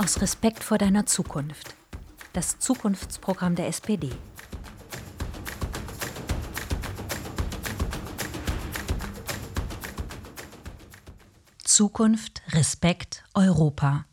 [0.00, 1.74] Aus Respekt vor deiner Zukunft.
[2.32, 4.12] Das Zukunftsprogramm der SPD.
[11.64, 14.04] Zukunft, Respekt, Europa.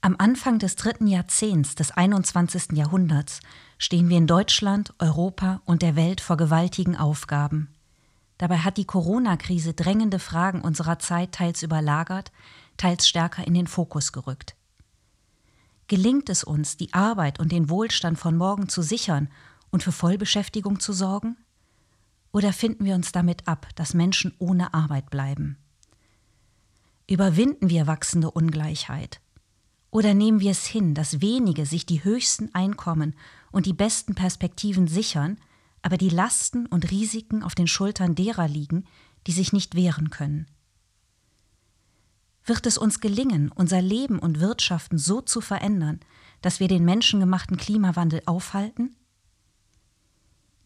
[0.00, 2.72] Am Anfang des dritten Jahrzehnts des 21.
[2.72, 3.40] Jahrhunderts
[3.76, 7.68] stehen wir in Deutschland, Europa und der Welt vor gewaltigen Aufgaben.
[8.38, 12.32] Dabei hat die Corona-Krise drängende Fragen unserer Zeit teils überlagert,
[12.78, 14.56] teils stärker in den Fokus gerückt.
[15.90, 19.28] Gelingt es uns, die Arbeit und den Wohlstand von morgen zu sichern
[19.72, 21.36] und für Vollbeschäftigung zu sorgen?
[22.30, 25.58] Oder finden wir uns damit ab, dass Menschen ohne Arbeit bleiben?
[27.08, 29.20] Überwinden wir wachsende Ungleichheit?
[29.90, 33.16] Oder nehmen wir es hin, dass wenige sich die höchsten Einkommen
[33.50, 35.38] und die besten Perspektiven sichern,
[35.82, 38.84] aber die Lasten und Risiken auf den Schultern derer liegen,
[39.26, 40.46] die sich nicht wehren können?
[42.50, 46.00] Wird es uns gelingen, unser Leben und Wirtschaften so zu verändern,
[46.42, 48.96] dass wir den menschengemachten Klimawandel aufhalten?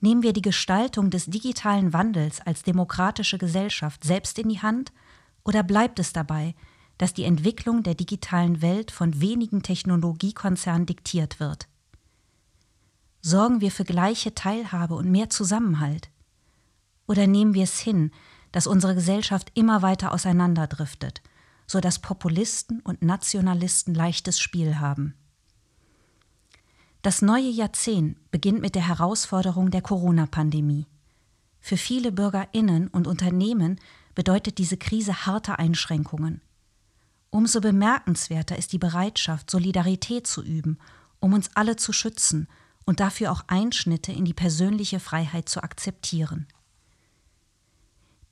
[0.00, 4.95] Nehmen wir die Gestaltung des digitalen Wandels als demokratische Gesellschaft selbst in die Hand
[5.45, 6.55] oder bleibt es dabei,
[6.97, 11.69] dass die Entwicklung der digitalen Welt von wenigen Technologiekonzernen diktiert wird?
[13.20, 16.08] Sorgen wir für gleiche Teilhabe und mehr Zusammenhalt?
[17.06, 18.11] Oder nehmen wir es hin,
[18.53, 21.20] dass unsere Gesellschaft immer weiter auseinanderdriftet,
[21.67, 25.15] so dass Populisten und Nationalisten leichtes Spiel haben?
[27.03, 30.87] Das neue Jahrzehnt beginnt mit der Herausforderung der Corona-Pandemie.
[31.61, 33.79] Für viele Bürgerinnen und Unternehmen
[34.15, 36.41] bedeutet diese Krise harte Einschränkungen.
[37.31, 40.79] Umso bemerkenswerter ist die Bereitschaft, Solidarität zu üben,
[41.20, 42.48] um uns alle zu schützen
[42.85, 46.47] und dafür auch Einschnitte in die persönliche Freiheit zu akzeptieren.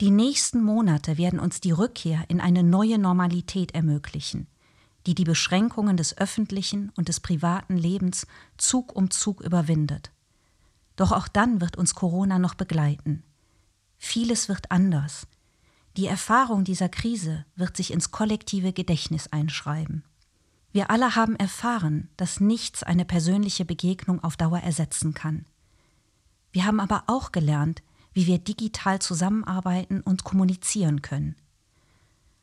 [0.03, 4.48] Die nächsten Monate werden uns die Rückkehr in eine neue Normalität ermöglichen,
[5.06, 10.11] die die Beschränkungen des öffentlichen und des privaten Lebens Zug um Zug überwindet.
[10.96, 13.23] Doch auch dann wird uns Corona noch begleiten.
[13.96, 15.29] Vieles wird anders.
[15.96, 20.02] Die Erfahrung dieser Krise wird sich ins kollektive Gedächtnis einschreiben.
[20.73, 25.46] Wir alle haben erfahren, dass nichts eine persönliche Begegnung auf Dauer ersetzen kann.
[26.51, 31.36] Wir haben aber auch gelernt, wie wir digital zusammenarbeiten und kommunizieren können.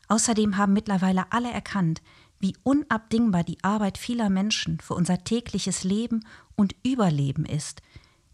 [0.08, 2.02] Außerdem haben mittlerweile alle erkannt,
[2.40, 6.26] wie unabdingbar die Arbeit vieler Menschen für unser tägliches Leben
[6.56, 7.82] und Überleben ist,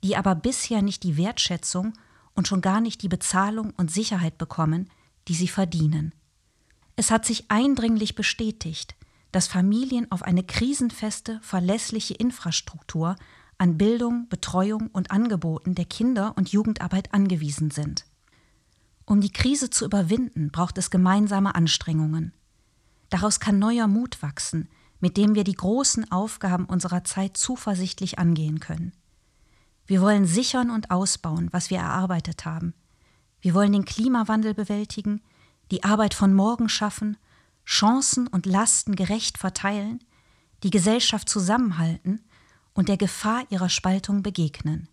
[0.03, 1.93] die aber bisher nicht die Wertschätzung
[2.33, 4.89] und schon gar nicht die Bezahlung und Sicherheit bekommen,
[5.27, 6.13] die sie verdienen.
[6.95, 8.95] Es hat sich eindringlich bestätigt,
[9.31, 13.15] dass Familien auf eine krisenfeste, verlässliche Infrastruktur
[13.57, 18.05] an Bildung, Betreuung und Angeboten der Kinder- und Jugendarbeit angewiesen sind.
[19.05, 22.33] Um die Krise zu überwinden, braucht es gemeinsame Anstrengungen.
[23.09, 24.67] Daraus kann neuer Mut wachsen,
[24.99, 28.93] mit dem wir die großen Aufgaben unserer Zeit zuversichtlich angehen können.
[29.85, 32.73] Wir wollen sichern und ausbauen, was wir erarbeitet haben.
[33.39, 35.21] Wir wollen den Klimawandel bewältigen,
[35.69, 37.17] die Arbeit von morgen schaffen,
[37.63, 39.99] Chancen und Lasten gerecht verteilen,
[40.63, 42.24] die Gesellschaft zusammenhalten
[42.75, 44.87] und der Gefahr ihrer Spaltung begegnen.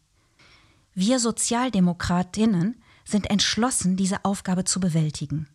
[0.94, 5.48] Wir Sozialdemokratinnen sind entschlossen, diese Aufgabe zu bewältigen.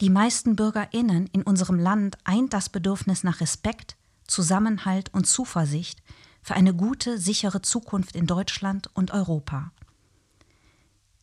[0.00, 3.96] Die meisten Bürgerinnen in unserem Land eint das Bedürfnis nach Respekt,
[4.26, 6.02] Zusammenhalt und Zuversicht
[6.42, 9.72] für eine gute, sichere Zukunft in Deutschland und Europa.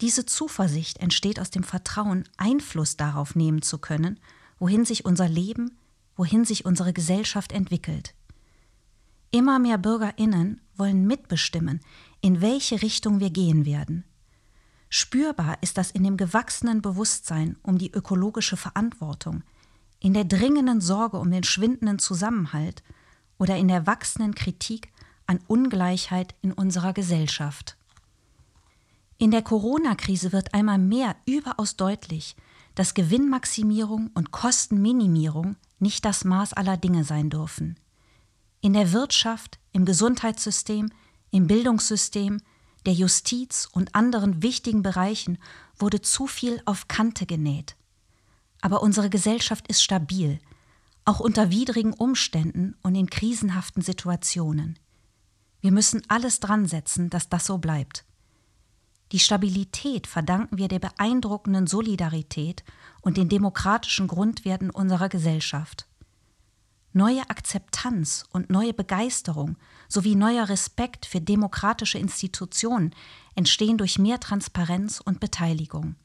[0.02, 4.20] Diese Zuversicht entsteht aus dem Vertrauen, Einfluss darauf nehmen zu können,
[4.60, 5.78] wohin sich unser Leben,
[6.16, 8.14] wohin sich unsere Gesellschaft entwickelt.
[9.34, 11.80] Immer mehr Bürgerinnen wollen mitbestimmen,
[12.22, 14.04] in welche Richtung wir gehen werden.
[14.90, 19.42] Spürbar ist das in dem gewachsenen Bewusstsein um die ökologische Verantwortung,
[20.00, 22.84] in der dringenden Sorge um den schwindenden Zusammenhalt
[23.40, 24.94] oder in der wachsenden Kritik
[25.26, 27.76] an Ungleichheit in unserer Gesellschaft.
[29.18, 32.36] In der Corona-Krise wird einmal mehr überaus deutlich,
[32.76, 37.80] dass Gewinnmaximierung und Kostenminimierung nicht das Maß aller Dinge sein dürfen.
[38.64, 40.90] In der Wirtschaft, im Gesundheitssystem,
[41.32, 42.40] im Bildungssystem,
[42.86, 45.38] der Justiz und anderen wichtigen Bereichen
[45.78, 47.76] wurde zu viel auf Kante genäht.
[48.62, 50.40] Aber unsere Gesellschaft ist stabil,
[51.04, 54.80] auch unter widrigen Umständen und in krisenhaften Situationen.
[55.60, 58.06] Wir müssen alles dran setzen, dass das so bleibt.
[59.12, 62.64] Die Stabilität verdanken wir der beeindruckenden Solidarität
[63.02, 65.86] und den demokratischen Grundwerten unserer Gesellschaft.
[66.96, 69.58] Neue Akzeptanz und neue Begeisterung
[69.90, 72.94] sowie neuer Respekt für demokratische Institutionen
[73.34, 75.96] entstehen durch mehr Transparenz und Beteiligung.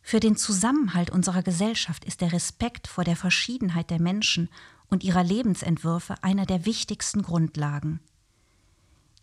[0.00, 4.48] Für den Zusammenhalt unserer Gesellschaft ist der Respekt vor der Verschiedenheit der Menschen
[4.88, 8.00] und ihrer Lebensentwürfe einer der wichtigsten Grundlagen.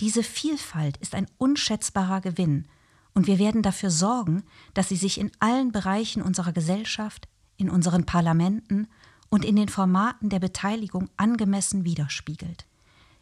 [0.02, 2.68] Diese Vielfalt ist ein unschätzbarer Gewinn,
[3.14, 4.44] und wir werden dafür sorgen,
[4.76, 8.88] dass sie sich in allen Bereichen unserer Gesellschaft, in unseren Parlamenten
[9.30, 12.66] und in den Formaten der Beteiligung angemessen widerspiegelt.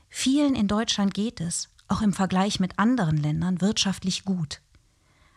[0.10, 4.62] Vielen in Deutschland geht es, auch im Vergleich mit anderen Ländern, wirtschaftlich gut.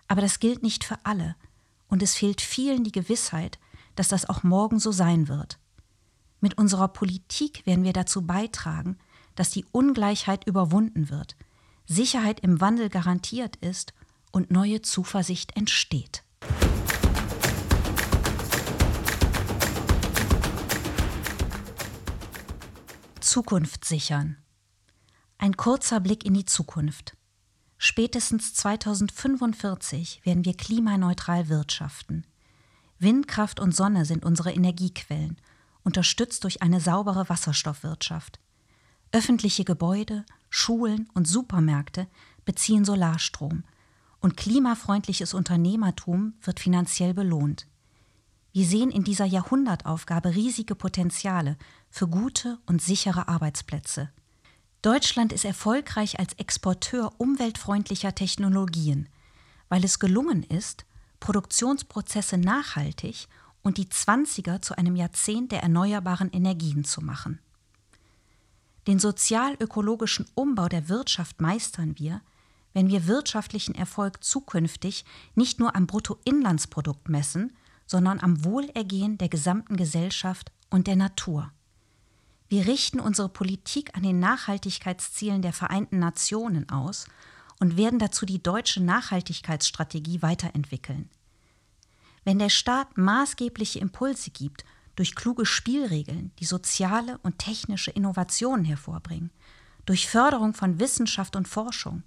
[0.06, 1.37] Aber das gilt nicht für alle,
[1.88, 3.59] und es fehlt vielen die Gewissheit,
[3.97, 5.59] dass das auch morgen so sein wird.
[6.41, 8.97] Mit unserer Politik werden wir dazu beitragen,
[9.35, 11.37] dass die Ungleichheit überwunden wird,
[11.87, 13.94] Sicherheit im Wandel garantiert ist
[14.31, 16.23] und neue Zuversicht entsteht.
[23.28, 24.38] Zukunft sichern.
[25.36, 27.14] Ein kurzer Blick in die Zukunft.
[27.76, 32.26] Spätestens 2045 werden wir klimaneutral wirtschaften.
[32.98, 35.36] Windkraft und Sonne sind unsere Energiequellen,
[35.84, 38.40] unterstützt durch eine saubere Wasserstoffwirtschaft.
[39.12, 42.08] Öffentliche Gebäude, Schulen und Supermärkte
[42.46, 43.62] beziehen Solarstrom
[44.20, 47.66] und klimafreundliches Unternehmertum wird finanziell belohnt.
[48.52, 51.58] Wir sehen in dieser Jahrhundertaufgabe riesige Potenziale
[51.90, 54.11] für gute und sichere Arbeitsplätze.
[54.82, 59.08] Deutschland ist erfolgreich als Exporteur umweltfreundlicher Technologien,
[59.69, 60.85] weil es gelungen ist,
[61.20, 63.26] Produktionsprozesse nachhaltig
[63.62, 67.40] und die Zwanziger zu einem Jahrzehnt der erneuerbaren Energien zu machen.
[68.87, 72.23] Den sozial-ökologischen Umbau der Wirtschaft meistern wir,
[72.73, 75.05] wenn wir wirtschaftlichen Erfolg zukünftig
[75.35, 77.52] nicht nur am Bruttoinlandsprodukt messen,
[77.87, 81.50] sondern am Wohlergehen der gesamten Gesellschaft und der Natur.
[82.49, 87.06] Wir richten unsere Politik an den Nachhaltigkeitszielen der Vereinten Nationen aus
[87.61, 91.11] und werden dazu die deutsche Nachhaltigkeitsstrategie weiterentwickeln.
[92.25, 94.65] Wenn der Staat maßgebliche Impulse gibt
[94.97, 99.31] durch kluge Spielregeln, die soziale und technische Innovationen hervorbringen,
[99.85, 102.03] durch Förderung von Wissenschaft und Forschung,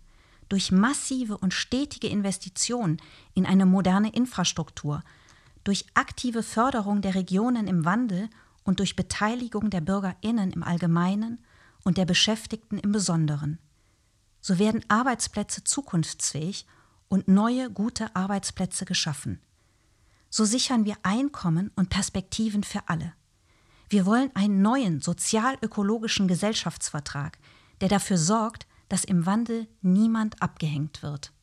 [0.49, 2.97] durch massive und stetige Investitionen
[3.33, 5.03] in eine moderne Infrastruktur,
[5.63, 8.29] durch aktive Förderung der Regionen im Wandel
[8.71, 11.43] und durch Beteiligung der Bürgerinnen im Allgemeinen
[11.83, 13.59] und der Beschäftigten im Besonderen.
[14.39, 16.65] So werden Arbeitsplätze zukunftsfähig
[17.09, 19.41] und neue gute Arbeitsplätze geschaffen.
[20.29, 23.11] So sichern wir Einkommen und Perspektiven für alle.
[23.89, 27.39] Wir wollen einen neuen sozial-ökologischen Gesellschaftsvertrag,
[27.81, 31.33] der dafür sorgt, dass im Wandel niemand abgehängt wird.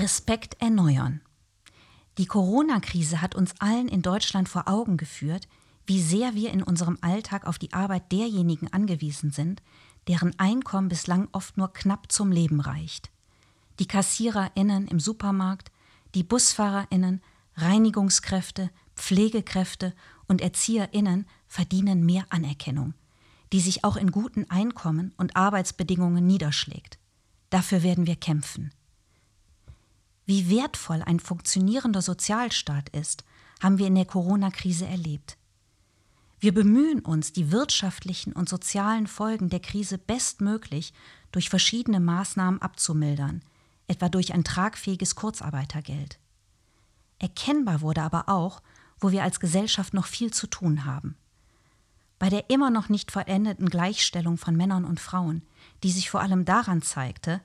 [0.00, 1.20] Respekt erneuern.
[2.16, 5.46] Die Corona-Krise hat uns allen in Deutschland vor Augen geführt,
[5.86, 9.62] wie sehr wir in unserem Alltag auf die Arbeit derjenigen angewiesen sind,
[10.08, 13.10] deren Einkommen bislang oft nur knapp zum Leben reicht.
[13.78, 15.70] Die Kassiererinnen im Supermarkt,
[16.14, 17.20] die Busfahrerinnen,
[17.56, 19.94] Reinigungskräfte, Pflegekräfte
[20.26, 22.94] und Erzieherinnen verdienen mehr Anerkennung,
[23.52, 26.98] die sich auch in guten Einkommen und Arbeitsbedingungen niederschlägt.
[27.50, 28.72] Dafür werden wir kämpfen.
[30.30, 33.24] Wie wertvoll ein funktionierender Sozialstaat ist,
[33.60, 35.36] haben wir in der Corona-Krise erlebt.
[36.38, 40.92] Wir bemühen uns, die wirtschaftlichen und sozialen Folgen der Krise bestmöglich
[41.32, 43.42] durch verschiedene Maßnahmen abzumildern,
[43.88, 46.20] etwa durch ein tragfähiges Kurzarbeitergeld.
[47.18, 48.62] Erkennbar wurde aber auch,
[49.00, 51.16] wo wir als Gesellschaft noch viel zu tun haben.
[52.20, 55.42] Bei der immer noch nicht vollendeten Gleichstellung von Männern und Frauen,
[55.82, 57.40] die sich vor allem daran zeigte,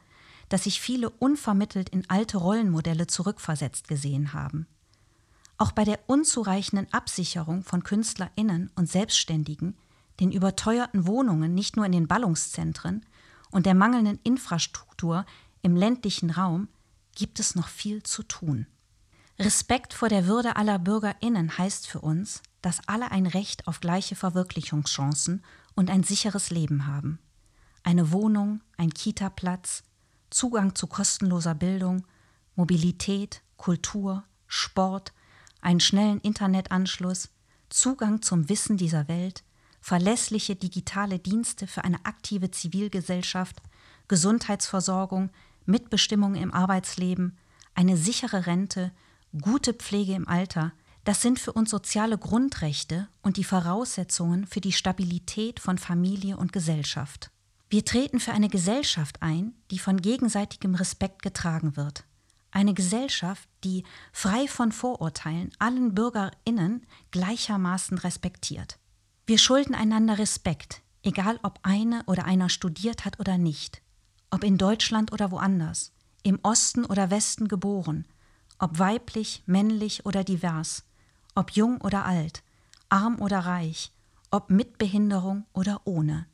[0.49, 4.67] dass sich viele unvermittelt in alte Rollenmodelle zurückversetzt gesehen haben.
[5.57, 9.77] Auch bei der unzureichenden Absicherung von Künstlerinnen und Selbstständigen,
[10.19, 13.05] den überteuerten Wohnungen nicht nur in den Ballungszentren
[13.51, 15.25] und der mangelnden Infrastruktur
[15.61, 16.67] im ländlichen Raum
[17.15, 18.67] gibt es noch viel zu tun.
[19.39, 24.15] Respekt vor der Würde aller Bürgerinnen heißt für uns, dass alle ein Recht auf gleiche
[24.15, 25.43] Verwirklichungschancen
[25.75, 27.19] und ein sicheres Leben haben.
[27.83, 29.83] Eine Wohnung, ein Kita-Platz,
[30.35, 32.05] Zugang zu kostenloser Bildung,
[32.57, 35.13] Mobilität, Kultur, Sport,
[35.61, 37.29] einen schnellen Internetanschluss,
[37.69, 39.45] Zugang zum Wissen dieser Welt,
[39.79, 43.61] verlässliche digitale Dienste für eine aktive Zivilgesellschaft,
[44.09, 45.29] Gesundheitsversorgung,
[45.65, 47.37] Mitbestimmung im Arbeitsleben,
[47.73, 48.91] eine sichere Rente,
[49.39, 50.73] gute Pflege im Alter,
[51.05, 56.51] das sind für uns soziale Grundrechte und die Voraussetzungen für die Stabilität von Familie und
[56.51, 57.31] Gesellschaft.
[57.75, 62.05] Wir treten für eine Gesellschaft ein, die von gegenseitigem Respekt getragen wird.
[62.49, 68.79] Eine Gesellschaft, die frei von Vorurteilen allen Bürgerinnen gleichermaßen respektiert.
[69.27, 73.81] Wir schulden einander Respekt, egal ob eine oder einer studiert hat oder nicht,
[74.29, 75.91] ob in Deutschland oder woanders,
[76.23, 78.07] im Osten oder Westen geboren,
[78.57, 80.85] ob weiblich, männlich oder divers,
[81.35, 82.41] ob jung oder alt,
[82.87, 83.91] arm oder reich,
[84.31, 86.25] ob mit Behinderung oder ohne.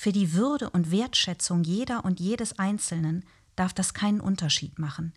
[0.00, 3.24] Für die Würde und Wertschätzung jeder und jedes Einzelnen
[3.56, 5.12] darf das keinen Unterschied machen.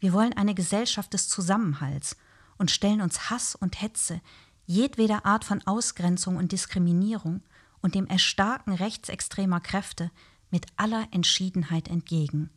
[0.00, 2.16] Wir wollen eine Gesellschaft des Zusammenhalts
[2.58, 4.20] und stellen uns Hass und Hetze,
[4.66, 7.42] jedweder Art von Ausgrenzung und Diskriminierung
[7.80, 10.10] und dem Erstarken rechtsextremer Kräfte
[10.50, 12.50] mit aller Entschiedenheit entgegen.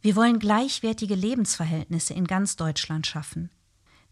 [0.00, 3.48] Wir wollen gleichwertige Lebensverhältnisse in ganz Deutschland schaffen.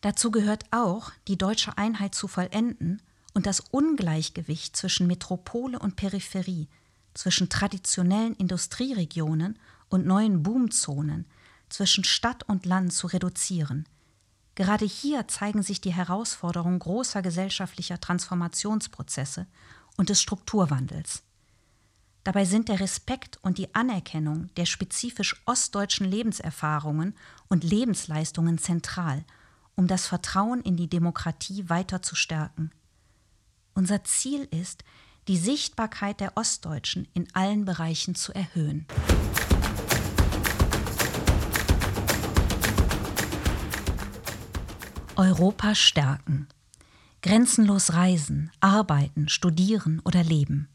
[0.00, 3.02] Dazu gehört auch, die deutsche Einheit zu vollenden
[3.34, 6.68] und das Ungleichgewicht zwischen Metropole und Peripherie,
[7.14, 9.58] zwischen traditionellen Industrieregionen
[9.88, 11.26] und neuen Boomzonen,
[11.68, 13.86] zwischen Stadt und Land zu reduzieren.
[14.54, 19.46] Gerade hier zeigen sich die Herausforderungen großer gesellschaftlicher Transformationsprozesse
[19.96, 21.22] und des Strukturwandels.
[22.24, 27.16] Dabei sind der Respekt und die Anerkennung der spezifisch ostdeutschen Lebenserfahrungen
[27.48, 29.24] und Lebensleistungen zentral,
[29.74, 32.70] um das Vertrauen in die Demokratie weiter zu stärken.
[33.74, 34.84] Unser Ziel ist,
[35.28, 38.86] die Sichtbarkeit der Ostdeutschen in allen Bereichen zu erhöhen.
[45.16, 46.48] Europa stärken.
[47.22, 50.68] Grenzenlos reisen, arbeiten, studieren oder leben.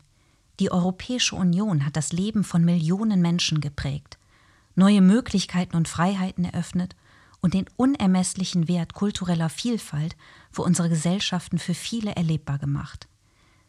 [0.59, 4.17] Die Europäische Union hat das Leben von Millionen Menschen geprägt,
[4.75, 6.95] neue Möglichkeiten und Freiheiten eröffnet
[7.47, 10.17] und den unermesslichen Wert kultureller Vielfalt
[10.51, 13.07] für unsere Gesellschaften für viele erlebbar gemacht.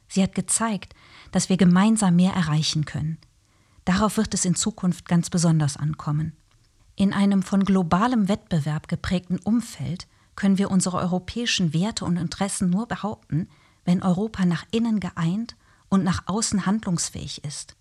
[0.09, 0.97] Sie hat gezeigt,
[1.31, 3.19] dass wir gemeinsam mehr erreichen können.
[3.85, 6.33] Darauf wird es in Zukunft ganz besonders ankommen.
[6.97, 12.89] In einem von globalem Wettbewerb geprägten Umfeld können wir unsere europäischen Werte und Interessen nur
[12.89, 13.49] behaupten,
[13.85, 15.55] wenn Europa nach innen geeint
[15.89, 17.77] und nach außen handlungsfähig ist.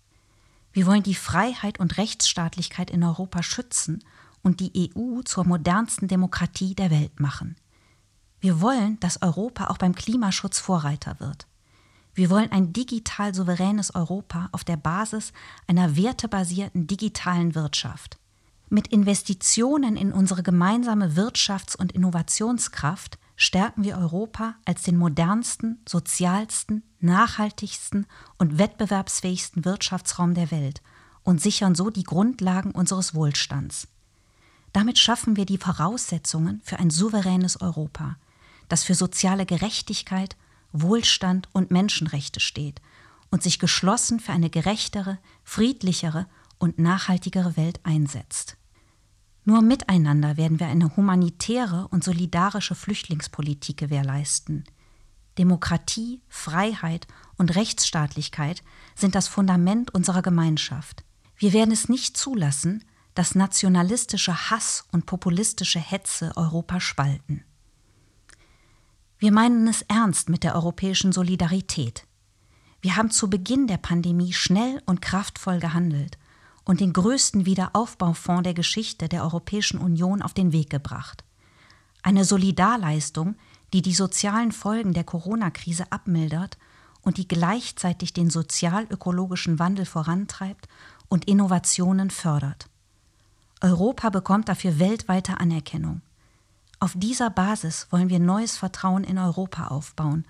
[0.72, 4.04] Wir wollen die Freiheit und Rechtsstaatlichkeit in Europa schützen
[4.42, 7.56] und die EU zur modernsten Demokratie der Welt machen.
[8.40, 11.46] Wir wollen, dass Europa auch beim Klimaschutz Vorreiter wird.
[12.14, 15.32] Wir wollen ein digital souveränes Europa auf der Basis
[15.66, 18.18] einer wertebasierten digitalen Wirtschaft.
[18.70, 26.82] Mit Investitionen in unsere gemeinsame Wirtschafts- und Innovationskraft stärken wir Europa als den modernsten, sozialsten,
[27.00, 30.82] nachhaltigsten und wettbewerbsfähigsten Wirtschaftsraum der Welt
[31.22, 33.88] und sichern so die Grundlagen unseres Wohlstands.
[34.72, 38.16] Damit schaffen wir die Voraussetzungen für ein souveränes Europa,
[38.68, 40.36] das für soziale Gerechtigkeit,
[40.72, 42.80] Wohlstand und Menschenrechte steht
[43.30, 46.26] und sich geschlossen für eine gerechtere, friedlichere
[46.58, 48.56] und nachhaltigere Welt einsetzt.
[49.44, 54.64] Nur miteinander werden wir eine humanitäre und solidarische Flüchtlingspolitik gewährleisten.
[55.38, 57.06] Demokratie, Freiheit
[57.36, 58.62] und Rechtsstaatlichkeit
[58.94, 61.04] sind das Fundament unserer Gemeinschaft.
[61.36, 62.84] Wir werden es nicht zulassen,
[63.18, 67.42] dass nationalistische Hass und populistische Hetze Europa spalten.
[69.18, 72.06] Wir meinen es ernst mit der europäischen Solidarität.
[72.80, 76.16] Wir haben zu Beginn der Pandemie schnell und kraftvoll gehandelt
[76.64, 81.24] und den größten Wiederaufbaufonds der Geschichte der Europäischen Union auf den Weg gebracht.
[82.04, 83.34] Eine Solidarleistung,
[83.72, 86.56] die die sozialen Folgen der Corona-Krise abmildert
[87.02, 90.68] und die gleichzeitig den sozial-ökologischen Wandel vorantreibt
[91.08, 92.68] und Innovationen fördert.
[93.60, 96.02] Europa bekommt dafür weltweite Anerkennung.
[96.78, 100.26] Auf dieser Basis wollen wir neues Vertrauen in Europa aufbauen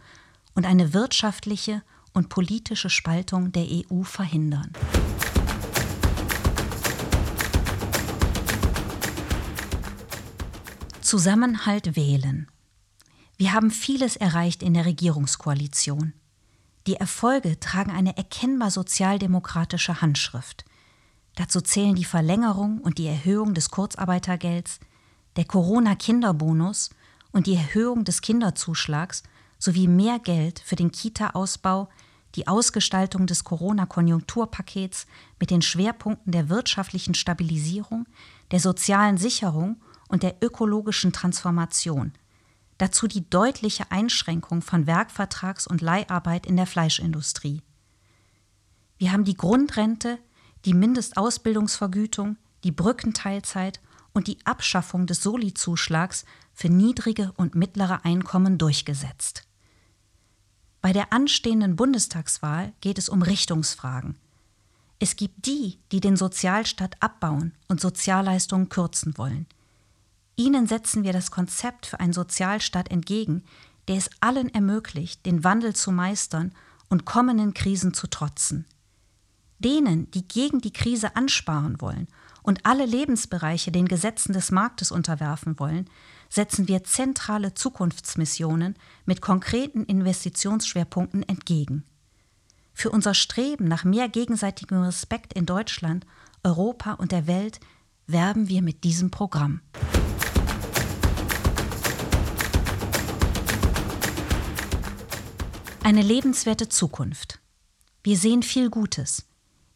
[0.55, 1.83] und eine wirtschaftliche
[2.15, 4.73] und politische Spaltung der EU verhindern.
[11.03, 12.49] Zusammenhalt wählen.
[13.37, 16.15] Wir haben vieles erreicht in der Regierungskoalition.
[16.87, 20.65] Die Erfolge tragen eine erkennbar sozialdemokratische Handschrift.
[21.39, 24.81] Dazu zählen die Verlängerung und die Erhöhung des Kurzarbeitergelds,
[25.37, 26.91] der Corona-Kinderbonus
[27.31, 29.23] und die Erhöhung des Kinderzuschlags
[29.57, 31.91] sowie mehr Geld für den Kita-Ausbau,
[32.35, 35.07] die Ausgestaltung des Corona-Konjunkturpakets
[35.39, 38.07] mit den Schwerpunkten der wirtschaftlichen Stabilisierung,
[38.51, 42.15] der sozialen Sicherung und der ökologischen Transformation.
[42.79, 47.63] Dazu die deutliche Einschränkung von Werkvertrags- und Leiharbeit in der Fleischindustrie.
[48.97, 50.19] Wir haben die Grundrente,
[50.65, 53.81] die Mindestausbildungsvergütung, die Brückenteilzeit
[54.13, 59.45] und die Abschaffung des Soli-Zuschlags für niedrige und mittlere Einkommen durchgesetzt.
[60.81, 64.17] Bei der anstehenden Bundestagswahl geht es um Richtungsfragen.
[65.01, 69.47] Es gibt die, die den Sozialstaat abbauen und Sozialleistungen kürzen wollen.
[70.37, 73.45] Ihnen setzen wir das Konzept für einen Sozialstaat entgegen,
[73.89, 76.53] der es allen ermöglicht, den Wandel zu meistern
[76.89, 78.65] und kommenden Krisen zu trotzen.
[79.59, 82.07] Denen, die gegen die Krise ansparen wollen
[82.43, 85.91] und alle Lebensbereiche den Gesetzen des Marktes unterwerfen wollen,
[86.29, 91.85] setzen wir zentrale Zukunftsmissionen mit konkreten Investitionsschwerpunkten entgegen.
[92.73, 96.07] Für unser Streben nach mehr gegenseitigem Respekt in Deutschland,
[96.45, 97.59] Europa und der Welt
[98.07, 99.61] werben wir mit diesem Programm.
[105.83, 107.41] Eine lebenswerte Zukunft.
[108.05, 109.25] Wir sehen viel Gutes.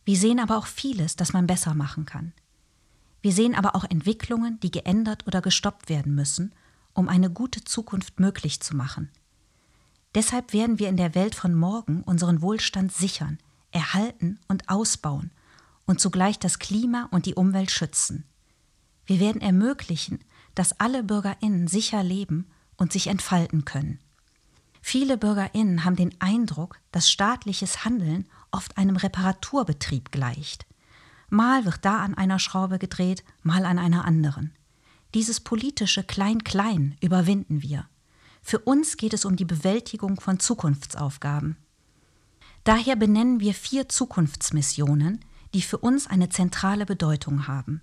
[0.05, 2.33] Wir sehen aber auch vieles, das man besser machen kann.
[3.21, 6.53] Wir sehen aber auch Entwicklungen, die geändert oder gestoppt werden müssen,
[6.93, 9.11] um eine gute Zukunft möglich zu machen.
[10.15, 13.39] Deshalb werden wir in der Welt von morgen unseren Wohlstand sichern,
[13.71, 15.31] erhalten und ausbauen
[15.87, 18.25] und zugleich das Klima und die Umwelt schützen.
[19.07, 20.21] Wir werden ermöglichen,
[20.55, 24.01] dass alle Bürgerinnen sicher leben und sich entfalten können.
[24.83, 30.67] Viele Bürgerinnen haben den Eindruck, dass staatliches Handeln oft einem Reparaturbetrieb gleicht.
[31.29, 34.53] Mal wird da an einer Schraube gedreht, mal an einer anderen.
[35.15, 37.87] Dieses politische Klein-Klein überwinden wir.
[38.43, 41.57] Für uns geht es um die Bewältigung von Zukunftsaufgaben.
[42.65, 47.83] Daher benennen wir vier Zukunftsmissionen, die für uns eine zentrale Bedeutung haben.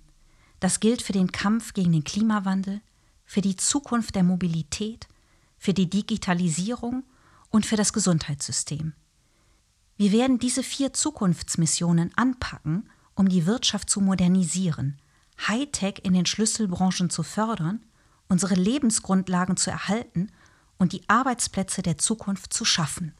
[0.58, 2.80] Das gilt für den Kampf gegen den Klimawandel,
[3.24, 5.08] für die Zukunft der Mobilität,
[5.58, 7.04] für die Digitalisierung
[7.50, 8.92] und für das Gesundheitssystem.
[10.00, 14.98] Wir werden diese vier Zukunftsmissionen anpacken, um die Wirtschaft zu modernisieren,
[15.46, 17.84] Hightech in den Schlüsselbranchen zu fördern,
[18.26, 20.32] unsere Lebensgrundlagen zu erhalten
[20.78, 23.12] und die Arbeitsplätze der Zukunft zu schaffen.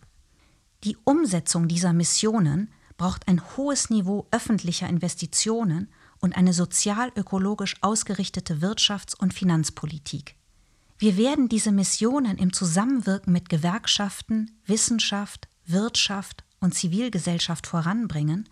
[0.82, 9.18] Die Umsetzung dieser Missionen braucht ein hohes Niveau öffentlicher Investitionen und eine sozial-ökologisch ausgerichtete Wirtschafts-
[9.18, 10.34] und Finanzpolitik.
[10.96, 18.48] Wir werden diese Missionen im Zusammenwirken mit Gewerkschaften, Wissenschaft, Wirtschaft und Zivilgesellschaft voranbringen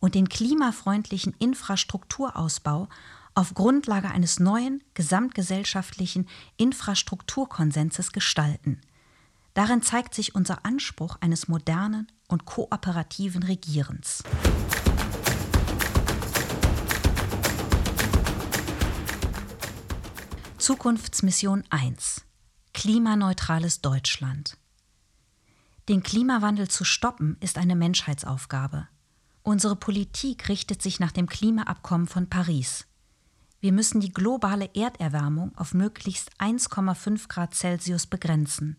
[0.00, 2.88] und den klimafreundlichen Infrastrukturausbau
[3.34, 8.80] auf Grundlage eines neuen gesamtgesellschaftlichen Infrastrukturkonsenses gestalten.
[9.54, 14.22] Darin zeigt sich unser Anspruch eines modernen und kooperativen Regierens.
[20.58, 22.22] Zukunftsmission 1
[22.72, 24.56] Klimaneutrales Deutschland
[25.90, 28.86] Den Klimawandel zu stoppen ist eine Menschheitsaufgabe.
[29.42, 32.86] Unsere Politik richtet sich nach dem Klimaabkommen von Paris.
[33.58, 38.76] Wir müssen die globale Erderwärmung auf möglichst 1,5 Grad Celsius begrenzen.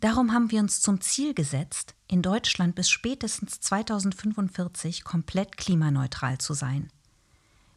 [0.00, 6.54] Darum haben wir uns zum Ziel gesetzt, in Deutschland bis spätestens 2045 komplett klimaneutral zu
[6.54, 6.88] sein.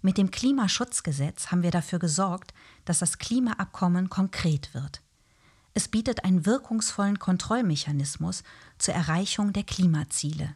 [0.01, 2.55] Mit dem Klimaschutzgesetz haben wir dafür gesorgt,
[2.85, 5.02] dass das Klimaabkommen konkret wird.
[5.73, 8.43] Es bietet einen wirkungsvollen Kontrollmechanismus
[8.77, 10.55] zur Erreichung der Klimaziele.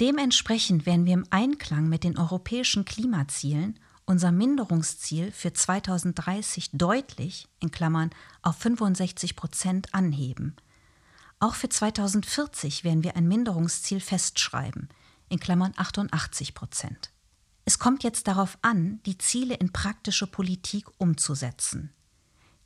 [0.00, 7.70] Dementsprechend werden wir im Einklang mit den europäischen Klimazielen unser Minderungsziel für 2030 deutlich in
[7.70, 8.10] Klammern
[8.42, 10.56] auf 65 Prozent anheben.
[11.38, 14.88] Auch für 2040 werden wir ein Minderungsziel festschreiben,
[15.28, 17.12] in Klammern 88 Prozent.
[17.64, 21.92] Es kommt jetzt darauf an, die Ziele in praktische Politik umzusetzen.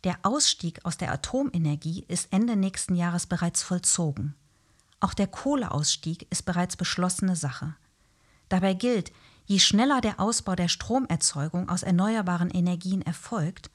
[0.05, 4.35] Der Ausstieg aus der Atomenergie ist Ende nächsten Jahres bereits vollzogen.
[5.01, 7.75] Auch der Kohleausstieg ist bereits beschlossene Sache.
[8.51, 9.13] Dabei gilt,
[9.47, 13.71] je schneller der Ausbau der Stromerzeugung aus erneuerbaren Energien erfolgt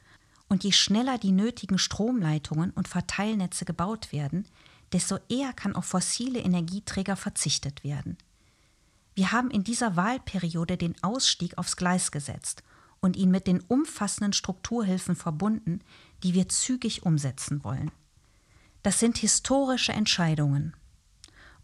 [0.48, 4.48] und je schneller die nötigen Stromleitungen und Verteilnetze gebaut werden,
[4.94, 8.18] desto eher kann auf fossile Energieträger verzichtet werden.
[9.16, 12.64] Wir haben in dieser Wahlperiode den Ausstieg aufs Gleis gesetzt
[13.02, 15.82] und ihn mit den umfassenden Strukturhilfen verbunden,
[16.24, 17.92] die wir zügig umsetzen wollen.
[18.84, 20.76] Das sind historische Entscheidungen.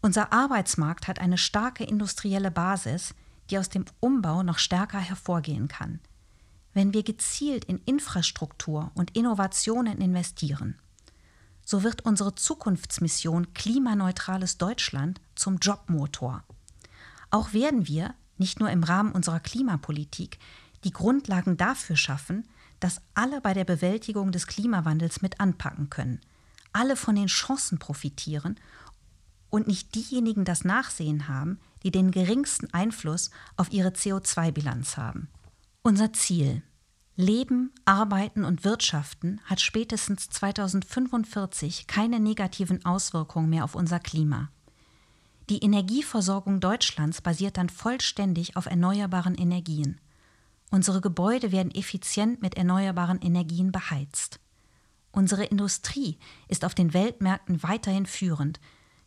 [0.02, 3.14] Unser Arbeitsmarkt hat eine starke industrielle Basis,
[3.50, 6.00] die aus dem Umbau noch stärker hervorgehen kann.
[6.74, 10.78] Wenn wir gezielt in Infrastruktur und Innovationen investieren,
[11.64, 16.44] so wird unsere Zukunftsmission klimaneutrales Deutschland zum Jobmotor.
[17.30, 20.38] Auch werden wir, nicht nur im Rahmen unserer Klimapolitik,
[20.84, 22.46] die Grundlagen dafür schaffen,
[22.86, 26.20] dass alle bei der Bewältigung des Klimawandels mit anpacken können,
[26.72, 28.60] alle von den Chancen profitieren
[29.50, 35.26] und nicht diejenigen das Nachsehen haben, die den geringsten Einfluss auf ihre CO2-Bilanz haben.
[35.82, 36.62] Unser Ziel
[37.16, 44.48] Leben, Arbeiten und Wirtschaften hat spätestens 2045 keine negativen Auswirkungen mehr auf unser Klima.
[45.50, 50.00] Die Energieversorgung Deutschlands basiert dann vollständig auf erneuerbaren Energien.
[50.70, 54.40] Unsere Gebäude werden effizient mit erneuerbaren Energien beheizt.
[55.12, 58.60] Unsere Industrie ist auf den Weltmärkten weiterhin führend,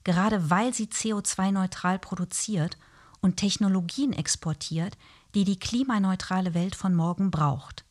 [0.03, 2.77] gerade weil sie CO2-neutral produziert
[3.21, 4.97] und Technologien exportiert,
[5.35, 7.85] die die klimaneutrale Welt von morgen braucht.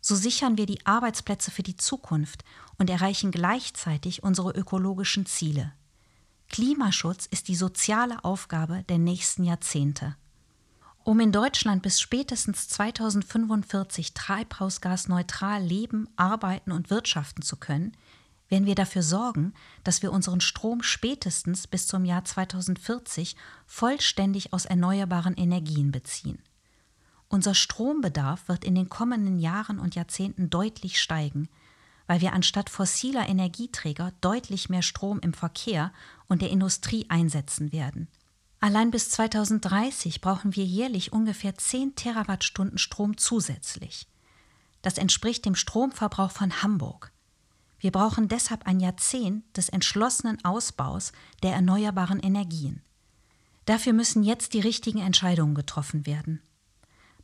[0.00, 2.44] So sichern wir die Arbeitsplätze für die Zukunft
[2.78, 5.72] und erreichen gleichzeitig unsere ökologischen Ziele.
[6.48, 10.16] Klimaschutz ist die soziale Aufgabe der nächsten Jahrzehnte.
[11.06, 17.94] Um in Deutschland bis spätestens 2045 treibhausgasneutral leben, arbeiten und wirtschaften zu können,
[18.48, 19.52] werden wir dafür sorgen,
[19.84, 23.36] dass wir unseren Strom spätestens bis zum Jahr 2040
[23.66, 26.38] vollständig aus erneuerbaren Energien beziehen.
[27.28, 31.50] Unser Strombedarf wird in den kommenden Jahren und Jahrzehnten deutlich steigen,
[32.06, 35.92] weil wir anstatt fossiler Energieträger deutlich mehr Strom im Verkehr
[36.28, 38.08] und der Industrie einsetzen werden.
[38.64, 44.08] Allein bis 2030 brauchen wir jährlich ungefähr 10 Terawattstunden Strom zusätzlich.
[44.80, 47.12] Das entspricht dem Stromverbrauch von Hamburg.
[47.78, 52.80] Wir brauchen deshalb ein Jahrzehnt des entschlossenen Ausbaus der erneuerbaren Energien.
[53.66, 56.40] Dafür müssen jetzt die richtigen Entscheidungen getroffen werden.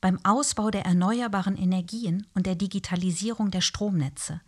[0.03, 4.43] Beim Ausbau der erneuerbaren Energien und der Digitalisierung der Stromnetze,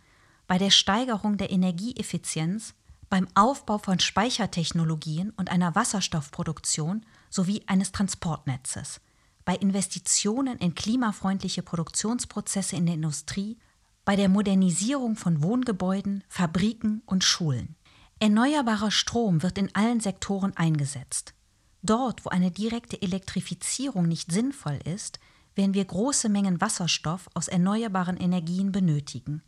[0.45, 2.75] bei der Steigerung der Energieeffizienz,
[3.13, 9.01] beim Aufbau von Speichertechnologien und einer Wasserstoffproduktion sowie eines Transportnetzes,
[9.45, 13.59] bei Investitionen in klimafreundliche Produktionsprozesse in der Industrie
[14.03, 17.75] bei der Modernisierung von Wohngebäuden, Fabriken und Schulen.
[18.19, 21.35] Erneuerbarer Strom wird in allen Sektoren eingesetzt.
[21.83, 25.19] Dort, wo eine direkte Elektrifizierung nicht sinnvoll ist,
[25.53, 29.43] werden wir große Mengen Wasserstoff aus erneuerbaren Energien benötigen.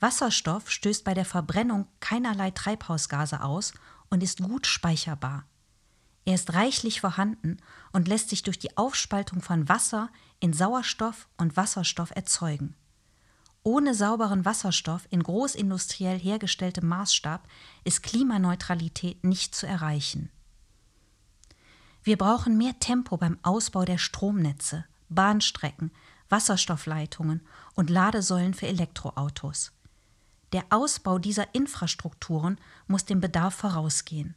[0.00, 3.72] Wasserstoff stößt bei der Verbrennung keinerlei Treibhausgase aus
[4.10, 5.44] und ist gut speicherbar.
[6.24, 7.58] Er ist reichlich vorhanden
[7.92, 12.74] und lässt sich durch die Aufspaltung von Wasser in Sauerstoff und Wasserstoff erzeugen.
[13.62, 17.46] Ohne sauberen Wasserstoff in großindustriell hergestelltem Maßstab
[17.84, 20.30] ist Klimaneutralität nicht zu erreichen.
[22.02, 25.90] Wir brauchen mehr Tempo beim Ausbau der Stromnetze, Bahnstrecken,
[26.28, 29.72] Wasserstoffleitungen und Ladesäulen für Elektroautos.
[30.54, 34.36] Der Ausbau dieser Infrastrukturen muss dem Bedarf vorausgehen.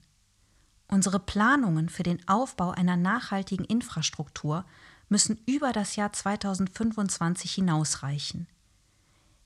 [0.88, 4.66] Unsere Planungen für den Aufbau einer nachhaltigen Infrastruktur
[5.10, 8.48] müssen über das Jahr 2025 hinausreichen.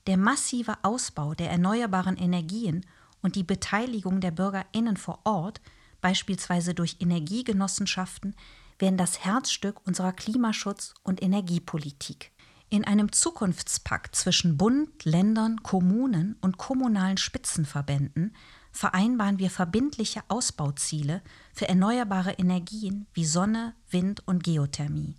[0.06, 2.86] Der massive Ausbau der erneuerbaren Energien
[3.20, 5.60] und die Beteiligung der Bürgerinnen vor Ort,
[6.00, 8.34] beispielsweise durch Energiegenossenschaften,
[8.78, 12.31] werden das Herzstück unserer Klimaschutz- und Energiepolitik.
[12.72, 18.34] In einem Zukunftspakt zwischen Bund, Ländern, Kommunen und kommunalen Spitzenverbänden
[18.70, 21.20] vereinbaren wir verbindliche Ausbauziele
[21.52, 25.16] für erneuerbare Energien wie Sonne, Wind und Geothermie.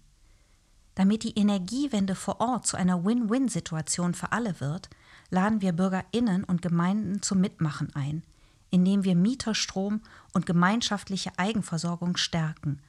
[0.95, 4.89] Damit die Energiewende vor Ort zu einer Win-Win-Situation für alle wird,
[5.29, 8.23] laden wir Bürgerinnen und Gemeinden zum Mitmachen ein,
[8.71, 10.01] indem wir Mieterstrom
[10.33, 12.81] und gemeinschaftliche Eigenversorgung stärken,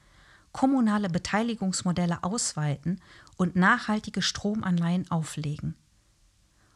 [0.55, 3.01] kommunale Beteiligungsmodelle ausweiten
[3.37, 5.75] und nachhaltige Stromanleihen auflegen.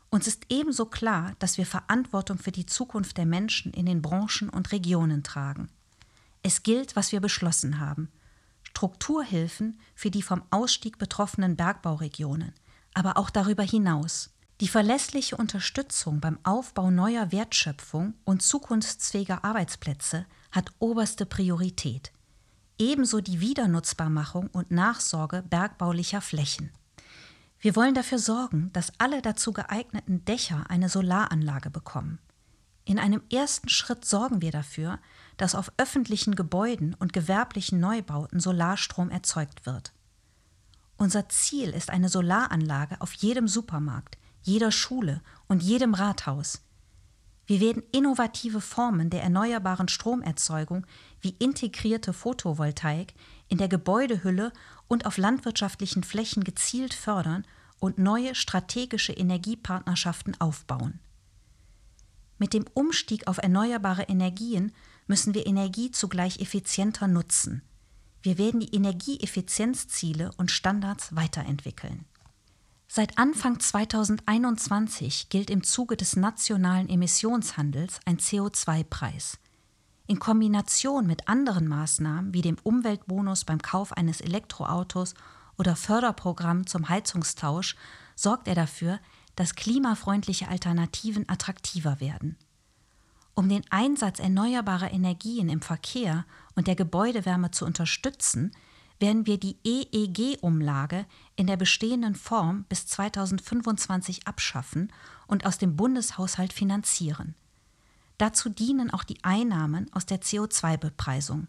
[0.09, 4.49] Uns ist ebenso klar, dass wir Verantwortung für die Zukunft der Menschen in den Branchen
[4.49, 5.69] und Regionen tragen.
[6.41, 8.09] Es gilt, was wir beschlossen haben–
[8.79, 12.53] Strukturhilfen für die vom Ausstieg betroffenen Bergbauregionen,
[12.93, 14.29] aber auch darüber hinaus.
[14.61, 22.13] Die verlässliche Unterstützung beim Aufbau neuer Wertschöpfung und zukunftsfähiger Arbeitsplätze hat oberste Priorität.
[22.81, 26.71] Ebenso die Wiedernutzbarmachung und Nachsorge bergbaulicher Flächen.
[27.59, 32.19] Wir wollen dafür sorgen, dass alle dazu geeigneten Dächer eine Solaranlage bekommen.
[32.85, 34.97] In einem ersten Schritt sorgen wir dafür,
[35.35, 39.91] dass auf öffentlichen Gebäuden und gewerblichen Neubauten Solarstrom erzeugt wird.
[40.95, 46.61] Unser Ziel ist eine Solaranlage auf jedem Supermarkt, jeder Schule und jedem Rathaus.
[47.45, 50.85] Wir werden innovative Formen der erneuerbaren Stromerzeugung
[51.21, 53.13] wie integrierte Photovoltaik
[53.47, 54.53] in der Gebäudehülle
[54.87, 57.45] und auf landwirtschaftlichen Flächen gezielt fördern
[57.79, 60.99] und neue strategische Energiepartnerschaften aufbauen.
[62.37, 64.71] Mit dem Umstieg auf erneuerbare Energien
[65.07, 67.61] müssen wir Energie zugleich effizienter nutzen.
[68.21, 72.05] Wir werden die Energieeffizienzziele und Standards weiterentwickeln.
[72.87, 79.37] Seit Anfang 2021 gilt im Zuge des nationalen Emissionshandels ein CO2-Preis.
[80.09, 85.13] In Kombination mit anderen Maßnahmen wie dem Umweltbonus beim Kauf eines Elektroautos
[85.55, 87.75] oder Förderprogramm zum Heizungstausch
[88.15, 88.99] sorgt er dafür,
[89.35, 92.37] dass klimafreundliche Alternativen attraktiver werden.
[93.35, 98.51] Um den Einsatz erneuerbarer Energien im Verkehr und der Gebäudewärme zu unterstützen,
[98.97, 104.91] werden wir die EEG-Umlage in der bestehenden Form bis 2025 abschaffen
[105.27, 107.35] und aus dem Bundeshaushalt finanzieren.
[108.19, 111.47] Dazu dienen auch die Einnahmen aus der CO2-Bepreisung.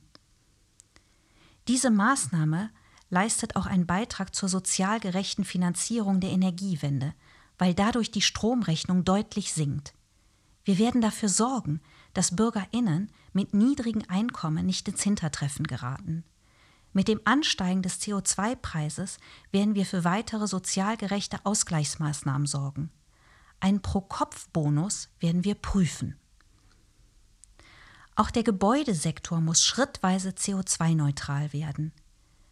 [1.66, 2.70] Diese Maßnahme
[3.10, 7.12] leistet auch einen Beitrag zur sozial gerechten Finanzierung der Energiewende,
[7.58, 9.94] weil dadurch die Stromrechnung deutlich sinkt.
[10.64, 11.80] Wir werden dafür sorgen,
[12.14, 16.22] dass Bürgerinnen mit niedrigen Einkommen nicht ins Hintertreffen geraten.
[16.92, 19.18] Mit dem Ansteigen des CO2-Preises
[19.50, 22.90] werden wir für weitere sozial gerechte Ausgleichsmaßnahmen sorgen.
[23.58, 26.19] Einen Pro-Kopf-Bonus werden wir prüfen.
[28.20, 31.90] Auch der Gebäudesektor muss schrittweise CO2-neutral werden.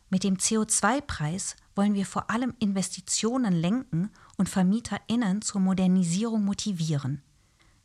[0.08, 7.20] Mit dem CO2-Preis wollen wir vor allem Investitionen lenken und VermieterInnen zur Modernisierung motivieren.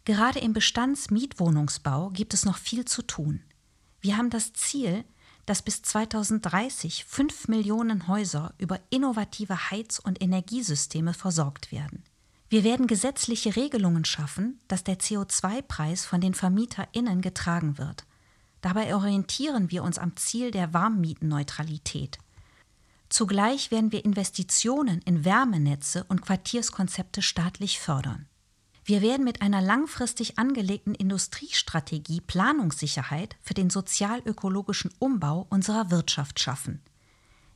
[0.05, 3.41] Gerade im Bestandsmietwohnungsbau gibt es noch viel zu tun.
[3.99, 5.03] Wir haben das Ziel,
[5.45, 12.05] dass bis 2030 fünf Millionen Häuser über innovative Heiz- und Energiesysteme versorgt werden.
[12.53, 18.05] Wir werden gesetzliche Regelungen schaffen, dass der CO2-Preis von den VermieterInnen getragen wird.
[18.61, 22.19] Dabei orientieren wir uns am Ziel der Warmmietenneutralität.
[23.09, 28.27] Zugleich werden wir Investitionen in Wärmenetze und Quartierskonzepte staatlich fördern.
[28.85, 36.83] Wir werden mit einer langfristig angelegten Industriestrategie Planungssicherheit für den sozial-ökologischen Umbau unserer Wirtschaft schaffen.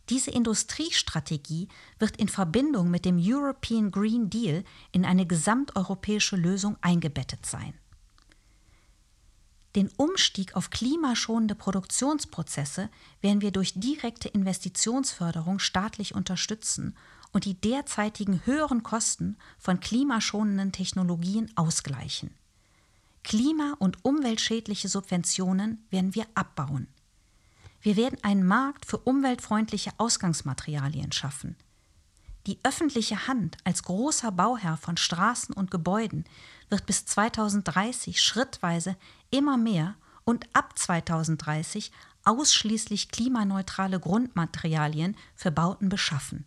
[0.09, 1.67] Diese Industriestrategie
[1.99, 7.73] wird in Verbindung mit dem European Green Deal in eine gesamteuropäische Lösung eingebettet sein.
[9.75, 12.89] Den Umstieg auf klimaschonende Produktionsprozesse
[13.21, 16.95] werden wir durch direkte Investitionsförderung staatlich unterstützen
[17.31, 22.33] und die derzeitigen höheren Kosten von klimaschonenden Technologien ausgleichen.
[23.23, 26.87] Klima- und umweltschädliche Subventionen werden wir abbauen.
[27.81, 31.55] Wir werden einen Markt für umweltfreundliche Ausgangsmaterialien schaffen.
[32.47, 36.23] Die öffentliche Hand als großer Bauherr von Straßen und Gebäuden
[36.69, 38.95] wird bis 2030 schrittweise
[39.31, 41.91] immer mehr und ab 2030
[42.23, 46.45] ausschließlich klimaneutrale Grundmaterialien für Bauten beschaffen.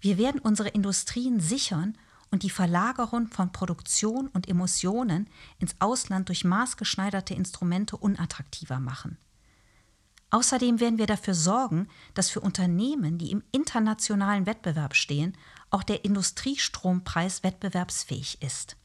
[0.00, 1.96] Wir werden unsere Industrien sichern
[2.30, 9.18] und die Verlagerung von Produktion und Emissionen ins Ausland durch maßgeschneiderte Instrumente unattraktiver machen.
[10.30, 15.36] Außerdem werden wir dafür sorgen, dass für Unternehmen, die im internationalen Wettbewerb stehen,
[15.70, 18.76] auch der Industriestrompreis wettbewerbsfähig ist.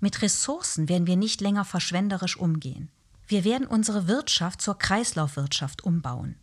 [0.00, 2.90] Mit Ressourcen werden wir nicht länger verschwenderisch umgehen.
[3.26, 6.36] Wir werden unsere Wirtschaft zur Kreislaufwirtschaft umbauen.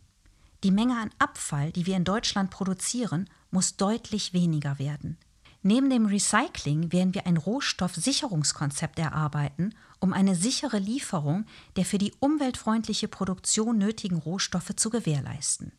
[0.62, 5.18] Die Menge an Abfall, die wir in Deutschland produzieren, muss deutlich weniger werden.
[5.62, 12.12] Neben dem Recycling werden wir ein Rohstoffsicherungskonzept erarbeiten, um eine sichere Lieferung der für die
[12.20, 15.72] umweltfreundliche Produktion nötigen Rohstoffe zu gewährleisten.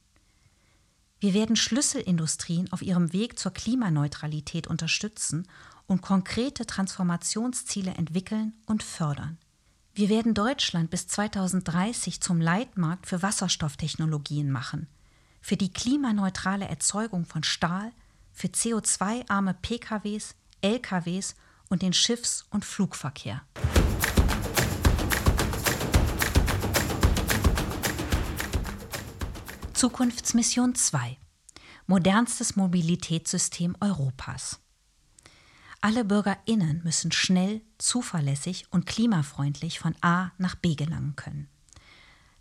[1.20, 5.48] Wir werden Schlüsselindustrien auf ihrem Weg zur Klimaneutralität unterstützen
[5.88, 9.38] und konkrete Transformationsziele entwickeln und fördern.
[9.96, 14.88] Wir werden Deutschland bis 2030 zum Leitmarkt für Wasserstofftechnologien machen,
[15.42, 17.92] für die klimaneutrale Erzeugung von Stahl,
[18.32, 21.36] für CO2-arme PKWs, LKWs
[21.70, 23.42] und den Schiffs- und Flugverkehr.
[29.78, 31.20] Zukunftsmission 2
[31.86, 34.60] Modernstes Mobilitätssystem Europas.
[35.82, 41.48] Alle Bürgerinnen müssen schnell, zuverlässig und klimafreundlich von A nach B gelangen können.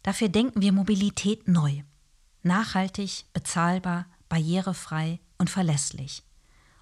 [0.02, 1.82] Dafür denken wir Mobilität neu.
[2.42, 6.22] Nachhaltig, bezahlbar, barrierefrei und verlässlich.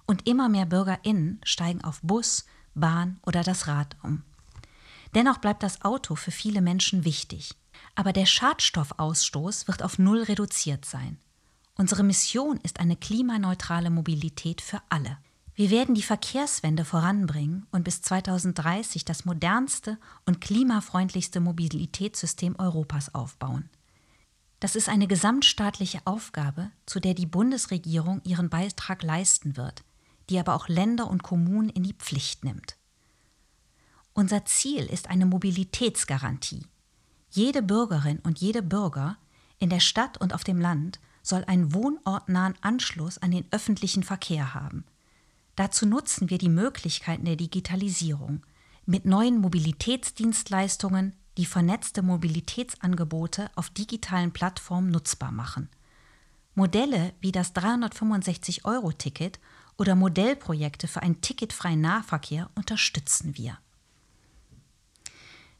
[0.05, 4.23] Und immer mehr Bürgerinnen steigen auf Bus, Bahn oder das Rad um.
[5.15, 7.57] Dennoch bleibt das Auto für viele Menschen wichtig.
[7.95, 11.17] Aber der Schadstoffausstoß wird auf Null reduziert sein.
[11.75, 15.17] Unsere Mission ist eine klimaneutrale Mobilität für alle.
[15.55, 23.69] Wir werden die Verkehrswende voranbringen und bis 2030 das modernste und klimafreundlichste Mobilitätssystem Europas aufbauen.
[24.59, 29.83] Das ist eine gesamtstaatliche Aufgabe, zu der die Bundesregierung ihren Beitrag leisten wird,
[30.29, 32.75] die aber auch Länder und Kommunen in die Pflicht nimmt.
[34.13, 36.65] Unser Ziel ist eine Mobilitätsgarantie.
[37.35, 39.17] Jede Bürgerin und jede Bürger
[39.59, 44.53] in der Stadt und auf dem Land soll einen wohnortnahen Anschluss an den öffentlichen Verkehr
[44.53, 44.85] haben–
[45.55, 48.45] Dazu nutzen wir die Möglichkeiten der Digitalisierung
[48.85, 55.69] mit neuen Mobilitätsdienstleistungen, die vernetzte Mobilitätsangebote auf digitalen Plattformen nutzbar machen.
[56.55, 59.39] Modelle wie das 365-Euro-Ticket
[59.77, 63.57] oder Modellprojekte für einen ticketfreien Nahverkehr unterstützen wir.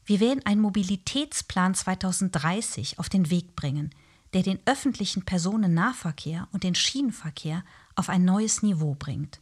[0.06, 3.90] Wir werden einen Mobilitätsplan 2030 auf den Weg bringen,
[4.34, 7.64] der den öffentlichen Personennahverkehr und den Schienenverkehr
[7.96, 9.40] auf ein neues Niveau bringt.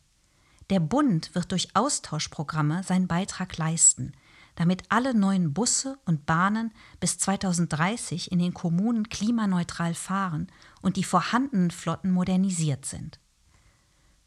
[0.70, 4.12] Der Bund wird durch Austauschprogramme seinen Beitrag leisten,
[4.54, 10.46] damit alle neuen Busse und Bahnen bis 2030 in den Kommunen klimaneutral fahren
[10.80, 13.20] und die vorhandenen Flotten modernisiert sind.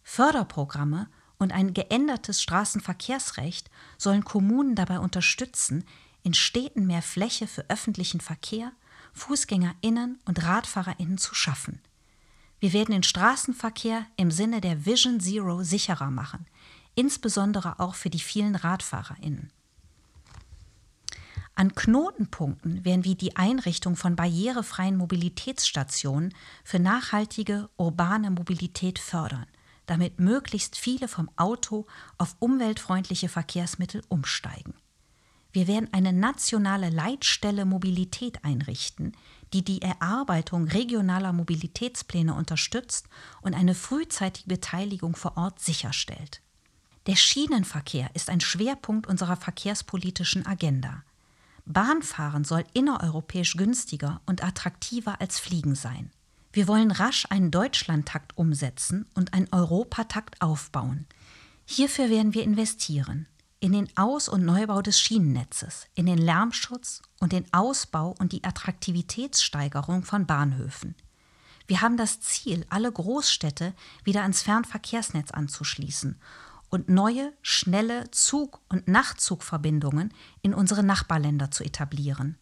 [0.03, 5.83] Förderprogramme und ein geändertes Straßenverkehrsrecht sollen Kommunen dabei unterstützen,
[6.27, 8.73] in Städten mehr Fläche für öffentlichen Verkehr,
[9.13, 11.79] Fußgängerinnen und Radfahrerinnen zu schaffen.
[12.59, 16.45] Wir werden den Straßenverkehr im Sinne der Vision Zero sicherer machen,
[16.95, 19.53] insbesondere auch für die vielen Radfahrerinnen.
[21.55, 26.33] An Knotenpunkten werden wir die Einrichtung von barrierefreien Mobilitätsstationen
[26.65, 29.45] für nachhaltige urbane Mobilität fördern,
[29.85, 31.87] damit möglichst viele vom Auto
[32.17, 34.73] auf umweltfreundliche Verkehrsmittel umsteigen.
[35.51, 39.13] Wir werden eine nationale Leitstelle Mobilität einrichten,
[39.53, 43.07] die die Erarbeitung regionaler Mobilitätspläne unterstützt
[43.41, 46.41] und eine frühzeitige Beteiligung vor Ort sicherstellt.
[47.07, 51.03] Der Schienenverkehr ist ein Schwerpunkt unserer verkehrspolitischen Agenda.
[51.65, 56.11] Bahnfahren soll innereuropäisch günstiger und attraktiver als Fliegen sein.
[56.51, 61.05] Wir wollen rasch einen Deutschlandtakt umsetzen und einen Europatakt aufbauen.
[61.65, 63.27] Hierfür werden wir investieren
[63.59, 68.43] in den Aus- und Neubau des Schienennetzes, in den Lärmschutz und den Ausbau und die
[68.43, 70.95] Attraktivitätssteigerung von Bahnhöfen.
[71.65, 76.19] Wir haben das Ziel, alle Großstädte wieder ans Fernverkehrsnetz anzuschließen
[76.69, 82.37] und neue, schnelle Zug- und Nachtzugverbindungen in unsere Nachbarländer zu etablieren.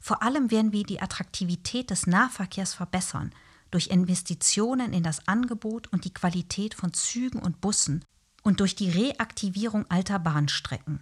[0.00, 3.32] Vor allem werden wir die Attraktivität des Nahverkehrs verbessern
[3.70, 8.04] durch Investitionen in das Angebot und die Qualität von Zügen und Bussen
[8.42, 11.00] und durch die Reaktivierung alter Bahnstrecken.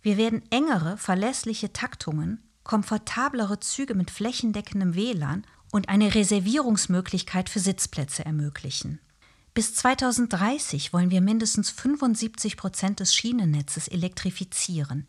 [0.00, 8.24] Wir werden engere, verlässliche Taktungen, komfortablere Züge mit flächendeckendem WLAN und eine Reservierungsmöglichkeit für Sitzplätze
[8.24, 9.00] ermöglichen.
[9.54, 15.06] Bis 2030 wollen wir mindestens 75 Prozent des Schienennetzes elektrifizieren,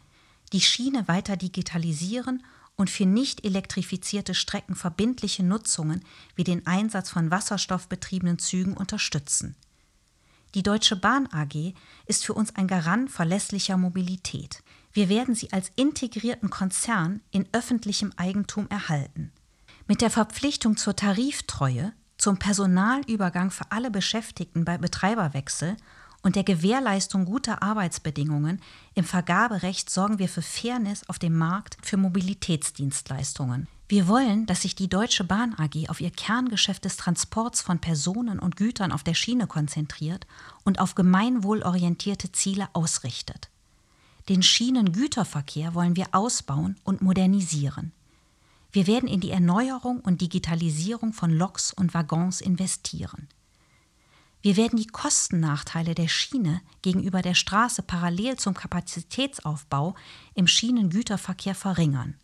[0.51, 2.43] die Schiene weiter digitalisieren
[2.75, 6.03] und für nicht elektrifizierte Strecken verbindliche Nutzungen
[6.35, 9.55] wie den Einsatz von wasserstoffbetriebenen Zügen unterstützen.
[10.55, 11.73] Die Deutsche Bahn AG
[12.05, 14.61] ist für uns ein Garant verlässlicher Mobilität.
[14.91, 19.31] Wir werden sie als integrierten Konzern in öffentlichem Eigentum erhalten.
[19.87, 25.75] Mit der Verpflichtung zur Tariftreue zum Personalübergang für alle Beschäftigten bei Betreiberwechsel
[26.23, 28.61] und der Gewährleistung guter Arbeitsbedingungen
[28.95, 33.67] im Vergaberecht sorgen wir für Fairness auf dem Markt für Mobilitätsdienstleistungen.
[33.89, 38.39] Wir wollen, dass sich die Deutsche Bahn AG auf ihr Kerngeschäft des Transports von Personen
[38.39, 40.25] und Gütern auf der Schiene konzentriert
[40.63, 43.49] und auf gemeinwohlorientierte Ziele ausrichtet.
[44.29, 47.91] Den Schienengüterverkehr wollen wir ausbauen und modernisieren.
[48.71, 53.27] Wir werden in die Erneuerung und Digitalisierung von Loks und Waggons investieren.
[54.43, 59.95] Wir werden die Kostennachteile der Schiene gegenüber der Straße parallel zum Kapazitätsaufbau
[60.35, 62.15] im Schienengüterverkehr verringern.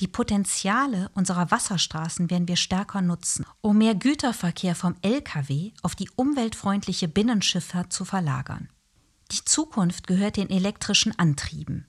[0.00, 6.10] Die Potenziale unserer Wasserstraßen werden wir stärker nutzen, um mehr Güterverkehr vom Lkw auf die
[6.16, 8.68] umweltfreundliche Binnenschifffahrt zu verlagern.
[9.30, 11.86] Die Zukunft gehört den elektrischen Antrieben.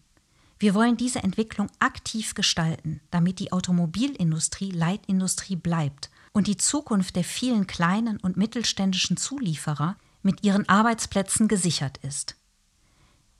[0.59, 7.25] Wir wollen diese Entwicklung aktiv gestalten, damit die Automobilindustrie Leitindustrie bleibt und die Zukunft der
[7.25, 12.37] vielen kleinen und mittelständischen Zulieferer mit ihren Arbeitsplätzen gesichert ist.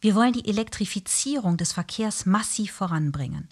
[0.02, 3.48] Wir wollen die Elektrifizierung des Verkehrs massiv voranbringen.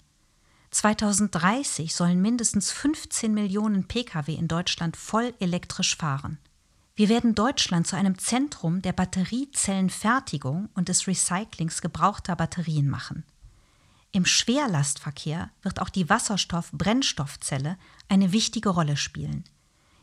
[0.70, 6.36] 2030 sollen mindestens 15 Millionen Pkw in Deutschland voll elektrisch fahren.
[6.94, 13.24] Wir werden Deutschland zu einem Zentrum der Batteriezellenfertigung und des Recyclings gebrauchter Batterien machen.
[14.10, 17.76] Im Schwerlastverkehr wird auch die Wasserstoff-Brennstoffzelle
[18.08, 19.44] eine wichtige Rolle spielen.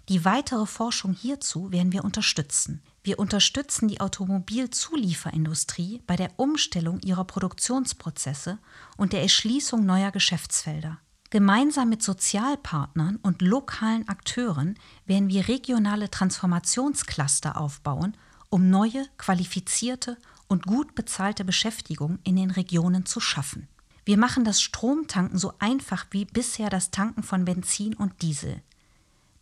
[0.07, 2.83] Die weitere Forschung hierzu werden wir unterstützen.
[3.03, 8.59] Wir unterstützen die Automobilzulieferindustrie bei der Umstellung ihrer Produktionsprozesse
[8.97, 10.99] und der Erschließung neuer Geschäftsfelder.
[11.31, 18.15] Gemeinsam mit Sozialpartnern und lokalen Akteuren werden wir regionale Transformationscluster aufbauen,
[18.49, 23.67] um neue, qualifizierte und gut bezahlte Beschäftigung in den Regionen zu schaffen.
[24.05, 28.61] Wir machen das Stromtanken so einfach wie bisher das Tanken von Benzin und Diesel.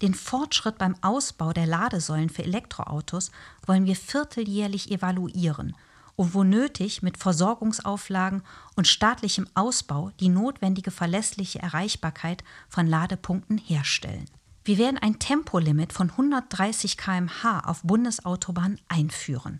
[0.02, 3.32] Den Fortschritt beim Ausbau der Ladesäulen für Elektroautos
[3.66, 5.76] wollen wir vierteljährlich evaluieren
[6.16, 8.44] und wo nötig mit Versorgungsauflagen
[8.76, 14.30] und staatlichem Ausbau die notwendige verlässliche Erreichbarkeit von Ladepunkten herstellen.
[14.64, 19.60] Wir werden ein Tempolimit von 130 km/h auf Bundesautobahnen einführen.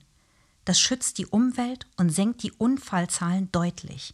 [0.64, 4.14] Das schützt die Umwelt und senkt die Unfallzahlen deutlich.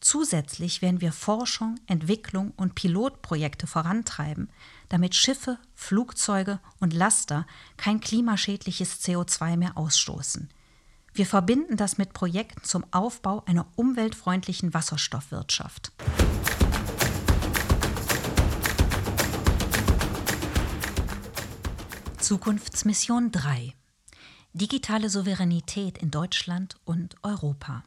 [0.00, 4.48] Zusätzlich werden wir Forschung, Entwicklung und Pilotprojekte vorantreiben,
[4.88, 7.46] damit Schiffe, Flugzeuge und Laster
[7.76, 10.48] kein klimaschädliches CO2 mehr ausstoßen.
[11.14, 15.90] Wir verbinden das mit Projekten zum Aufbau einer umweltfreundlichen Wasserstoffwirtschaft.
[22.20, 23.74] Zukunftsmission 3
[24.52, 27.82] Digitale Souveränität in Deutschland und Europa.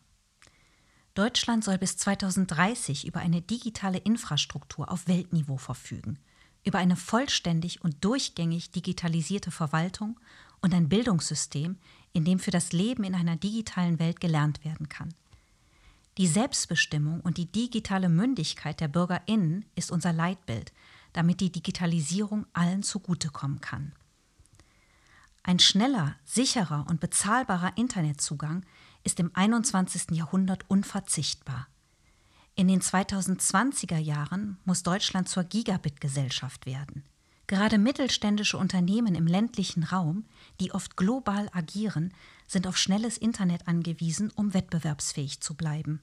[1.14, 6.20] Deutschland soll bis 2030 über eine digitale Infrastruktur auf Weltniveau verfügen,
[6.64, 10.20] über eine vollständig und durchgängig digitalisierte Verwaltung
[10.62, 11.78] und ein Bildungssystem,
[12.14, 15.14] in dem für das Leben in einer digitalen Welt gelernt werden kann.
[16.18, 20.72] Die Selbstbestimmung und die digitale Mündigkeit der Bürgerinnen ist unser Leitbild,
[21.14, 23.94] damit die Digitalisierung allen zugutekommen kann.
[25.44, 28.64] Ein schneller, sicherer und bezahlbarer Internetzugang
[29.04, 30.12] ist im 21.
[30.12, 31.68] Jahrhundert unverzichtbar.
[32.56, 37.04] In den 2020er Jahren muss Deutschland zur Gigabit-Gesellschaft werden.
[37.48, 40.26] Gerade mittelständische Unternehmen im ländlichen Raum,
[40.60, 42.14] die oft global agieren,
[42.48, 46.02] sind auf schnelles Internet angewiesen, um wettbewerbsfähig zu bleiben.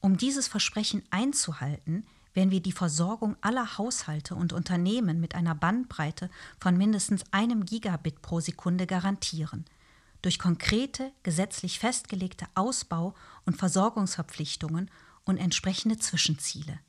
[0.00, 6.30] Um dieses Versprechen einzuhalten, werden wir die Versorgung aller Haushalte und Unternehmen mit einer Bandbreite
[6.60, 9.64] von mindestens einem Gigabit pro Sekunde garantieren.
[10.22, 13.14] Durch konkrete, gesetzlich festgelegte Ausbau-
[13.46, 14.90] und Versorgungsverpflichtungen
[15.24, 16.80] und entsprechende Zwischenziele.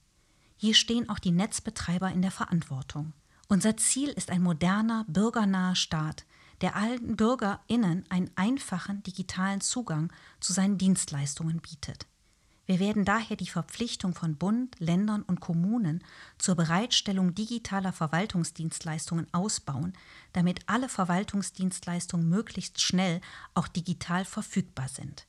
[0.58, 3.14] Hier stehen auch die Netzbetreiber in der Verantwortung.
[3.48, 6.26] Unser Ziel ist ein moderner, bürgernaher Staat,
[6.62, 12.08] der allen BürgerInnen einen einfachen digitalen Zugang zu seinen Dienstleistungen bietet.
[12.70, 16.04] Wir werden daher die Verpflichtung von Bund, Ländern und Kommunen
[16.38, 19.94] zur Bereitstellung digitaler Verwaltungsdienstleistungen ausbauen,
[20.34, 23.22] damit alle Verwaltungsdienstleistungen möglichst schnell
[23.56, 25.26] auch digital verfügbar sind.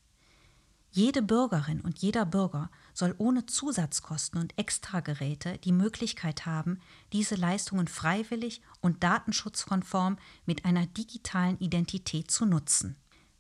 [0.91, 6.79] Jede Bürgerin und jeder Bürger soll ohne Zusatzkosten und Extrageräte die Möglichkeit haben,
[7.15, 12.97] diese Leistungen freiwillig und datenschutzkonform mit einer digitalen Identität zu nutzen.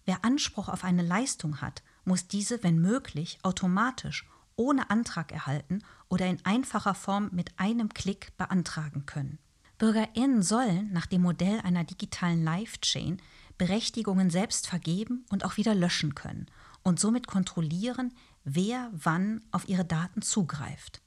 [0.06, 4.26] Wer Anspruch auf eine Leistung hat, muss diese, wenn möglich, automatisch
[4.56, 9.38] ohne Antrag erhalten oder in einfacher Form mit einem Klick beantragen können.
[9.78, 13.22] BürgerInnen sollen nach dem Modell einer digitalen Live-Chain
[13.56, 16.46] Berechtigungen selbst vergeben und auch wieder löschen können
[16.82, 18.12] und somit kontrollieren,
[18.44, 21.00] wer wann auf ihre Daten zugreift.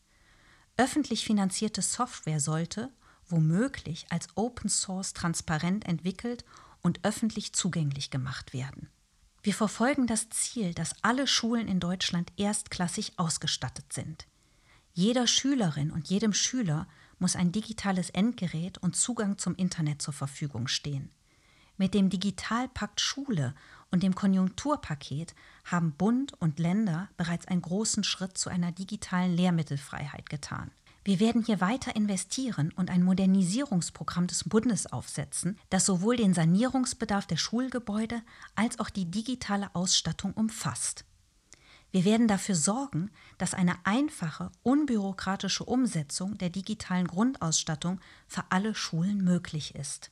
[0.77, 2.91] Öffentlich finanzierte Software sollte,
[3.27, 6.43] womöglich, als Open Source transparent entwickelt
[6.81, 8.89] und öffentlich zugänglich gemacht werden.
[9.43, 14.25] Wir verfolgen das Ziel, dass alle Schulen in Deutschland erstklassig ausgestattet sind.
[14.93, 16.87] Jeder Schülerin und jedem Schüler
[17.19, 21.11] muss ein digitales Endgerät und Zugang zum Internet zur Verfügung stehen.
[21.75, 23.53] Mit dem Digitalpakt Schule
[23.91, 25.35] und dem Konjunkturpaket
[25.65, 30.71] haben Bund und Länder bereits einen großen Schritt zu einer digitalen Lehrmittelfreiheit getan.
[31.05, 37.27] Wir werden hier weiter investieren und ein Modernisierungsprogramm des Bundes aufsetzen, das sowohl den Sanierungsbedarf
[37.27, 38.21] der Schulgebäude
[38.55, 41.03] als auch die digitale Ausstattung umfasst.
[41.91, 49.23] Wir werden dafür sorgen, dass eine einfache, unbürokratische Umsetzung der digitalen Grundausstattung für alle Schulen
[49.23, 50.09] möglich ist.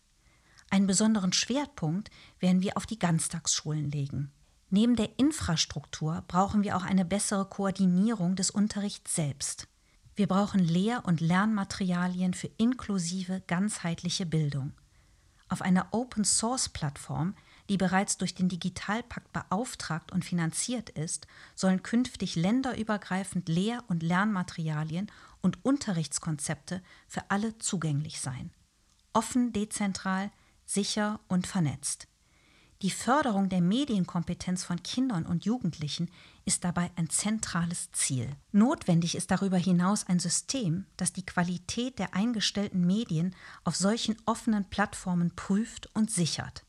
[0.69, 4.31] Einen besonderen Schwerpunkt werden wir auf die Ganztagsschulen legen.
[4.69, 9.67] Neben der Infrastruktur brauchen wir auch eine bessere Koordinierung des Unterrichts selbst.
[10.15, 14.73] Wir brauchen Lehr- und Lernmaterialien für inklusive, ganzheitliche Bildung.
[15.47, 17.35] Auf einer Open-Source-Plattform,
[17.69, 25.09] die bereits durch den Digitalpakt beauftragt und finanziert ist, sollen künftig länderübergreifend Lehr- und Lernmaterialien
[25.41, 28.51] und Unterrichtskonzepte für alle zugänglich sein.
[29.13, 30.31] Offen, dezentral,
[30.65, 32.07] sicher und vernetzt.
[32.81, 36.09] Die Förderung der Medienkompetenz von Kindern und Jugendlichen
[36.45, 38.35] ist dabei ein zentrales Ziel.
[38.51, 44.65] Notwendig ist darüber hinaus ein System, das die Qualität der eingestellten Medien auf solchen offenen
[44.65, 46.65] Plattformen prüft und sichert.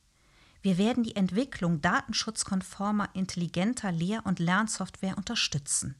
[0.62, 5.96] Wir werden die Entwicklung datenschutzkonformer, intelligenter Lehr- und Lernsoftware unterstützen.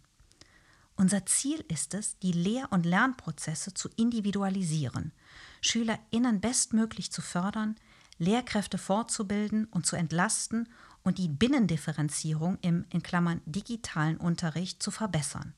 [0.94, 5.12] Unser Ziel ist es, die Lehr- und Lernprozesse zu individualisieren,
[5.60, 7.76] SchülerInnen bestmöglich zu fördern,
[8.18, 10.68] Lehrkräfte fortzubilden und zu entlasten
[11.04, 15.54] und die Binnendifferenzierung im in Klammern digitalen Unterricht zu verbessern.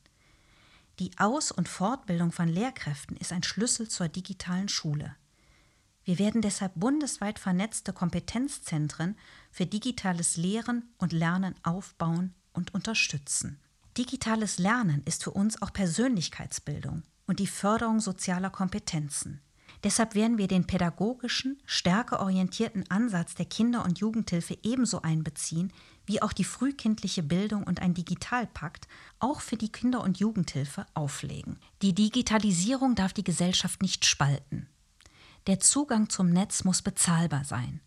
[0.98, 5.16] Die Aus- und Fortbildung von Lehrkräften ist ein Schlüssel zur digitalen Schule.
[6.04, 9.16] Wir werden deshalb bundesweit vernetzte Kompetenzzentren
[9.50, 13.58] für digitales Lehren und Lernen aufbauen und unterstützen.
[13.96, 19.40] Digitales Lernen ist für uns auch Persönlichkeitsbildung und die Förderung sozialer Kompetenzen.
[19.84, 25.72] Deshalb werden wir den pädagogischen, stärker orientierten Ansatz der Kinder- und Jugendhilfe ebenso einbeziehen
[26.06, 31.58] wie auch die frühkindliche Bildung und ein Digitalpakt auch für die Kinder- und Jugendhilfe auflegen.
[31.82, 34.68] Die Digitalisierung darf die Gesellschaft nicht spalten.
[35.46, 37.82] Der Zugang zum Netz muss bezahlbar sein.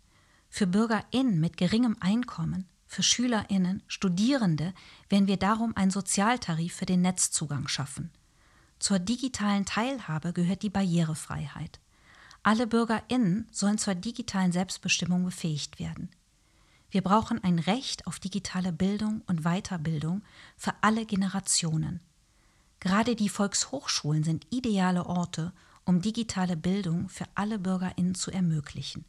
[0.50, 4.74] Für BürgerInnen mit geringem Einkommen, Für Schülerinnen, Studierende
[5.10, 8.12] werden wir darum einen Sozialtarif für den Netzzugang schaffen.
[8.80, 11.82] Zur digitalen Teilhabe gehört die Barrierefreiheit.
[12.48, 16.10] Alle Bürgerinnen sollen zur digitalen Selbstbestimmung befähigt werden.
[16.90, 20.22] Wir brauchen ein Recht auf digitale Bildung und Weiterbildung
[20.56, 22.00] für alle Generationen.
[22.80, 25.52] Gerade die Volkshochschulen sind ideale Orte,
[25.84, 29.04] um digitale Bildung für alle Bürgerinnen zu ermöglichen.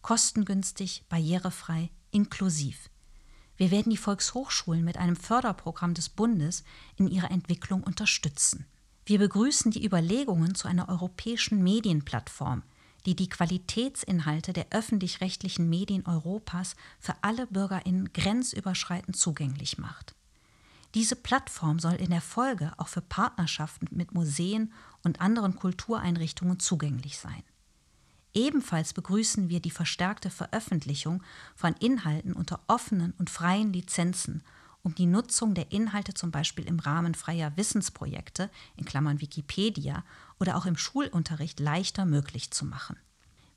[0.00, 2.88] Kostengünstig, barrierefrei, inklusiv.
[3.58, 6.64] Wir werden die Volkshochschulen mit einem Förderprogramm des Bundes
[6.96, 8.64] in ihrer Entwicklung unterstützen.
[9.04, 12.62] Wir begrüßen die Überlegungen zu einer europäischen Medienplattform,
[13.06, 20.14] die die Qualitätsinhalte der öffentlich-rechtlichen Medien Europas für alle Bürgerinnen grenzüberschreitend zugänglich macht.
[20.94, 24.72] Diese Plattform soll in der Folge auch für Partnerschaften mit Museen
[25.04, 27.42] und anderen Kultureinrichtungen zugänglich sein.
[28.34, 31.22] Ebenfalls begrüßen wir die verstärkte Veröffentlichung
[31.54, 34.42] von Inhalten unter offenen und freien Lizenzen,
[34.82, 40.04] um die Nutzung der Inhalte zum Beispiel im Rahmen freier Wissensprojekte in Klammern Wikipedia
[40.40, 42.96] oder auch im Schulunterricht leichter möglich zu machen.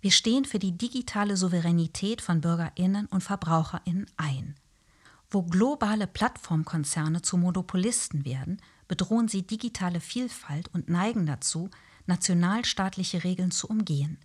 [0.01, 4.55] Wir stehen für die digitale Souveränität von Bürgerinnen und Verbraucherinnen ein.
[5.31, 11.69] Wo globale Plattformkonzerne zu Monopolisten werden, bedrohen sie digitale Vielfalt und neigen dazu,
[12.05, 14.17] nationalstaatliche Regeln zu umgehen.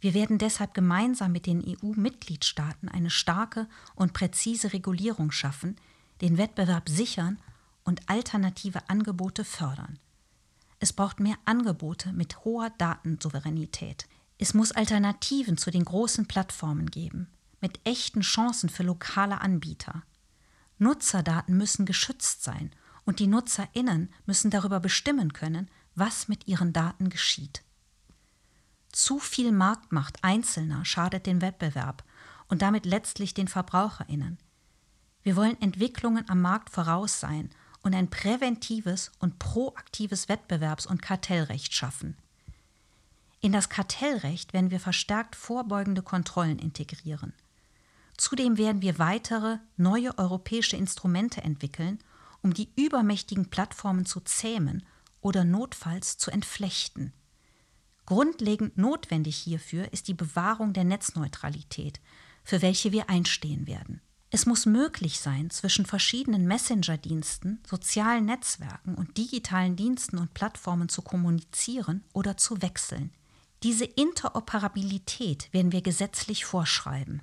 [0.00, 5.76] Wir werden deshalb gemeinsam mit den EU-Mitgliedstaaten eine starke und präzise Regulierung schaffen,
[6.20, 7.38] den Wettbewerb sichern
[7.84, 9.98] und alternative Angebote fördern.
[10.84, 14.06] Es braucht mehr Angebote mit hoher Datensouveränität.
[14.36, 17.30] Es muss Alternativen zu den großen Plattformen geben,
[17.62, 20.02] mit echten Chancen für lokale Anbieter.
[20.76, 22.70] Nutzerdaten müssen geschützt sein
[23.06, 27.62] und die Nutzerinnen müssen darüber bestimmen können, was mit ihren Daten geschieht.
[28.92, 32.04] Zu viel Marktmacht Einzelner schadet dem Wettbewerb
[32.48, 34.36] und damit letztlich den Verbraucherinnen.
[35.22, 37.48] Wir wollen Entwicklungen am Markt voraus sein
[37.84, 42.16] und ein präventives und proaktives Wettbewerbs- und Kartellrecht schaffen.
[43.40, 47.34] In das Kartellrecht werden wir verstärkt vorbeugende Kontrollen integrieren.
[48.16, 51.98] Zudem werden wir weitere neue europäische Instrumente entwickeln,
[52.42, 54.84] um die übermächtigen Plattformen zu zähmen
[55.20, 57.12] oder notfalls zu entflechten.
[58.06, 62.00] Grundlegend notwendig hierfür ist die Bewahrung der Netzneutralität,
[62.44, 64.00] für welche wir einstehen werden.
[64.34, 71.02] Es muss möglich sein, zwischen verschiedenen Messenger-Diensten, sozialen Netzwerken und digitalen Diensten und Plattformen zu
[71.02, 73.12] kommunizieren oder zu wechseln.
[73.62, 77.22] Diese Interoperabilität werden wir gesetzlich vorschreiben.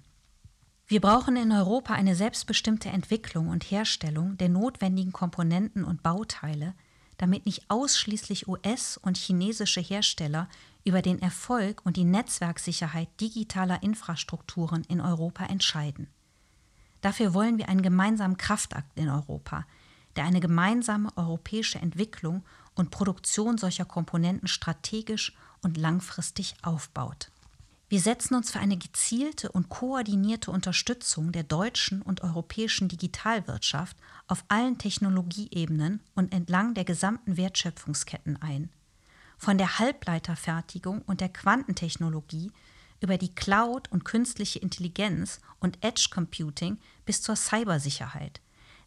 [0.88, 6.76] Wir brauchen in Europa eine selbstbestimmte Entwicklung und Herstellung der notwendigen Komponenten und Bauteile,
[7.18, 10.48] damit nicht ausschließlich US- und chinesische Hersteller
[10.86, 16.08] über den Erfolg und die Netzwerksicherheit digitaler Infrastrukturen in Europa entscheiden.
[17.02, 19.66] Dafür wollen wir einen gemeinsamen Kraftakt in Europa,
[20.16, 22.44] der eine gemeinsame europäische Entwicklung
[22.76, 27.32] und Produktion solcher Komponenten strategisch und langfristig aufbaut.
[27.90, 33.98] Wir setzen uns für eine gezielte und koordinierte Unterstützung der deutschen und europäischen Digitalwirtschaft
[34.28, 38.70] auf allen Technologieebenen und entlang der gesamten Wertschöpfungsketten ein.
[39.38, 42.54] Von der Halbleiterfertigung und der Quantentechnologie
[43.02, 48.40] über die Cloud und künstliche Intelligenz und Edge Computing bis zur Cybersicherheit,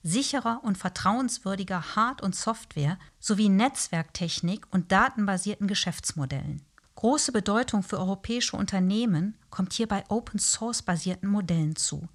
[0.03, 6.63] sicherer und vertrauenswürdiger Hard- und Software sowie Netzwerktechnik und datenbasierten Geschäftsmodellen.
[6.95, 12.09] Große Bedeutung für europäische Unternehmen kommt hier bei Open-Source-basierten Modellen zu.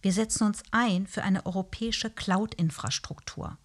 [0.00, 3.58] Wir setzen uns ein für eine europäische Cloud-Infrastruktur.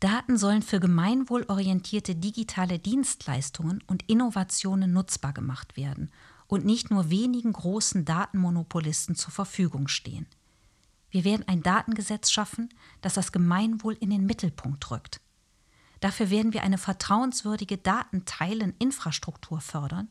[0.00, 6.10] Daten sollen für gemeinwohlorientierte digitale Dienstleistungen und Innovationen nutzbar gemacht werden
[6.52, 10.26] und nicht nur wenigen großen Datenmonopolisten zur Verfügung stehen.
[11.08, 12.68] Wir werden ein Datengesetz schaffen,
[13.00, 15.22] das das Gemeinwohl in den Mittelpunkt rückt.
[16.00, 20.10] Dafür werden wir eine vertrauenswürdige Datenteilen-Infrastruktur fördern,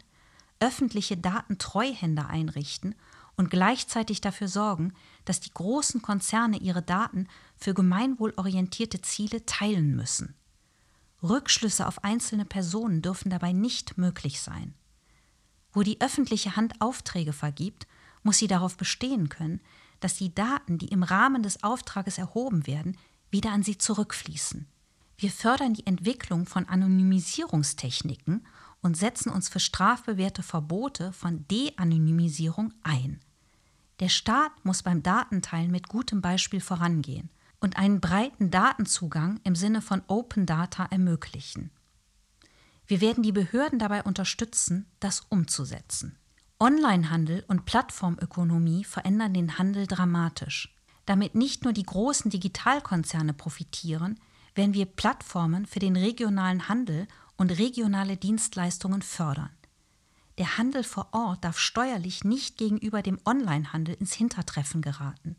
[0.60, 2.96] öffentliche Datentreuhänder einrichten
[3.36, 10.34] und gleichzeitig dafür sorgen, dass die großen Konzerne ihre Daten für gemeinwohlorientierte Ziele teilen müssen.
[11.22, 14.74] Rückschlüsse auf einzelne Personen dürfen dabei nicht möglich sein.
[15.74, 17.88] Wo die öffentliche Hand Aufträge vergibt,
[18.24, 19.62] muss sie darauf bestehen können,
[20.00, 22.98] dass die Daten, die im Rahmen des Auftrages erhoben werden,
[23.30, 24.68] wieder an sie zurückfließen.
[25.18, 28.46] Wir fördern die Entwicklung von Anonymisierungstechniken
[28.82, 33.20] und setzen uns für strafbewährte Verbote von De-Anonymisierung ein.
[34.00, 39.84] Der Staat muss beim Datenteilen mit gutem Beispiel vorangehen und einen breiten Datenzugang im Sinne
[39.84, 41.70] von Open Data ermöglichen.
[42.92, 46.18] Wir werden die Behörden dabei unterstützen, das umzusetzen.
[46.60, 50.76] Onlinehandel und Plattformökonomie verändern den Handel dramatisch.
[51.06, 54.20] Damit nicht nur die großen Digitalkonzerne profitieren,
[54.56, 59.52] werden wir Plattformen für den regionalen Handel und regionale Dienstleistungen fördern.
[60.38, 65.38] Der Handel vor Ort darf steuerlich nicht gegenüber dem Onlinehandel ins Hintertreffen geraten.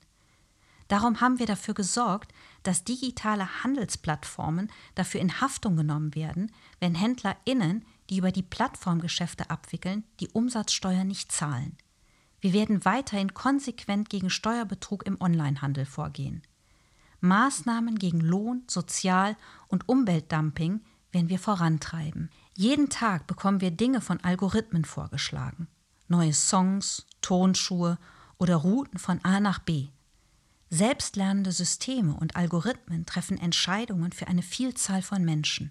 [0.92, 2.34] Darum haben wir dafür gesorgt,
[2.64, 10.04] dass digitale Handelsplattformen dafür in Haftung genommen werden, wenn HändlerInnen, die über die Plattformgeschäfte abwickeln,
[10.20, 11.78] die Umsatzsteuer nicht zahlen.
[12.42, 16.42] Wir werden weiterhin konsequent gegen Steuerbetrug im Onlinehandel vorgehen.
[17.20, 19.38] Maßnahmen gegen Lohn-, Sozial-
[19.68, 22.28] und Umweltdumping werden wir vorantreiben.
[22.54, 25.68] Jeden Tag bekommen wir Dinge von Algorithmen vorgeschlagen.
[26.08, 27.96] Neue Songs, Tonschuhe
[28.36, 29.88] oder Routen von A nach B.
[30.74, 35.70] Selbstlernende Systeme und Algorithmen treffen Entscheidungen für eine Vielzahl von Menschen.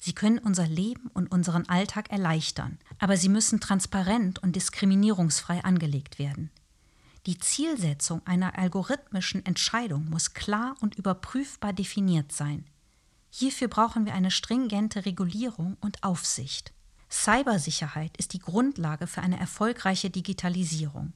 [0.00, 6.18] Sie können unser Leben und unseren Alltag erleichtern, aber sie müssen transparent und diskriminierungsfrei angelegt
[6.18, 6.50] werden.
[7.26, 12.64] Die Zielsetzung einer algorithmischen Entscheidung muss klar und überprüfbar definiert sein.
[13.30, 16.72] Hierfür brauchen wir eine stringente Regulierung und Aufsicht.
[17.08, 21.12] Cybersicherheit ist die Grundlage für eine erfolgreiche Digitalisierung.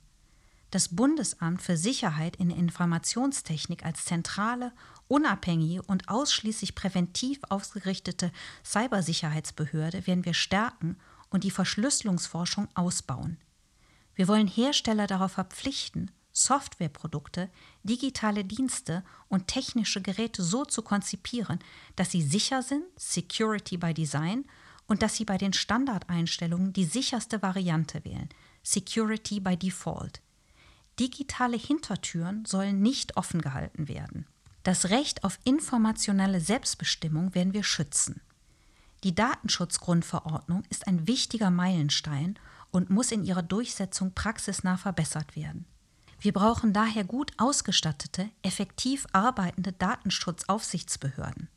[0.71, 4.73] Das Bundesamt für Sicherheit in Informationstechnik als zentrale,
[5.09, 8.31] unabhängige und ausschließlich präventiv ausgerichtete
[8.65, 10.97] Cybersicherheitsbehörde werden wir stärken
[11.31, 13.39] und die Verschlüsselungsforschung ausbauen.
[14.15, 17.49] Wir wollen Hersteller darauf verpflichten, Softwareprodukte,
[17.83, 21.59] digitale Dienste und technische Geräte so zu konzipieren,
[21.97, 24.45] dass sie sicher sind, Security by Design,
[24.87, 28.29] und dass sie bei den Standardeinstellungen die sicherste Variante wählen,
[28.63, 30.23] Security by Default.
[30.99, 34.27] Digitale Hintertüren sollen nicht offen gehalten werden.
[34.65, 38.21] Das Recht auf informationelle Selbstbestimmung werden wir schützen.
[39.05, 42.39] Die Datenschutzgrundverordnung ist ein wichtiger Meilenstein
[42.71, 45.67] und muss in ihrer Durchsetzung praxisnah verbessert werden.
[46.21, 51.49] Wir brauchen daher gut ausgestattete, effektiv arbeitende Datenschutzaufsichtsbehörden.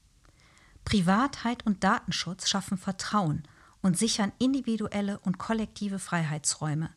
[0.85, 3.43] Privatheit und Datenschutz schaffen Vertrauen
[3.81, 6.91] und sichern individuelle und kollektive Freiheitsräume.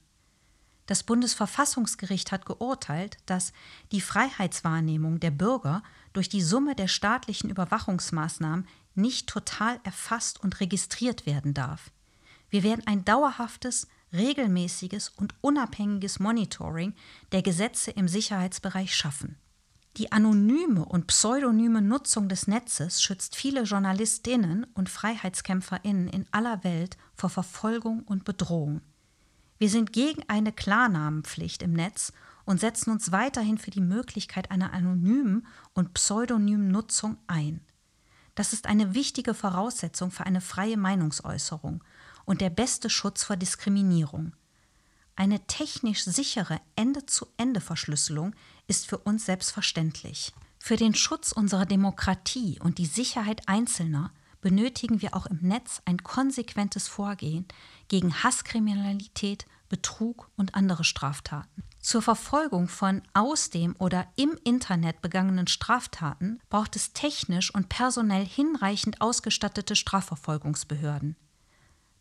[0.87, 3.53] Das Bundesverfassungsgericht hat geurteilt, dass
[3.91, 5.83] die Freiheitswahrnehmung der Bürger
[6.13, 11.91] durch die Summe der staatlichen Überwachungsmaßnahmen nicht total erfasst und registriert werden darf.
[12.51, 16.95] Wir werden ein dauerhaftes, regelmäßiges und unabhängiges Monitoring
[17.33, 19.37] der Gesetze im Sicherheitsbereich schaffen.
[19.97, 26.97] Die anonyme und pseudonyme Nutzung des Netzes schützt viele Journalistinnen und Freiheitskämpferinnen in aller Welt
[27.15, 28.81] vor Verfolgung und Bedrohung.
[29.65, 32.13] Wir sind gegen eine Klarnamenpflicht im Netz
[32.45, 37.63] und setzen uns weiterhin für die Möglichkeit einer anonymen und pseudonymen Nutzung ein.
[38.35, 41.83] Das ist eine wichtige Voraussetzung für eine freie Meinungsäußerung
[42.27, 44.35] und der beste Schutz vor Diskriminierung.
[45.17, 48.35] Eine technisch sichere Ende-zu-Ende-Verschlüsselung
[48.67, 50.35] ist für uns selbstverständlich.
[50.59, 54.13] Für den Schutz unserer Demokratie und die Sicherheit Einzelner
[54.45, 57.47] benötigen wir auch im Netz ein konsequentes Vorgehen
[57.89, 61.63] gegen Hasskriminalität, Betrug und andere Straftaten.
[61.81, 68.27] Zur Verfolgung von aus dem oder im Internet begangenen Straftaten braucht es technisch und personell
[68.27, 71.17] hinreichend ausgestattete Strafverfolgungsbehörden.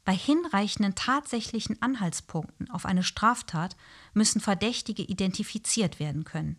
[0.03, 3.77] Bei hinreichenden tatsächlichen Anhaltspunkten auf eine Straftat
[4.13, 6.57] müssen Verdächtige identifiziert werden können.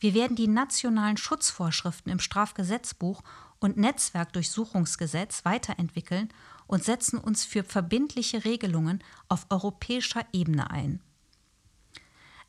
[0.00, 3.22] Wir werden die nationalen Schutzvorschriften im Strafgesetzbuch
[3.62, 6.28] und Netzwerkdurchsuchungsgesetz weiterentwickeln
[6.66, 11.00] und setzen uns für verbindliche Regelungen auf europäischer Ebene ein.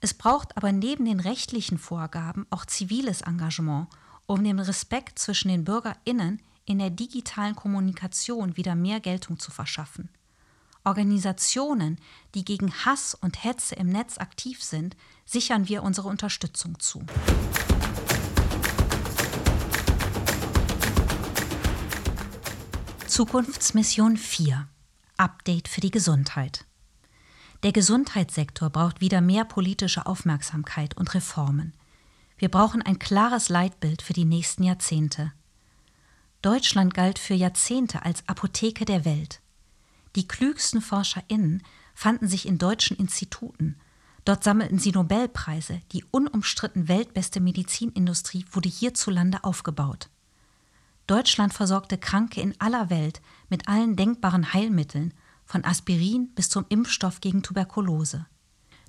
[0.01, 3.87] Es braucht aber neben den rechtlichen Vorgaben auch ziviles Engagement,
[4.25, 10.09] um dem Respekt zwischen den Bürgerinnen in der digitalen Kommunikation wieder mehr Geltung zu verschaffen.
[10.83, 11.97] Organisationen,
[12.35, 17.05] die gegen Hass und Hetze im Netz aktiv sind, sichern wir unsere Unterstützung zu.
[23.13, 24.67] Zukunftsmission 4
[25.17, 26.65] Update für die Gesundheit.
[27.61, 31.75] Der Gesundheitssektor braucht wieder mehr politische Aufmerksamkeit und Reformen.
[32.39, 35.31] Wir brauchen ein klares Leitbild für die nächsten Jahrzehnte.
[36.41, 39.41] Deutschland galt für Jahrzehnte als Apotheke der Welt.
[40.15, 41.61] Die klügsten ForscherInnen
[41.93, 43.77] fanden sich in deutschen Instituten.
[44.25, 45.83] Dort sammelten sie Nobelpreise.
[45.91, 50.09] Die unumstritten weltbeste Medizinindustrie wurde hierzulande aufgebaut.
[51.07, 55.13] Deutschland versorgte Kranke in aller Welt mit allen denkbaren Heilmitteln,
[55.45, 58.25] von Aspirin bis zum Impfstoff gegen Tuberkulose.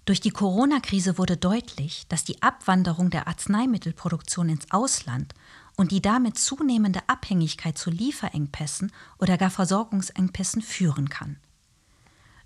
[0.04, 5.34] Durch die Corona-Krise wurde deutlich, dass die Abwanderung der Arzneimittelproduktion ins Ausland
[5.76, 11.38] und die damit zunehmende Abhängigkeit zu Lieferengpässen oder gar Versorgungsengpässen führen kann.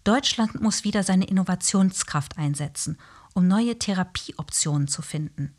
[0.05, 2.97] Deutschland muss wieder seine Innovationskraft einsetzen,
[3.35, 5.55] um neue Therapieoptionen zu finden.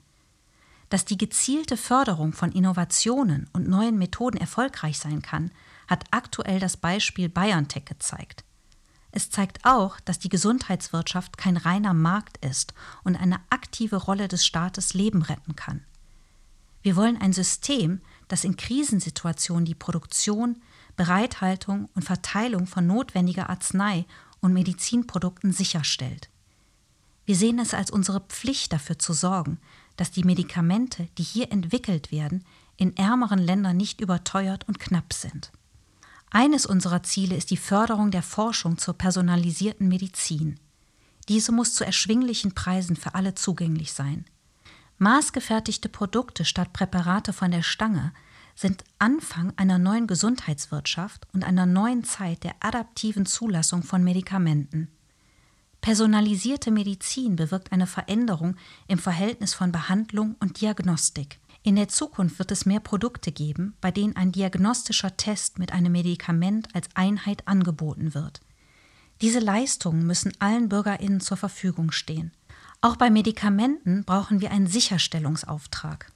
[0.90, 5.52] Dass die gezielte Förderung von Innovationen und neuen Methoden erfolgreich sein kann,
[5.88, 8.44] hat aktuell das Beispiel BioNTech gezeigt.
[9.12, 12.74] Es zeigt auch, dass die Gesundheitswirtschaft kein reiner Markt ist
[13.04, 15.84] und eine aktive Rolle des Staates Leben retten kann.
[16.82, 20.62] Wir wollen ein System, das in Krisensituationen die Produktion,
[20.96, 24.06] Bereithaltung und Verteilung von notwendiger Arznei
[24.42, 26.30] und Medizinprodukten sicherstellt.
[27.26, 29.60] Wir sehen es als unsere Pflicht dafür zu sorgen,
[30.00, 32.46] dass die Medikamente, die hier entwickelt werden,
[32.78, 35.52] in ärmeren Ländern nicht überteuert und knapp sind.
[36.32, 40.60] Eines unserer Ziele ist die Förderung der Forschung zur personalisierten Medizin.
[41.28, 44.26] Diese muss zu erschwinglichen Preisen für alle zugänglich sein.
[45.00, 48.14] Maßgefertigte Produkte statt Präparate von der Stange
[48.56, 54.90] sind Anfang einer neuen Gesundheitswirtschaft und einer neuen Zeit der adaptiven Zulassung von Medikamenten.
[55.82, 58.56] Personalisierte Medizin bewirkt eine Veränderung
[58.88, 61.40] im Verhältnis von Behandlung und Diagnostik.
[61.64, 65.92] In der Zukunft wird es mehr Produkte geben, bei denen ein diagnostischer Test mit einem
[65.92, 68.42] Medikament als Einheit angeboten wird.
[69.22, 72.32] Diese Leistungen müssen allen Bürgerinnen zur Verfügung stehen.
[72.82, 76.12] Auch bei Medikamenten brauchen wir einen Sicherstellungsauftrag.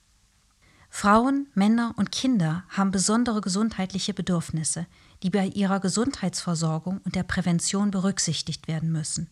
[0.89, 4.85] Frauen, Männer und Kinder haben besondere gesundheitliche Bedürfnisse,
[5.23, 9.27] die bei ihrer Gesundheitsversorgung und der Prävention berücksichtigt werden müssen.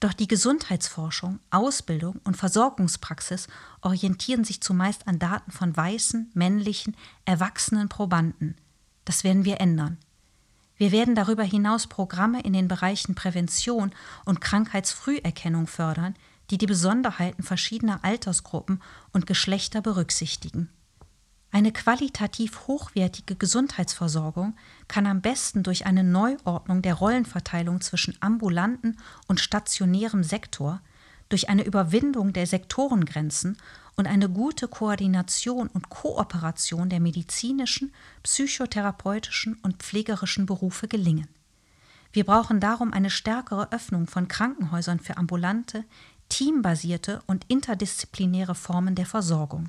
[0.00, 3.48] Doch die Gesundheitsforschung, Ausbildung und Versorgungspraxis
[3.80, 8.56] orientieren sich zumeist an Daten von weißen, männlichen, erwachsenen Probanden.
[9.04, 9.96] Das werden wir ändern.
[10.76, 13.92] Wir werden darüber hinaus Programme in den Bereichen Prävention
[14.26, 16.14] und Krankheitsfrüherkennung fördern,
[16.50, 18.82] die die Besonderheiten verschiedener Altersgruppen
[19.12, 20.68] und Geschlechter berücksichtigen.
[21.50, 24.56] Eine qualitativ hochwertige Gesundheitsversorgung
[24.88, 30.80] kann am besten durch eine Neuordnung der Rollenverteilung zwischen ambulanten und stationärem Sektor,
[31.28, 33.56] durch eine Überwindung der Sektorengrenzen
[33.96, 41.28] und eine gute Koordination und Kooperation der medizinischen, psychotherapeutischen und pflegerischen Berufe gelingen.
[42.12, 45.84] Wir brauchen darum eine stärkere Öffnung von Krankenhäusern für ambulante,
[46.28, 49.68] teambasierte und interdisziplinäre Formen der Versorgung.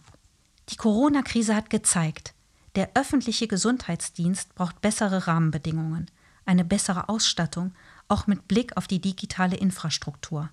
[0.70, 2.34] Die Corona-Krise hat gezeigt,
[2.78, 6.12] der öffentliche Gesundheitsdienst braucht bessere Rahmenbedingungen,
[6.46, 7.74] eine bessere Ausstattung,
[8.08, 10.52] auch mit Blick auf die digitale Infrastruktur,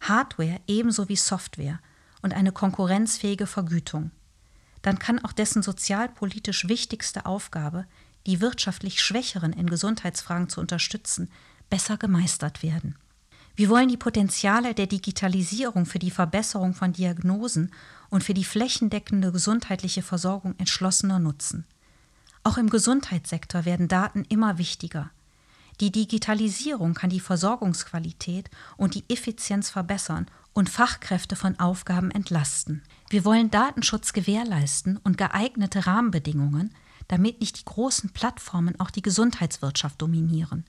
[0.00, 1.78] Hardware ebenso wie Software
[2.22, 4.12] und eine konkurrenzfähige Vergütung.
[4.80, 7.84] Dann kann auch dessen sozialpolitisch wichtigste Aufgabe,
[8.26, 11.30] die wirtschaftlich Schwächeren in Gesundheitsfragen zu unterstützen,
[11.68, 12.96] besser gemeistert werden.
[13.56, 17.72] Wir wollen die Potenziale der Digitalisierung für die Verbesserung von Diagnosen
[18.10, 21.64] und für die flächendeckende gesundheitliche Versorgung entschlossener nutzen.
[22.44, 25.10] Auch im Gesundheitssektor werden Daten immer wichtiger.
[25.80, 32.82] Die Digitalisierung kann die Versorgungsqualität und die Effizienz verbessern und Fachkräfte von Aufgaben entlasten.
[33.10, 36.74] Wir wollen Datenschutz gewährleisten und geeignete Rahmenbedingungen,
[37.06, 40.64] damit nicht die großen Plattformen auch die Gesundheitswirtschaft dominieren.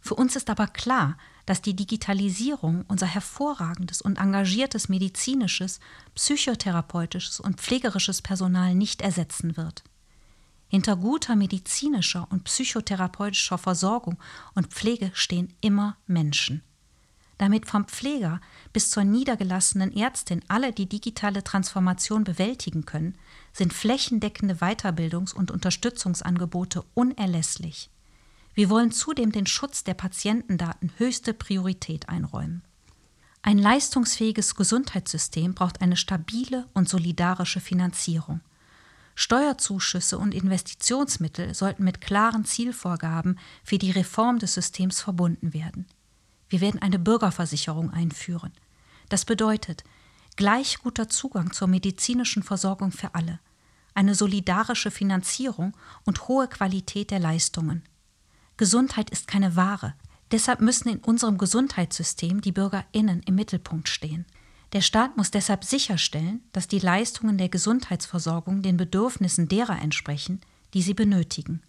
[0.00, 5.80] Für uns ist aber klar, dass die Digitalisierung unser hervorragendes und engagiertes medizinisches,
[6.14, 9.82] psychotherapeutisches und pflegerisches Personal nicht ersetzen wird.
[10.68, 14.18] Hinter guter medizinischer und psychotherapeutischer Versorgung
[14.54, 16.62] und Pflege stehen immer Menschen.
[17.38, 18.40] Damit vom Pfleger
[18.72, 23.16] bis zur niedergelassenen Ärztin alle die digitale Transformation bewältigen können,
[23.52, 27.90] sind flächendeckende Weiterbildungs- und Unterstützungsangebote unerlässlich.
[28.54, 32.62] Wir wollen zudem den Schutz der Patientendaten höchste Priorität einräumen.
[33.42, 38.40] Ein leistungsfähiges Gesundheitssystem braucht eine stabile und solidarische Finanzierung.
[39.14, 45.86] Steuerzuschüsse und Investitionsmittel sollten mit klaren Zielvorgaben für die Reform des Systems verbunden werden.
[46.48, 48.52] Wir werden eine Bürgerversicherung einführen.
[49.08, 49.84] Das bedeutet
[50.36, 53.40] gleich guter Zugang zur medizinischen Versorgung für alle,
[53.94, 57.82] eine solidarische Finanzierung und hohe Qualität der Leistungen.
[58.60, 59.94] Gesundheit ist keine Ware.
[60.32, 64.26] Deshalb müssen in unserem Gesundheitssystem die Bürgerinnen im Mittelpunkt stehen.
[64.74, 70.42] Der Staat muss deshalb sicherstellen, dass die Leistungen der Gesundheitsversorgung den Bedürfnissen derer entsprechen,
[70.74, 71.62] die sie benötigen.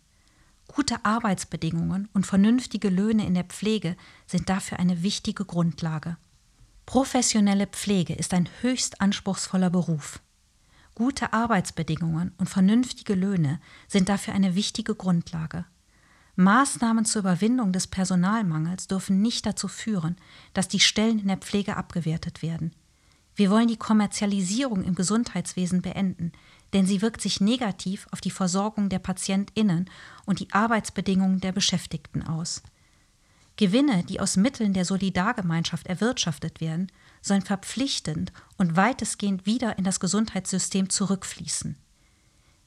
[0.67, 3.95] Gute Arbeitsbedingungen und vernünftige Löhne in der Pflege
[4.27, 6.17] sind dafür eine wichtige Grundlage.
[6.85, 10.19] Professionelle Pflege ist ein höchst anspruchsvoller Beruf.
[10.93, 15.63] Gute Arbeitsbedingungen und vernünftige Löhne sind dafür eine wichtige Grundlage.
[16.43, 20.15] Maßnahmen zur Überwindung des Personalmangels dürfen nicht dazu führen,
[20.53, 22.73] dass die Stellen in der Pflege abgewertet werden.
[23.35, 26.31] Wir wollen die Kommerzialisierung im Gesundheitswesen beenden,
[26.73, 29.89] denn sie wirkt sich negativ auf die Versorgung der Patientinnen
[30.25, 32.61] und die Arbeitsbedingungen der Beschäftigten aus.
[33.57, 39.99] Gewinne, die aus Mitteln der Solidargemeinschaft erwirtschaftet werden, sollen verpflichtend und weitestgehend wieder in das
[39.99, 41.75] Gesundheitssystem zurückfließen.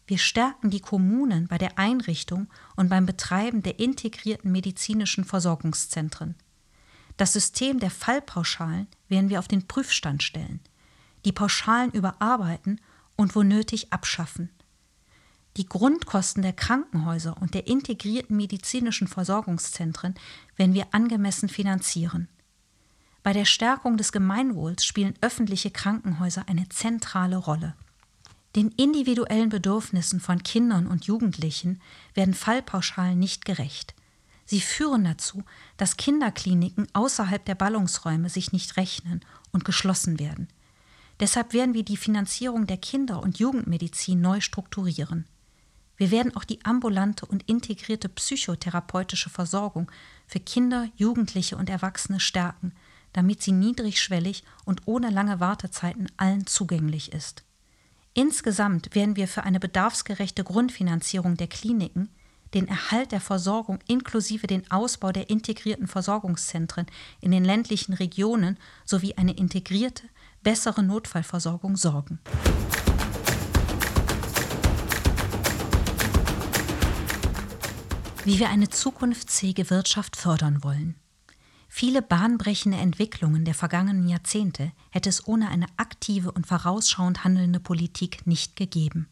[0.06, 6.34] Wir stärken die Kommunen bei der Einrichtung und beim Betreiben der integrierten medizinischen Versorgungszentren.
[7.16, 10.60] Das System der Fallpauschalen werden wir auf den Prüfstand stellen,
[11.24, 12.80] die Pauschalen überarbeiten
[13.16, 14.50] und wo nötig abschaffen.
[15.56, 20.14] Die Grundkosten der Krankenhäuser und der integrierten medizinischen Versorgungszentren
[20.56, 22.28] werden wir angemessen finanzieren.
[23.22, 27.74] Bei der Stärkung des Gemeinwohls spielen öffentliche Krankenhäuser eine zentrale Rolle.
[28.56, 31.80] Den individuellen Bedürfnissen von Kindern und Jugendlichen
[32.14, 33.94] werden Fallpauschalen nicht gerecht.
[34.44, 35.42] Sie führen dazu,
[35.76, 40.48] dass Kinderkliniken außerhalb der Ballungsräume sich nicht rechnen und geschlossen werden.
[41.18, 45.26] Deshalb werden wir die Finanzierung der Kinder- und Jugendmedizin neu strukturieren.
[45.96, 49.90] Wir werden auch die ambulante und integrierte psychotherapeutische Versorgung
[50.26, 52.72] für Kinder, Jugendliche und Erwachsene stärken,
[53.12, 57.44] damit sie niedrigschwellig und ohne lange Wartezeiten allen zugänglich ist.
[58.16, 62.10] Insgesamt werden wir für eine bedarfsgerechte Grundfinanzierung der Kliniken,
[62.54, 66.86] den Erhalt der Versorgung inklusive den Ausbau der integrierten Versorgungszentren
[67.20, 70.04] in den ländlichen Regionen sowie eine integrierte,
[70.44, 72.20] bessere Notfallversorgung sorgen.
[78.24, 80.94] Wie wir eine zukunftsfähige Wirtschaft fördern wollen.
[81.76, 88.28] Viele bahnbrechende Entwicklungen der vergangenen Jahrzehnte hätte es ohne eine aktive und vorausschauend handelnde Politik
[88.28, 89.08] nicht gegeben.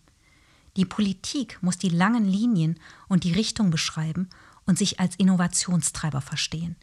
[0.76, 4.30] Die Politik muss die langen Linien und die Richtung beschreiben
[4.64, 6.76] und sich als Innovationstreiber verstehen.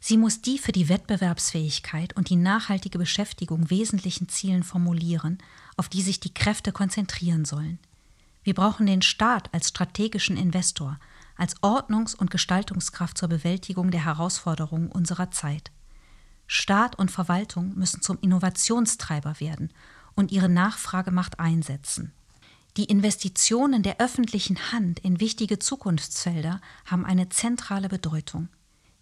[0.00, 5.38] Sie muss die für die Wettbewerbsfähigkeit und die nachhaltige Beschäftigung wesentlichen Zielen formulieren,
[5.76, 7.80] auf die sich die Kräfte konzentrieren sollen.
[8.44, 11.00] Wir brauchen den Staat als strategischen Investor,
[11.36, 15.70] als Ordnungs- und Gestaltungskraft zur Bewältigung der Herausforderungen unserer Zeit.
[16.46, 19.72] Staat und Verwaltung müssen zum Innovationstreiber werden
[20.14, 22.12] und ihre Nachfragemacht einsetzen.
[22.76, 28.48] Die Investitionen der öffentlichen Hand in wichtige Zukunftsfelder haben eine zentrale Bedeutung.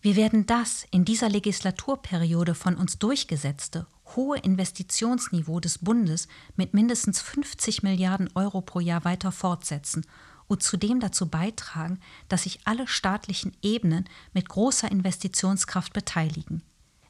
[0.00, 7.20] Wir werden das in dieser Legislaturperiode von uns durchgesetzte hohe Investitionsniveau des Bundes mit mindestens
[7.20, 10.04] 50 Milliarden Euro pro Jahr weiter fortsetzen
[10.46, 16.62] und zudem dazu beitragen, dass sich alle staatlichen Ebenen mit großer Investitionskraft beteiligen.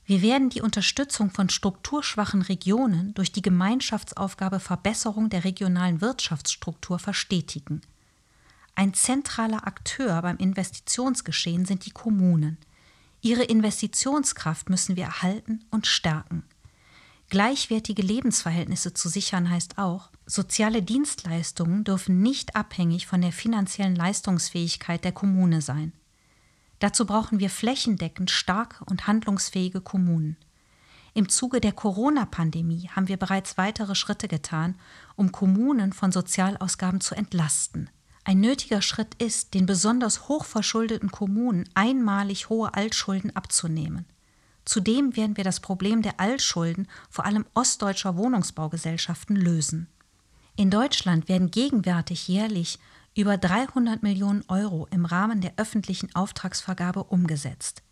[0.06, 7.80] Wir werden die Unterstützung von strukturschwachen Regionen durch die Gemeinschaftsaufgabe Verbesserung der regionalen Wirtschaftsstruktur verstetigen.
[8.74, 12.58] Ein zentraler Akteur beim Investitionsgeschehen sind die Kommunen.
[13.22, 16.44] Ihre Investitionskraft müssen wir erhalten und stärken.
[17.30, 25.04] Gleichwertige Lebensverhältnisse zu sichern heißt auch, soziale Dienstleistungen dürfen nicht abhängig von der finanziellen Leistungsfähigkeit
[25.04, 25.92] der Kommune sein.
[26.78, 30.36] Dazu brauchen wir flächendeckend starke und handlungsfähige Kommunen.
[31.14, 34.76] Im Zuge der Corona-Pandemie haben wir bereits weitere Schritte getan,
[35.16, 37.88] um Kommunen von Sozialausgaben zu entlasten.
[38.24, 44.06] Ein nötiger Schritt ist, den besonders hochverschuldeten Kommunen einmalig hohe Altschulden abzunehmen.
[44.64, 49.88] Zudem werden wir das Problem der Altschulden vor allem ostdeutscher Wohnungsbaugesellschaften lösen.
[50.56, 52.78] In Deutschland werden gegenwärtig jährlich
[53.16, 57.82] über 300 Millionen Euro im Rahmen der öffentlichen Auftragsvergabe umgesetzt.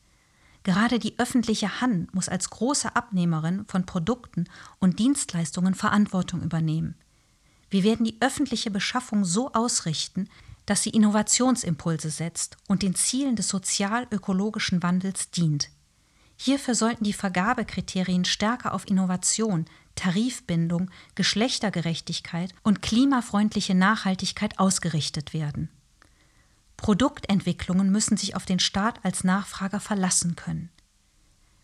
[0.65, 4.45] Gerade die öffentliche Hand muss als große Abnehmerin von Produkten
[4.79, 6.95] und Dienstleistungen Verantwortung übernehmen.
[7.69, 10.29] Wir werden die öffentliche Beschaffung so ausrichten,
[10.67, 15.71] dass sie Innovationsimpulse setzt und den Zielen des sozial-ökologischen Wandels dient.
[16.45, 19.65] Hierfür sollten die Vergabekriterien stärker auf Innovation,
[19.95, 25.69] Tarifbindung, Geschlechtergerechtigkeit und klimafreundliche Nachhaltigkeit ausgerichtet werden.
[26.77, 30.71] Produktentwicklungen müssen sich auf den Staat als Nachfrager verlassen können.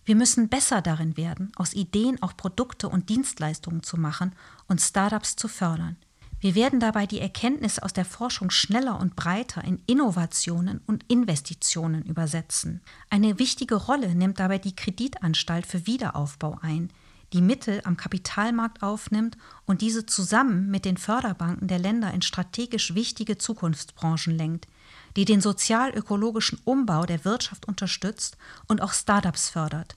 [0.04, 4.32] Wir müssen besser darin werden, aus Ideen auch Produkte und Dienstleistungen zu machen
[4.68, 5.96] und Startups zu fördern.
[6.40, 12.04] Wir werden dabei die Erkenntnisse aus der Forschung schneller und breiter in Innovationen und Investitionen
[12.04, 12.80] übersetzen.
[13.10, 16.90] Eine wichtige Rolle nimmt dabei die Kreditanstalt für Wiederaufbau ein,
[17.32, 19.36] die Mittel am Kapitalmarkt aufnimmt
[19.66, 24.68] und diese zusammen mit den Förderbanken der Länder in strategisch wichtige Zukunftsbranchen lenkt,
[25.16, 29.96] die den sozial-ökologischen Umbau der Wirtschaft unterstützt und auch Startups fördert.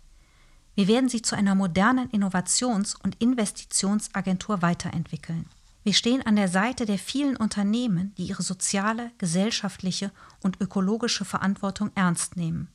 [0.73, 5.45] Wir werden sie zu einer modernen Innovations- und Investitionsagentur weiterentwickeln.
[5.83, 10.11] Wir stehen an der Seite der vielen Unternehmen, die ihre soziale, gesellschaftliche
[10.41, 12.67] und ökologische Verantwortung ernst nehmen.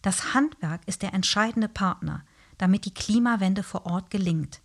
[0.00, 2.24] Das Handwerk ist der entscheidende Partner,
[2.56, 4.60] damit die Klimawende vor Ort gelingt.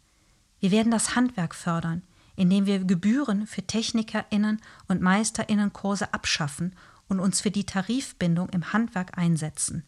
[0.60, 2.04] Wir werden das Handwerk fördern,
[2.36, 6.76] indem wir Gebühren für Technikerinnen und Meisterinnenkurse abschaffen
[7.10, 9.84] und uns für die Tarifbindung im Handwerk einsetzen.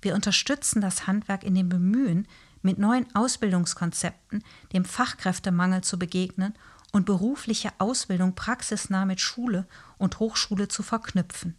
[0.00, 2.28] Wir unterstützen das Handwerk in dem Bemühen,
[2.62, 4.42] mit neuen Ausbildungskonzepten
[4.72, 6.54] dem Fachkräftemangel zu begegnen
[6.94, 9.66] und berufliche Ausbildung praxisnah mit Schule
[9.98, 11.56] und Hochschule zu verknüpfen.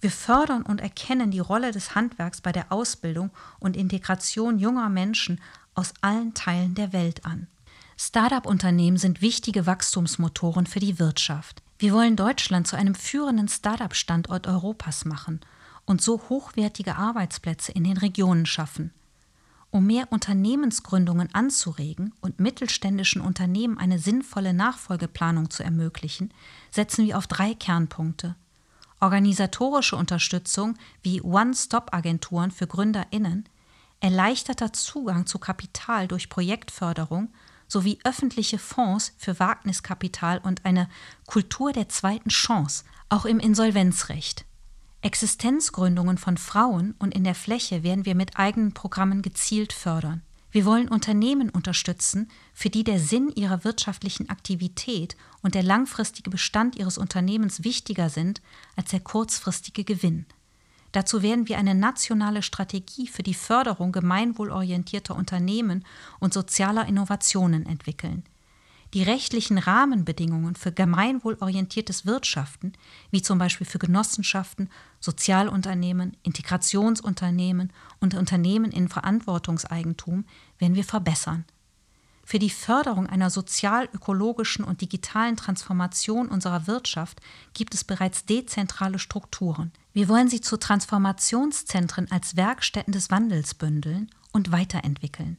[0.00, 3.30] Wir fördern und erkennen die Rolle des Handwerks bei der Ausbildung
[3.60, 5.40] und Integration junger Menschen
[5.74, 7.46] aus allen Teilen der Welt an.
[7.96, 11.62] Start-up-Unternehmen sind wichtige Wachstumsmotoren für die Wirtschaft.
[11.78, 15.40] Wir wollen Deutschland zu einem führenden Start-up-Standort Europas machen
[15.84, 18.92] und so hochwertige Arbeitsplätze in den Regionen schaffen.
[19.72, 26.34] Um mehr Unternehmensgründungen anzuregen und mittelständischen Unternehmen eine sinnvolle Nachfolgeplanung zu ermöglichen,
[26.72, 28.34] setzen wir auf drei Kernpunkte.
[28.98, 33.48] Organisatorische Unterstützung wie One-Stop-Agenturen für Gründerinnen,
[34.00, 37.32] erleichterter Zugang zu Kapital durch Projektförderung
[37.68, 40.88] sowie öffentliche Fonds für Wagniskapital und eine
[41.26, 44.44] Kultur der zweiten Chance, auch im Insolvenzrecht.
[45.02, 50.22] Existenzgründungen von Frauen und in der Fläche werden wir mit eigenen Programmen gezielt fördern.
[50.52, 56.76] Wir wollen Unternehmen unterstützen, für die der Sinn ihrer wirtschaftlichen Aktivität und der langfristige Bestand
[56.76, 58.42] ihres Unternehmens wichtiger sind
[58.76, 60.26] als der kurzfristige Gewinn.
[60.92, 65.84] Dazu werden wir eine nationale Strategie für die Förderung gemeinwohlorientierter Unternehmen
[66.18, 68.24] und sozialer Innovationen entwickeln.
[68.92, 72.72] Die rechtlichen Rahmenbedingungen für gemeinwohlorientiertes Wirtschaften,
[73.12, 74.68] wie zum Beispiel für Genossenschaften,
[74.98, 80.24] Sozialunternehmen, Integrationsunternehmen und Unternehmen in Verantwortungseigentum,
[80.58, 81.44] werden wir verbessern.
[82.24, 87.20] Für die Förderung einer sozial-ökologischen und digitalen Transformation unserer Wirtschaft
[87.54, 89.72] gibt es bereits dezentrale Strukturen.
[89.92, 95.38] Wir wollen sie zu Transformationszentren als Werkstätten des Wandels bündeln und weiterentwickeln,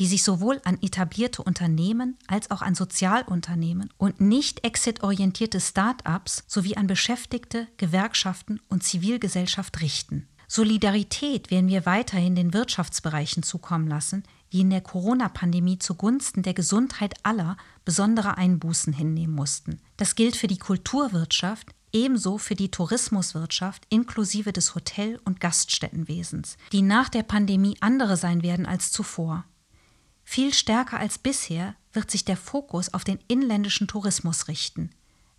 [0.00, 6.74] die sich sowohl an etablierte Unternehmen als auch an Sozialunternehmen und nicht exit-orientierte Start-ups sowie
[6.74, 10.26] an Beschäftigte, Gewerkschaften und Zivilgesellschaft richten.
[10.48, 17.14] Solidarität werden wir weiterhin den Wirtschaftsbereichen zukommen lassen, die in der Corona-Pandemie zugunsten der Gesundheit
[17.22, 19.82] aller besondere Einbußen hinnehmen mussten.
[19.98, 26.80] Das gilt für die Kulturwirtschaft, ebenso für die Tourismuswirtschaft inklusive des Hotel- und Gaststättenwesens, die
[26.80, 29.44] nach der Pandemie andere sein werden als zuvor.
[30.32, 34.90] Viel stärker als bisher wird sich der Fokus auf den inländischen Tourismus richten.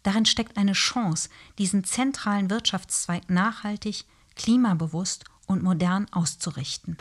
[0.04, 4.04] Darin steckt eine Chance, diesen zentralen Wirtschaftszweig nachhaltig,
[4.36, 6.98] klimabewusst und modern auszurichten.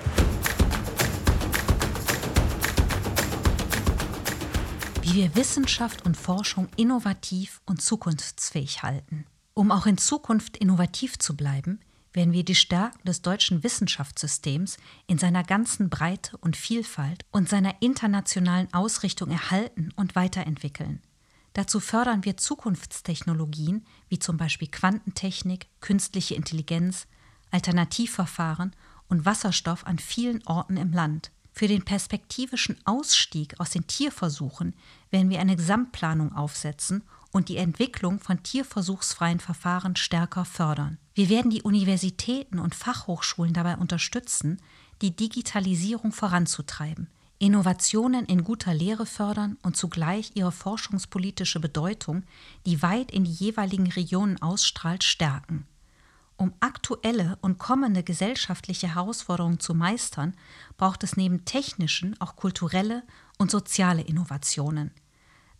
[5.02, 9.26] wie wir Wissenschaft und Forschung innovativ und zukunftsfähig halten.
[9.52, 11.80] Um auch in Zukunft innovativ zu bleiben,
[12.12, 17.80] werden wir die Stärken des deutschen Wissenschaftssystems in seiner ganzen Breite und Vielfalt und seiner
[17.80, 21.00] internationalen Ausrichtung erhalten und weiterentwickeln.
[21.52, 27.06] Dazu fördern wir Zukunftstechnologien wie zum Beispiel Quantentechnik, künstliche Intelligenz,
[27.50, 28.74] Alternativverfahren
[29.08, 31.32] und Wasserstoff an vielen Orten im Land.
[31.52, 34.74] Für den perspektivischen Ausstieg aus den Tierversuchen
[35.10, 37.02] werden wir eine Gesamtplanung aufsetzen
[37.32, 40.98] und die Entwicklung von tierversuchsfreien Verfahren stärker fördern.
[41.14, 44.60] Wir werden die Universitäten und Fachhochschulen dabei unterstützen,
[45.02, 47.08] die Digitalisierung voranzutreiben,
[47.38, 52.24] Innovationen in guter Lehre fördern und zugleich ihre forschungspolitische Bedeutung,
[52.66, 55.66] die weit in die jeweiligen Regionen ausstrahlt, stärken.
[56.36, 60.34] Um aktuelle und kommende gesellschaftliche Herausforderungen zu meistern,
[60.78, 63.02] braucht es neben technischen auch kulturelle
[63.38, 64.90] und soziale Innovationen.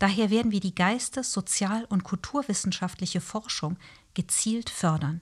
[0.01, 3.77] Daher werden wir die geistes-, sozial- und kulturwissenschaftliche Forschung
[4.15, 5.21] gezielt fördern.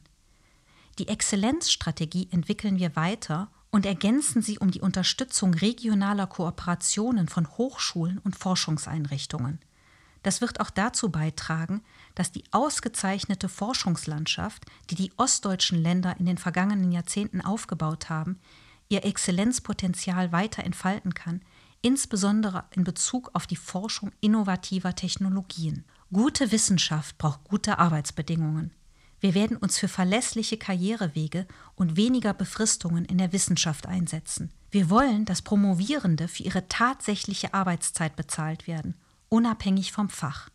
[0.98, 8.18] Die Exzellenzstrategie entwickeln wir weiter und ergänzen sie um die Unterstützung regionaler Kooperationen von Hochschulen
[8.18, 9.58] und Forschungseinrichtungen.
[10.22, 11.82] Das wird auch dazu beitragen,
[12.14, 18.38] dass die ausgezeichnete Forschungslandschaft, die die ostdeutschen Länder in den vergangenen Jahrzehnten aufgebaut haben,
[18.88, 21.42] ihr Exzellenzpotenzial weiter entfalten kann,
[21.82, 25.84] insbesondere in Bezug auf die Forschung innovativer Technologien.
[26.12, 28.72] Gute Wissenschaft braucht gute Arbeitsbedingungen.
[29.20, 34.52] Wir werden uns für verlässliche Karrierewege und weniger Befristungen in der Wissenschaft einsetzen.
[34.70, 38.94] Wir wollen, dass Promovierende für ihre tatsächliche Arbeitszeit bezahlt werden
[39.28, 40.48] unabhängig vom Fach.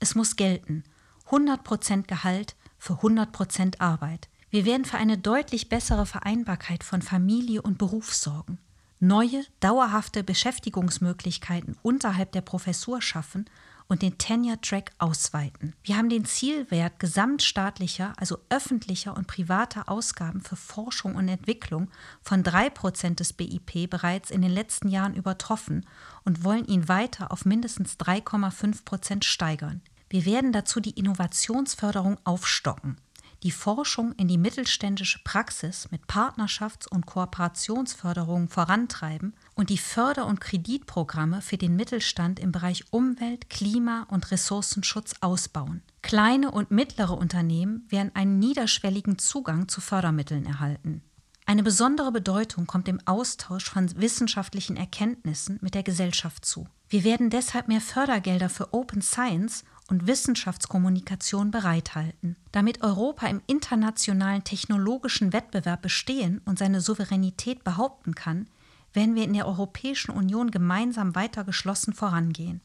[0.00, 0.84] Es muss gelten,
[1.28, 4.28] 100% Gehalt für 100% Arbeit.
[4.50, 8.58] Wir werden für eine deutlich bessere Vereinbarkeit von Familie und Beruf sorgen,
[9.02, 13.46] neue, dauerhafte Beschäftigungsmöglichkeiten unterhalb der Professur schaffen
[13.88, 15.74] und den Tenure-Track ausweiten.
[15.82, 21.90] Wir haben den Zielwert gesamtstaatlicher, also öffentlicher und privater Ausgaben für Forschung und Entwicklung
[22.22, 25.84] von 3% des BIP bereits in den letzten Jahren übertroffen
[26.24, 29.82] und wollen ihn weiter auf mindestens 3,5% steigern.
[30.08, 32.98] Wir werden dazu die Innovationsförderung aufstocken
[33.42, 40.40] die Forschung in die mittelständische Praxis mit Partnerschafts- und Kooperationsförderungen vorantreiben und die Förder- und
[40.40, 45.82] Kreditprogramme für den Mittelstand im Bereich Umwelt, Klima und Ressourcenschutz ausbauen.
[46.02, 51.02] Kleine und mittlere Unternehmen werden einen niederschwelligen Zugang zu Fördermitteln erhalten.
[51.44, 56.68] Eine besondere Bedeutung kommt dem Austausch von wissenschaftlichen Erkenntnissen mit der Gesellschaft zu.
[56.88, 62.36] Wir werden deshalb mehr Fördergelder für Open Science und Wissenschaftskommunikation bereithalten.
[62.52, 68.48] Damit Europa im internationalen technologischen Wettbewerb bestehen und seine Souveränität behaupten kann,
[68.92, 72.60] werden wir in der Europäischen Union gemeinsam weiter geschlossen vorangehen.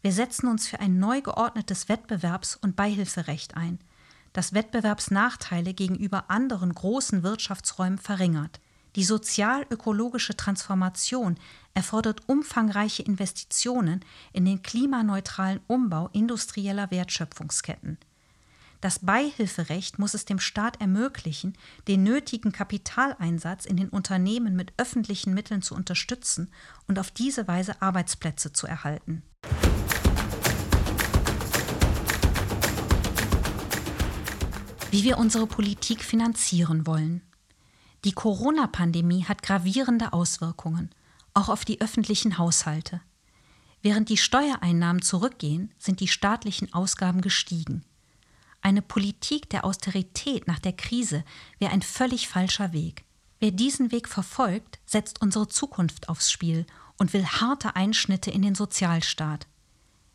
[0.00, 3.78] Wir setzen uns für ein neu geordnetes Wettbewerbs- und Beihilferecht ein,
[4.32, 8.60] das Wettbewerbsnachteile gegenüber anderen großen Wirtschaftsräumen verringert.
[8.96, 11.36] Die sozial-ökologische Transformation
[11.74, 17.98] erfordert umfangreiche Investitionen in den klimaneutralen Umbau industrieller Wertschöpfungsketten.
[18.82, 21.56] Das Beihilferecht muss es dem Staat ermöglichen,
[21.86, 26.50] den nötigen Kapitaleinsatz in den Unternehmen mit öffentlichen Mitteln zu unterstützen
[26.88, 29.22] und auf diese Weise Arbeitsplätze zu erhalten.
[34.90, 37.22] Wie wir unsere Politik finanzieren wollen.
[38.04, 40.90] Die Corona-Pandemie hat gravierende Auswirkungen,
[41.34, 43.00] auch auf die öffentlichen Haushalte.
[43.82, 47.84] Während die Steuereinnahmen zurückgehen, sind die staatlichen Ausgaben gestiegen.
[48.60, 51.24] Eine Politik der Austerität nach der Krise
[51.58, 53.04] wäre ein völlig falscher Weg.
[53.40, 56.64] Wer diesen Weg verfolgt, setzt unsere Zukunft aufs Spiel
[56.96, 59.48] und will harte Einschnitte in den Sozialstaat.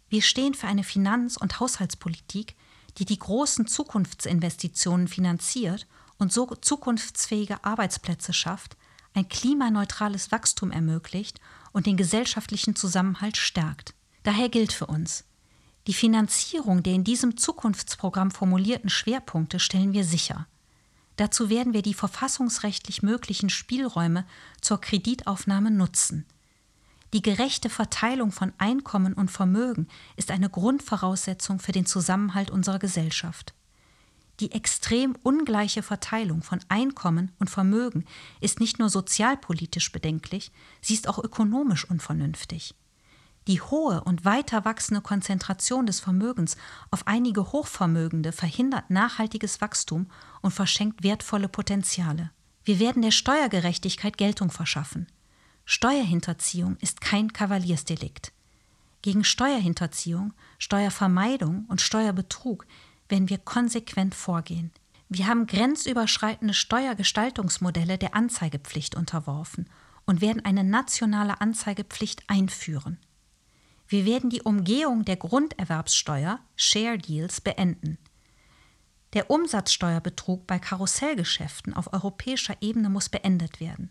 [0.07, 2.55] Wir stehen für eine Finanz- und Haushaltspolitik,
[2.97, 5.87] die die großen Zukunftsinvestitionen finanziert
[6.17, 8.77] und so zukunftsfähige Arbeitsplätze schafft,
[9.13, 11.39] ein klimaneutrales Wachstum ermöglicht
[11.71, 13.93] und den gesellschaftlichen Zusammenhalt stärkt.
[14.23, 15.23] Daher gilt für uns,
[15.87, 20.45] die Finanzierung der in diesem Zukunftsprogramm formulierten Schwerpunkte stellen wir sicher.
[21.15, 24.25] Dazu werden wir die verfassungsrechtlich möglichen Spielräume
[24.61, 26.25] zur Kreditaufnahme nutzen.
[27.13, 29.87] Die gerechte Verteilung von Einkommen und Vermögen
[30.17, 33.53] ist eine Grundvoraussetzung für den Zusammenhalt unserer Gesellschaft.
[34.39, 38.05] Die extrem ungleiche Verteilung von Einkommen und Vermögen
[38.39, 42.75] ist nicht nur sozialpolitisch bedenklich, sie ist auch ökonomisch unvernünftig.
[43.47, 46.57] Die hohe und weiter wachsende Konzentration des Vermögens
[46.91, 50.11] auf einige Hochvermögende verhindert nachhaltiges Wachstum
[50.41, 52.31] und verschenkt wertvolle Potenziale.
[52.65, 55.07] Wir werden der Steuergerechtigkeit Geltung verschaffen.
[55.63, 58.33] Steuerhinterziehung ist kein Kavaliersdelikt.
[59.01, 62.65] Gegen Steuerhinterziehung, Steuervermeidung und Steuerbetrug
[63.09, 64.71] werden wir konsequent vorgehen.
[65.09, 69.69] Wir haben grenzüberschreitende Steuergestaltungsmodelle der Anzeigepflicht unterworfen
[70.05, 72.97] und werden eine nationale Anzeigepflicht einführen.
[73.87, 77.97] Wir werden die Umgehung der Grunderwerbssteuer, Share Deals, beenden.
[79.13, 83.89] Der Umsatzsteuerbetrug bei Karussellgeschäften auf europäischer Ebene muss beendet werden.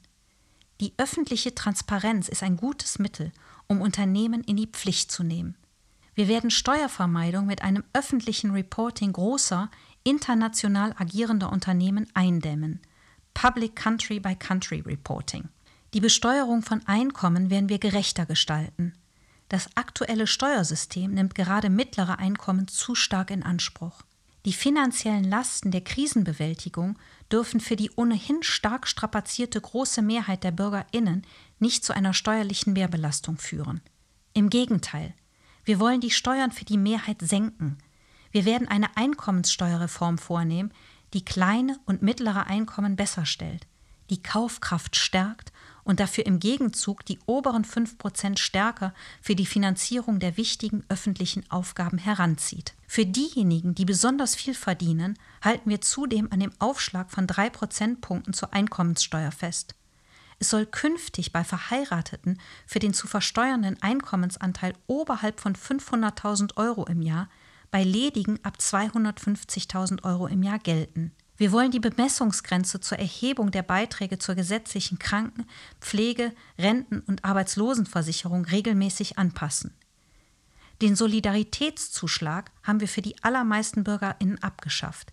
[0.81, 3.33] Die öffentliche Transparenz ist ein gutes Mittel,
[3.67, 5.57] um Unternehmen in die Pflicht zu nehmen.
[6.17, 9.71] Wir werden Steuervermeidung mit einem öffentlichen Reporting großer,
[10.03, 12.81] international agierender Unternehmen eindämmen.
[13.35, 15.51] Public Country by Country Reporting.
[15.93, 18.95] Die Besteuerung von Einkommen werden wir gerechter gestalten.
[19.51, 24.01] Das aktuelle Steuersystem nimmt gerade mittlere Einkommen zu stark in Anspruch.
[24.47, 26.99] Die finanziellen Lasten der Krisenbewältigung
[27.31, 31.27] dürfen für die ohnehin stark strapazierte große Mehrheit der Bürgerinnen
[31.59, 33.83] nicht zu einer steuerlichen Mehrbelastung führen.
[34.33, 35.13] Im Gegenteil,
[35.67, 37.77] wir wollen die Steuern für die Mehrheit senken.
[38.31, 40.73] Wir werden eine Einkommenssteuerreform vornehmen,
[41.13, 43.67] die kleine und mittlere Einkommen besser stellt,
[44.09, 50.37] die Kaufkraft stärkt und dafür im Gegenzug die oberen 5% stärker für die Finanzierung der
[50.37, 52.75] wichtigen öffentlichen Aufgaben heranzieht.
[52.87, 58.35] Für diejenigen, die besonders viel verdienen, halten wir zudem an dem Aufschlag von 3 Prozentpunkten
[58.35, 59.75] zur Einkommenssteuer fest.
[60.39, 67.01] Es soll künftig bei Verheirateten für den zu versteuernden Einkommensanteil oberhalb von 500.000 Euro im
[67.01, 67.29] Jahr
[67.71, 71.13] bei ledigen ab 250.000 Euro im Jahr gelten.
[71.39, 75.47] Wir wollen die Bemessungsgrenze zur Erhebung der Beiträge zur gesetzlichen Kranken-,
[75.81, 79.75] Pflege-, Renten- und Arbeitslosenversicherung regelmäßig anpassen.
[80.83, 85.13] Den Solidaritätszuschlag haben wir für die allermeisten BürgerInnen abgeschafft.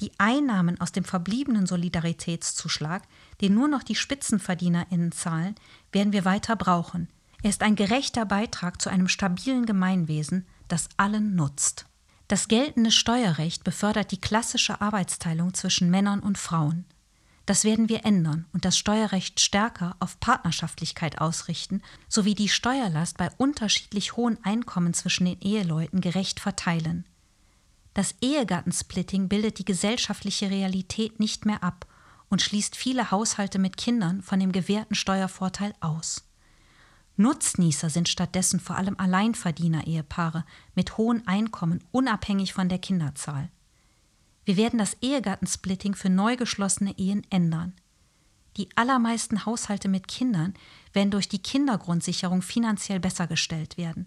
[0.00, 3.02] Die Einnahmen aus dem verbliebenen Solidaritätszuschlag,
[3.40, 5.54] den nur noch die SpitzenverdienerInnen zahlen,
[5.92, 7.08] werden wir weiter brauchen.
[7.42, 11.86] Er ist ein gerechter Beitrag zu einem stabilen Gemeinwesen, das allen nutzt.
[12.28, 16.84] Das geltende Steuerrecht befördert die klassische Arbeitsteilung zwischen Männern und Frauen.
[17.46, 23.30] Das werden wir ändern und das Steuerrecht stärker auf Partnerschaftlichkeit ausrichten, sowie die Steuerlast bei
[23.38, 27.04] unterschiedlich hohen Einkommen zwischen den Eheleuten gerecht verteilen.
[27.96, 31.86] Das Ehegattensplitting bildet die gesellschaftliche Realität nicht mehr ab
[32.28, 36.28] und schließt viele Haushalte mit Kindern von dem gewährten Steuervorteil aus.
[37.16, 40.44] Nutznießer sind stattdessen vor allem Alleinverdiener-Ehepaare
[40.74, 43.48] mit hohen Einkommen, unabhängig von der Kinderzahl.
[44.44, 47.72] Wir werden das Ehegattensplitting für neu geschlossene Ehen ändern.
[48.58, 50.52] Die allermeisten Haushalte mit Kindern
[50.92, 54.06] werden durch die Kindergrundsicherung finanziell besser gestellt werden.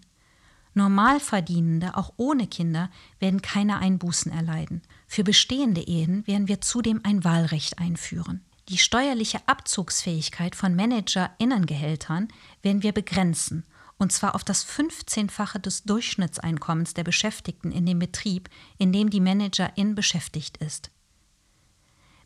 [0.74, 4.82] Normalverdienende, auch ohne Kinder, werden keine Einbußen erleiden.
[5.06, 8.44] Für bestehende Ehen werden wir zudem ein Wahlrecht einführen.
[8.68, 12.28] Die steuerliche Abzugsfähigkeit von Managerinnengehältern
[12.62, 13.64] werden wir begrenzen,
[13.98, 18.48] und zwar auf das 15-fache des Durchschnittseinkommens der Beschäftigten in dem Betrieb,
[18.78, 20.90] in dem die Managerin beschäftigt ist.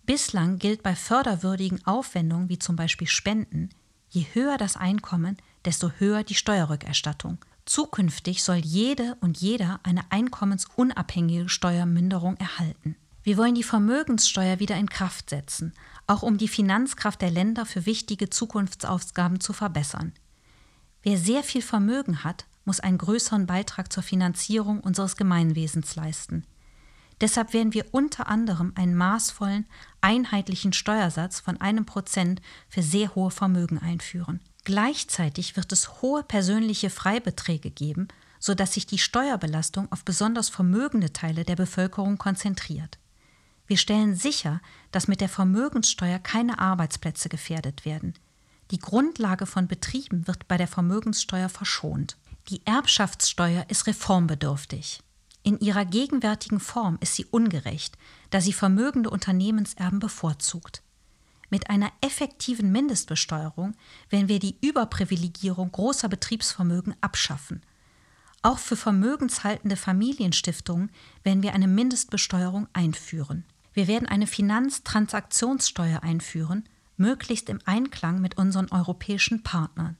[0.05, 3.71] Bislang gilt bei förderwürdigen Aufwendungen wie zum Beispiel Spenden,
[4.11, 7.39] je höher das Einkommen, desto höher die Steuerrückerstattung.
[7.67, 12.97] Zukünftig soll jede und jeder eine einkommensunabhängige Steuerminderung erhalten.
[13.23, 15.73] Wir wollen die Vermögenssteuer wieder in Kraft setzen,
[16.07, 20.13] auch um die Finanzkraft der Länder für wichtige Zukunftsaufgaben zu verbessern.
[21.03, 26.45] Wer sehr viel Vermögen hat, muss einen größeren Beitrag zur Finanzierung unseres Gemeinwesens leisten.
[27.21, 29.67] Deshalb werden wir unter anderem einen maßvollen,
[30.03, 34.41] einheitlichen Steuersatz von einem Prozent für sehr hohe Vermögen einführen.
[34.65, 38.09] Gleichzeitig wird es hohe persönliche Freibeträge geben,
[38.39, 42.99] sodass sich die Steuerbelastung auf besonders vermögende Teile der Bevölkerung konzentriert.
[43.67, 44.61] Wir stellen sicher,
[44.91, 48.15] dass mit der Vermögenssteuer keine Arbeitsplätze gefährdet werden.
[48.71, 52.17] Die Grundlage von Betrieben wird bei der Vermögenssteuer verschont.
[52.49, 55.01] Die Erbschaftssteuer ist reformbedürftig.
[55.43, 57.99] In ihrer gegenwärtigen Form ist sie ungerecht,
[58.31, 60.83] da sie vermögende Unternehmenserben bevorzugt.
[61.55, 63.77] Mit einer effektiven Mindestbesteuerung
[64.11, 67.63] werden wir die Überprivilegierung großer Betriebsvermögen abschaffen.
[68.43, 70.91] Auch für vermögenshaltende Familienstiftungen
[71.23, 73.45] werden wir eine Mindestbesteuerung einführen.
[73.73, 79.97] Wir werden eine Finanztransaktionssteuer einführen, möglichst im Einklang mit unseren europäischen Partnern.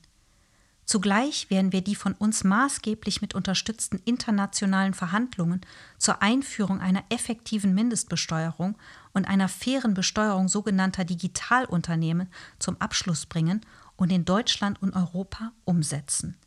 [0.83, 5.61] Zugleich werden wir die von uns maßgeblich mit unterstützten internationalen Verhandlungen
[5.97, 8.77] zur Einführung einer effektiven Mindestbesteuerung
[9.15, 12.29] und einer fairen Besteuerung sogenannter Digitalunternehmen
[12.59, 13.61] zum Abschluss bringen
[13.95, 16.37] und in Deutschland und Europa umsetzen.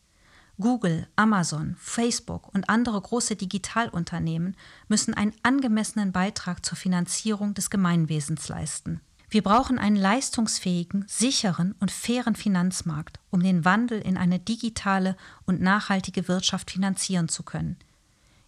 [0.60, 4.56] Google, Amazon, Facebook und andere große Digitalunternehmen
[4.88, 9.00] müssen einen angemessenen Beitrag zur Finanzierung des Gemeinwesens leisten.
[9.30, 15.60] Wir brauchen einen leistungsfähigen, sicheren und fairen Finanzmarkt, um den Wandel in eine digitale und
[15.60, 17.76] nachhaltige Wirtschaft finanzieren zu können.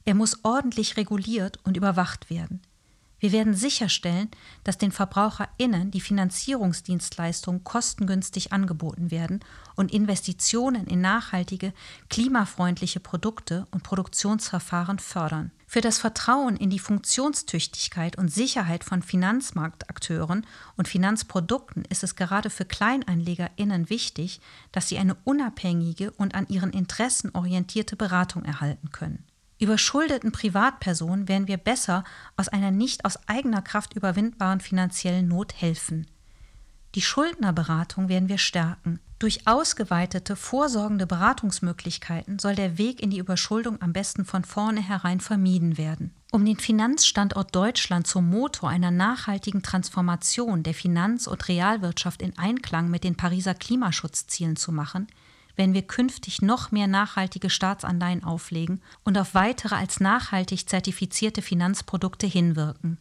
[0.04, 2.60] Er muss ordentlich reguliert und überwacht werden.
[3.20, 4.30] Wir werden sicherstellen,
[4.64, 9.40] dass den VerbraucherInnen die Finanzierungsdienstleistungen kostengünstig angeboten werden
[9.76, 11.74] und Investitionen in nachhaltige,
[12.08, 15.52] klimafreundliche Produkte und Produktionsverfahren fördern.
[15.66, 20.44] Für das Vertrauen in die Funktionstüchtigkeit und Sicherheit von Finanzmarktakteuren
[20.76, 24.40] und Finanzprodukten ist es gerade für KleineinlegerInnen wichtig,
[24.72, 29.29] dass sie eine unabhängige und an ihren Interessen orientierte Beratung erhalten können.
[29.60, 32.02] Überschuldeten Privatpersonen werden wir besser
[32.36, 36.06] aus einer nicht aus eigener Kraft überwindbaren finanziellen Not helfen.
[36.94, 39.00] Die Schuldnerberatung werden wir stärken.
[39.18, 45.76] Durch ausgeweitete, vorsorgende Beratungsmöglichkeiten soll der Weg in die Überschuldung am besten von vornherein vermieden
[45.76, 46.14] werden.
[46.32, 52.88] Um den Finanzstandort Deutschland zum Motor einer nachhaltigen Transformation der Finanz- und Realwirtschaft in Einklang
[52.88, 55.06] mit den Pariser Klimaschutzzielen zu machen,
[55.56, 62.26] wenn wir künftig noch mehr nachhaltige Staatsanleihen auflegen und auf weitere als nachhaltig zertifizierte Finanzprodukte
[62.26, 62.98] hinwirken.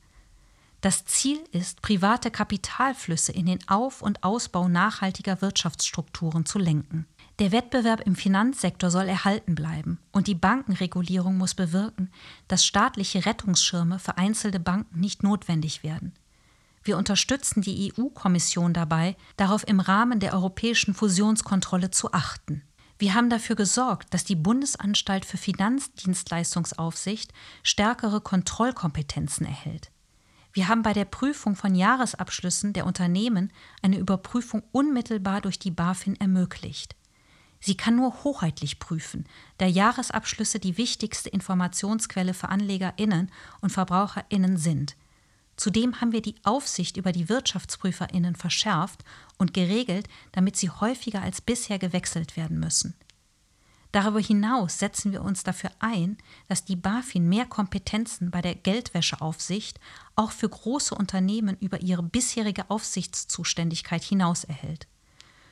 [0.82, 7.06] Das Ziel ist, private Kapitalflüsse in den Auf- und Ausbau nachhaltiger Wirtschaftsstrukturen zu lenken.
[7.40, 12.12] Der Wettbewerb im Finanzsektor soll erhalten bleiben und die Bankenregulierung muss bewirken,
[12.48, 16.14] dass staatliche Rettungsschirme für einzelne Banken nicht notwendig werden.
[16.84, 22.64] Wir unterstützen die EU-Kommission dabei, darauf im Rahmen der europäischen Fusionskontrolle zu achten.
[22.98, 27.34] Wir haben dafür gesorgt, dass die Bundesanstalt für Finanzdienstleistungsaufsicht
[27.64, 29.92] stärkere Kontrollkompetenzen erhält.
[30.52, 36.16] Wir haben bei der Prüfung von Jahresabschlüssen der Unternehmen eine Überprüfung unmittelbar durch die BaFin
[36.20, 36.96] ermöglicht.
[37.62, 39.26] Sie kann nur hoheitlich prüfen,
[39.58, 43.32] da Jahresabschlüsse die wichtigste Informationsquelle für Anlegerinnen
[43.62, 44.96] und Verbraucherinnen sind.
[45.60, 49.04] Zudem haben wir die Aufsicht über die Wirtschaftsprüferinnen verschärft
[49.38, 52.96] und geregelt, damit sie häufiger als bisher gewechselt werden müssen.
[53.92, 56.18] Darüber hinaus setzen wir uns dafür ein,
[56.48, 59.82] dass die BaFin mehr Kompetenzen bei der Geldwäscheaufsicht
[60.16, 64.88] auch für große Unternehmen über ihre bisherige Aufsichtszuständigkeit hinaus erhält.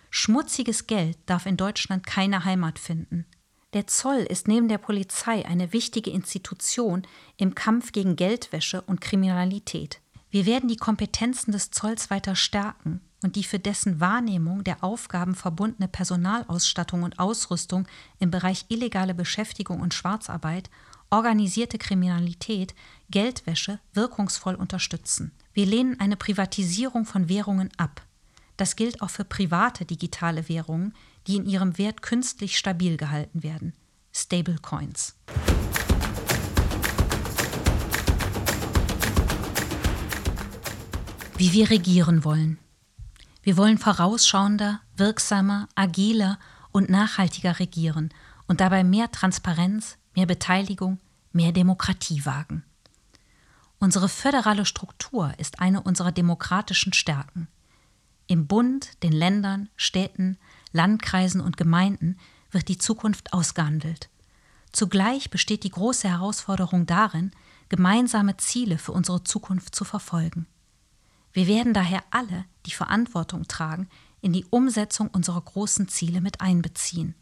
[0.10, 3.26] Schmutziges Geld darf in Deutschland keine Heimat finden.
[3.74, 7.02] Der Zoll ist neben der Polizei eine wichtige Institution
[7.36, 10.00] im Kampf gegen Geldwäsche und Kriminalität.
[10.30, 15.36] Wir werden die Kompetenzen des Zolls weiter stärken und die für dessen Wahrnehmung der Aufgaben
[15.36, 17.88] verbundene Personalausstattung und Ausrüstung
[18.20, 20.70] im Bereich illegale Beschäftigung und Schwarzarbeit,
[21.10, 22.74] organisierte Kriminalität,
[23.10, 25.34] Geldwäsche wirkungsvoll unterstützen.
[25.54, 28.02] Wir lehnen eine Privatisierung von Währungen ab.
[28.58, 30.94] Das gilt auch für private digitale Währungen,
[31.28, 33.74] die in ihrem Wert künstlich stabil gehalten werden.
[34.14, 35.16] Stablecoins.
[41.38, 42.58] Wie wir regieren wollen.
[43.44, 46.40] Wir wollen vorausschauender, wirksamer, agiler
[46.72, 48.10] und nachhaltiger regieren
[48.48, 51.00] und dabei mehr Transparenz, mehr Beteiligung,
[51.32, 52.64] mehr Demokratie wagen.
[53.80, 57.48] Unsere föderale Struktur ist eine unserer demokratischen Stärken.
[58.26, 60.38] Im Bund, den Ländern, Städten,
[60.72, 62.18] Landkreisen und Gemeinden
[62.52, 64.10] wird die Zukunft ausgehandelt.
[64.72, 67.32] Zugleich besteht die große Herausforderung darin,
[67.70, 70.48] gemeinsame Ziele für unsere Zukunft zu verfolgen.
[71.34, 73.90] Wir werden daher alle, die Verantwortung tragen,
[74.22, 77.16] in die Umsetzung unserer großen Ziele mit einbeziehen.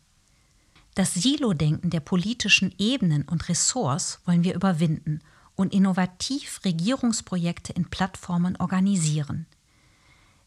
[0.95, 5.19] Das Silo-Denken der politischen Ebenen und Ressorts wollen wir überwinden
[5.55, 9.45] und innovativ Regierungsprojekte in Plattformen organisieren.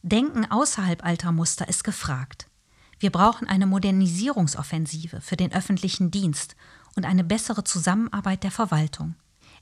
[0.02, 2.47] Denken außerhalb alter Muster ist gefragt.
[2.98, 6.56] Wir brauchen eine Modernisierungsoffensive für den öffentlichen Dienst
[6.96, 9.14] und eine bessere Zusammenarbeit der Verwaltung.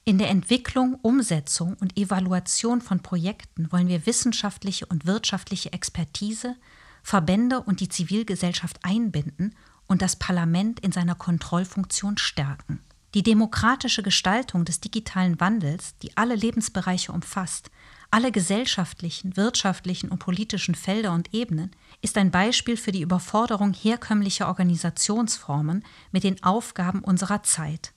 [0.04, 6.56] In der Entwicklung, Umsetzung und Evaluation von Projekten wollen wir wissenschaftliche und wirtschaftliche Expertise,
[7.02, 9.54] Verbände und die Zivilgesellschaft einbinden
[9.86, 12.80] und das Parlament in seiner Kontrollfunktion stärken.
[13.14, 17.70] Die demokratische Gestaltung des digitalen Wandels, die alle Lebensbereiche umfasst,
[18.16, 24.48] alle gesellschaftlichen, wirtschaftlichen und politischen Felder und Ebenen, ist ein Beispiel für die Überforderung herkömmlicher
[24.48, 27.92] Organisationsformen mit den Aufgaben unserer Zeit.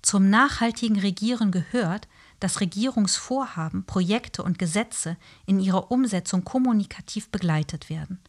[0.00, 2.08] Zum nachhaltigen Regieren gehört,
[2.40, 8.20] dass Regierungsvorhaben, Projekte und Gesetze in ihrer Umsetzung kommunikativ begleitet werden.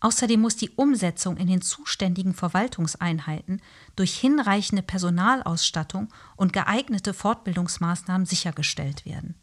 [0.00, 3.62] Außerdem muss die Umsetzung in den zuständigen Verwaltungseinheiten
[3.96, 9.34] durch hinreichende Personalausstattung und geeignete Fortbildungsmaßnahmen sichergestellt werden.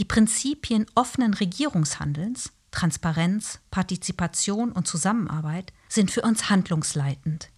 [0.00, 7.50] Die Prinzipien offenen Regierungshandelns, Transparenz, Partizipation und Zusammenarbeit sind für uns handlungsleitend.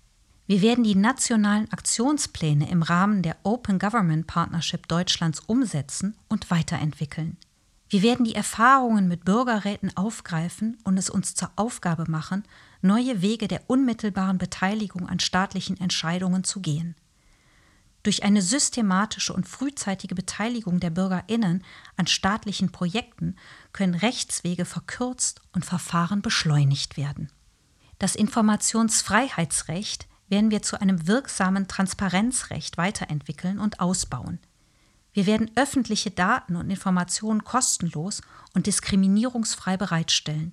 [0.49, 7.37] Wir werden die nationalen Aktionspläne im Rahmen der Open Government Partnership Deutschlands umsetzen und weiterentwickeln.
[7.89, 12.43] Wir werden die Erfahrungen mit Bürgerräten aufgreifen und es uns zur Aufgabe machen,
[12.81, 16.97] neue Wege der unmittelbaren Beteiligung an staatlichen Entscheidungen zu gehen.
[18.03, 21.65] Durch eine systematische und frühzeitige Beteiligung der Bürgerinnen
[21.97, 23.37] an staatlichen Projekten
[23.73, 27.31] können Rechtswege verkürzt und Verfahren beschleunigt werden.
[27.99, 34.41] Das Informationsfreiheitsrecht werden wir zu einem wirksamen Transparenzrecht weiterentwickeln und ausbauen.
[35.13, 38.23] Wir werden öffentliche Daten und Informationen kostenlos
[38.55, 40.53] und diskriminierungsfrei bereitstellen.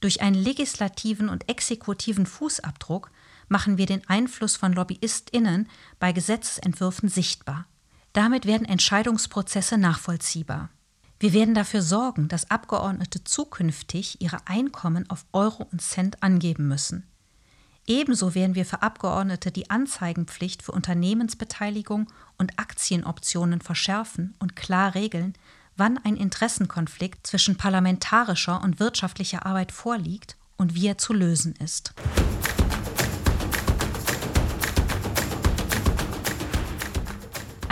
[0.00, 3.10] Durch einen legislativen und exekutiven Fußabdruck
[3.48, 5.68] machen wir den Einfluss von Lobbyistinnen
[5.98, 7.66] bei Gesetzentwürfen sichtbar.
[8.12, 10.70] Damit werden Entscheidungsprozesse nachvollziehbar.
[11.18, 17.06] Wir werden dafür sorgen, dass Abgeordnete zukünftig ihre Einkommen auf Euro und Cent angeben müssen.
[17.86, 25.34] Ebenso werden wir für Abgeordnete die Anzeigenpflicht für Unternehmensbeteiligung und Aktienoptionen verschärfen und klar regeln,
[25.76, 31.94] wann ein Interessenkonflikt zwischen parlamentarischer und wirtschaftlicher Arbeit vorliegt und wie er zu lösen ist.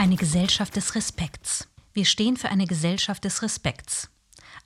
[0.05, 1.67] Eine Gesellschaft des Respekts.
[1.95, 4.11] Wir stehen für eine Gesellschaft des Respekts.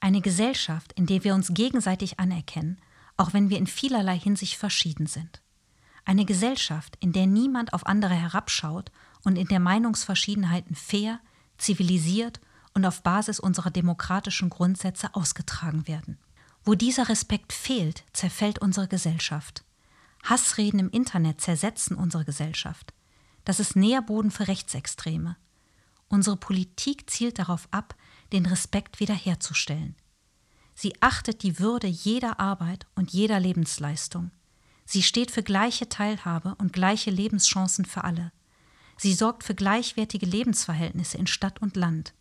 [0.00, 2.80] Eine Gesellschaft, in der wir uns gegenseitig anerkennen
[3.16, 5.40] auch wenn wir in vielerlei Hinsicht verschieden sind.
[6.04, 8.90] Eine Gesellschaft, in der niemand auf andere herabschaut
[9.22, 11.20] und in der Meinungsverschiedenheiten fair,
[11.56, 12.40] zivilisiert
[12.74, 16.18] und auf Basis unserer demokratischen Grundsätze ausgetragen werden.
[16.64, 19.64] Wo dieser Respekt fehlt, zerfällt unsere Gesellschaft.
[20.24, 22.92] Hassreden im Internet zersetzen unsere Gesellschaft.
[23.48, 25.38] Das ist Nährboden für Rechtsextreme.
[26.08, 27.94] Unsere Politik zielt darauf ab,
[28.30, 29.96] den Respekt wiederherzustellen.
[30.74, 34.32] Sie achtet die Würde jeder Arbeit und jeder Lebensleistung.
[34.84, 38.32] Sie steht für gleiche Teilhabe und gleiche Lebenschancen für alle.
[38.98, 42.12] Sie sorgt für gleichwertige Lebensverhältnisse in Stadt und Land.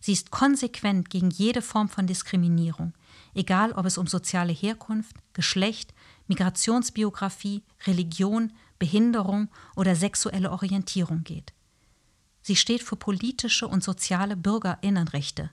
[0.00, 2.94] Sie ist konsequent gegen jede Form von Diskriminierung,
[3.34, 5.92] egal ob es um soziale Herkunft, Geschlecht,
[6.26, 11.52] Migrationsbiografie, Religion, Behinderung oder sexuelle Orientierung geht.
[12.42, 15.50] Sie steht für politische und soziale Bürgerinnenrechte.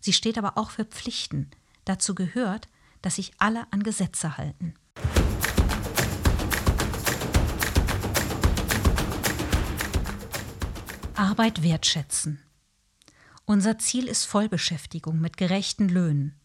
[0.00, 1.50] Sie steht aber auch für Pflichten,
[1.84, 2.68] Dazu gehört,
[3.02, 4.74] dass sich alle an Gesetze halten.
[11.14, 12.40] Arbeit wertschätzen.
[13.44, 16.38] Unser Ziel ist Vollbeschäftigung mit gerechten Löhnen.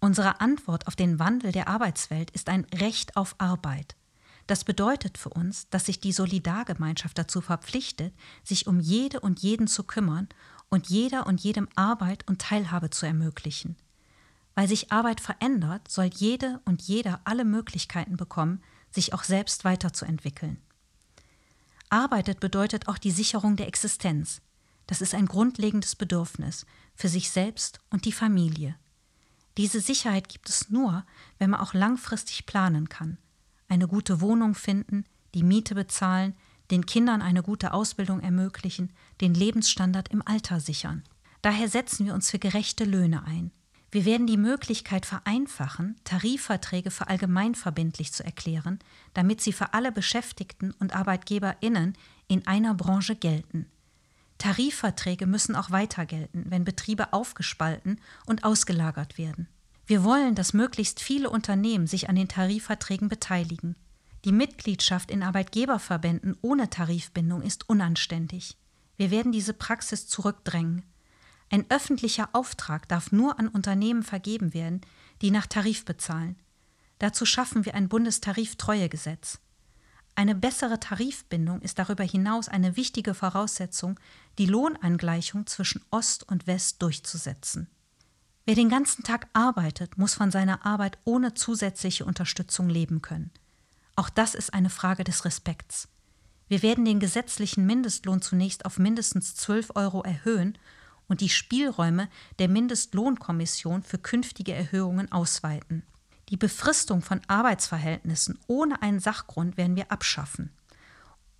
[0.00, 3.96] Unsere Antwort auf den Wandel der Arbeitswelt ist ein Recht auf Arbeit.
[4.46, 9.68] Das bedeutet für uns, dass sich die Solidargemeinschaft dazu verpflichtet, sich um jede und jeden
[9.68, 10.28] zu kümmern
[10.68, 13.76] und jeder und jedem Arbeit und Teilhabe zu ermöglichen.
[14.54, 20.58] Weil sich Arbeit verändert, soll jede und jeder alle Möglichkeiten bekommen, sich auch selbst weiterzuentwickeln.
[21.88, 24.40] Arbeitet bedeutet auch die Sicherung der Existenz.
[24.86, 28.76] Das ist ein grundlegendes Bedürfnis für sich selbst und die Familie.
[29.56, 31.04] Diese Sicherheit gibt es nur,
[31.38, 33.18] wenn man auch langfristig planen kann,
[33.72, 36.34] eine gute Wohnung finden, die Miete bezahlen,
[36.70, 38.92] den Kindern eine gute Ausbildung ermöglichen,
[39.22, 41.02] den Lebensstandard im Alter sichern.
[41.40, 43.50] Daher setzen wir uns für gerechte Löhne ein.
[43.90, 48.78] Wir werden die Möglichkeit vereinfachen, Tarifverträge für allgemeinverbindlich zu erklären,
[49.14, 51.96] damit sie für alle Beschäftigten und Arbeitgeberinnen
[52.28, 53.66] in einer Branche gelten.
[54.36, 59.48] Tarifverträge müssen auch weiter gelten, wenn Betriebe aufgespalten und ausgelagert werden.
[59.86, 63.76] Wir wollen, dass möglichst viele Unternehmen sich an den Tarifverträgen beteiligen.
[64.24, 68.56] Die Mitgliedschaft in Arbeitgeberverbänden ohne Tarifbindung ist unanständig.
[68.96, 70.84] Wir werden diese Praxis zurückdrängen.
[71.50, 74.80] Ein öffentlicher Auftrag darf nur an Unternehmen vergeben werden,
[75.20, 76.36] die nach Tarif bezahlen.
[76.98, 79.40] Dazu schaffen wir ein Bundestariftreuegesetz.
[80.14, 83.98] Eine bessere Tarifbindung ist darüber hinaus eine wichtige Voraussetzung,
[84.38, 87.68] die Lohnangleichung zwischen Ost und West durchzusetzen.
[88.44, 93.30] Wer den ganzen Tag arbeitet, muss von seiner Arbeit ohne zusätzliche Unterstützung leben können.
[93.94, 95.88] Auch das ist eine Frage des Respekts.
[96.48, 100.58] Wir werden den gesetzlichen Mindestlohn zunächst auf mindestens 12 Euro erhöhen
[101.06, 102.08] und die Spielräume
[102.38, 105.84] der Mindestlohnkommission für künftige Erhöhungen ausweiten.
[106.30, 110.50] Die Befristung von Arbeitsverhältnissen ohne einen Sachgrund werden wir abschaffen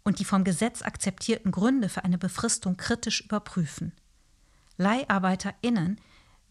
[0.04, 3.92] und die vom Gesetz akzeptierten Gründe für eine Befristung kritisch überprüfen.
[4.76, 6.00] Leiharbeiterinnen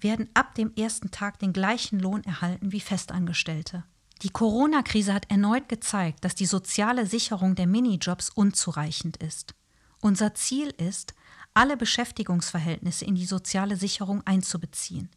[0.03, 3.83] werden ab dem ersten Tag den gleichen Lohn erhalten wie Festangestellte.
[4.21, 9.55] Die Corona-Krise hat erneut gezeigt, dass die soziale Sicherung der Minijobs unzureichend ist.
[9.99, 11.13] Unser Ziel ist,
[11.53, 15.09] alle Beschäftigungsverhältnisse in die soziale Sicherung einzubeziehen.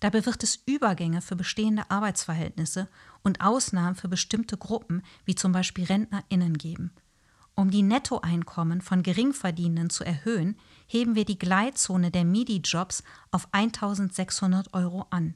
[0.00, 2.88] Dabei wird es Übergänge für bestehende Arbeitsverhältnisse
[3.22, 6.92] und Ausnahmen für bestimmte Gruppen, wie zum Beispiel RentnerInnen, geben.
[7.58, 10.56] Um die Nettoeinkommen von Geringverdienenden zu erhöhen,
[10.86, 13.02] heben wir die Gleitzone der MIDI-Jobs
[13.32, 15.34] auf 1600 Euro an.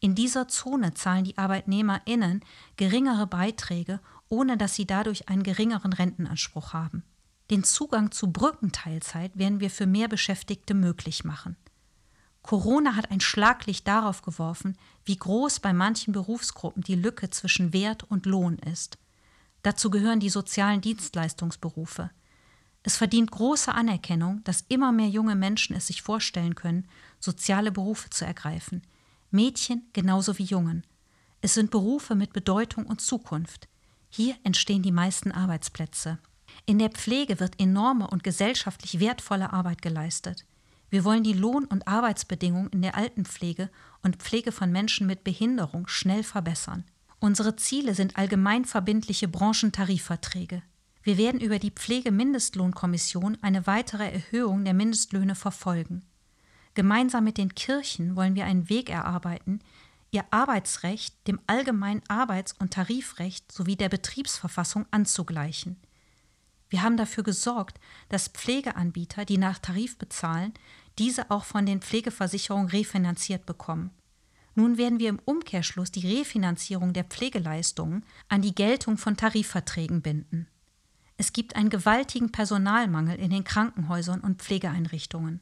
[0.00, 2.42] In dieser Zone zahlen die ArbeitnehmerInnen
[2.78, 4.00] geringere Beiträge,
[4.30, 7.04] ohne dass sie dadurch einen geringeren Rentenanspruch haben.
[7.50, 11.58] Den Zugang zu Brückenteilzeit werden wir für mehr Beschäftigte möglich machen.
[12.40, 18.02] Corona hat ein Schlaglicht darauf geworfen, wie groß bei manchen Berufsgruppen die Lücke zwischen Wert
[18.04, 18.96] und Lohn ist.
[19.64, 22.10] Dazu gehören die sozialen Dienstleistungsberufe.
[22.82, 26.86] Es verdient große Anerkennung, dass immer mehr junge Menschen es sich vorstellen können,
[27.18, 28.82] soziale Berufe zu ergreifen.
[29.30, 30.84] Mädchen genauso wie Jungen.
[31.40, 33.68] Es sind Berufe mit Bedeutung und Zukunft.
[34.10, 36.18] Hier entstehen die meisten Arbeitsplätze.
[36.66, 40.44] In der Pflege wird enorme und gesellschaftlich wertvolle Arbeit geleistet.
[40.90, 43.70] Wir wollen die Lohn- und Arbeitsbedingungen in der Altenpflege
[44.02, 46.84] und Pflege von Menschen mit Behinderung schnell verbessern.
[47.24, 50.62] Unsere Ziele sind allgemein verbindliche Branchentarifverträge.
[51.02, 56.04] Wir werden über die Pflegemindestlohnkommission eine weitere Erhöhung der Mindestlöhne verfolgen.
[56.74, 59.60] Gemeinsam mit den Kirchen wollen wir einen Weg erarbeiten,
[60.10, 65.78] ihr Arbeitsrecht dem allgemeinen Arbeits- und Tarifrecht sowie der Betriebsverfassung anzugleichen.
[66.68, 67.80] Wir haben dafür gesorgt,
[68.10, 70.52] dass Pflegeanbieter, die nach Tarif bezahlen,
[70.98, 73.92] diese auch von den Pflegeversicherungen refinanziert bekommen.
[74.54, 80.46] Nun werden wir im Umkehrschluss die Refinanzierung der Pflegeleistungen an die Geltung von Tarifverträgen binden.
[81.16, 85.40] Es gibt einen gewaltigen Personalmangel in den Krankenhäusern und Pflegeeinrichtungen.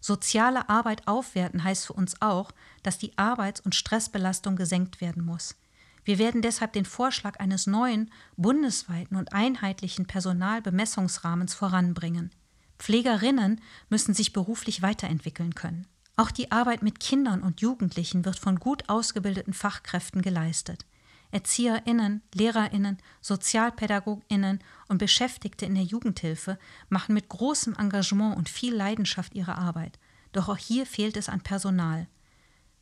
[0.00, 2.52] Soziale Arbeit aufwerten heißt für uns auch,
[2.82, 5.56] dass die Arbeits- und Stressbelastung gesenkt werden muss.
[6.04, 12.30] Wir werden deshalb den Vorschlag eines neuen, bundesweiten und einheitlichen Personalbemessungsrahmens voranbringen.
[12.78, 15.86] Pflegerinnen müssen sich beruflich weiterentwickeln können.
[16.16, 20.86] Auch die Arbeit mit Kindern und Jugendlichen wird von gut ausgebildeten Fachkräften geleistet.
[21.30, 29.34] Erzieherinnen, Lehrerinnen, Sozialpädagoginnen und Beschäftigte in der Jugendhilfe machen mit großem Engagement und viel Leidenschaft
[29.34, 29.98] ihre Arbeit.
[30.32, 32.06] Doch auch hier fehlt es an Personal.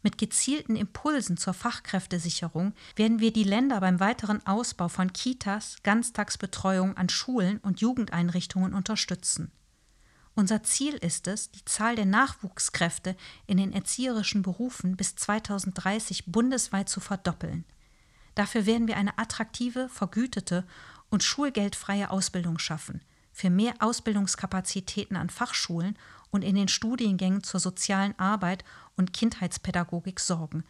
[0.02, 6.96] Mit gezielten Impulsen zur Fachkräftesicherung werden wir die Länder beim weiteren Ausbau von Kitas, Ganztagsbetreuung
[6.96, 9.50] an Schulen und Jugendeinrichtungen unterstützen.
[10.36, 13.16] Unser Ziel ist es, die Zahl der Nachwuchskräfte
[13.46, 17.64] in den erzieherischen Berufen bis 2030 bundesweit zu verdoppeln.
[18.34, 20.64] Dafür werden wir eine attraktive, vergütete
[21.08, 23.00] und schulgeldfreie Ausbildung schaffen,
[23.32, 25.96] für mehr Ausbildungskapazitäten an Fachschulen
[26.32, 28.64] und in den Studiengängen zur sozialen Arbeit
[28.96, 30.64] und Kindheitspädagogik sorgen,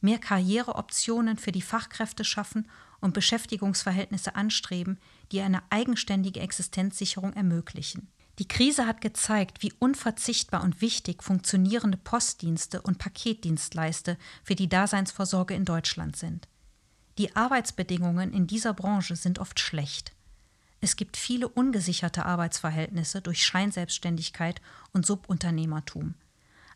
[0.00, 2.70] mehr Karriereoptionen für die Fachkräfte schaffen
[3.02, 4.98] und Beschäftigungsverhältnisse anstreben,
[5.30, 8.08] die eine eigenständige Existenzsicherung ermöglichen.
[8.40, 15.52] Die Krise hat gezeigt, wie unverzichtbar und wichtig funktionierende Postdienste und Paketdienstleister für die Daseinsvorsorge
[15.52, 16.48] in Deutschland sind.
[17.18, 20.12] Die Arbeitsbedingungen in dieser Branche sind oft schlecht.
[20.80, 24.62] Es gibt viele ungesicherte Arbeitsverhältnisse durch Scheinselbstständigkeit
[24.94, 26.14] und Subunternehmertum.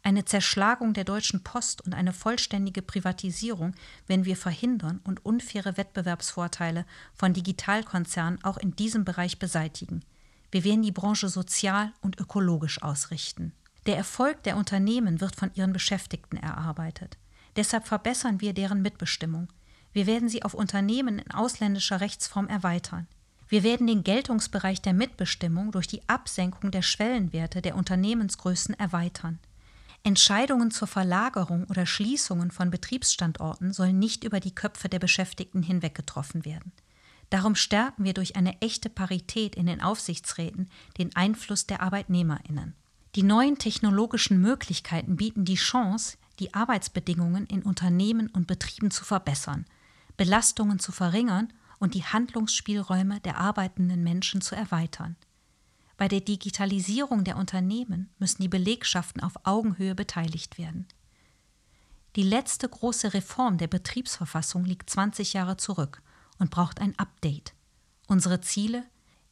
[0.03, 3.75] Eine Zerschlagung der Deutschen Post und eine vollständige Privatisierung
[4.07, 6.85] werden wir verhindern und unfaire Wettbewerbsvorteile
[7.15, 10.05] von Digitalkonzernen auch in diesem Bereich beseitigen.
[10.55, 13.51] Wir werden die Branche sozial und ökologisch ausrichten.
[13.87, 17.19] Der Erfolg der Unternehmen wird von ihren Beschäftigten erarbeitet.
[17.57, 19.49] Deshalb verbessern wir deren Mitbestimmung.
[19.93, 23.09] Wir werden sie auf Unternehmen in ausländischer Rechtsform erweitern.
[23.49, 29.41] Wir werden den Geltungsbereich der Mitbestimmung durch die Absenkung der Schwellenwerte der Unternehmensgrößen erweitern.
[30.05, 35.97] Entscheidungen zur Verlagerung oder Schließungen von Betriebsstandorten sollen nicht über die Köpfe der Beschäftigten hinweg
[35.97, 36.71] getroffen werden.
[37.31, 40.69] Darum stärken wir durch eine echte Parität in den Aufsichtsräten
[40.99, 42.75] den Einfluss der Arbeitnehmerinnen.
[43.15, 49.67] Die neuen technologischen Möglichkeiten bieten die Chance, die Arbeitsbedingungen in Unternehmen und Betrieben zu verbessern,
[50.17, 55.17] Belastungen zu verringern und die Handlungsspielräume der arbeitenden Menschen zu erweitern.
[55.97, 60.87] Bei der Digitalisierung der Unternehmen müssen die Belegschaften auf Augenhöhe beteiligt werden.
[62.17, 66.03] Die letzte große Reform der Betriebsverfassung liegt 20 Jahre zurück
[66.39, 67.55] und braucht ein Update.
[68.07, 68.85] Unsere Ziele?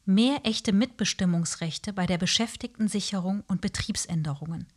[0.05, 4.67] Mehr echte Mitbestimmungsrechte bei der Beschäftigtensicherung und Betriebsänderungen,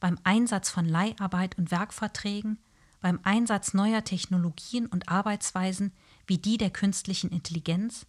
[0.00, 2.58] beim Einsatz von Leiharbeit und Werkverträgen,
[3.00, 5.92] beim Einsatz neuer Technologien und Arbeitsweisen
[6.26, 8.06] wie die der künstlichen Intelligenz,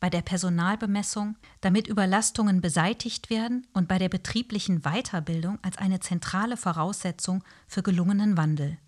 [0.00, 6.56] bei der Personalbemessung, damit Überlastungen beseitigt werden und bei der betrieblichen Weiterbildung als eine zentrale
[6.56, 8.78] Voraussetzung für gelungenen Wandel.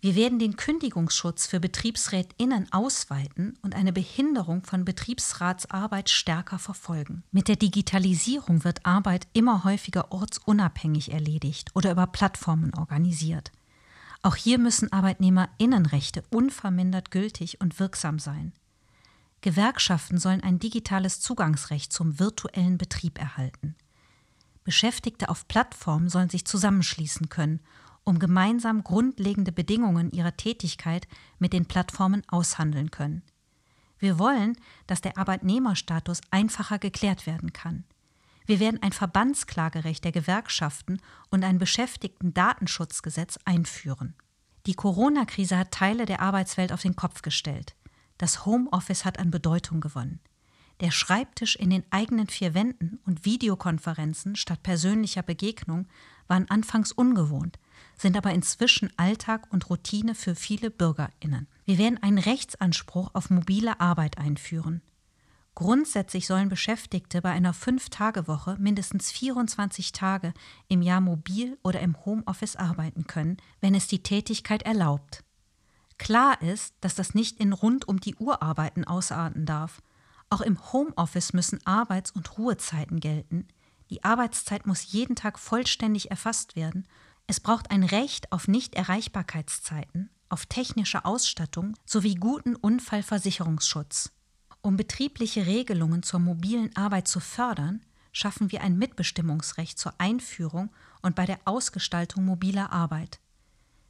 [0.00, 7.24] Wir werden den Kündigungsschutz für BetriebsrätInnen ausweiten und eine Behinderung von Betriebsratsarbeit stärker verfolgen.
[7.32, 13.52] Mit der Digitalisierung wird Arbeit immer häufiger ortsunabhängig erledigt oder über Plattformen organisiert.
[14.22, 18.52] Auch hier müssen ArbeitnehmerInnenrechte unvermindert gültig und wirksam sein.
[19.40, 23.76] Gewerkschaften sollen ein digitales Zugangsrecht zum virtuellen Betrieb erhalten.
[24.64, 27.60] Beschäftigte auf Plattformen sollen sich zusammenschließen können,
[28.06, 31.06] um gemeinsam grundlegende Bedingungen ihrer Tätigkeit
[31.38, 33.22] mit den Plattformen aushandeln können.
[33.98, 34.56] Wir wollen,
[34.86, 37.84] dass der Arbeitnehmerstatus einfacher geklärt werden kann.
[38.46, 41.00] Wir werden ein Verbandsklagerecht der Gewerkschaften
[41.30, 44.14] und ein Beschäftigten-Datenschutzgesetz einführen.
[44.66, 47.74] Die Corona-Krise hat Teile der Arbeitswelt auf den Kopf gestellt.
[48.18, 50.20] Das Homeoffice hat an Bedeutung gewonnen.
[50.80, 55.88] Der Schreibtisch in den eigenen vier Wänden und Videokonferenzen statt persönlicher Begegnung
[56.28, 57.58] waren anfangs ungewohnt,
[57.96, 61.48] sind aber inzwischen Alltag und Routine für viele Bürgerinnen.
[61.64, 64.82] Wir werden einen Rechtsanspruch auf mobile Arbeit einführen.
[65.56, 70.34] Grundsätzlich sollen Beschäftigte bei einer Fünf-Tage-Woche mindestens 24 Tage
[70.68, 75.24] im Jahr mobil oder im Homeoffice arbeiten können, wenn es die Tätigkeit erlaubt.
[75.96, 79.80] Klar ist, dass das nicht in rund um die Uhr Arbeiten ausarten darf.
[80.28, 83.48] Auch im Homeoffice müssen Arbeits- und Ruhezeiten gelten.
[83.88, 86.86] Die Arbeitszeit muss jeden Tag vollständig erfasst werden.
[87.26, 94.12] Es braucht ein Recht auf Nichterreichbarkeitszeiten, auf technische Ausstattung sowie guten Unfallversicherungsschutz.
[94.62, 100.70] Um betriebliche Regelungen zur mobilen Arbeit zu fördern, schaffen wir ein Mitbestimmungsrecht zur Einführung
[101.02, 103.20] und bei der Ausgestaltung mobiler Arbeit.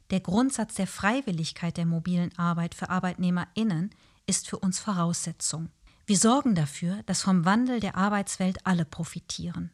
[0.09, 3.91] Der Grundsatz der Freiwilligkeit der mobilen Arbeit für Arbeitnehmerinnen
[4.25, 5.69] ist für uns Voraussetzung.
[6.05, 9.71] Wir sorgen dafür, dass vom Wandel der Arbeitswelt alle profitieren.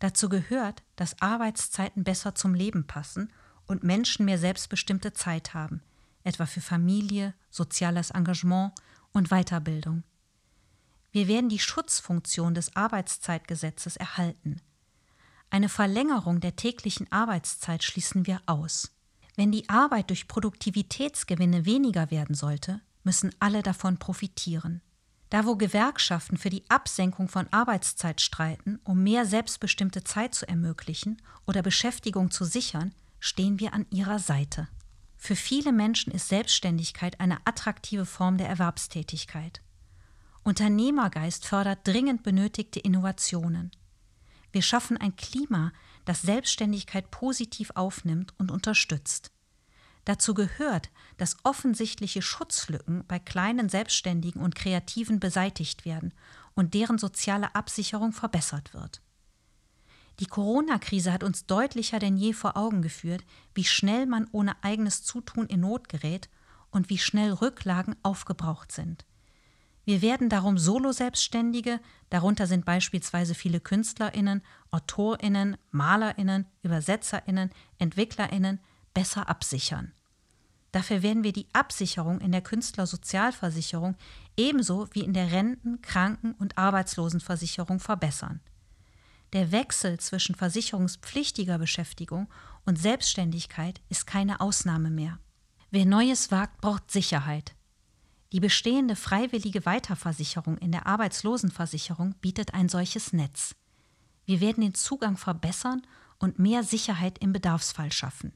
[0.00, 3.30] Dazu gehört, dass Arbeitszeiten besser zum Leben passen
[3.66, 5.82] und Menschen mehr selbstbestimmte Zeit haben,
[6.24, 8.72] etwa für Familie, soziales Engagement
[9.12, 10.02] und Weiterbildung.
[11.12, 14.60] Wir werden die Schutzfunktion des Arbeitszeitgesetzes erhalten.
[15.50, 18.92] Eine Verlängerung der täglichen Arbeitszeit schließen wir aus.
[19.36, 24.80] Wenn die Arbeit durch Produktivitätsgewinne weniger werden sollte, müssen alle davon profitieren.
[25.30, 31.22] Da wo Gewerkschaften für die Absenkung von Arbeitszeit streiten, um mehr selbstbestimmte Zeit zu ermöglichen
[31.46, 34.68] oder Beschäftigung zu sichern, stehen wir an ihrer Seite.
[35.16, 39.62] Für viele Menschen ist Selbstständigkeit eine attraktive Form der Erwerbstätigkeit.
[40.42, 43.70] Unternehmergeist fördert dringend benötigte Innovationen.
[44.50, 45.72] Wir schaffen ein Klima,
[46.06, 49.30] das Selbstständigkeit positiv aufnimmt und unterstützt.
[50.04, 56.14] Dazu gehört, dass offensichtliche Schutzlücken bei kleinen Selbstständigen und Kreativen beseitigt werden
[56.54, 59.02] und deren soziale Absicherung verbessert wird.
[60.20, 63.24] Die Corona-Krise hat uns deutlicher denn je vor Augen geführt,
[63.54, 66.28] wie schnell man ohne eigenes Zutun in Not gerät
[66.70, 69.06] und wie schnell Rücklagen aufgebraucht sind.
[69.86, 78.60] Wir werden darum Solo-Selbstständige, darunter sind beispielsweise viele KünstlerInnen, AutorInnen, MalerInnen, ÜbersetzerInnen, EntwicklerInnen,
[78.94, 79.92] besser absichern.
[80.72, 83.96] Dafür werden wir die Absicherung in der Künstlersozialversicherung
[84.36, 88.40] ebenso wie in der Renten-, Kranken- und Arbeitslosenversicherung verbessern.
[89.32, 92.28] Der Wechsel zwischen versicherungspflichtiger Beschäftigung
[92.64, 95.18] und Selbstständigkeit ist keine Ausnahme mehr.
[95.70, 97.54] Wer Neues wagt, braucht Sicherheit.
[98.32, 103.54] Die bestehende freiwillige Weiterversicherung in der Arbeitslosenversicherung bietet ein solches Netz.
[104.24, 105.82] Wir werden den Zugang verbessern
[106.18, 108.32] und mehr Sicherheit im Bedarfsfall schaffen.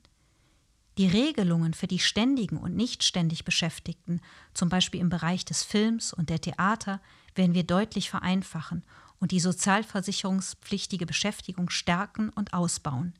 [0.96, 4.20] Die Regelungen für die ständigen und nicht ständig Beschäftigten,
[4.52, 7.00] zum Beispiel im Bereich des Films und der Theater,
[7.34, 8.84] werden wir deutlich vereinfachen
[9.18, 13.14] und die sozialversicherungspflichtige Beschäftigung stärken und ausbauen.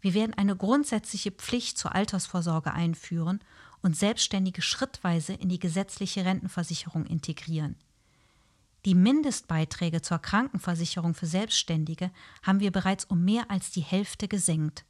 [0.00, 3.40] Wir werden eine grundsätzliche Pflicht zur Altersvorsorge einführen
[3.82, 7.76] und Selbstständige schrittweise in die gesetzliche Rentenversicherung integrieren.
[8.84, 12.10] Die Mindestbeiträge zur Krankenversicherung für Selbstständige
[12.42, 14.84] haben wir bereits um mehr als die Hälfte gesenkt.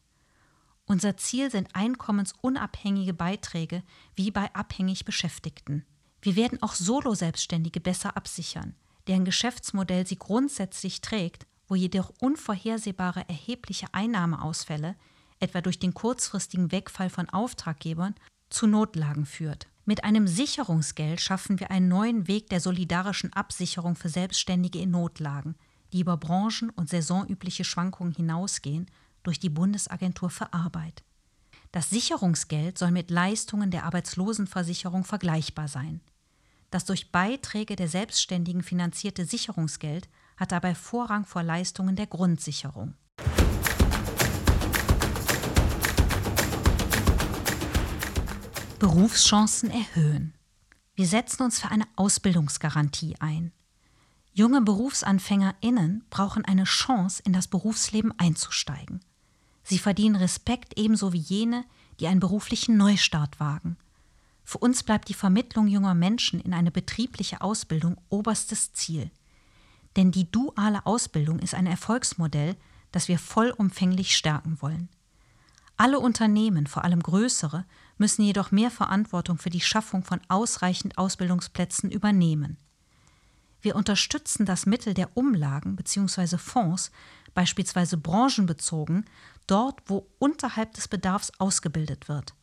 [0.88, 3.82] Unser Ziel sind einkommensunabhängige Beiträge
[4.16, 5.84] wie bei abhängig Beschäftigten.
[6.22, 8.74] Wir werden auch Solo-Selbstständige besser absichern,
[9.06, 14.96] deren Geschäftsmodell sie grundsätzlich trägt, wo jedoch unvorhersehbare erhebliche Einnahmeausfälle,
[15.40, 18.14] etwa durch den kurzfristigen Wegfall von Auftraggebern,
[18.48, 19.68] zu Notlagen führt.
[19.84, 25.54] Mit einem Sicherungsgeld schaffen wir einen neuen Weg der solidarischen Absicherung für Selbstständige in Notlagen,
[25.92, 28.86] die über branchen- und saisonübliche Schwankungen hinausgehen,
[29.28, 31.04] durch die Bundesagentur für Arbeit.
[31.70, 36.00] Das Sicherungsgeld soll mit Leistungen der Arbeitslosenversicherung vergleichbar sein.
[36.70, 42.94] Das durch Beiträge der Selbstständigen finanzierte Sicherungsgeld hat dabei Vorrang vor Leistungen der Grundsicherung.
[48.78, 50.32] Berufschancen erhöhen.
[50.94, 53.52] Wir setzen uns für eine Ausbildungsgarantie ein.
[54.32, 59.00] Junge BerufsanfängerInnen brauchen eine Chance, in das Berufsleben einzusteigen.
[59.68, 61.62] Sie verdienen Respekt ebenso wie jene,
[62.00, 63.76] die einen beruflichen Neustart wagen.
[64.42, 69.10] Für uns bleibt die Vermittlung junger Menschen in eine betriebliche Ausbildung oberstes Ziel.
[69.94, 72.56] Denn die duale Ausbildung ist ein Erfolgsmodell,
[72.92, 74.88] das wir vollumfänglich stärken wollen.
[75.76, 77.66] Alle Unternehmen, vor allem größere,
[77.98, 82.56] müssen jedoch mehr Verantwortung für die Schaffung von ausreichend Ausbildungsplätzen übernehmen.
[83.60, 86.38] Wir unterstützen das Mittel der Umlagen bzw.
[86.38, 86.90] Fonds,
[87.34, 89.04] beispielsweise branchenbezogen,
[89.46, 92.34] dort, wo unterhalb des Bedarfs ausgebildet wird.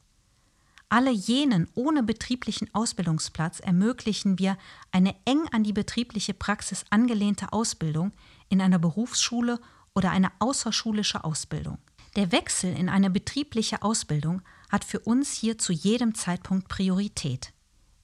[0.90, 4.58] Alle jenen ohne betrieblichen Ausbildungsplatz ermöglichen wir
[4.92, 8.12] eine eng an die betriebliche Praxis angelehnte Ausbildung
[8.50, 9.60] in einer Berufsschule
[9.96, 11.80] oder eine außerschulische Ausbildung.
[12.16, 17.52] Der Wechsel in eine betriebliche Ausbildung hat für uns hier zu jedem Zeitpunkt Priorität.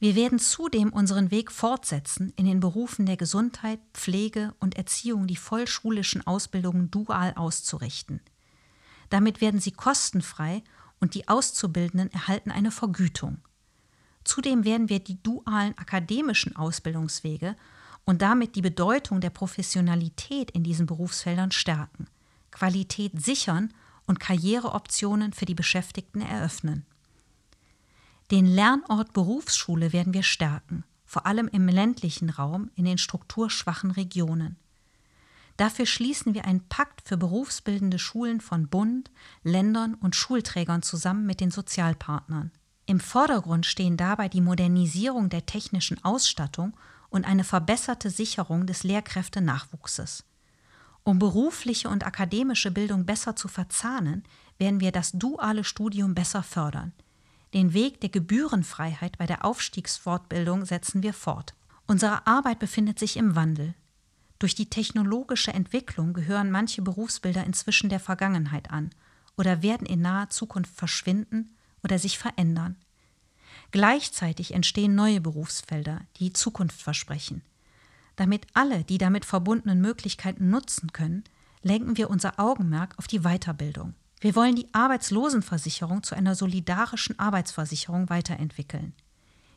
[0.01, 5.35] Wir werden zudem unseren Weg fortsetzen, in den Berufen der Gesundheit, Pflege und Erziehung die
[5.35, 8.19] vollschulischen Ausbildungen dual auszurichten.
[9.11, 10.63] Damit werden sie kostenfrei
[10.99, 13.37] und die Auszubildenden erhalten eine Vergütung.
[14.23, 17.55] Zudem werden wir die dualen akademischen Ausbildungswege
[18.03, 22.07] und damit die Bedeutung der Professionalität in diesen Berufsfeldern stärken,
[22.49, 23.71] Qualität sichern
[24.07, 26.87] und Karriereoptionen für die Beschäftigten eröffnen.
[28.31, 34.55] Den Lernort Berufsschule werden wir stärken, vor allem im ländlichen Raum in den strukturschwachen Regionen.
[35.57, 39.11] Dafür schließen wir einen Pakt für berufsbildende Schulen von Bund,
[39.43, 42.51] Ländern und Schulträgern zusammen mit den Sozialpartnern.
[42.85, 46.77] Im Vordergrund stehen dabei die Modernisierung der technischen Ausstattung
[47.09, 50.23] und eine verbesserte Sicherung des Lehrkräftenachwuchses.
[51.03, 54.23] Um berufliche und akademische Bildung besser zu verzahnen,
[54.57, 56.93] werden wir das duale Studium besser fördern.
[57.53, 61.53] Den Weg der Gebührenfreiheit bei der Aufstiegsfortbildung setzen wir fort.
[61.85, 63.75] Unsere Arbeit befindet sich im Wandel.
[64.39, 68.89] Durch die technologische Entwicklung gehören manche Berufsbilder inzwischen der Vergangenheit an
[69.37, 72.77] oder werden in naher Zukunft verschwinden oder sich verändern.
[73.71, 77.41] Gleichzeitig entstehen neue Berufsfelder, die Zukunft versprechen.
[78.15, 81.23] Damit alle die damit verbundenen Möglichkeiten nutzen können,
[81.63, 83.93] lenken wir unser Augenmerk auf die Weiterbildung.
[84.21, 88.93] Wir wollen die Arbeitslosenversicherung zu einer solidarischen Arbeitsversicherung weiterentwickeln.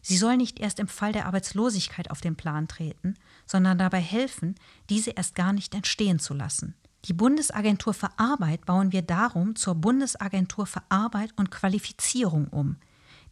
[0.00, 3.14] Sie soll nicht erst im Fall der Arbeitslosigkeit auf den Plan treten,
[3.46, 4.54] sondern dabei helfen,
[4.88, 6.74] diese erst gar nicht entstehen zu lassen.
[7.04, 12.76] Die Bundesagentur für Arbeit bauen wir darum zur Bundesagentur für Arbeit und Qualifizierung um,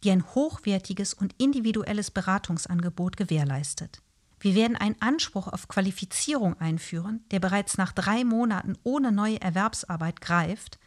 [0.03, 4.03] die ein hochwertiges und individuelles Beratungsangebot gewährleistet.
[4.39, 10.21] Wir werden einen Anspruch auf Qualifizierung einführen, der bereits nach drei Monaten ohne neue Erwerbsarbeit
[10.21, 10.77] greift.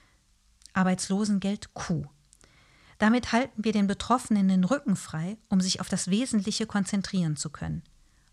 [0.76, 2.04] Arbeitslosengeld Q.
[2.98, 7.50] Damit halten wir den Betroffenen den Rücken frei, um sich auf das Wesentliche konzentrieren zu
[7.50, 7.82] können,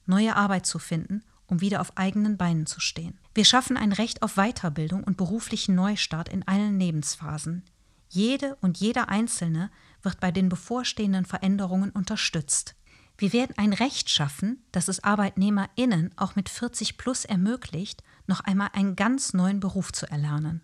[0.05, 3.19] neue Arbeit zu finden, um wieder auf eigenen Beinen zu stehen.
[3.33, 7.63] Wir schaffen ein Recht auf Weiterbildung und beruflichen Neustart in allen Lebensphasen.
[8.09, 9.71] Jede und jeder Einzelne
[10.01, 12.75] wird bei den bevorstehenden Veränderungen unterstützt.
[13.17, 18.69] Wir werden ein Recht schaffen, das es ArbeitnehmerInnen auch mit 40 plus ermöglicht, noch einmal
[18.73, 20.61] einen ganz neuen Beruf zu erlernen.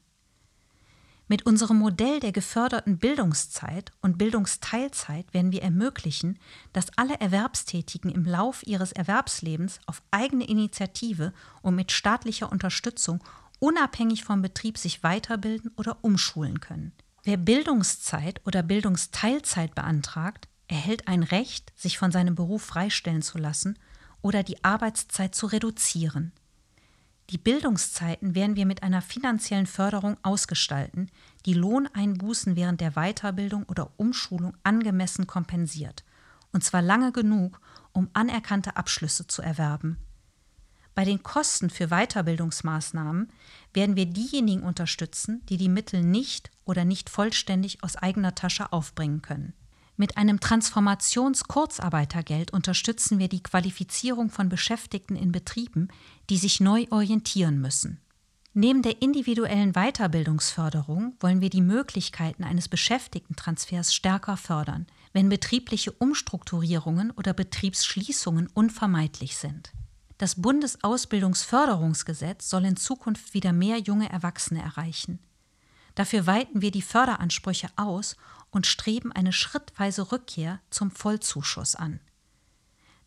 [1.31, 6.39] Mit unserem Modell der geförderten Bildungszeit und Bildungsteilzeit werden wir ermöglichen,
[6.73, 11.31] dass alle Erwerbstätigen im Lauf ihres Erwerbslebens auf eigene Initiative
[11.61, 13.23] und mit staatlicher Unterstützung
[13.59, 16.93] unabhängig vom Betrieb sich weiterbilden oder umschulen können.
[17.23, 23.77] Wer Bildungszeit oder Bildungsteilzeit beantragt, erhält ein Recht, sich von seinem Beruf freistellen zu lassen
[24.23, 26.31] oder die Arbeitszeit zu reduzieren.
[27.29, 31.11] Die Bildungszeiten werden wir mit einer finanziellen Förderung ausgestalten,
[31.45, 36.03] die Lohneinbußen während der Weiterbildung oder Umschulung angemessen kompensiert,
[36.51, 37.61] und zwar lange genug,
[37.93, 39.97] um anerkannte Abschlüsse zu erwerben.
[40.95, 43.31] Bei den Kosten für Weiterbildungsmaßnahmen
[43.73, 49.21] werden wir diejenigen unterstützen, die die Mittel nicht oder nicht vollständig aus eigener Tasche aufbringen
[49.21, 49.53] können.
[49.99, 55.89] Mit einem Transformations-Kurzarbeitergeld unterstützen wir die Qualifizierung von Beschäftigten in Betrieben,
[56.29, 57.99] die sich neu orientieren müssen.
[58.53, 67.11] Neben der individuellen Weiterbildungsförderung wollen wir die Möglichkeiten eines Beschäftigtentransfers stärker fördern, wenn betriebliche Umstrukturierungen
[67.11, 69.73] oder Betriebsschließungen unvermeidlich sind.
[70.17, 75.19] Das Bundesausbildungsförderungsgesetz soll in Zukunft wieder mehr junge Erwachsene erreichen.
[75.95, 78.15] Dafür weiten wir die Förderansprüche aus
[78.51, 81.99] und streben eine schrittweise Rückkehr zum Vollzuschuss an.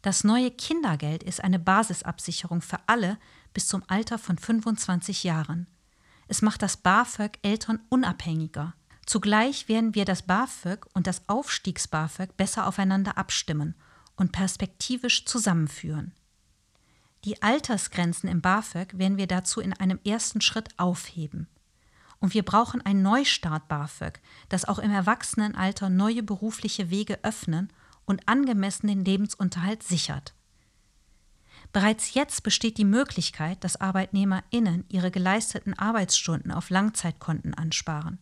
[0.02, 3.18] Das neue Kindergeld ist eine Basisabsicherung für alle
[3.54, 5.68] bis zum Alter von 25 Jahren.
[6.26, 8.74] Es macht das BAföG Eltern unabhängiger.
[9.06, 13.74] Zugleich werden wir das BAföG und das Aufstiegs-BAföG besser aufeinander abstimmen
[14.16, 16.12] und perspektivisch zusammenführen.
[17.24, 21.48] Die Altersgrenzen im BAföG werden wir dazu in einem ersten Schritt aufheben.
[22.22, 27.68] Und wir brauchen ein Neustart BAföG, das auch im Erwachsenenalter neue berufliche Wege öffnen
[28.04, 30.32] und angemessen den Lebensunterhalt sichert.
[31.72, 38.20] Bereits jetzt besteht die Möglichkeit, dass ArbeitnehmerInnen ihre geleisteten Arbeitsstunden auf Langzeitkonten ansparen.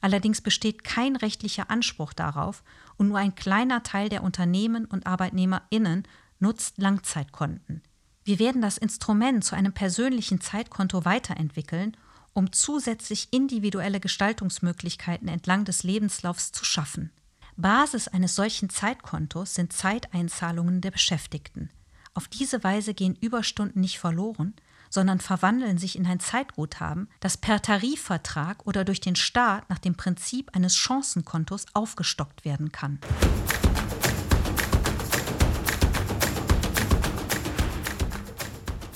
[0.00, 2.64] Allerdings besteht kein rechtlicher Anspruch darauf
[2.96, 6.08] und nur ein kleiner Teil der Unternehmen und ArbeitnehmerInnen
[6.38, 7.82] nutzt Langzeitkonten.
[8.24, 11.98] Wir werden das Instrument zu einem persönlichen Zeitkonto weiterentwickeln
[12.36, 17.10] um zusätzlich individuelle Gestaltungsmöglichkeiten entlang des Lebenslaufs zu schaffen.
[17.56, 21.70] Basis eines solchen Zeitkontos sind Zeiteinzahlungen der Beschäftigten.
[22.12, 24.52] Auf diese Weise gehen Überstunden nicht verloren,
[24.90, 29.94] sondern verwandeln sich in ein Zeitguthaben, das per Tarifvertrag oder durch den Staat nach dem
[29.94, 32.98] Prinzip eines Chancenkontos aufgestockt werden kann.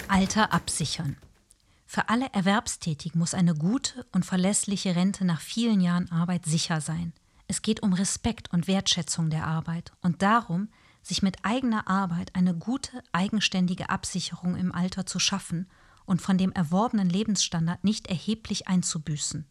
[0.09, 1.17] Alter absichern.
[1.93, 7.12] Für alle Erwerbstätigen muss eine gute und verlässliche Rente nach vielen Jahren Arbeit sicher sein.
[7.49, 10.69] Es geht um Respekt und Wertschätzung der Arbeit und darum,
[11.03, 15.69] sich mit eigener Arbeit eine gute, eigenständige Absicherung im Alter zu schaffen
[16.05, 19.45] und von dem erworbenen Lebensstandard nicht erheblich einzubüßen.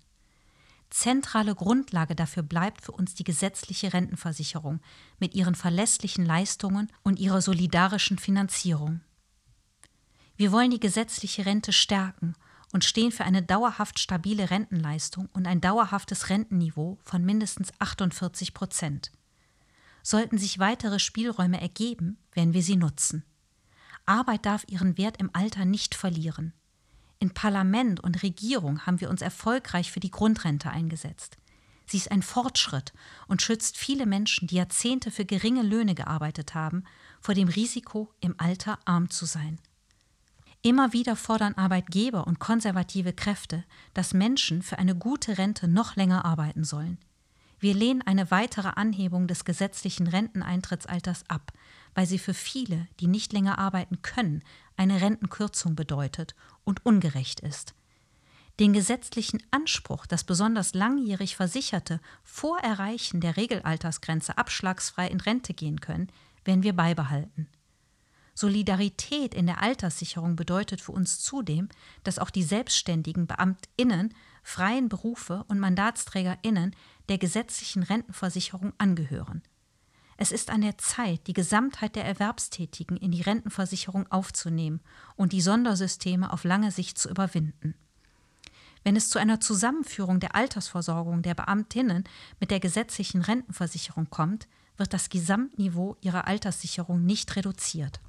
[0.89, 4.79] Zentrale Grundlage dafür bleibt für uns die gesetzliche Rentenversicherung
[5.19, 9.01] mit ihren verlässlichen Leistungen und ihrer solidarischen Finanzierung.
[10.39, 12.33] Wir wollen die gesetzliche Rente stärken
[12.71, 19.11] und stehen für eine dauerhaft stabile Rentenleistung und ein dauerhaftes Rentenniveau von mindestens 48 Prozent.
[20.01, 23.25] Sollten sich weitere Spielräume ergeben, werden wir sie nutzen.
[24.05, 26.53] Arbeit darf ihren Wert im Alter nicht verlieren.
[27.19, 31.37] In Parlament und Regierung haben wir uns erfolgreich für die Grundrente eingesetzt.
[31.85, 32.93] Sie ist ein Fortschritt
[33.27, 36.85] und schützt viele Menschen, die Jahrzehnte für geringe Löhne gearbeitet haben,
[37.19, 39.59] vor dem Risiko, im Alter arm zu sein.
[40.61, 43.63] Immer wieder fordern Arbeitgeber und konservative Kräfte,
[43.93, 46.97] dass Menschen für eine gute Rente noch länger arbeiten sollen.
[47.59, 51.53] Wir lehnen eine weitere Anhebung des gesetzlichen Renteneintrittsalters ab,
[51.93, 54.43] weil sie für viele, die nicht länger arbeiten können,
[54.75, 57.73] eine Rentenkürzung bedeutet und ungerecht ist.
[58.59, 65.79] Den gesetzlichen Anspruch, dass besonders langjährig Versicherte vor Erreichen der Regelaltersgrenze abschlagsfrei in Rente gehen
[65.79, 66.09] können,
[66.43, 67.47] werden wir beibehalten.
[68.39, 71.67] Solidarität in der Alterssicherung bedeutet für uns zudem,
[72.05, 74.13] dass auch die selbstständigen Beamtinnen,
[74.43, 76.73] freien Berufe und Mandatsträgerinnen
[77.09, 79.41] der gesetzlichen Rentenversicherung angehören.
[80.15, 84.79] Es ist an der Zeit, die Gesamtheit der Erwerbstätigen in die Rentenversicherung aufzunehmen
[85.17, 87.75] und die Sondersysteme auf lange Sicht zu überwinden.
[88.85, 92.05] Wenn es zu einer Zusammenführung der Altersversorgung der Beamtinnen
[92.39, 94.47] mit der gesetzlichen Rentenversicherung kommt,
[94.77, 97.99] wird das Gesamtniveau ihrer Alterssicherung nicht reduziert.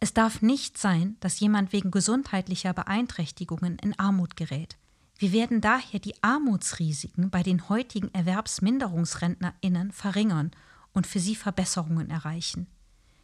[0.00, 4.76] Es darf nicht sein, dass jemand wegen gesundheitlicher Beeinträchtigungen in Armut gerät.
[5.16, 10.50] Wir werden daher die Armutsrisiken bei den heutigen Erwerbsminderungsrentnerinnen verringern
[10.92, 12.66] und für sie Verbesserungen erreichen.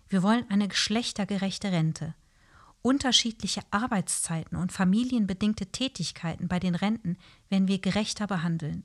[0.08, 2.14] Wir wollen eine geschlechtergerechte Rente.
[2.82, 7.18] Unterschiedliche Arbeitszeiten und familienbedingte Tätigkeiten bei den Renten
[7.48, 8.84] werden wir gerechter behandeln.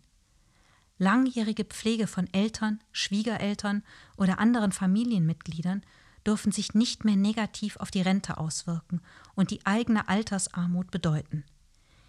[0.98, 3.84] Langjährige Pflege von Eltern, Schwiegereltern
[4.18, 5.84] oder anderen Familienmitgliedern
[6.26, 9.02] dürfen sich nicht mehr negativ auf die Rente auswirken
[9.36, 11.44] und die eigene Altersarmut bedeuten.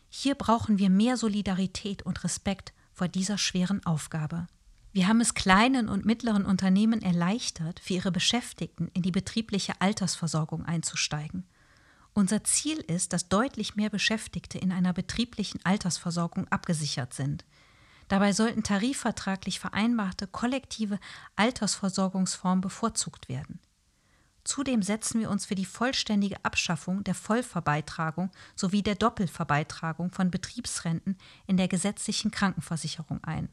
[0.09, 4.47] Hier brauchen wir mehr Solidarität und Respekt vor dieser schweren Aufgabe.
[4.93, 10.65] Wir haben es kleinen und mittleren Unternehmen erleichtert, für ihre Beschäftigten in die betriebliche Altersversorgung
[10.65, 11.45] einzusteigen.
[12.15, 17.45] Unser Ziel ist, dass deutlich mehr Beschäftigte in einer betrieblichen Altersversorgung abgesichert sind.
[18.09, 20.99] Dabei sollten tarifvertraglich vereinbarte kollektive
[21.35, 23.61] Altersversorgungsformen bevorzugt werden.
[24.47, 31.19] Zudem setzen wir uns für die vollständige Abschaffung der Vollverbeitragung sowie der Doppelverbeitragung von Betriebsrenten
[31.49, 33.49] in der gesetzlichen Krankenversicherung ein.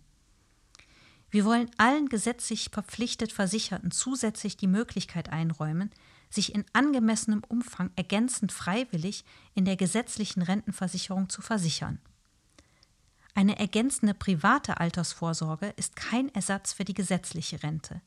[1.32, 5.90] Wir wollen allen gesetzlich verpflichtet Versicherten zusätzlich die Möglichkeit einräumen,
[6.30, 9.26] sich in angemessenem Umfang ergänzend freiwillig
[9.56, 11.98] in der gesetzlichen Rentenversicherung zu versichern.
[13.34, 18.00] Eine ergänzende private Altersvorsorge ist kein Ersatz für die gesetzliche Rente.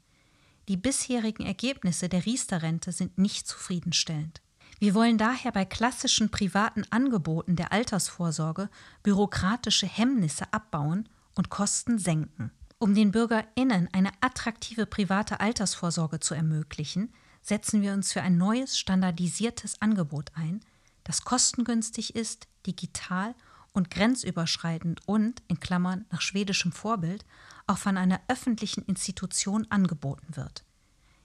[0.69, 4.43] Die bisherigen Ergebnisse der Riester-Rente sind nicht zufriedenstellend.
[4.79, 8.69] Wir wollen daher bei klassischen privaten Angeboten der Altersvorsorge
[9.03, 12.51] bürokratische Hemmnisse abbauen und Kosten senken.
[12.79, 18.77] Um den BürgerInnen eine attraktive private Altersvorsorge zu ermöglichen, setzen wir uns für ein neues,
[18.79, 20.61] standardisiertes Angebot ein,
[21.05, 23.35] das kostengünstig ist, digital
[23.73, 27.25] und grenzüberschreitend und, in Klammern nach schwedischem Vorbild,
[27.67, 30.65] auch von einer öffentlichen Institution angeboten wird.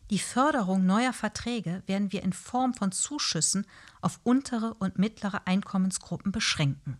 [0.09, 3.65] Die Förderung neuer Verträge werden wir in Form von Zuschüssen
[4.01, 6.99] auf untere und mittlere Einkommensgruppen beschränken.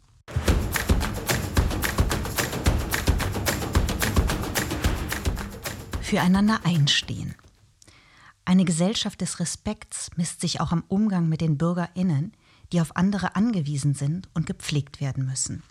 [6.02, 7.36] Füreinander einstehen.
[8.46, 12.34] Eine Gesellschaft des Respekts misst sich auch am Umgang mit den Bürgerinnen,
[12.72, 15.64] die auf andere angewiesen sind und gepflegt werden müssen.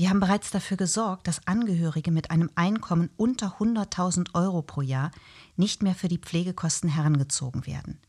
[0.00, 5.10] Wir haben bereits dafür gesorgt, dass Angehörige mit einem Einkommen unter 100.000 Euro pro Jahr
[5.56, 8.00] nicht mehr für die Pflegekosten herangezogen werden.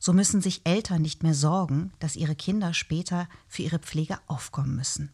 [0.00, 4.74] So müssen sich Eltern nicht mehr sorgen, dass ihre Kinder später für ihre Pflege aufkommen
[4.74, 5.12] müssen.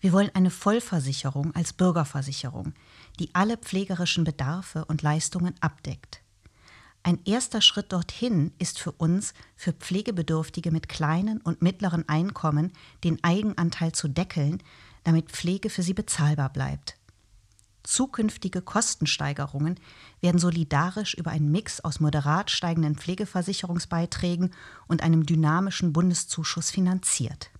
[0.00, 2.74] Wir wollen eine Vollversicherung als Bürgerversicherung,
[3.18, 6.20] die alle pflegerischen Bedarfe und Leistungen abdeckt.
[7.06, 12.72] Ein erster Schritt dorthin ist für uns, für Pflegebedürftige mit kleinen und mittleren Einkommen
[13.04, 14.62] den Eigenanteil zu deckeln,
[15.04, 16.96] damit Pflege für sie bezahlbar bleibt.
[17.82, 19.78] Zukünftige Kostensteigerungen
[20.22, 24.54] werden solidarisch über einen Mix aus moderat steigenden Pflegeversicherungsbeiträgen
[24.86, 27.50] und einem dynamischen Bundeszuschuss finanziert.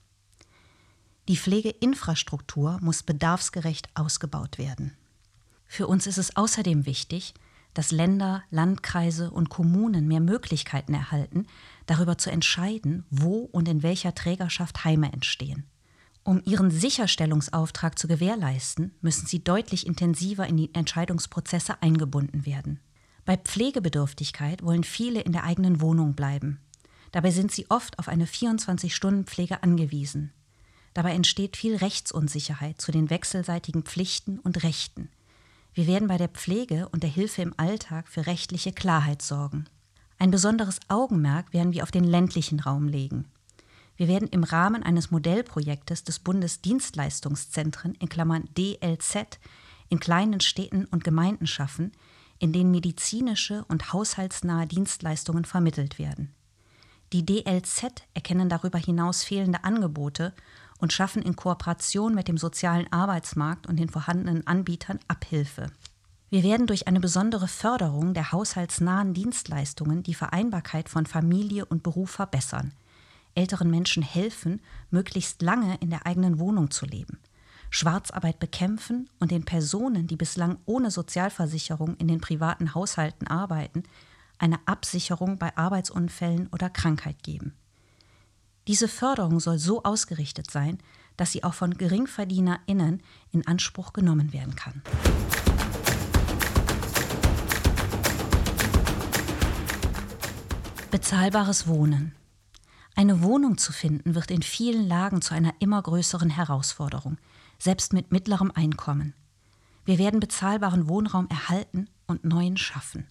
[1.28, 4.96] Die Pflegeinfrastruktur muss bedarfsgerecht ausgebaut werden.
[5.66, 7.34] Für uns ist es außerdem wichtig,
[7.74, 11.46] dass Länder, Landkreise und Kommunen mehr Möglichkeiten erhalten,
[11.86, 15.64] darüber zu entscheiden, wo und in welcher Trägerschaft Heime entstehen.
[16.22, 22.80] Um ihren Sicherstellungsauftrag zu gewährleisten, müssen sie deutlich intensiver in die Entscheidungsprozesse eingebunden werden.
[23.26, 26.60] Bei Pflegebedürftigkeit wollen viele in der eigenen Wohnung bleiben.
[27.12, 30.32] Dabei sind sie oft auf eine 24-Stunden-Pflege angewiesen.
[30.94, 35.10] Dabei entsteht viel Rechtsunsicherheit zu den wechselseitigen Pflichten und Rechten.
[35.74, 39.64] Wir werden bei der Pflege und der Hilfe im Alltag für rechtliche Klarheit sorgen.
[40.18, 43.26] Ein besonderes Augenmerk werden wir auf den ländlichen Raum legen.
[43.96, 49.40] Wir werden im Rahmen eines Modellprojektes des Bundesdienstleistungszentren in Klammern DLZ
[49.88, 51.92] in kleinen Städten und Gemeinden schaffen,
[52.38, 56.32] in denen medizinische und haushaltsnahe Dienstleistungen vermittelt werden.
[57.12, 60.34] Die DLZ erkennen darüber hinaus fehlende Angebote
[60.78, 65.66] und schaffen in Kooperation mit dem sozialen Arbeitsmarkt und den vorhandenen Anbietern Abhilfe.
[66.30, 72.10] Wir werden durch eine besondere Förderung der haushaltsnahen Dienstleistungen die Vereinbarkeit von Familie und Beruf
[72.10, 72.72] verbessern,
[73.34, 74.60] älteren Menschen helfen,
[74.90, 77.20] möglichst lange in der eigenen Wohnung zu leben,
[77.70, 83.84] Schwarzarbeit bekämpfen und den Personen, die bislang ohne Sozialversicherung in den privaten Haushalten arbeiten,
[84.38, 87.54] eine Absicherung bei Arbeitsunfällen oder Krankheit geben.
[88.66, 90.78] Diese Förderung soll so ausgerichtet sein,
[91.18, 94.82] dass sie auch von Geringverdienerinnen in Anspruch genommen werden kann.
[100.90, 102.14] Bezahlbares Wohnen.
[102.94, 107.18] Eine Wohnung zu finden wird in vielen Lagen zu einer immer größeren Herausforderung,
[107.58, 109.12] selbst mit mittlerem Einkommen.
[109.84, 113.06] Wir werden bezahlbaren Wohnraum erhalten und neuen schaffen.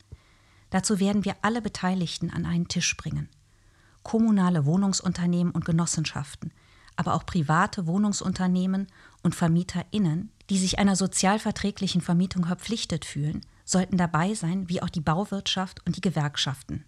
[0.71, 3.29] Dazu werden wir alle Beteiligten an einen Tisch bringen.
[4.03, 6.51] Kommunale Wohnungsunternehmen und Genossenschaften,
[6.95, 8.87] aber auch private Wohnungsunternehmen
[9.23, 15.01] und VermieterInnen, die sich einer sozialverträglichen Vermietung verpflichtet fühlen, sollten dabei sein, wie auch die
[15.01, 16.85] Bauwirtschaft und die Gewerkschaften.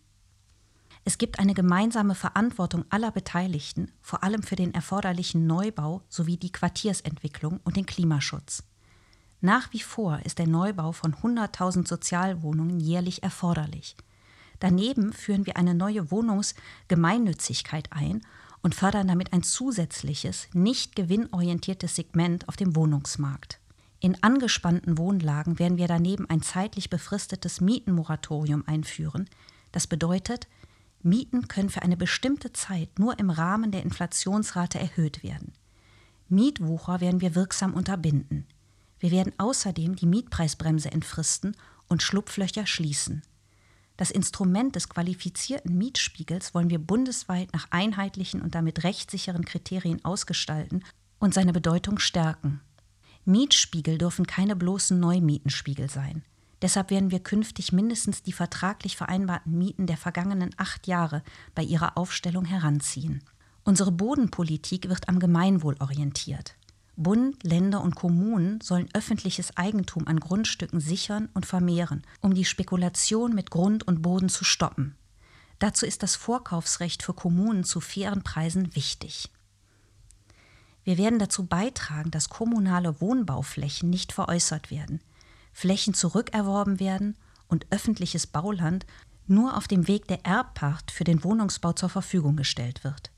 [1.08, 6.52] Es gibt eine gemeinsame Verantwortung aller Beteiligten, vor allem für den erforderlichen Neubau sowie die
[6.52, 8.64] Quartiersentwicklung und den Klimaschutz.
[9.40, 13.96] Nach wie vor ist der Neubau von 100.000 Sozialwohnungen jährlich erforderlich.
[14.60, 18.22] Daneben führen wir eine neue Wohnungsgemeinnützigkeit ein
[18.62, 23.60] und fördern damit ein zusätzliches, nicht gewinnorientiertes Segment auf dem Wohnungsmarkt.
[24.00, 29.30] In angespannten Wohnlagen werden wir daneben ein zeitlich befristetes Mietenmoratorium einführen.
[29.72, 30.48] Das bedeutet,
[31.02, 35.54] Mieten können für eine bestimmte Zeit nur im Rahmen der Inflationsrate erhöht werden.
[36.30, 38.48] Mietwucher werden wir wirksam unterbinden.
[39.00, 41.56] Wir werden außerdem die Mietpreisbremse entfristen
[41.88, 43.22] und Schlupflöcher schließen.
[43.98, 50.84] Das Instrument des qualifizierten Mietspiegels wollen wir bundesweit nach einheitlichen und damit rechtssicheren Kriterien ausgestalten
[51.20, 52.62] und seine Bedeutung stärken.
[53.24, 56.24] Mietspiegel dürfen keine bloßen Neumietenspiegel sein.
[56.62, 61.24] Deshalb werden wir künftig mindestens die vertraglich vereinbarten Mieten der vergangenen acht Jahre
[61.54, 63.24] bei ihrer Aufstellung heranziehen.
[63.64, 66.56] Unsere Bodenpolitik wird am Gemeinwohl orientiert.
[66.98, 73.36] Bund, Länder und Kommunen sollen öffentliches Eigentum an Grundstücken sichern und vermehren, um die Spekulation
[73.36, 74.96] mit Grund und Boden zu stoppen.
[75.60, 79.30] Dazu ist das Vorkaufsrecht für Kommunen zu fairen Preisen wichtig.
[80.84, 85.02] Wir werden dazu beitragen, dass kommunale Wohnbauflächen nicht veräußert werden.
[85.52, 87.18] Flächen zurückerworben werden
[87.48, 88.86] und öffentliches Bauland
[89.28, 93.12] nur auf dem Weg der Erbpacht für den Wohnungsbau zur Verfügung gestellt wird.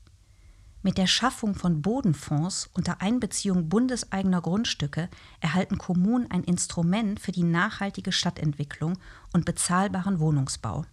[0.82, 5.08] Mit der Schaffung von Bodenfonds unter Einbeziehung bundeseigener Grundstücke
[5.40, 8.96] erhalten Kommunen ein Instrument für die nachhaltige Stadtentwicklung
[9.32, 10.84] und bezahlbaren Wohnungsbau.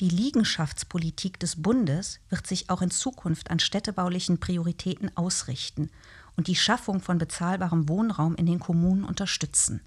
[0.00, 5.90] Die Liegenschaftspolitik des Bundes wird sich auch in Zukunft an städtebaulichen Prioritäten ausrichten
[6.36, 9.80] und die Schaffung von bezahlbarem Wohnraum in den Kommunen unterstützen.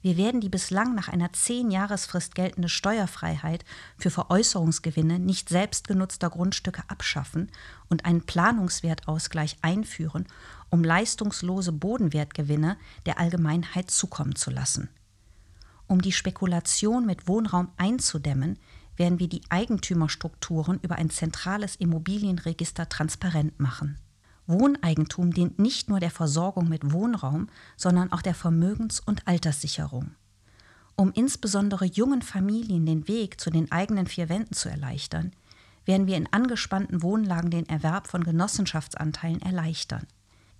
[0.00, 3.64] Wir werden die bislang nach einer Zehn-Jahresfrist geltende Steuerfreiheit
[3.98, 7.50] für Veräußerungsgewinne nicht selbstgenutzter Grundstücke abschaffen
[7.88, 10.26] und einen Planungswertausgleich einführen,
[10.70, 12.76] um leistungslose Bodenwertgewinne
[13.06, 14.88] der Allgemeinheit zukommen zu lassen.
[15.88, 18.58] Um die Spekulation mit Wohnraum einzudämmen,
[18.96, 23.98] werden wir die Eigentümerstrukturen über ein zentrales Immobilienregister transparent machen.
[24.48, 30.12] Wohneigentum dient nicht nur der Versorgung mit Wohnraum, sondern auch der Vermögens- und Alterssicherung.
[30.96, 35.32] Um insbesondere jungen Familien den Weg zu den eigenen vier Wänden zu erleichtern,
[35.84, 40.06] werden wir in angespannten Wohnlagen den Erwerb von Genossenschaftsanteilen erleichtern.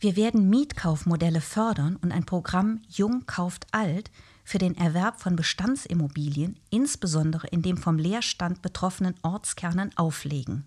[0.00, 4.12] Wir werden Mietkaufmodelle fördern und ein Programm Jung kauft alt
[4.44, 10.64] für den Erwerb von Bestandsimmobilien, insbesondere in dem vom Leerstand betroffenen Ortskernen, auflegen.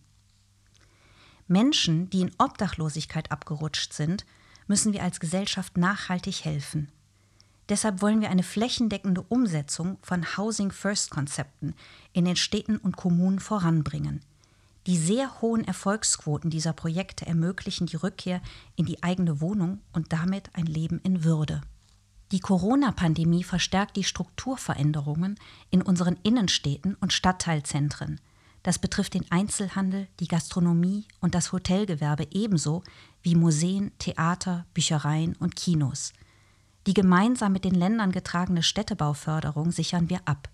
[1.51, 4.25] Menschen, die in Obdachlosigkeit abgerutscht sind,
[4.67, 6.87] müssen wir als Gesellschaft nachhaltig helfen.
[7.67, 11.75] Deshalb wollen wir eine flächendeckende Umsetzung von Housing First Konzepten
[12.13, 14.21] in den Städten und Kommunen voranbringen.
[14.87, 18.41] Die sehr hohen Erfolgsquoten dieser Projekte ermöglichen die Rückkehr
[18.77, 21.61] in die eigene Wohnung und damit ein Leben in Würde.
[22.31, 25.37] Die Corona-Pandemie verstärkt die Strukturveränderungen
[25.69, 28.21] in unseren Innenstädten und Stadtteilzentren–
[28.63, 32.83] das betrifft den Einzelhandel, die Gastronomie und das Hotelgewerbe ebenso
[33.23, 36.13] wie Museen, Theater, Büchereien und Kinos.
[36.87, 40.49] Die gemeinsam mit den Ländern getragene Städtebauförderung sichern wir ab.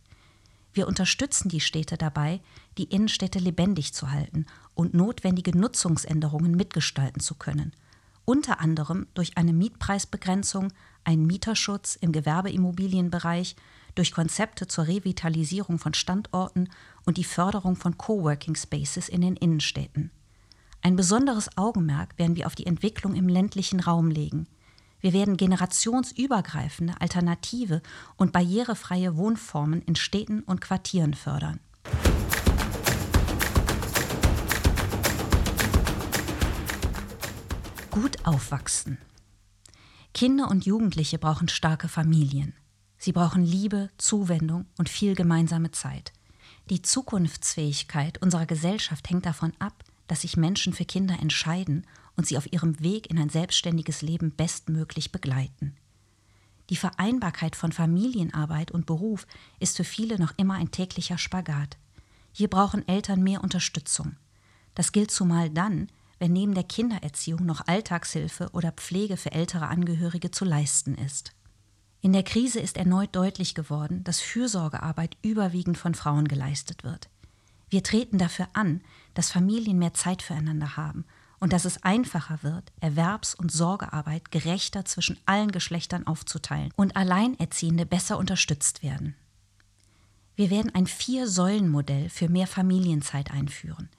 [0.74, 2.42] Wir unterstützen die Städte dabei,
[2.78, 7.74] die Innenstädte lebendig zu halten und notwendige Nutzungsänderungen mitgestalten zu können,
[8.26, 10.72] unter anderem durch eine Mietpreisbegrenzung,
[11.04, 13.56] einen Mieterschutz im Gewerbeimmobilienbereich,
[13.98, 16.69] durch Konzepte zur Revitalisierung von Standorten
[17.06, 20.11] und die Förderung von Coworking Spaces in den Innenstädten.
[20.82, 24.48] Ein besonderes Augenmerk werden wir auf die Entwicklung im ländlichen Raum legen.
[24.99, 27.82] Wir werden generationsübergreifende, alternative
[28.15, 31.60] und barrierefreie Wohnformen in Städten und Quartieren fördern.
[37.91, 38.99] Gut aufwachsen.
[40.14, 42.53] Kinder und Jugendliche brauchen starke Familien.
[42.98, 46.11] Sie brauchen Liebe, Zuwendung und viel gemeinsame Zeit.
[46.69, 52.38] Die Zukunftsfähigkeit unserer Gesellschaft hängt davon ab, dass sich Menschen für Kinder entscheiden und sie
[52.38, 55.76] auf ihrem Weg in ein selbstständiges Leben bestmöglich begleiten.
[56.69, 59.26] Die Vereinbarkeit von Familienarbeit und Beruf
[59.60, 61.78] ist für viele noch immer ein täglicher Spagat.
[62.34, 64.18] Hier brauchen Eltern mehr Unterstützung.
[64.76, 65.88] Das gilt zumal dann,
[66.19, 71.34] wenn neben der Kindererziehung noch Alltagshilfe oder Pflege für ältere Angehörige zu leisten ist.
[72.02, 77.10] In der Krise ist erneut deutlich geworden, dass Fürsorgearbeit überwiegend von Frauen geleistet wird.
[77.69, 78.82] Wir treten dafür an,
[79.14, 81.06] dass Familien mehr Zeit füreinander haben
[81.40, 87.86] und dass es einfacher wird, Erwerbs- und Sorgearbeit gerechter zwischen allen Geschlechtern aufzuteilen und Alleinerziehende
[87.86, 89.15] besser unterstützt werden.
[90.36, 93.90] Wir werden ein Vier-Säulen-Modell für mehr Familienzeit einführen.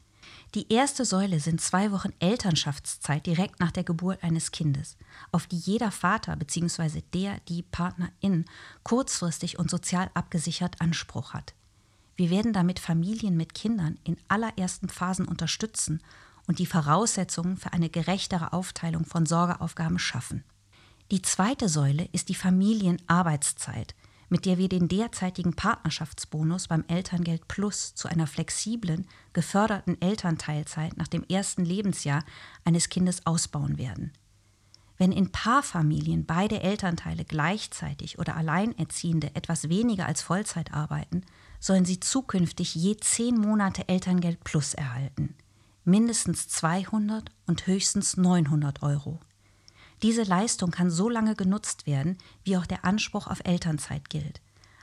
[0.54, 4.96] Die erste Säule sind zwei Wochen Elternschaftszeit direkt nach der Geburt eines Kindes,
[5.30, 7.02] auf die jeder Vater bzw.
[7.12, 8.46] der, die Partnerin
[8.82, 11.54] kurzfristig und sozial abgesichert Anspruch hat.
[12.16, 16.02] Wir werden damit Familien mit Kindern in allerersten Phasen unterstützen
[16.46, 20.44] und die Voraussetzungen für eine gerechtere Aufteilung von Sorgeaufgaben schaffen.
[21.10, 23.94] Die zweite Säule ist die Familienarbeitszeit,
[24.28, 31.09] mit der wir den derzeitigen Partnerschaftsbonus beim Elterngeld Plus zu einer flexiblen, geförderten Elternteilzeit nach
[31.09, 32.24] dem ersten Lebensjahr
[32.64, 34.12] eines Kindes ausbauen werden.
[34.98, 41.22] Wenn in Paarfamilien beide Elternteile gleichzeitig oder Alleinerziehende etwas weniger als Vollzeit arbeiten,
[41.60, 45.36] sollen sie zukünftig je zehn Monate Elterngeld Plus erhalten.
[45.84, 49.20] Mindestens 200 und höchstens 900 Euro.
[50.02, 54.40] Diese Leistung kann so lange genutzt werden, wie auch der Anspruch auf Elternzeit gilt,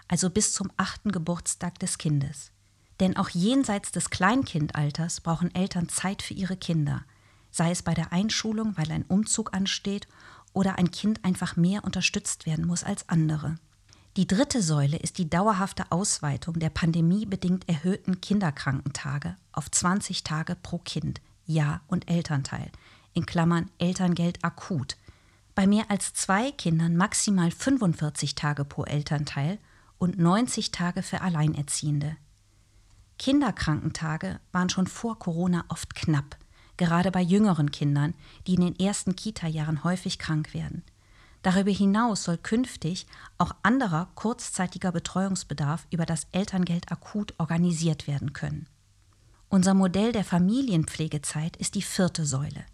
[0.07, 2.51] also bis zum achten Geburtstag des Kindes.
[2.99, 7.03] Denn auch jenseits des Kleinkindalters brauchen Eltern Zeit für ihre Kinder,
[7.51, 10.07] sei es bei der Einschulung, weil ein Umzug ansteht
[10.53, 13.57] oder ein Kind einfach mehr unterstützt werden muss als andere.
[14.17, 20.77] Die dritte Säule ist die dauerhafte Ausweitung der pandemiebedingt erhöhten Kinderkrankentage auf 20 Tage pro
[20.77, 22.71] Kind, Jahr und Elternteil,
[23.13, 24.95] in Klammern Elterngeld akut,
[25.55, 29.57] bei mehr als zwei Kindern maximal 45 Tage pro Elternteil
[29.97, 32.17] und 90 Tage für Alleinerziehende.
[33.17, 36.37] Kinderkrankentage waren schon vor Corona oft knapp,
[36.75, 38.13] gerade bei jüngeren Kindern,
[38.45, 40.83] die in den ersten Kita-Jahren häufig krank werden.
[41.41, 43.05] Darüber hinaus soll künftig
[43.37, 48.67] auch anderer kurzzeitiger Betreuungsbedarf über das Elterngeld akut organisiert werden können.
[49.47, 52.65] Unser Modell der Familienpflegezeit ist die vierte Säule.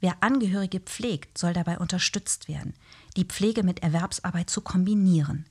[0.00, 2.74] Wer Angehörige pflegt, soll dabei unterstützt werden,
[3.16, 5.46] die Pflege mit Erwerbsarbeit zu kombinieren.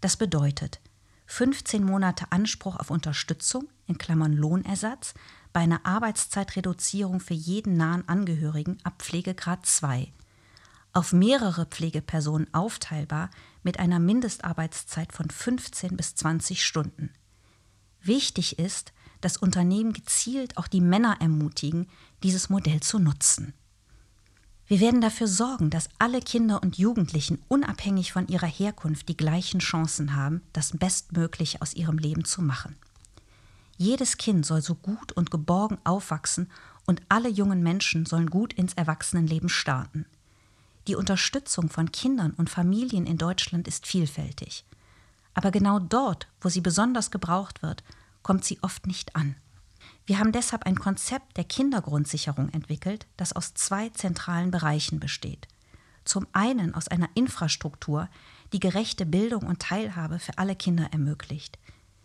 [0.00, 0.80] Das bedeutet
[1.26, 5.14] 15 Monate Anspruch auf Unterstützung in Klammern Lohnersatz
[5.52, 10.12] bei einer Arbeitszeitreduzierung für jeden nahen Angehörigen ab Pflegegrad 2,
[10.92, 13.30] auf mehrere Pflegepersonen aufteilbar
[13.62, 17.10] mit einer Mindestarbeitszeit von 15 bis 20 Stunden.
[18.02, 21.88] Wichtig ist, dass Unternehmen gezielt auch die Männer ermutigen,
[22.22, 23.54] dieses Modell zu nutzen.
[24.68, 29.60] Wir werden dafür sorgen, dass alle Kinder und Jugendlichen unabhängig von ihrer Herkunft die gleichen
[29.60, 32.74] Chancen haben, das Bestmögliche aus ihrem Leben zu machen.
[33.78, 36.50] Jedes Kind soll so gut und geborgen aufwachsen
[36.84, 40.06] und alle jungen Menschen sollen gut ins Erwachsenenleben starten.
[40.88, 44.64] Die Unterstützung von Kindern und Familien in Deutschland ist vielfältig.
[45.34, 47.84] Aber genau dort, wo sie besonders gebraucht wird,
[48.22, 49.36] kommt sie oft nicht an.
[50.06, 55.48] Wir haben deshalb ein Konzept der Kindergrundsicherung entwickelt, das aus zwei zentralen Bereichen besteht.
[56.04, 58.08] Zum einen aus einer Infrastruktur,
[58.52, 61.58] die gerechte Bildung und Teilhabe für alle Kinder ermöglicht.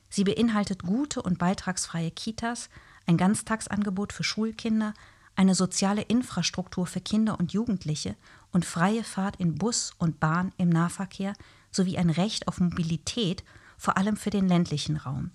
[0.10, 2.70] Sie beinhaltet gute und beitragsfreie Kitas,
[3.06, 4.96] ein Ganztagsangebot für Schulkinder,
[5.36, 8.16] eine soziale Infrastruktur für Kinder und Jugendliche
[8.52, 11.34] und freie Fahrt in Bus und Bahn im Nahverkehr
[11.70, 13.44] sowie ein Recht auf Mobilität,
[13.78, 15.32] vor allem für den ländlichen Raum.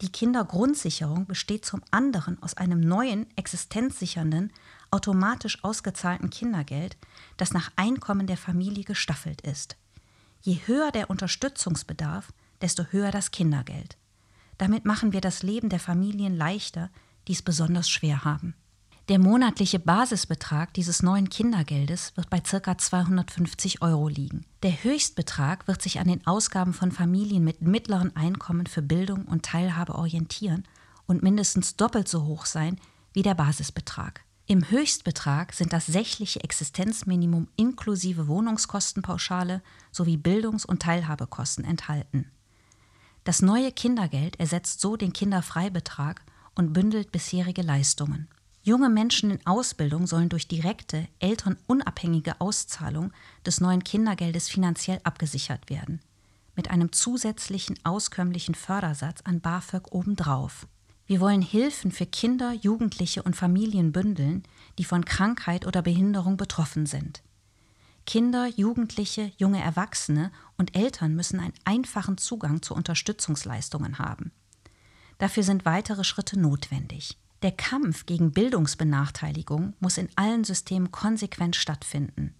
[0.00, 4.52] Die Kindergrundsicherung besteht zum anderen aus einem neuen, existenzsichernden,
[4.90, 6.96] automatisch ausgezahlten Kindergeld,
[7.36, 9.76] das nach Einkommen der Familie gestaffelt ist.
[10.40, 13.96] Je höher der Unterstützungsbedarf, desto höher das Kindergeld.
[14.56, 16.90] Damit machen wir das Leben der Familien leichter,
[17.26, 18.54] die es besonders schwer haben.
[19.08, 22.76] Der monatliche Basisbetrag dieses neuen Kindergeldes wird bei ca.
[22.76, 24.44] 250 Euro liegen.
[24.62, 29.46] Der Höchstbetrag wird sich an den Ausgaben von Familien mit mittleren Einkommen für Bildung und
[29.46, 30.64] Teilhabe orientieren
[31.06, 32.78] und mindestens doppelt so hoch sein
[33.14, 34.24] wie der Basisbetrag.
[34.44, 42.30] Im Höchstbetrag sind das sächliche Existenzminimum inklusive Wohnungskostenpauschale sowie Bildungs- und Teilhabekosten enthalten.
[43.24, 48.28] Das neue Kindergeld ersetzt so den Kinderfreibetrag und bündelt bisherige Leistungen.
[48.68, 53.14] Junge Menschen in Ausbildung sollen durch direkte, elternunabhängige Auszahlung
[53.46, 56.02] des neuen Kindergeldes finanziell abgesichert werden,
[56.54, 60.68] mit einem zusätzlichen auskömmlichen Fördersatz an BAföG obendrauf.
[61.06, 64.42] Wir wollen Hilfen für Kinder, Jugendliche und Familien bündeln,
[64.76, 67.22] die von Krankheit oder Behinderung betroffen sind.
[68.04, 74.30] Kinder, Jugendliche, junge Erwachsene und Eltern müssen einen einfachen Zugang zu Unterstützungsleistungen haben.
[75.16, 77.16] Dafür sind weitere Schritte notwendig.
[77.42, 82.34] Der Kampf gegen Bildungsbenachteiligung muss in allen Systemen konsequent stattfinden.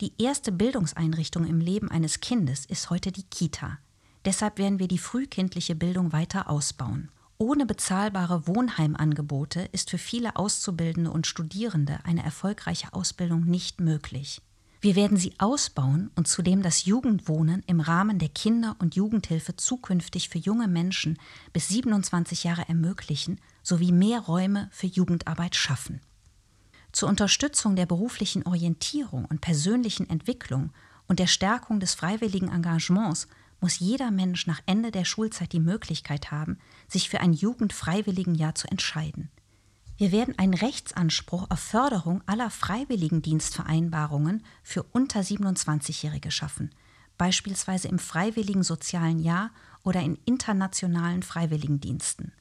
[0.00, 3.78] Die erste Bildungseinrichtung im Leben eines Kindes ist heute die Kita.
[4.24, 7.10] Deshalb werden wir die frühkindliche Bildung weiter ausbauen.
[7.36, 14.40] Ohne bezahlbare Wohnheimangebote ist für viele Auszubildende und Studierende eine erfolgreiche Ausbildung nicht möglich.
[14.80, 20.30] Wir werden sie ausbauen und zudem das Jugendwohnen im Rahmen der Kinder- und Jugendhilfe zukünftig
[20.30, 21.18] für junge Menschen
[21.52, 26.00] bis 27 Jahre ermöglichen sowie mehr Räume für Jugendarbeit schaffen.
[26.92, 30.70] Zur Unterstützung der beruflichen Orientierung und persönlichen Entwicklung
[31.08, 33.26] und der Stärkung des freiwilligen Engagements
[33.60, 38.68] muss jeder Mensch nach Ende der Schulzeit die Möglichkeit haben, sich für ein Jugendfreiwilligenjahr zu
[38.68, 39.30] entscheiden.
[39.96, 46.70] Wir werden einen Rechtsanspruch auf Förderung aller Freiwilligendienstvereinbarungen für unter 27-Jährige schaffen,
[47.16, 49.50] beispielsweise im freiwilligen sozialen Jahr
[49.82, 52.32] oder in internationalen Freiwilligendiensten.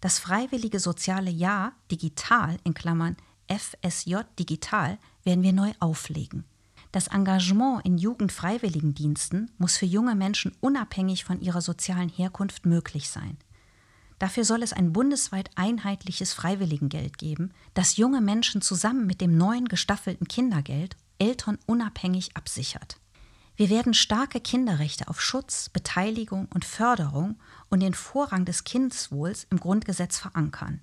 [0.00, 3.16] Das freiwillige soziale Jahr digital in Klammern
[3.48, 6.44] FSJ digital werden wir neu auflegen.
[6.92, 13.36] Das Engagement in Jugendfreiwilligendiensten muss für junge Menschen unabhängig von ihrer sozialen Herkunft möglich sein.
[14.18, 19.66] Dafür soll es ein bundesweit einheitliches Freiwilligengeld geben, das junge Menschen zusammen mit dem neuen
[19.66, 22.99] gestaffelten Kindergeld Eltern unabhängig absichert.
[23.60, 27.38] Wir werden starke Kinderrechte auf Schutz, Beteiligung und Förderung
[27.68, 30.80] und den Vorrang des Kindeswohls im Grundgesetz verankern.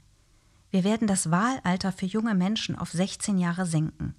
[0.70, 4.14] Wir werden das Wahlalter für junge Menschen auf 16 Jahre senken.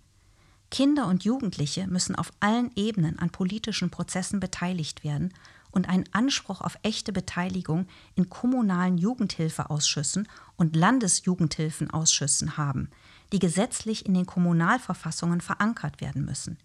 [0.73, 5.33] Kinder und Jugendliche müssen auf allen Ebenen an politischen Prozessen beteiligt werden
[5.71, 7.87] und einen Anspruch auf echte Beteiligung
[8.17, 10.27] in kommunalen Jugendhilfeausschüssen
[10.57, 12.91] und Landesjugendhilfenausschüssen haben,
[13.31, 16.59] die gesetzlich in den Kommunalverfassungen verankert werden müssen.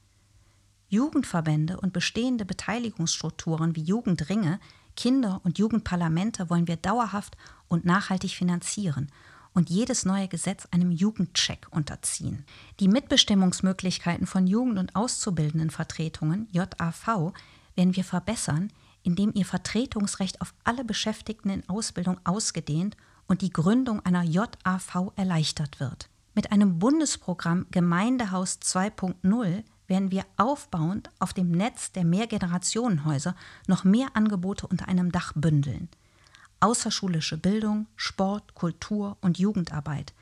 [0.93, 4.59] Jugendverbände und bestehende Beteiligungsstrukturen wie Jugendringe,
[4.95, 7.35] Kinder- und Jugendparlamente wollen wir dauerhaft
[7.67, 9.11] und nachhaltig finanzieren
[9.55, 12.45] und jedes neue Gesetz einem Jugendcheck unterziehen.
[12.79, 17.33] Die Mitbestimmungsmöglichkeiten von Jugend- und Auszubildendenvertretungen, JAV,
[17.75, 18.71] werden wir verbessern,
[19.01, 22.97] indem ihr Vertretungsrecht auf alle Beschäftigten in Ausbildung ausgedehnt
[23.27, 26.09] und die Gründung einer JAV erleichtert wird.
[26.35, 33.35] Mit einem Bundesprogramm Gemeindehaus 2.0 werden wir aufbauend auf dem Netz der Mehrgenerationenhäuser
[33.67, 35.89] noch mehr Angebote unter einem Dach bündeln
[36.63, 40.13] außerschulische Bildung, Sport, Kultur und Jugendarbeit,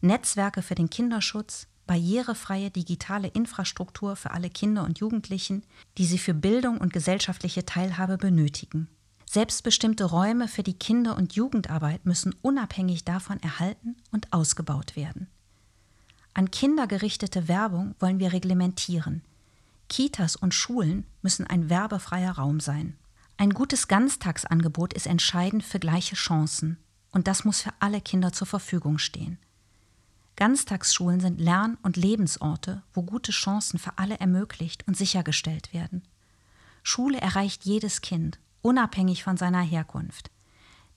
[0.00, 5.64] Netzwerke für den Kinderschutz, barrierefreie digitale Infrastruktur für alle Kinder und Jugendlichen,
[5.96, 8.88] die sie für Bildung und gesellschaftliche Teilhabe benötigen.
[9.26, 15.26] Selbstbestimmte Räume für die Kinder- und Jugendarbeit müssen unabhängig davon erhalten und ausgebaut werden.
[16.34, 19.22] An Kinder gerichtete Werbung wollen wir reglementieren.
[19.88, 22.96] Kitas und Schulen müssen ein werbefreier Raum sein.
[23.36, 26.78] Ein gutes Ganztagsangebot ist entscheidend für gleiche Chancen
[27.10, 29.38] und das muss für alle Kinder zur Verfügung stehen.
[30.36, 36.02] Ganztagsschulen sind Lern- und Lebensorte, wo gute Chancen für alle ermöglicht und sichergestellt werden.
[36.82, 40.30] Schule erreicht jedes Kind, unabhängig von seiner Herkunft.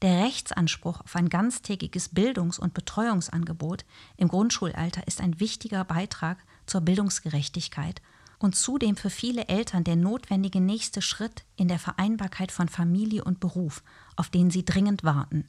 [0.02, 3.86] Der Rechtsanspruch auf ein ganztägiges Bildungs- und Betreuungsangebot
[4.18, 8.02] im Grundschulalter ist ein wichtiger Beitrag zur Bildungsgerechtigkeit
[8.40, 13.40] und zudem für viele Eltern der notwendige nächste Schritt in der Vereinbarkeit von Familie und
[13.40, 13.84] Beruf,
[14.16, 15.48] auf den sie dringend warten.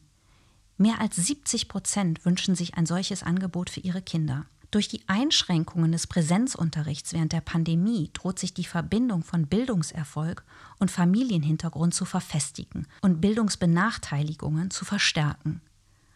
[0.76, 4.44] Mehr als 70 Prozent wünschen sich ein solches Angebot für ihre Kinder.
[4.72, 10.42] Durch die Einschränkungen des Präsenzunterrichts während der Pandemie droht sich die Verbindung von Bildungserfolg
[10.78, 15.60] und Familienhintergrund zu verfestigen und Bildungsbenachteiligungen zu verstärken.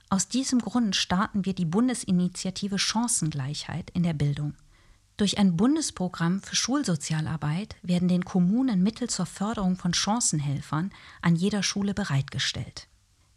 [0.08, 4.54] Aus diesem Grund starten wir die Bundesinitiative Chancengleichheit in der Bildung.
[5.18, 11.62] Durch ein Bundesprogramm für Schulsozialarbeit werden den Kommunen Mittel zur Förderung von Chancenhelfern an jeder
[11.62, 12.88] Schule bereitgestellt.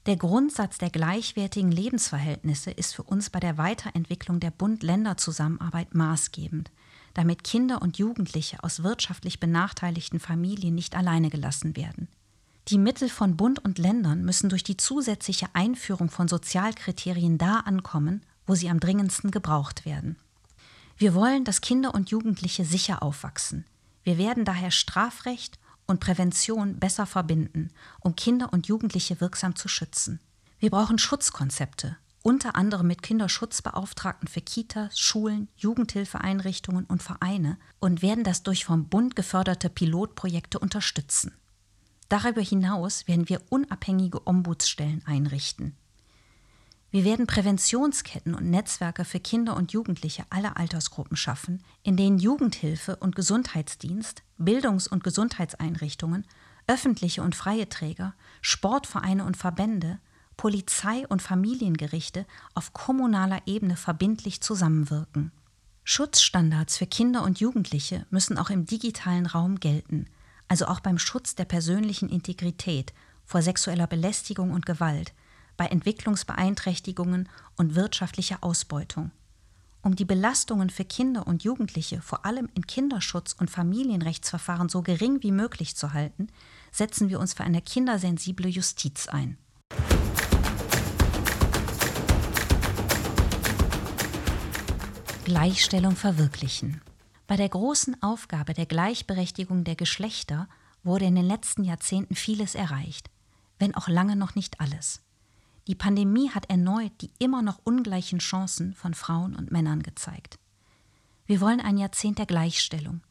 [0.06, 6.72] Der Grundsatz der gleichwertigen Lebensverhältnisse ist für uns bei der Weiterentwicklung der Bund-Länder-Zusammenarbeit maßgebend,
[7.14, 12.08] damit Kinder und Jugendliche aus wirtschaftlich benachteiligten Familien nicht alleine gelassen werden.
[12.70, 18.22] Die Mittel von Bund und Ländern müssen durch die zusätzliche Einführung von Sozialkriterien da ankommen,
[18.46, 20.18] wo sie am dringendsten gebraucht werden.
[20.98, 23.66] Wir wollen, dass Kinder und Jugendliche sicher aufwachsen.
[24.04, 25.59] Wir werden daher Strafrecht
[25.90, 30.20] und Prävention besser verbinden, um Kinder und Jugendliche wirksam zu schützen.
[30.60, 38.24] Wir brauchen Schutzkonzepte, unter anderem mit Kinderschutzbeauftragten für Kitas, Schulen, Jugendhilfeeinrichtungen und Vereine und werden
[38.24, 41.34] das durch vom Bund geförderte Pilotprojekte unterstützen.
[42.10, 45.76] Darüber hinaus werden wir unabhängige Ombudsstellen einrichten.
[46.91, 52.95] Wir werden Präventionsketten und Netzwerke für Kinder und Jugendliche aller Altersgruppen schaffen, in denen Jugendhilfe
[52.95, 56.26] und Gesundheitsdienst, Bildungs- und Gesundheitseinrichtungen,
[56.66, 59.99] öffentliche und freie Träger, Sportvereine und Verbände,
[60.36, 62.26] Polizei und Familiengerichte
[62.56, 65.32] auf kommunaler Ebene verbindlich zusammenwirken.
[65.84, 70.06] Schutzstandards für Kinder und Jugendliche müssen auch im digitalen Raum gelten,
[70.48, 72.94] also auch beim Schutz der persönlichen Integrität
[73.26, 75.14] vor sexueller Belästigung und Gewalt,
[75.60, 77.27] bei Entwicklungsbeeinträchtigungen
[77.57, 79.11] und wirtschaftlicher Ausbeutung.
[79.81, 85.22] Um die Belastungen für Kinder und Jugendliche vor allem in Kinderschutz und Familienrechtsverfahren so gering
[85.22, 86.27] wie möglich zu halten,
[86.72, 89.38] setzen wir uns für eine kindersensible Justiz ein.
[95.26, 96.80] Gleichstellung verwirklichen.
[97.27, 100.48] Bei der großen Aufgabe der Gleichberechtigung der Geschlechter
[100.86, 103.10] wurde in den letzten Jahrzehnten vieles erreicht,
[103.57, 105.02] wenn auch lange noch nicht alles.
[105.68, 110.40] Die Pandemie hat erneut die immer noch ungleichen Chancen von Frauen und Männern gezeigt.
[111.26, 113.02] Wir wollen ein Jahrzehnt der Gleichstellung.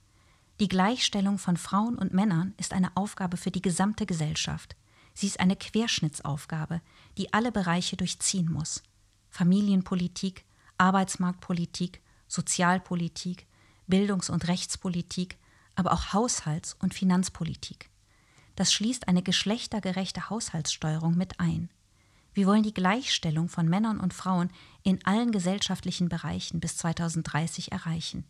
[0.60, 4.74] Die Gleichstellung von Frauen und Männern ist eine Aufgabe für die gesamte Gesellschaft.
[5.14, 6.80] Sie ist eine Querschnittsaufgabe,
[7.16, 8.82] die alle Bereiche durchziehen muss.
[9.30, 10.44] Familienpolitik,
[10.78, 13.46] Arbeitsmarktpolitik, Sozialpolitik,
[13.86, 15.38] Bildungs- und Rechtspolitik,
[15.76, 17.88] aber auch Haushalts- und Finanzpolitik.
[18.56, 21.70] Das schließt eine geschlechtergerechte Haushaltssteuerung mit ein.
[22.38, 24.50] Wir wollen die Gleichstellung von Männern und Frauen
[24.84, 28.22] in allen gesellschaftlichen Bereichen bis 2030 erreichen.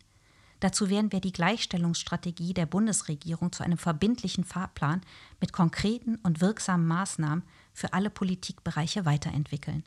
[0.59, 5.01] Dazu werden wir die Gleichstellungsstrategie der Bundesregierung zu einem verbindlichen Fahrplan
[5.39, 9.83] mit konkreten und wirksamen Maßnahmen für alle Politikbereiche weiterentwickeln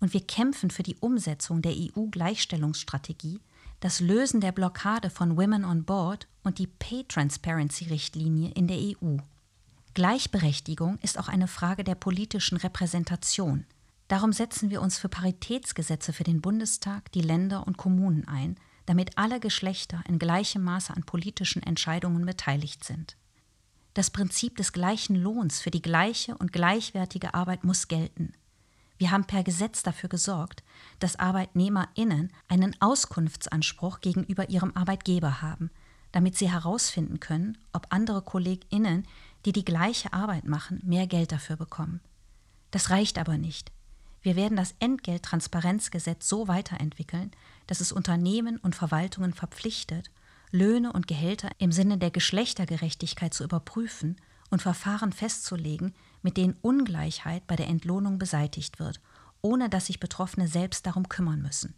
[0.00, 3.40] und wir kämpfen für die Umsetzung der EU-Gleichstellungsstrategie,
[3.80, 9.18] das Lösen der Blockade von Women on Board und die Pay Transparency-Richtlinie in der EU.
[9.98, 13.66] Gleichberechtigung ist auch eine Frage der politischen Repräsentation.
[14.06, 18.54] Darum setzen wir uns für Paritätsgesetze für den Bundestag, die Länder und Kommunen ein,
[18.86, 23.16] damit alle Geschlechter in gleichem Maße an politischen Entscheidungen beteiligt sind.
[23.94, 28.34] Das Prinzip des gleichen Lohns für die gleiche und gleichwertige Arbeit muss gelten.
[28.98, 30.62] Wir haben per Gesetz dafür gesorgt,
[31.00, 35.72] dass Arbeitnehmerinnen einen Auskunftsanspruch gegenüber ihrem Arbeitgeber haben,
[36.12, 39.06] damit sie herausfinden können, ob andere Kolleginnen,
[39.44, 42.00] die die gleiche Arbeit machen, mehr Geld dafür bekommen.
[42.70, 43.72] Das reicht aber nicht.
[44.20, 47.30] Wir werden das Entgelttransparenzgesetz so weiterentwickeln,
[47.66, 50.10] dass es Unternehmen und Verwaltungen verpflichtet,
[50.50, 54.16] Löhne und Gehälter im Sinne der Geschlechtergerechtigkeit zu überprüfen
[54.50, 59.00] und Verfahren festzulegen, mit denen Ungleichheit bei der Entlohnung beseitigt wird,
[59.40, 61.74] ohne dass sich Betroffene selbst darum kümmern müssen.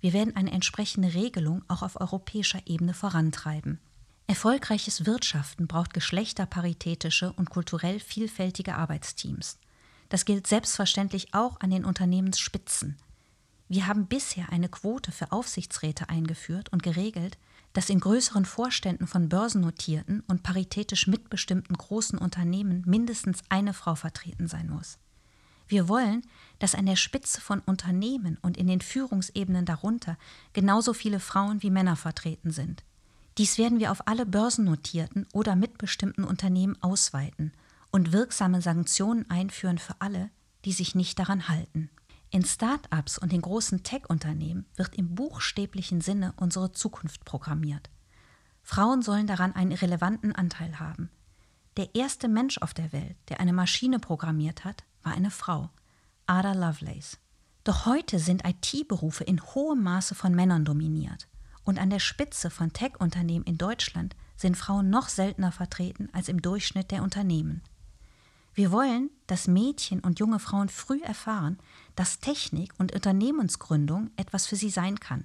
[0.00, 3.80] Wir werden eine entsprechende Regelung auch auf europäischer Ebene vorantreiben.
[4.26, 9.58] Erfolgreiches Wirtschaften braucht geschlechterparitätische und kulturell vielfältige Arbeitsteams.
[10.08, 12.96] Das gilt selbstverständlich auch an den Unternehmensspitzen.
[13.68, 17.36] Wir haben bisher eine Quote für Aufsichtsräte eingeführt und geregelt,
[17.74, 24.48] dass in größeren Vorständen von börsennotierten und paritätisch mitbestimmten großen Unternehmen mindestens eine Frau vertreten
[24.48, 24.98] sein muss.
[25.66, 26.22] Wir wollen,
[26.60, 30.16] dass an der Spitze von Unternehmen und in den Führungsebenen darunter
[30.52, 32.84] genauso viele Frauen wie Männer vertreten sind.
[33.38, 37.52] Dies werden wir auf alle börsennotierten oder mitbestimmten Unternehmen ausweiten
[37.90, 40.30] und wirksame Sanktionen einführen für alle,
[40.64, 41.90] die sich nicht daran halten.
[42.30, 47.90] In Start-ups und den großen Tech-Unternehmen wird im buchstäblichen Sinne unsere Zukunft programmiert.
[48.62, 51.10] Frauen sollen daran einen relevanten Anteil haben.
[51.76, 55.70] Der erste Mensch auf der Welt, der eine Maschine programmiert hat, war eine Frau,
[56.26, 57.18] Ada Lovelace.
[57.64, 61.28] Doch heute sind IT-Berufe in hohem Maße von Männern dominiert.
[61.64, 66.42] Und an der Spitze von Tech-Unternehmen in Deutschland sind Frauen noch seltener vertreten als im
[66.42, 67.62] Durchschnitt der Unternehmen.
[68.54, 71.58] Wir wollen, dass Mädchen und junge Frauen früh erfahren,
[71.96, 75.24] dass Technik und Unternehmensgründung etwas für sie sein kann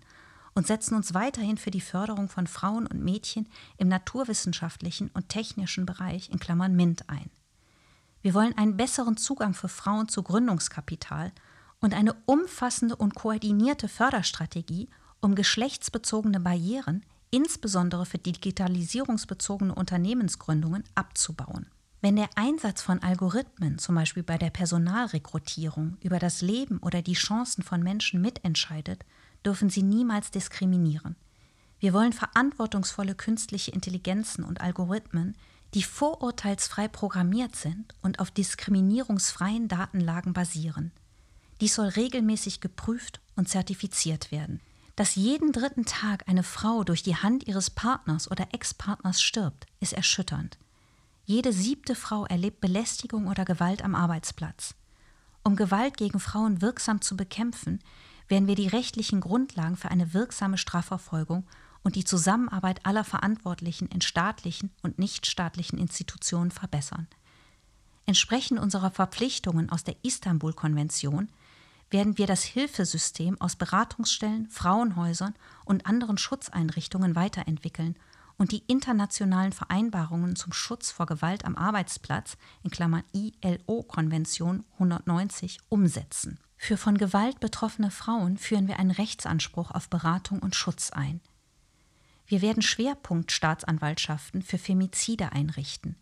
[0.56, 3.48] und setzen uns weiterhin für die Förderung von Frauen und Mädchen
[3.78, 7.30] im naturwissenschaftlichen und technischen Bereich in Klammern MINT ein.
[8.22, 11.32] Wir wollen einen besseren Zugang für Frauen zu Gründungskapital
[11.80, 14.90] und eine umfassende und koordinierte Förderstrategie,
[15.22, 21.68] um geschlechtsbezogene Barrieren, insbesondere für digitalisierungsbezogene Unternehmensgründungen, abzubauen.
[22.02, 27.14] Wenn der Einsatz von Algorithmen, zum Beispiel bei der Personalrekrutierung, über das Leben oder die
[27.14, 29.04] Chancen von Menschen mitentscheidet,
[29.46, 31.16] dürfen sie niemals diskriminieren.
[31.80, 35.36] Wir wollen verantwortungsvolle künstliche Intelligenzen und Algorithmen,
[35.74, 40.92] die vorurteilsfrei programmiert sind und auf diskriminierungsfreien Datenlagen basieren.
[41.62, 44.62] Dies soll regelmäßig geprüft und zertifiziert werden.
[45.00, 49.94] Dass jeden dritten Tag eine Frau durch die Hand ihres Partners oder Ex-Partners stirbt, ist
[49.94, 50.58] erschütternd.
[51.24, 54.76] Jede siebte Frau erlebt Belästigung oder Gewalt am Arbeitsplatz.
[55.42, 57.80] Um Gewalt gegen Frauen wirksam zu bekämpfen,
[58.28, 61.48] werden wir die rechtlichen Grundlagen für eine wirksame Strafverfolgung
[61.82, 67.08] und die Zusammenarbeit aller Verantwortlichen in staatlichen und nichtstaatlichen Institutionen verbessern.
[68.06, 71.30] Entsprechend unserer Verpflichtungen aus der Istanbul-Konvention
[71.90, 75.34] werden wir das Hilfesystem aus Beratungsstellen, Frauenhäusern
[75.66, 77.96] und anderen Schutzeinrichtungen weiterentwickeln
[78.38, 86.40] und die internationalen Vereinbarungen zum Schutz vor Gewalt am Arbeitsplatz in Klammern ILO-Konvention 190 umsetzen.
[86.58, 91.22] Für von Gewalt betroffene Frauen führen wir einen Rechtsanspruch auf Beratung und Schutz ein.
[92.28, 95.96] Wir werden Schwerpunktstaatsanwaltschaften für Femizide einrichten,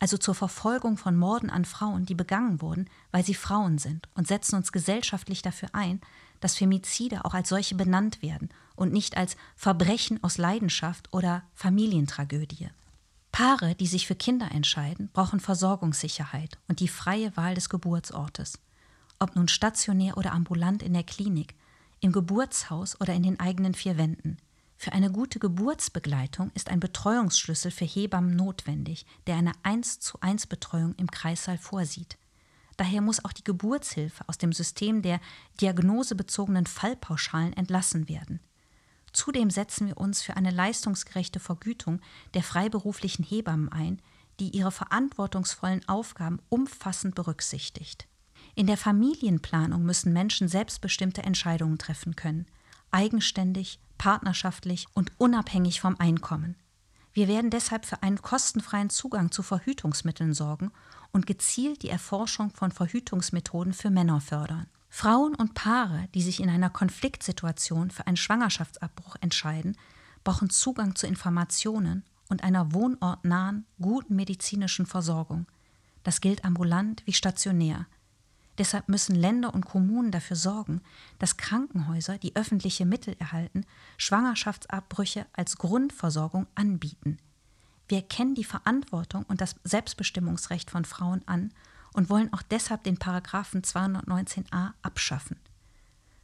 [0.00, 4.26] also zur Verfolgung von Morden an Frauen, die begangen wurden, weil sie Frauen sind, und
[4.26, 6.00] setzen uns gesellschaftlich dafür ein,
[6.40, 12.70] dass Femizide auch als solche benannt werden und nicht als Verbrechen aus Leidenschaft oder Familientragödie.
[13.30, 18.58] Paare, die sich für Kinder entscheiden, brauchen Versorgungssicherheit und die freie Wahl des Geburtsortes
[19.20, 21.54] ob nun stationär oder ambulant in der Klinik,
[22.00, 24.38] im Geburtshaus oder in den eigenen vier Wänden.
[24.82, 30.46] Für eine gute Geburtsbegleitung ist ein Betreuungsschlüssel für Hebammen notwendig, der eine 1 zu 1
[30.46, 32.16] Betreuung im Kreissaal vorsieht.
[32.78, 35.20] Daher muss auch die Geburtshilfe aus dem System der
[35.60, 38.40] diagnosebezogenen Fallpauschalen entlassen werden.
[39.12, 42.00] Zudem setzen wir uns für eine leistungsgerechte Vergütung
[42.32, 44.00] der freiberuflichen Hebammen ein,
[44.38, 48.08] die ihre verantwortungsvollen Aufgaben umfassend berücksichtigt.
[48.54, 52.46] In der Familienplanung müssen Menschen selbstbestimmte Entscheidungen treffen können,
[52.90, 56.56] eigenständig, partnerschaftlich und unabhängig vom Einkommen.
[57.12, 60.70] Wir werden deshalb für einen kostenfreien Zugang zu Verhütungsmitteln sorgen
[61.12, 64.66] und gezielt die Erforschung von Verhütungsmethoden für Männer fördern.
[64.88, 69.76] Frauen und Paare, die sich in einer Konfliktsituation für einen Schwangerschaftsabbruch entscheiden,
[70.24, 75.46] brauchen Zugang zu Informationen und einer wohnortnahen, guten medizinischen Versorgung.
[76.02, 77.86] Das gilt ambulant wie stationär.
[78.58, 80.82] Deshalb müssen Länder und Kommunen dafür sorgen,
[81.18, 83.64] dass Krankenhäuser, die öffentliche Mittel erhalten,
[83.96, 87.18] Schwangerschaftsabbrüche als Grundversorgung anbieten.
[87.88, 91.52] Wir erkennen die Verantwortung und das Selbstbestimmungsrecht von Frauen an
[91.92, 95.36] und wollen auch deshalb den Paragraphen 219a abschaffen.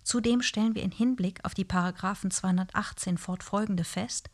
[0.04, 4.30] Zudem stellen wir in Hinblick auf die Paragraphen 218 fortfolgende fest,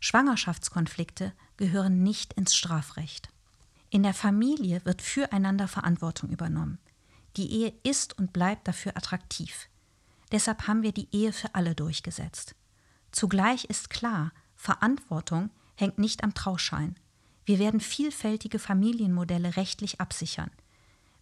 [0.00, 3.28] Schwangerschaftskonflikte gehören nicht ins Strafrecht.
[3.90, 6.78] In der Familie wird füreinander Verantwortung übernommen.
[7.36, 9.68] Die Ehe ist und bleibt dafür attraktiv.
[10.32, 12.54] Deshalb haben wir die Ehe für alle durchgesetzt.
[13.12, 16.96] Zugleich ist klar, Verantwortung hängt nicht am Trauschein.
[17.44, 20.50] Wir werden vielfältige Familienmodelle rechtlich absichern.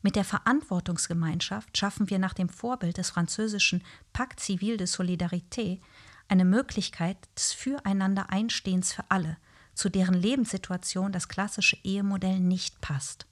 [0.03, 3.83] Mit der Verantwortungsgemeinschaft schaffen wir nach dem Vorbild des französischen
[4.13, 5.81] Pacte Civil de Solidarité
[6.29, 9.39] eine Möglichkeit des Füreinander-Einstehens für alle,
[9.75, 13.27] zu deren Lebenssituation das klassische Ehemodell nicht passt.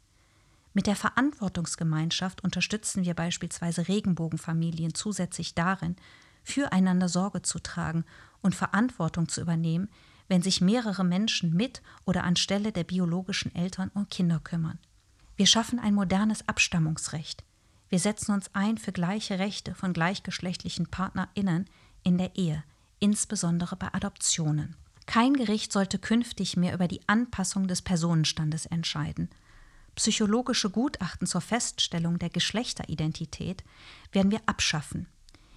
[0.76, 5.96] Mit der Verantwortungsgemeinschaft unterstützen wir beispielsweise Regenbogenfamilien zusätzlich darin,
[6.44, 8.04] füreinander Sorge zu tragen
[8.42, 9.88] und Verantwortung zu übernehmen,
[10.28, 14.78] wenn sich mehrere Menschen mit oder anstelle der biologischen Eltern um Kinder kümmern.
[15.36, 17.42] Wir schaffen ein modernes Abstammungsrecht.
[17.88, 21.70] Wir setzen uns ein für gleiche Rechte von gleichgeschlechtlichen Partnerinnen
[22.02, 22.62] in der Ehe,
[22.98, 24.76] insbesondere bei Adoptionen.
[25.06, 29.30] Kein Gericht sollte künftig mehr über die Anpassung des Personenstandes entscheiden–
[29.96, 33.64] Psychologische Gutachten zur Feststellung der Geschlechteridentität
[34.12, 35.08] werden wir abschaffen.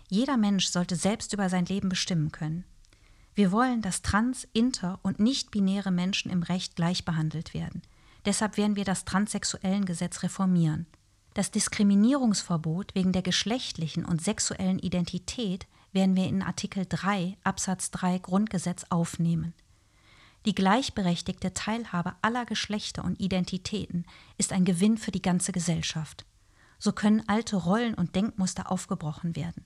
[0.09, 2.63] Jeder Mensch sollte selbst über sein Leben bestimmen können.
[3.35, 7.81] Wir wollen, dass trans-, inter- und nicht-binäre Menschen im Recht gleich behandelt werden.
[8.25, 10.87] Deshalb werden wir das transsexuellen Gesetz reformieren.
[11.33, 18.19] Das Diskriminierungsverbot wegen der geschlechtlichen und sexuellen Identität werden wir in Artikel 3 Absatz 3
[18.19, 19.53] Grundgesetz aufnehmen.
[20.45, 24.05] Die gleichberechtigte Teilhabe aller Geschlechter und Identitäten
[24.37, 26.25] ist ein Gewinn für die ganze Gesellschaft.
[26.77, 29.65] So können alte Rollen und Denkmuster aufgebrochen werden.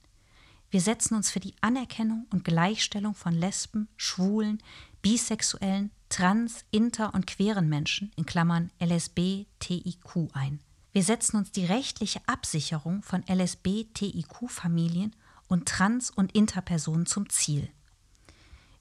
[0.71, 4.57] Wir setzen uns für die Anerkennung und Gleichstellung von Lesben, Schwulen,
[5.03, 10.59] Bisexuellen, Trans-, Inter- und queeren Menschen in Klammern LSB, TIQ ein.
[10.91, 15.15] Wir setzen uns die rechtliche Absicherung von LSB-TIQ-Familien
[15.47, 17.69] und Trans- und Interpersonen zum Ziel.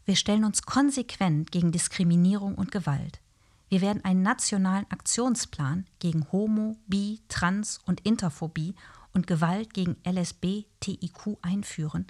[0.05, 3.20] Wir stellen uns konsequent gegen Diskriminierung und Gewalt.
[3.69, 8.74] Wir werden einen nationalen Aktionsplan gegen Homo, Bi, Trans und Interphobie
[9.15, 12.07] und Gewalt gegen LSB, TIQ einführen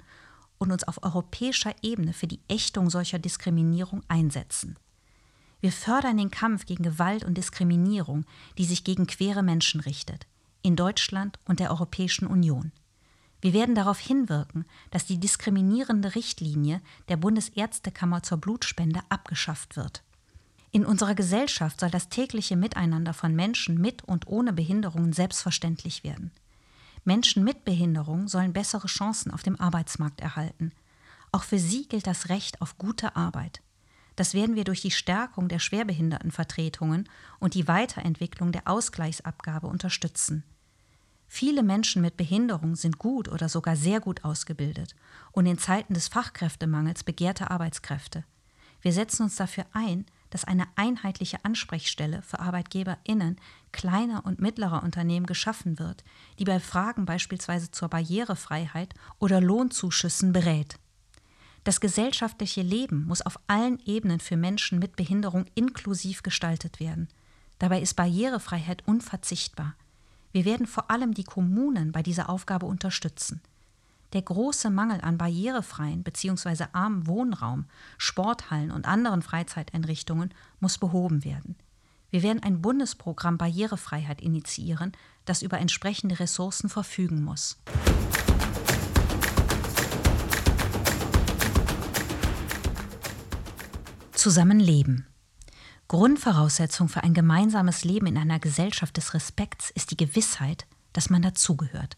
[0.57, 4.77] und uns auf europäischer Ebene für die Ächtung solcher Diskriminierung einsetzen.
[5.61, 8.25] Wir fördern den Kampf gegen Gewalt und Diskriminierung,
[8.57, 10.27] die sich gegen queere Menschen richtet,
[10.61, 12.71] in Deutschland und der Europäischen Union.
[13.43, 16.79] Wir werden darauf hinwirken, dass die diskriminierende Richtlinie
[17.09, 20.01] der Bundesärztekammer zur Blutspende abgeschafft wird.
[20.71, 26.31] In unserer Gesellschaft soll das tägliche Miteinander von Menschen mit und ohne Behinderungen selbstverständlich werden.
[27.03, 30.71] Menschen mit Behinderung sollen bessere Chancen auf dem Arbeitsmarkt erhalten.
[31.33, 33.61] Auch für sie gilt das Recht auf gute Arbeit.
[34.15, 37.09] Das werden wir durch die Stärkung der Schwerbehindertenvertretungen
[37.41, 40.45] und die Weiterentwicklung der Ausgleichsabgabe unterstützen.
[41.35, 44.93] Viele Menschen mit Behinderung sind gut oder sogar sehr gut ausgebildet
[45.31, 48.23] und in Zeiten des Fachkräftemangels begehrte Arbeitskräfte.
[48.83, 53.37] Wir setzen uns dafür ein, dass eine einheitliche Ansprechstelle für ArbeitgeberInnen
[53.71, 56.03] kleiner und mittlerer Unternehmen geschaffen wird,
[56.37, 60.75] die bei Fragen beispielsweise zur Barrierefreiheit oder Lohnzuschüssen berät.
[61.63, 67.07] Das gesellschaftliche Leben muss auf allen Ebenen für Menschen mit Behinderung inklusiv gestaltet werden.
[67.57, 69.73] Dabei ist Barrierefreiheit unverzichtbar.
[70.33, 73.39] Wir werden vor allem die Kommunen bei dieser Aufgabe unterstützen.
[74.13, 76.65] Der große Mangel an barrierefreien bzw.
[76.73, 77.65] armen Wohnraum,
[77.99, 81.55] Sporthallen und anderen Freizeiteinrichtungen muss behoben werden.
[82.09, 84.91] Wir werden ein Bundesprogramm Barrierefreiheit initiieren,
[85.25, 87.59] das über entsprechende Ressourcen verfügen muss.
[94.13, 95.05] Zusammenleben.
[95.93, 101.21] Grundvoraussetzung für ein gemeinsames Leben in einer Gesellschaft des Respekts ist die Gewissheit, dass man
[101.21, 101.97] dazugehört,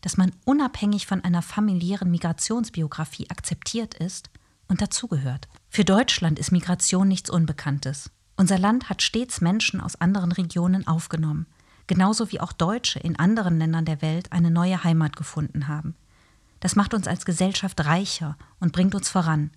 [0.00, 4.30] dass man unabhängig von einer familiären Migrationsbiografie akzeptiert ist
[4.66, 5.46] und dazugehört.
[5.68, 8.10] Für Deutschland ist Migration nichts Unbekanntes.
[8.36, 11.44] Unser Land hat stets Menschen aus anderen Regionen aufgenommen,
[11.86, 15.96] genauso wie auch Deutsche in anderen Ländern der Welt eine neue Heimat gefunden haben.
[16.60, 19.50] Das macht uns als Gesellschaft reicher und bringt uns voran.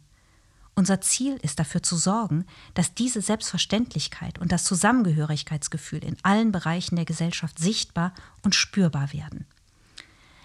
[0.76, 6.96] Unser Ziel ist dafür zu sorgen, dass diese Selbstverständlichkeit und das Zusammengehörigkeitsgefühl in allen Bereichen
[6.96, 9.46] der Gesellschaft sichtbar und spürbar werden.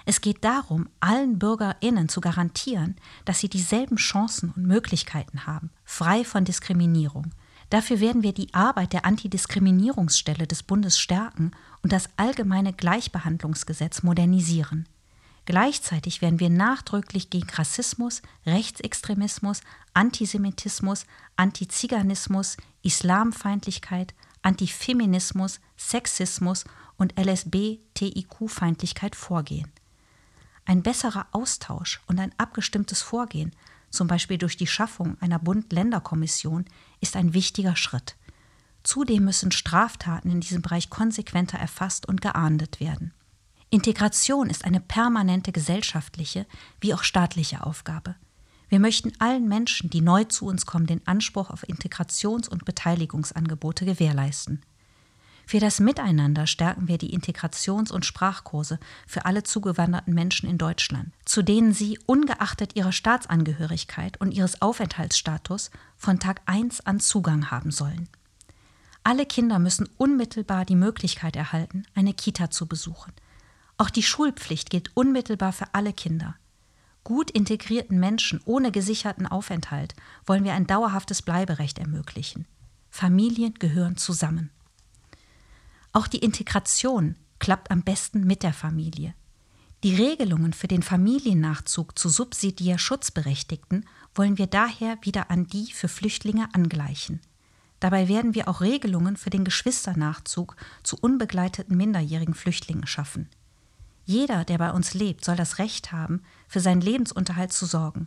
[0.04, 6.24] Es geht darum, allen Bürgerinnen zu garantieren, dass sie dieselben Chancen und Möglichkeiten haben, frei
[6.24, 7.32] von Diskriminierung.
[7.70, 11.50] Dafür werden wir die Arbeit der Antidiskriminierungsstelle des Bundes stärken
[11.82, 14.86] und das allgemeine Gleichbehandlungsgesetz modernisieren.
[15.46, 19.60] Gleichzeitig werden wir nachdrücklich gegen Rassismus, Rechtsextremismus,
[19.94, 21.06] Antisemitismus,
[21.36, 24.12] Antiziganismus, Islamfeindlichkeit,
[24.42, 26.64] Antifeminismus, Sexismus
[26.98, 29.70] und LSB-TIQ-Feindlichkeit vorgehen.
[30.64, 33.52] Ein besserer Austausch und ein abgestimmtes Vorgehen,
[33.90, 36.64] zum Beispiel durch die Schaffung einer Bund-Länder-Kommission,
[37.00, 38.16] ist ein wichtiger Schritt.
[38.82, 43.14] Zudem müssen Straftaten in diesem Bereich konsequenter erfasst und geahndet werden.
[43.70, 46.46] Integration ist eine permanente gesellschaftliche
[46.80, 48.14] wie auch staatliche Aufgabe.
[48.68, 53.84] Wir möchten allen Menschen, die neu zu uns kommen, den Anspruch auf Integrations- und Beteiligungsangebote
[53.84, 54.62] gewährleisten.
[55.48, 61.12] Für das Miteinander stärken wir die Integrations- und Sprachkurse für alle zugewanderten Menschen in Deutschland,
[61.24, 67.70] zu denen sie ungeachtet ihrer Staatsangehörigkeit und ihres Aufenthaltsstatus von Tag 1 an Zugang haben
[67.70, 68.08] sollen.
[69.04, 73.12] Alle Kinder müssen unmittelbar die Möglichkeit erhalten, eine Kita zu besuchen–
[73.78, 76.36] auch die Schulpflicht gilt unmittelbar für alle Kinder.
[77.04, 79.94] Gut integrierten Menschen ohne gesicherten Aufenthalt
[80.26, 82.46] wollen wir ein dauerhaftes Bleiberecht ermöglichen.
[82.90, 84.50] Familien gehören zusammen.
[85.92, 89.14] Auch die Integration klappt am besten mit der Familie.
[89.84, 95.88] Die Regelungen für den Familiennachzug zu subsidiär Schutzberechtigten wollen wir daher wieder an die für
[95.88, 97.20] Flüchtlinge angleichen.
[97.78, 103.28] Dabei werden wir auch Regelungen für den Geschwisternachzug zu unbegleiteten minderjährigen Flüchtlingen schaffen.
[104.06, 108.06] Jeder, der bei uns lebt, soll das Recht haben, für seinen Lebensunterhalt zu sorgen.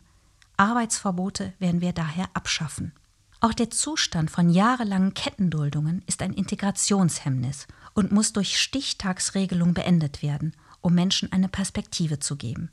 [0.55, 2.93] Arbeitsverbote werden wir daher abschaffen.
[3.41, 10.55] Auch der Zustand von jahrelangen Kettenduldungen ist ein Integrationshemmnis und muss durch Stichtagsregelung beendet werden,
[10.81, 12.71] um Menschen eine Perspektive zu geben.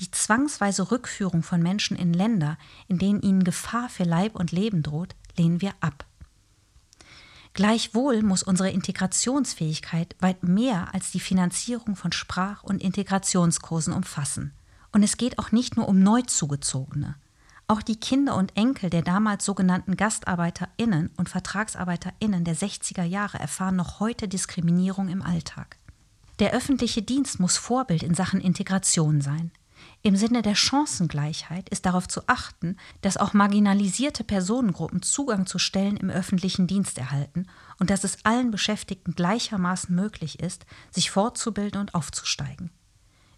[0.00, 4.82] Die zwangsweise Rückführung von Menschen in Länder, in denen ihnen Gefahr für Leib und Leben
[4.82, 6.04] droht, lehnen wir ab.
[7.56, 14.52] Gleichwohl muss unsere Integrationsfähigkeit weit mehr als die Finanzierung von Sprach- und Integrationskursen umfassen.
[14.92, 17.14] Und es geht auch nicht nur um Neuzugezogene.
[17.66, 23.76] Auch die Kinder und Enkel der damals sogenannten GastarbeiterInnen und VertragsarbeiterInnen der 60er Jahre erfahren
[23.76, 25.78] noch heute Diskriminierung im Alltag.
[26.40, 29.50] Der öffentliche Dienst muss Vorbild in Sachen Integration sein.
[30.06, 35.96] Im Sinne der Chancengleichheit ist darauf zu achten, dass auch marginalisierte Personengruppen Zugang zu Stellen
[35.96, 37.48] im öffentlichen Dienst erhalten
[37.80, 42.70] und dass es allen Beschäftigten gleichermaßen möglich ist, sich fortzubilden und aufzusteigen.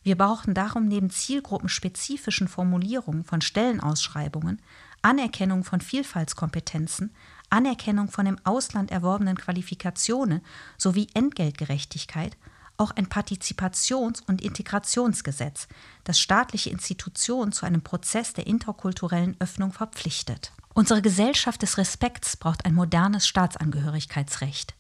[0.03, 4.61] Wir brauchen darum neben zielgruppenspezifischen Formulierungen von Stellenausschreibungen,
[5.01, 7.15] Anerkennung von Vielfaltskompetenzen,
[7.49, 10.43] Anerkennung von im Ausland erworbenen Qualifikationen
[10.77, 12.37] sowie Entgeltgerechtigkeit
[12.79, 15.69] auch ein Partizipations- und Integrationsgesetz,
[16.05, 20.53] das staatliche Institutionen zu einem Prozess der interkulturellen Öffnung verpflichtet.
[20.75, 24.75] Unsere Gesellschaft des Respekts braucht ein modernes Staatsangehörigkeitsrecht.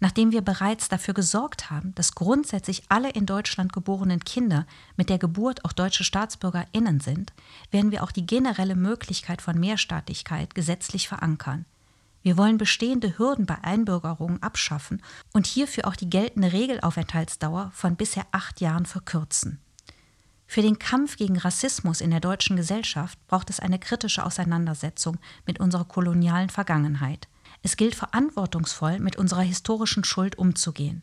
[0.00, 4.66] Nachdem wir bereits dafür gesorgt haben, dass grundsätzlich alle in Deutschland geborenen Kinder
[4.96, 7.32] mit der Geburt auch deutsche Staatsbürgerinnen sind,
[7.72, 11.64] werden wir auch die generelle Möglichkeit von Mehrstaatlichkeit gesetzlich verankern.
[12.22, 18.26] Wir wollen bestehende Hürden bei Einbürgerungen abschaffen und hierfür auch die geltende Regelaufenthaltsdauer von bisher
[18.32, 19.60] acht Jahren verkürzen.
[20.46, 25.60] Für den Kampf gegen Rassismus in der deutschen Gesellschaft braucht es eine kritische Auseinandersetzung mit
[25.60, 27.28] unserer kolonialen Vergangenheit.
[27.62, 31.02] Es gilt verantwortungsvoll, mit unserer historischen Schuld umzugehen.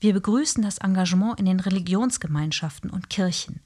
[0.00, 3.60] Wir begrüßen das Engagement in den Religionsgemeinschaften und Kirchen,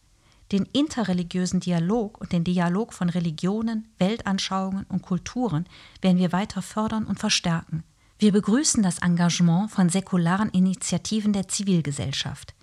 [0.53, 5.67] den interreligiösen Dialog und den Dialog von Religionen, Weltanschauungen und Kulturen
[6.01, 7.83] werden wir weiter fördern und verstärken.
[8.19, 12.55] Wir begrüßen das Engagement von säkularen Initiativen der Zivilgesellschaft.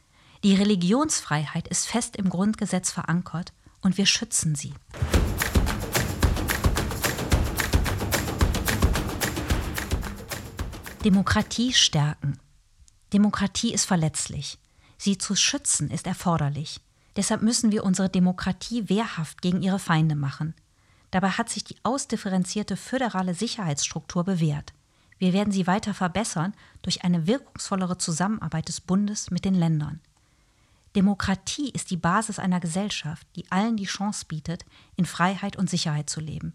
[0.43, 4.73] Die Religionsfreiheit ist fest im Grundgesetz verankert und wir schützen sie.
[11.03, 12.39] Demokratie stärken.
[13.11, 14.57] Demokratie ist verletzlich.
[14.97, 16.79] Sie zu schützen ist erforderlich.
[17.15, 20.53] Deshalb müssen wir unsere Demokratie wehrhaft gegen ihre Feinde machen.
[21.11, 24.73] Dabei hat sich die ausdifferenzierte föderale Sicherheitsstruktur bewährt.
[25.19, 30.01] Wir werden sie weiter verbessern durch eine wirkungsvollere Zusammenarbeit des Bundes mit den Ländern.
[30.95, 34.65] Demokratie ist die Basis einer Gesellschaft, die allen die Chance bietet,
[34.95, 36.53] in Freiheit und Sicherheit zu leben.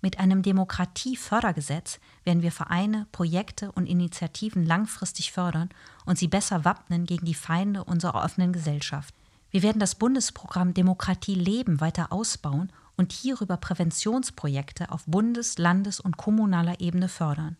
[0.00, 5.70] Mit einem Demokratiefördergesetz werden wir Vereine, Projekte und Initiativen langfristig fördern
[6.04, 9.14] und sie besser wappnen gegen die Feinde unserer offenen Gesellschaft.
[9.52, 16.16] Wir werden das Bundesprogramm Demokratie leben weiter ausbauen und hierüber Präventionsprojekte auf Bundes-, Landes- und
[16.16, 17.58] kommunaler Ebene fördern.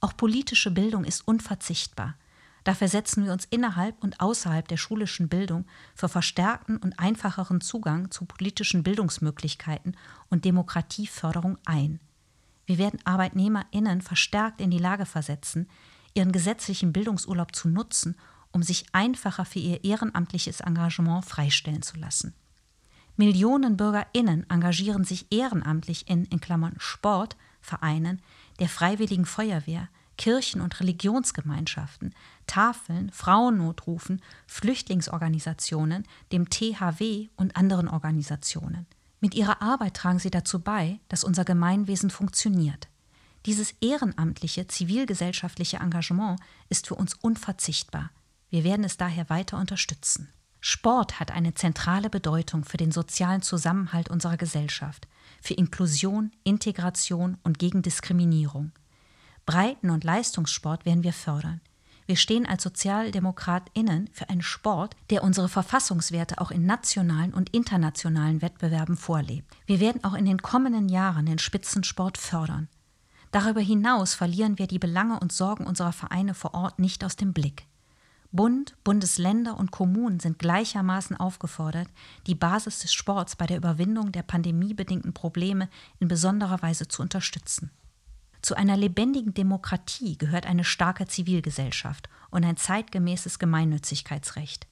[0.00, 2.16] Auch politische Bildung ist unverzichtbar.
[2.64, 5.64] Dafür setzen wir uns innerhalb und außerhalb der schulischen Bildung
[5.94, 9.96] für verstärkten und einfacheren Zugang zu politischen Bildungsmöglichkeiten
[10.28, 11.98] und Demokratieförderung ein.
[12.66, 15.70] Wir werden Arbeitnehmerinnen verstärkt in die Lage versetzen,
[16.12, 18.16] ihren gesetzlichen Bildungsurlaub zu nutzen,
[18.56, 22.32] um sich einfacher für ihr ehrenamtliches Engagement freistellen zu lassen.
[23.18, 28.22] Millionen Bürgerinnen engagieren sich ehrenamtlich in, in Klammern Sport, Vereinen,
[28.58, 32.14] der Freiwilligen Feuerwehr, Kirchen- und Religionsgemeinschaften,
[32.46, 38.86] Tafeln, Frauennotrufen, Flüchtlingsorganisationen, dem THW und anderen Organisationen.
[39.20, 42.88] Mit ihrer Arbeit tragen sie dazu bei, dass unser Gemeinwesen funktioniert.
[43.44, 48.08] Dieses ehrenamtliche, zivilgesellschaftliche Engagement ist für uns unverzichtbar.
[48.50, 50.32] Wir werden es daher weiter unterstützen.
[50.60, 55.06] Sport hat eine zentrale Bedeutung für den sozialen Zusammenhalt unserer Gesellschaft,
[55.40, 58.72] für Inklusion, Integration und gegen Diskriminierung.
[59.44, 61.60] Breiten- und Leistungssport werden wir fördern.
[62.06, 68.42] Wir stehen als SozialdemokratInnen für einen Sport, der unsere Verfassungswerte auch in nationalen und internationalen
[68.42, 69.56] Wettbewerben vorlebt.
[69.66, 72.68] Wir werden auch in den kommenden Jahren den Spitzensport fördern.
[73.32, 77.32] Darüber hinaus verlieren wir die Belange und Sorgen unserer Vereine vor Ort nicht aus dem
[77.32, 77.66] Blick.
[78.32, 81.88] Bund, Bundesländer und Kommunen sind gleichermaßen aufgefordert,
[82.26, 87.70] die Basis des Sports bei der Überwindung der pandemiebedingten Probleme in besonderer Weise zu unterstützen.
[88.42, 94.66] Zu einer lebendigen Demokratie gehört eine starke Zivilgesellschaft und ein zeitgemäßes Gemeinnützigkeitsrecht.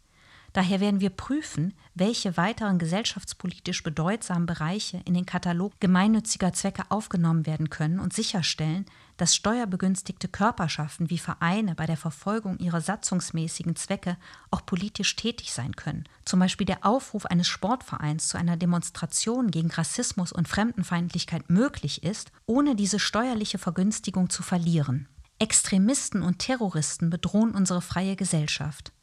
[0.54, 7.44] Daher werden wir prüfen, welche weiteren gesellschaftspolitisch bedeutsamen Bereiche in den Katalog gemeinnütziger Zwecke aufgenommen
[7.44, 14.16] werden können und sicherstellen, dass steuerbegünstigte Körperschaften wie Vereine bei der Verfolgung ihrer satzungsmäßigen Zwecke
[14.52, 16.04] auch politisch tätig sein können.
[16.24, 22.30] Zum Beispiel der Aufruf eines Sportvereins zu einer Demonstration gegen Rassismus und Fremdenfeindlichkeit möglich ist,
[22.46, 25.08] ohne diese steuerliche Vergünstigung zu verlieren.
[25.40, 28.93] Extremisten und Terroristen bedrohen unsere freie Gesellschaft.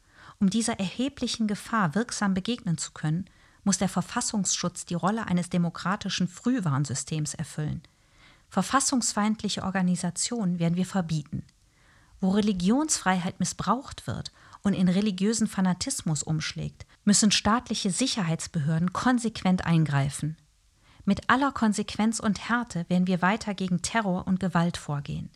[0.42, 3.26] Um dieser erheblichen Gefahr wirksam begegnen zu können,
[3.62, 7.80] muss der Verfassungsschutz die Rolle eines demokratischen Frühwarnsystems erfüllen.
[8.48, 11.44] Verfassungsfeindliche Organisationen werden wir verbieten.
[12.20, 14.32] Wo Religionsfreiheit missbraucht wird
[14.64, 20.36] und in religiösen Fanatismus umschlägt, müssen staatliche Sicherheitsbehörden konsequent eingreifen.
[21.04, 25.30] Mit aller Konsequenz und Härte werden wir weiter gegen Terror und Gewalt vorgehen.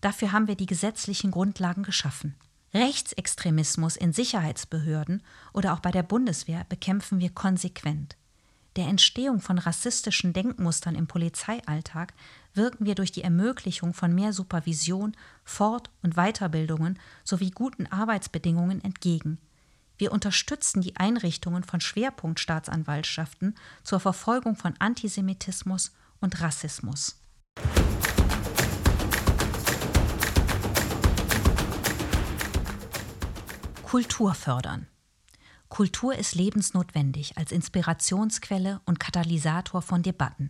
[0.00, 2.36] Dafür haben wir die gesetzlichen Grundlagen geschaffen.
[2.74, 8.16] Rechtsextremismus in Sicherheitsbehörden oder auch bei der Bundeswehr bekämpfen wir konsequent.
[8.76, 12.14] Der Entstehung von rassistischen Denkmustern im Polizeialltag
[12.54, 19.36] wirken wir durch die Ermöglichung von mehr Supervision, Fort- und Weiterbildungen sowie guten Arbeitsbedingungen entgegen.
[19.98, 27.20] Wir unterstützen die Einrichtungen von Schwerpunktstaatsanwaltschaften zur Verfolgung von Antisemitismus und Rassismus.
[33.92, 34.86] Kultur fördern.
[35.68, 40.48] Kultur ist lebensnotwendig als Inspirationsquelle und Katalysator von Debatten.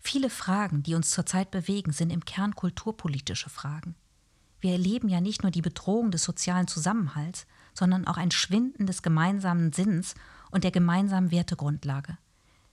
[0.00, 3.94] Viele Fragen, die uns zurzeit bewegen, sind im Kern kulturpolitische Fragen.
[4.58, 9.00] Wir erleben ja nicht nur die Bedrohung des sozialen Zusammenhalts, sondern auch ein Schwinden des
[9.00, 10.16] gemeinsamen Sinns
[10.50, 12.18] und der gemeinsamen Wertegrundlage.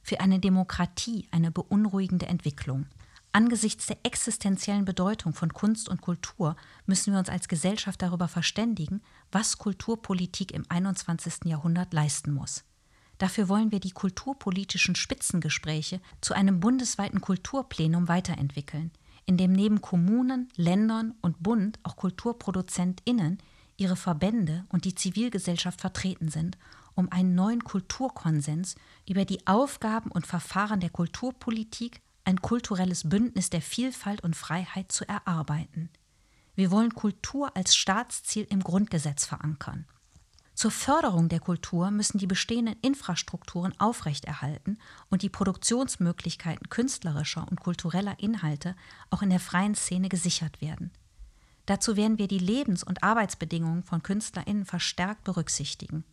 [0.02, 2.88] Für eine Demokratie eine beunruhigende Entwicklung.
[3.36, 6.56] Angesichts der existenziellen Bedeutung von Kunst und Kultur
[6.86, 11.46] müssen wir uns als Gesellschaft darüber verständigen, was Kulturpolitik im 21.
[11.46, 12.64] Jahrhundert leisten muss.
[13.18, 18.92] Dafür wollen wir die kulturpolitischen Spitzengespräche zu einem bundesweiten Kulturplenum weiterentwickeln,
[19.26, 23.40] in dem neben Kommunen, Ländern und Bund auch Kulturproduzentinnen,
[23.78, 26.60] ihre Verbände und die Zivilgesellschaft vertreten sind,
[26.94, 28.76] um einen neuen Kulturkonsens
[29.10, 35.08] über die Aufgaben und Verfahren der Kulturpolitik ein kulturelles Bündnis der Vielfalt und Freiheit zu
[35.08, 35.90] erarbeiten.
[36.56, 39.86] Wir wollen Kultur als Staatsziel im Grundgesetz verankern.
[40.54, 44.78] Zur Förderung der Kultur müssen die bestehenden Infrastrukturen aufrechterhalten
[45.10, 48.76] und die Produktionsmöglichkeiten künstlerischer und kultureller Inhalte
[49.10, 50.92] auch in der freien Szene gesichert werden.
[51.66, 56.04] Dazu werden wir die Lebens- und Arbeitsbedingungen von Künstlerinnen verstärkt berücksichtigen.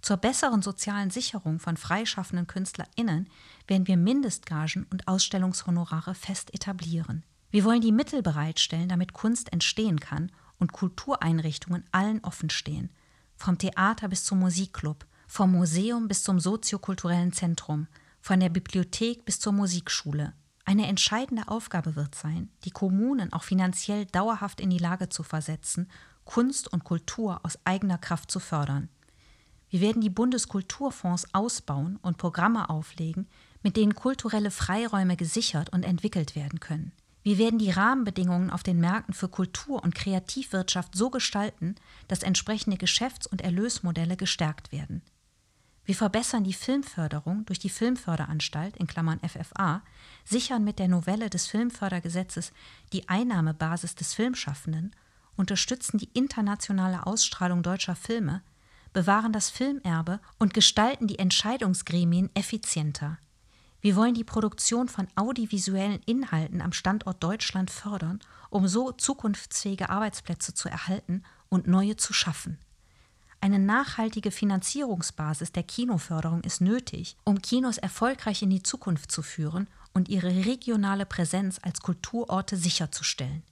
[0.00, 3.28] Zur besseren sozialen Sicherung von freischaffenden Künstlerinnen
[3.66, 7.24] werden wir Mindestgagen und Ausstellungshonorare fest etablieren.
[7.50, 12.90] Wir wollen die Mittel bereitstellen, damit Kunst entstehen kann und Kultureinrichtungen allen offen stehen,
[13.36, 17.86] vom Theater bis zum Musikclub, vom Museum bis zum soziokulturellen Zentrum,
[18.20, 20.34] von der Bibliothek bis zur Musikschule.
[20.64, 25.88] Eine entscheidende Aufgabe wird sein, die Kommunen auch finanziell dauerhaft in die Lage zu versetzen,
[26.24, 28.90] Kunst und Kultur aus eigener Kraft zu fördern.
[29.70, 33.26] Wir werden die Bundeskulturfonds ausbauen und Programme auflegen,
[33.62, 36.92] mit denen kulturelle Freiräume gesichert und entwickelt werden können.
[37.22, 41.74] Wir werden die Rahmenbedingungen auf den Märkten für Kultur- und Kreativwirtschaft so gestalten,
[42.06, 45.02] dass entsprechende Geschäfts- und Erlösmodelle gestärkt werden.
[45.84, 49.82] Wir verbessern die Filmförderung durch die Filmförderanstalt in Klammern FFA,
[50.24, 52.52] sichern mit der Novelle des Filmfördergesetzes
[52.92, 54.94] die Einnahmebasis des Filmschaffenden,
[55.36, 58.42] unterstützen die internationale Ausstrahlung deutscher Filme,
[58.92, 63.18] bewahren das Filmerbe und gestalten die Entscheidungsgremien effizienter.
[63.80, 70.52] Wir wollen die Produktion von audiovisuellen Inhalten am Standort Deutschland fördern, um so zukunftsfähige Arbeitsplätze
[70.52, 72.58] zu erhalten und neue zu schaffen.
[73.40, 79.68] Eine nachhaltige Finanzierungsbasis der Kinoförderung ist nötig, um Kinos erfolgreich in die Zukunft zu führen
[79.94, 83.44] und ihre regionale Präsenz als Kulturorte sicherzustellen.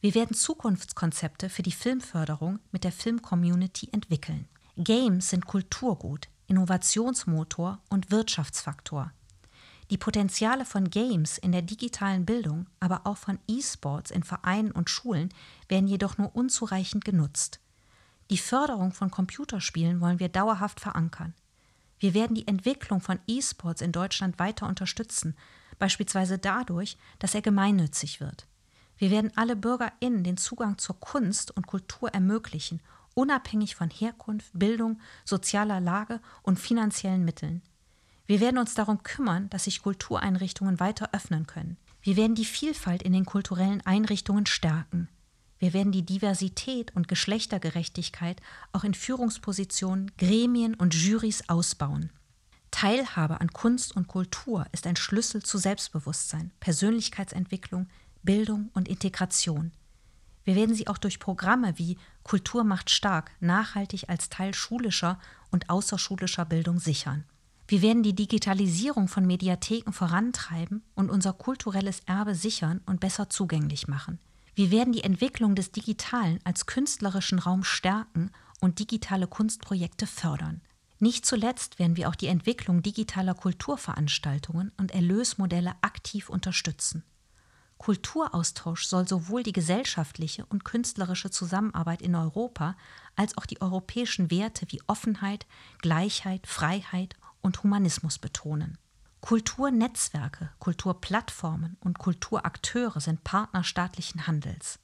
[0.00, 4.48] Wir werden Zukunftskonzepte für die Filmförderung mit der Filmcommunity entwickeln.
[4.76, 9.12] Games sind Kulturgut, Innovationsmotor und Wirtschaftsfaktor.
[9.90, 14.88] Die Potenziale von Games in der digitalen Bildung, aber auch von E-Sports in Vereinen und
[14.88, 15.30] Schulen
[15.68, 17.58] werden jedoch nur unzureichend genutzt.
[18.30, 21.34] Die Förderung von Computerspielen wollen wir dauerhaft verankern.
[21.98, 25.36] Wir werden die Entwicklung von E-Sports in Deutschland weiter unterstützen,
[25.80, 28.46] beispielsweise dadurch, dass er gemeinnützig wird.
[28.96, 32.80] Wir werden alle BürgerInnen den Zugang zur Kunst und Kultur ermöglichen
[33.14, 37.62] unabhängig von Herkunft, Bildung, sozialer Lage und finanziellen Mitteln.
[38.26, 41.76] Wir werden uns darum kümmern, dass sich Kultureinrichtungen weiter öffnen können.
[42.02, 45.08] Wir werden die Vielfalt in den kulturellen Einrichtungen stärken.
[45.58, 48.40] Wir werden die Diversität und Geschlechtergerechtigkeit
[48.72, 52.10] auch in Führungspositionen, Gremien und Jurys ausbauen.
[52.70, 57.88] Teilhabe an Kunst und Kultur ist ein Schlüssel zu Selbstbewusstsein, Persönlichkeitsentwicklung,
[58.22, 59.72] Bildung und Integration.
[60.44, 65.18] Wir werden sie auch durch Programme wie Kultur macht stark nachhaltig als Teil schulischer
[65.50, 67.24] und außerschulischer Bildung sichern.
[67.66, 73.86] Wir werden die Digitalisierung von Mediatheken vorantreiben und unser kulturelles Erbe sichern und besser zugänglich
[73.86, 74.18] machen.
[74.56, 80.60] Wir werden die Entwicklung des Digitalen als künstlerischen Raum stärken und digitale Kunstprojekte fördern.
[80.98, 87.04] Nicht zuletzt werden wir auch die Entwicklung digitaler Kulturveranstaltungen und Erlösmodelle aktiv unterstützen.
[87.80, 92.76] Kulturaustausch soll sowohl die gesellschaftliche und künstlerische Zusammenarbeit in Europa
[93.16, 95.46] als auch die europäischen Werte wie Offenheit,
[95.80, 98.76] Gleichheit, Freiheit und Humanismus betonen.
[99.22, 104.78] Kulturnetzwerke, Kulturplattformen und Kulturakteure sind Partner staatlichen Handels.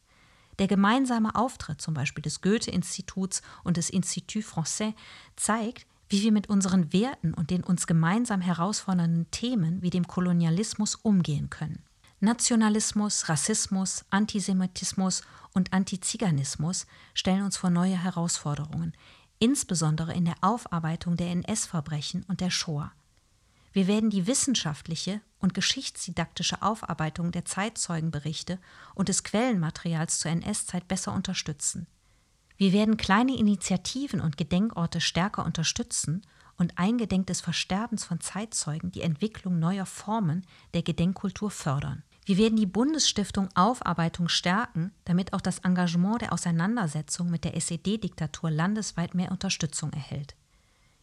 [0.58, 4.94] Der gemeinsame Auftritt zum Beispiel des Goethe-Instituts und des Institut Français
[5.36, 10.94] zeigt, wie wir mit unseren Werten und den uns gemeinsam herausfordernden Themen wie dem Kolonialismus
[10.94, 11.85] umgehen können.
[12.20, 15.22] Nationalismus, Rassismus, Antisemitismus
[15.52, 18.94] und Antiziganismus stellen uns vor neue Herausforderungen,
[19.38, 22.92] insbesondere in der Aufarbeitung der NS-Verbrechen und der Shoah.
[23.72, 28.58] Wir werden die wissenschaftliche und geschichtsdidaktische Aufarbeitung der Zeitzeugenberichte
[28.94, 31.86] und des Quellenmaterials zur NS-Zeit besser unterstützen.
[32.56, 36.22] Wir werden kleine Initiativen und Gedenkorte stärker unterstützen
[36.58, 42.02] und eingedenk des Versterbens von Zeitzeugen die Entwicklung neuer Formen der Gedenkkultur fördern.
[42.24, 48.50] Wir werden die Bundesstiftung Aufarbeitung stärken, damit auch das Engagement der Auseinandersetzung mit der SED-Diktatur
[48.50, 50.34] landesweit mehr Unterstützung erhält.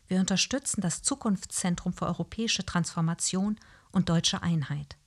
[0.07, 3.57] Wir unterstützen das Zukunftszentrum für europäische Transformation
[3.91, 4.97] und deutsche Einheit.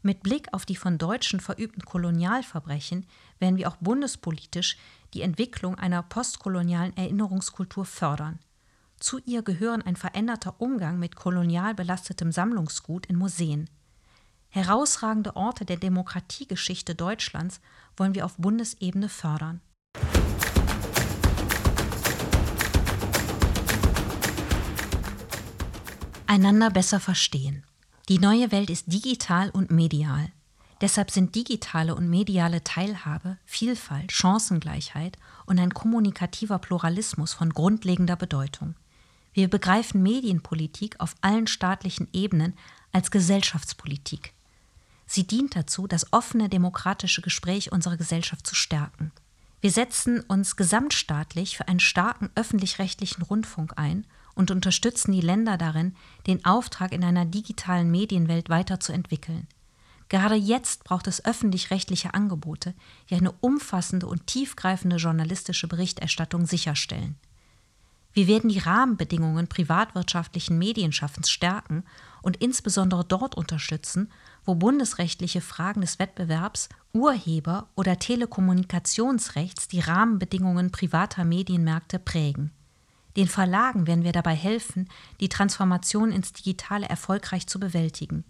[0.00, 3.06] Mit Blick auf die von Deutschen verübten Kolonialverbrechen
[3.38, 4.78] werden wir auch bundespolitisch
[5.12, 8.38] die Entwicklung einer postkolonialen Erinnerungskultur fördern.
[9.00, 13.70] Zu ihr gehören ein veränderter Umgang mit kolonial belastetem Sammlungsgut in Museen.
[14.48, 17.60] Herausragende Orte der Demokratiegeschichte Deutschlands
[17.96, 19.60] wollen wir auf Bundesebene fördern.
[26.26, 27.64] Einander besser verstehen.
[28.08, 30.32] Die neue Welt ist digital und medial.
[30.80, 38.74] Deshalb sind digitale und mediale Teilhabe, Vielfalt, Chancengleichheit und ein kommunikativer Pluralismus von grundlegender Bedeutung.
[39.38, 42.54] Wir begreifen Medienpolitik auf allen staatlichen Ebenen
[42.90, 44.32] als Gesellschaftspolitik.
[45.06, 49.12] Sie dient dazu, das offene demokratische Gespräch unserer Gesellschaft zu stärken.
[49.60, 55.94] Wir setzen uns gesamtstaatlich für einen starken öffentlich-rechtlichen Rundfunk ein und unterstützen die Länder darin,
[56.26, 59.46] den Auftrag in einer digitalen Medienwelt weiterzuentwickeln.
[60.08, 62.74] Gerade jetzt braucht es öffentlich-rechtliche Angebote,
[63.08, 67.14] die eine umfassende und tiefgreifende journalistische Berichterstattung sicherstellen.
[68.18, 71.84] Wir werden die Rahmenbedingungen privatwirtschaftlichen Medienschaffens stärken
[72.20, 74.10] und insbesondere dort unterstützen,
[74.44, 82.50] wo bundesrechtliche Fragen des Wettbewerbs, Urheber- oder Telekommunikationsrechts die Rahmenbedingungen privater Medienmärkte prägen.
[83.16, 84.88] Den Verlagen werden wir dabei helfen,
[85.20, 88.24] die Transformation ins Digitale erfolgreich zu bewältigen.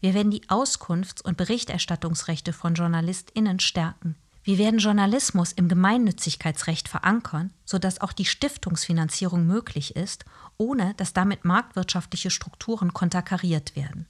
[0.00, 4.14] Wir werden die Auskunfts- und Berichterstattungsrechte von JournalistInnen stärken.
[4.44, 10.24] Wir werden Journalismus im Gemeinnützigkeitsrecht verankern, sodass auch die Stiftungsfinanzierung möglich ist,
[10.56, 14.06] ohne dass damit marktwirtschaftliche Strukturen konterkariert werden.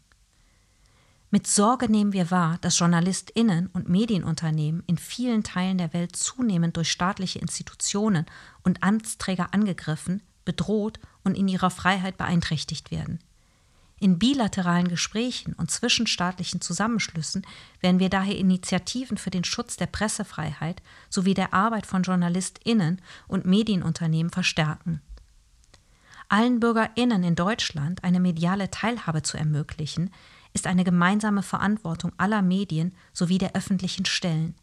[1.30, 6.76] Mit Sorge nehmen wir wahr, dass JournalistInnen und Medienunternehmen in vielen Teilen der Welt zunehmend
[6.76, 8.26] durch staatliche Institutionen
[8.62, 13.18] und Amtsträger angegriffen, bedroht und in ihrer Freiheit beeinträchtigt werden.
[14.02, 17.46] In bilateralen Gesprächen und zwischenstaatlichen Zusammenschlüssen
[17.80, 23.46] werden wir daher Initiativen für den Schutz der Pressefreiheit sowie der Arbeit von JournalistInnen und
[23.46, 25.00] Medienunternehmen verstärken.
[26.28, 30.10] Allen BürgerInnen in Deutschland eine mediale Teilhabe zu ermöglichen,
[30.52, 34.56] ist eine gemeinsame Verantwortung aller Medien sowie der öffentlichen Stellen.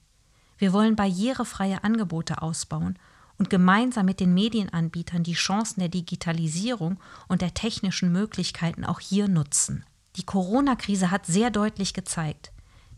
[0.57, 2.99] Wir wollen barrierefreie Angebote ausbauen
[3.39, 9.27] und gemeinsam mit den Medienanbietern die Chancen der Digitalisierung und der technischen Möglichkeiten auch hier
[9.27, 9.85] nutzen.
[10.17, 12.51] Die Corona-Krise hat sehr deutlich gezeigt,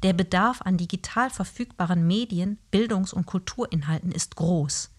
[0.04, 4.90] der Bedarf an digital verfügbaren Medien, Bildungs- und Kulturinhalten ist groß.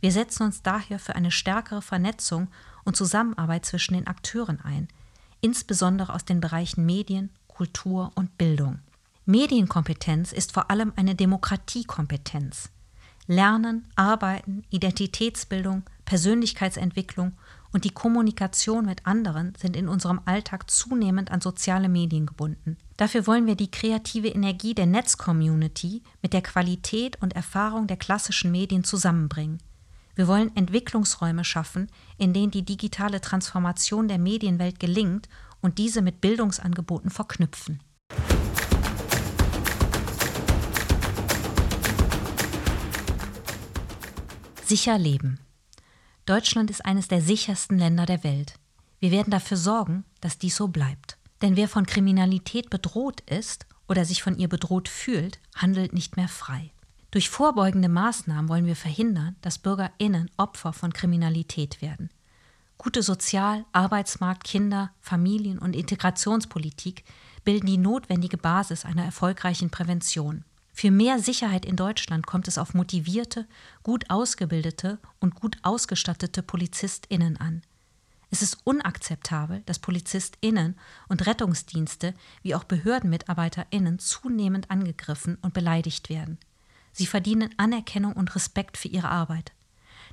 [0.00, 2.48] Wir setzen uns daher für eine stärkere Vernetzung
[2.84, 4.88] und Zusammenarbeit zwischen den Akteuren ein,
[5.42, 8.78] insbesondere aus den Bereichen Medien, Kultur und Bildung.
[9.26, 12.70] Medienkompetenz ist vor allem eine Demokratiekompetenz.
[13.26, 17.32] Lernen, Arbeiten, Identitätsbildung, Persönlichkeitsentwicklung
[17.72, 22.76] und die Kommunikation mit anderen sind in unserem Alltag zunehmend an soziale Medien gebunden.
[22.96, 28.50] Dafür wollen wir die kreative Energie der Netzcommunity mit der Qualität und Erfahrung der klassischen
[28.50, 29.58] Medien zusammenbringen.
[30.14, 35.28] Wir wollen Entwicklungsräume schaffen, in denen die digitale Transformation der Medienwelt gelingt
[35.60, 37.80] und diese mit Bildungsangeboten verknüpfen.
[44.66, 45.38] Sicher leben.
[46.24, 48.54] Deutschland ist eines der sichersten Länder der Welt.
[48.98, 51.18] Wir werden dafür sorgen, dass dies so bleibt.
[51.40, 56.26] Denn wer von Kriminalität bedroht ist oder sich von ihr bedroht fühlt, handelt nicht mehr
[56.26, 56.72] frei.
[57.12, 62.10] Durch vorbeugende Maßnahmen wollen wir verhindern, dass Bürgerinnen Opfer von Kriminalität werden.
[62.76, 67.04] Gute Sozial-, Arbeitsmarkt-, Kinder-, Familien- und Integrationspolitik
[67.44, 70.44] bilden die notwendige Basis einer erfolgreichen Prävention.
[70.78, 73.46] Für mehr Sicherheit in Deutschland kommt es auf motivierte,
[73.82, 77.62] gut ausgebildete und gut ausgestattete Polizistinnen an.
[78.30, 86.36] Es ist unakzeptabel, dass Polizistinnen und Rettungsdienste wie auch Behördenmitarbeiterinnen zunehmend angegriffen und beleidigt werden.
[86.92, 89.52] Sie verdienen Anerkennung und Respekt für ihre Arbeit.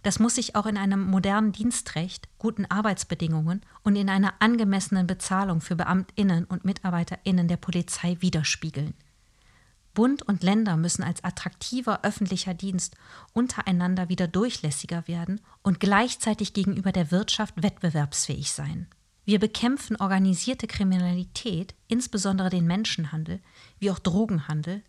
[0.01, 5.59] Das muss sich auch in einem modernen Dienstrecht, guten Arbeitsbedingungen und in einer angemessenen Bezahlung
[5.59, 8.93] für Beamtinnen und Mitarbeiterinnen der Polizei widerspiegeln.
[9.93, 12.95] Bund und Länder müssen als attraktiver öffentlicher Dienst
[13.33, 18.87] untereinander wieder durchlässiger werden und gleichzeitig gegenüber der Wirtschaft wettbewerbsfähig sein.
[19.25, 23.39] Wir bekämpfen organisierte Kriminalität, insbesondere den Menschenhandel,
[23.79, 24.83] wie auch Drogenhandel,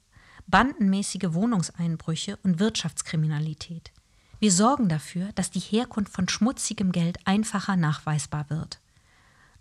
[0.47, 3.93] bandenmäßige Wohnungseinbrüche und Wirtschaftskriminalität.
[4.41, 8.81] Wir sorgen dafür, dass die Herkunft von schmutzigem Geld einfacher nachweisbar wird.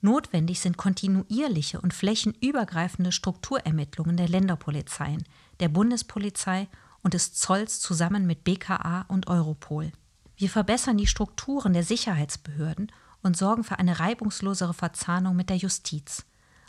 [0.03, 5.23] Notwendig sind kontinuierliche und flächenübergreifende Strukturermittlungen der Länderpolizeien,
[5.61, 6.67] der Bundespolizei
[7.03, 9.93] und des Zolls zusammen mit BKA und Europol.
[10.35, 12.91] Wir verbessern die Strukturen der Sicherheitsbehörden
[13.21, 16.25] und sorgen für eine reibungslosere Verzahnung mit der Justiz.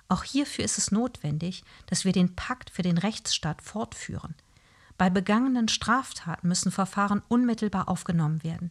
[0.08, 4.36] Auch hierfür ist es notwendig, dass wir den Pakt für den Rechtsstaat fortführen.
[4.96, 8.70] Bei begangenen Straftaten müssen Verfahren unmittelbar aufgenommen werden.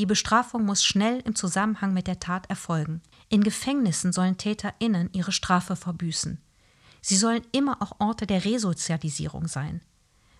[0.00, 3.02] Die Bestrafung muss schnell im Zusammenhang mit der Tat erfolgen.
[3.28, 6.40] In Gefängnissen sollen TäterInnen ihre Strafe verbüßen.
[7.02, 9.82] Sie sollen immer auch Orte der Resozialisierung sein.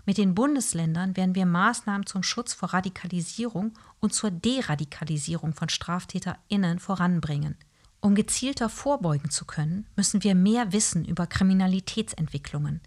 [0.07, 6.79] Mit den Bundesländern werden wir Maßnahmen zum Schutz vor Radikalisierung und zur Deradikalisierung von StraftäterInnen
[6.79, 7.59] voranbringen.
[8.01, 12.81] Um gezielter vorbeugen zu können, müssen wir mehr wissen über Kriminalitätsentwicklungen.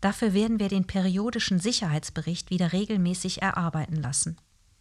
[0.00, 4.36] Dafür werden wir den periodischen Sicherheitsbericht wieder regelmäßig erarbeiten lassen.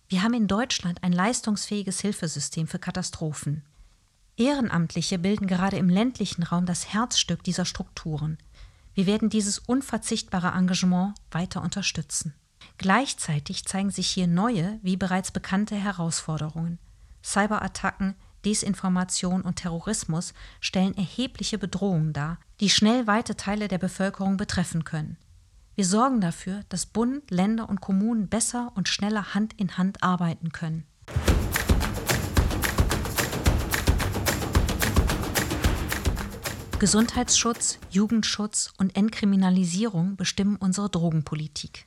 [0.10, 3.64] Wir haben in Deutschland ein leistungsfähiges Hilfesystem für Katastrophen.
[4.38, 8.40] Ehrenamtliche bilden gerade im ländlichen Raum das Herzstück dieser Strukturen.
[8.96, 12.34] Wir werden dieses unverzichtbare Engagement weiter unterstützen.
[12.80, 16.80] Gleichzeitig zeigen sich hier neue, wie bereits bekannte Herausforderungen.
[17.24, 18.16] Cyberattacken,
[18.46, 25.18] Desinformation und Terrorismus stellen erhebliche Bedrohungen dar, die schnell weite Teile der Bevölkerung betreffen können.
[25.80, 30.52] Wir sorgen dafür, dass Bund, Länder und Kommunen besser und schneller Hand in Hand arbeiten
[30.52, 30.86] können.
[36.80, 41.86] Gesundheitsschutz, Jugendschutz und Entkriminalisierung bestimmen unsere Drogenpolitik.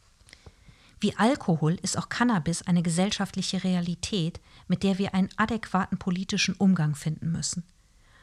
[0.98, 6.94] Wie Alkohol ist auch Cannabis eine gesellschaftliche Realität, mit der wir einen adäquaten politischen Umgang
[6.94, 7.62] finden müssen.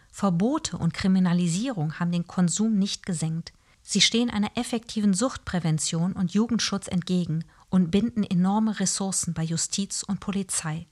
[0.09, 3.53] Verbote und Kriminalisierung haben den Konsum nicht gesenkt.
[3.91, 10.19] Sie stehen einer effektiven Suchtprävention und Jugendschutz entgegen und binden enorme Ressourcen bei Justiz und
[10.19, 10.85] Polizei.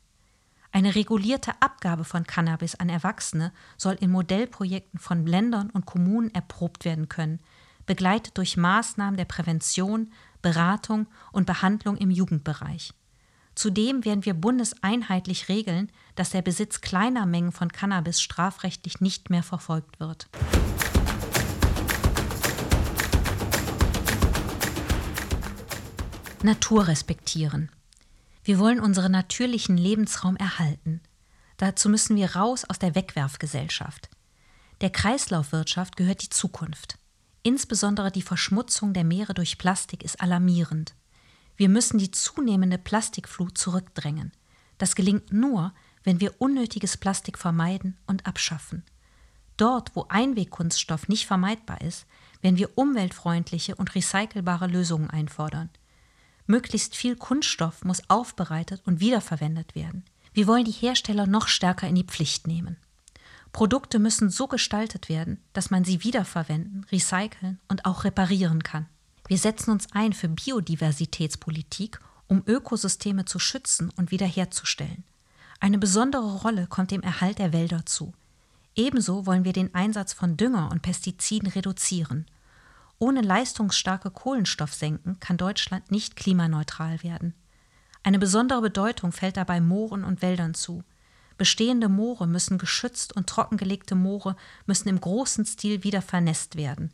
[0.71, 6.85] Eine regulierte Abgabe von Cannabis an Erwachsene soll in Modellprojekten von Ländern und Kommunen erprobt
[6.85, 7.39] werden können,
[7.85, 10.11] begleitet durch Maßnahmen der Prävention,
[10.41, 12.95] Beratung und Behandlung im Jugendbereich.
[13.53, 19.43] Zudem werden wir bundeseinheitlich regeln, dass der Besitz kleiner Mengen von Cannabis strafrechtlich nicht mehr
[19.43, 20.27] verfolgt wird.
[26.47, 27.69] Natur respektieren.
[28.45, 31.01] Wir wollen unseren natürlichen Lebensraum erhalten.
[31.57, 34.09] Dazu müssen wir raus aus der Wegwerfgesellschaft.
[34.79, 36.99] Der Kreislaufwirtschaft gehört die Zukunft.
[37.43, 40.95] Insbesondere die Verschmutzung der Meere durch Plastik ist alarmierend.
[41.57, 44.31] Wir müssen die zunehmende Plastikflut zurückdrängen.
[44.77, 48.85] Das gelingt nur, wenn wir unnötiges Plastik vermeiden und abschaffen.
[49.57, 52.05] Dort, wo Einwegkunststoff nicht vermeidbar ist,
[52.41, 55.69] werden wir umweltfreundliche und recycelbare Lösungen einfordern.
[56.47, 60.03] Möglichst viel Kunststoff muss aufbereitet und wiederverwendet werden.
[60.33, 62.77] Wir wollen die Hersteller noch stärker in die Pflicht nehmen.
[63.51, 68.85] Produkte müssen so gestaltet werden, dass man sie wiederverwenden, recyceln und auch reparieren kann.
[69.27, 75.03] Wir setzen uns ein für Biodiversitätspolitik, um Ökosysteme zu schützen und wiederherzustellen.
[75.59, 78.13] Eine besondere Rolle kommt dem Erhalt der Wälder zu.
[78.75, 82.27] Ebenso wollen wir den Einsatz von Dünger und Pestiziden reduzieren.
[82.99, 87.33] Ohne leistungsstarke Kohlenstoffsenken kann Deutschland nicht klimaneutral werden.
[88.03, 90.83] Eine besondere Bedeutung fällt dabei Mooren und Wäldern zu.
[91.37, 94.35] Bestehende Moore müssen geschützt und trockengelegte Moore
[94.65, 96.91] müssen im großen Stil wieder vernässt werden.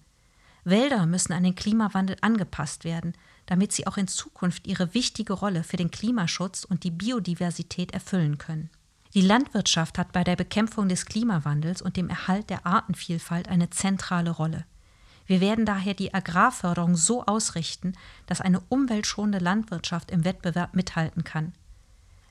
[0.66, 3.14] Wälder müssen an den Klimawandel angepasst werden,
[3.46, 8.38] damit sie auch in Zukunft ihre wichtige Rolle für den Klimaschutz und die Biodiversität erfüllen
[8.38, 8.70] können.
[9.14, 14.32] Die Landwirtschaft hat bei der Bekämpfung des Klimawandels und dem Erhalt der Artenvielfalt eine zentrale
[14.32, 14.66] Rolle.
[15.26, 17.94] Wir werden daher die Agrarförderung so ausrichten,
[18.26, 21.54] dass eine umweltschonende Landwirtschaft im Wettbewerb mithalten kann.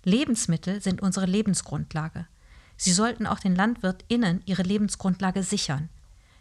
[0.04, 2.26] Lebensmittel sind unsere Lebensgrundlage.
[2.76, 5.88] Sie sollten auch den LandwirtInnen ihre Lebensgrundlage sichern.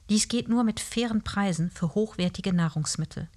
[0.10, 3.30] Dies geht nur mit fairen Preisen für hochwertige Nahrungsmittel.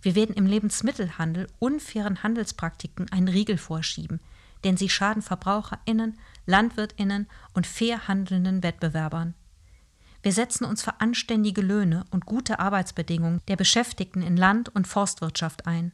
[0.00, 4.20] Wir werden im Lebensmittelhandel unfairen Handelspraktiken einen Riegel vorschieben,
[4.64, 9.34] denn sie schaden VerbraucherInnen, LandwirtInnen und fair handelnden Wettbewerbern.
[10.22, 15.66] Wir setzen uns für anständige Löhne und gute Arbeitsbedingungen der Beschäftigten in Land- und Forstwirtschaft
[15.66, 15.92] ein.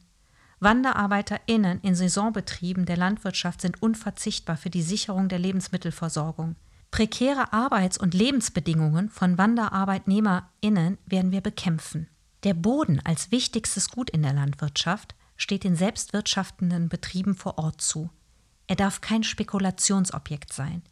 [0.60, 6.56] WanderarbeiterInnen in Saisonbetrieben der Landwirtschaft sind unverzichtbar für die Sicherung der Lebensmittelversorgung.
[6.90, 12.08] Prekäre Arbeits- und Lebensbedingungen von WanderarbeitnehmerInnen werden wir bekämpfen.
[12.44, 18.10] Der Boden als wichtigstes Gut in der Landwirtschaft steht den selbstwirtschaftenden Betrieben vor Ort zu.
[18.66, 20.82] Er darf kein Spekulationsobjekt sein.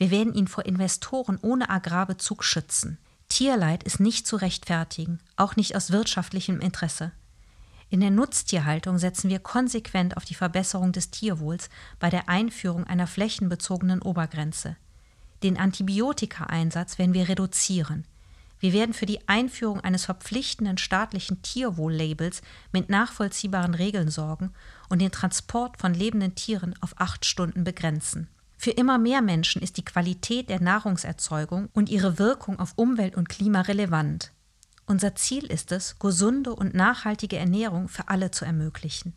[0.00, 2.96] Wir werden ihn vor Investoren ohne Agrarbezug schützen.
[3.28, 7.12] Tierleid ist nicht zu rechtfertigen, auch nicht aus wirtschaftlichem Interesse.
[7.90, 13.06] In der Nutztierhaltung setzen wir konsequent auf die Verbesserung des Tierwohls bei der Einführung einer
[13.06, 14.74] flächenbezogenen Obergrenze.
[15.42, 18.06] Den Antibiotikaeinsatz werden wir reduzieren.
[18.58, 22.40] Wir werden für die Einführung eines verpflichtenden staatlichen Tierwohl-Labels
[22.72, 24.54] mit nachvollziehbaren Regeln sorgen
[24.88, 28.28] und den Transport von lebenden Tieren auf acht Stunden begrenzen.
[28.62, 33.30] Für immer mehr Menschen ist die Qualität der Nahrungserzeugung und ihre Wirkung auf Umwelt und
[33.30, 34.32] Klima relevant.
[34.84, 39.14] Unser Ziel ist es, gesunde und nachhaltige Ernährung für alle zu ermöglichen.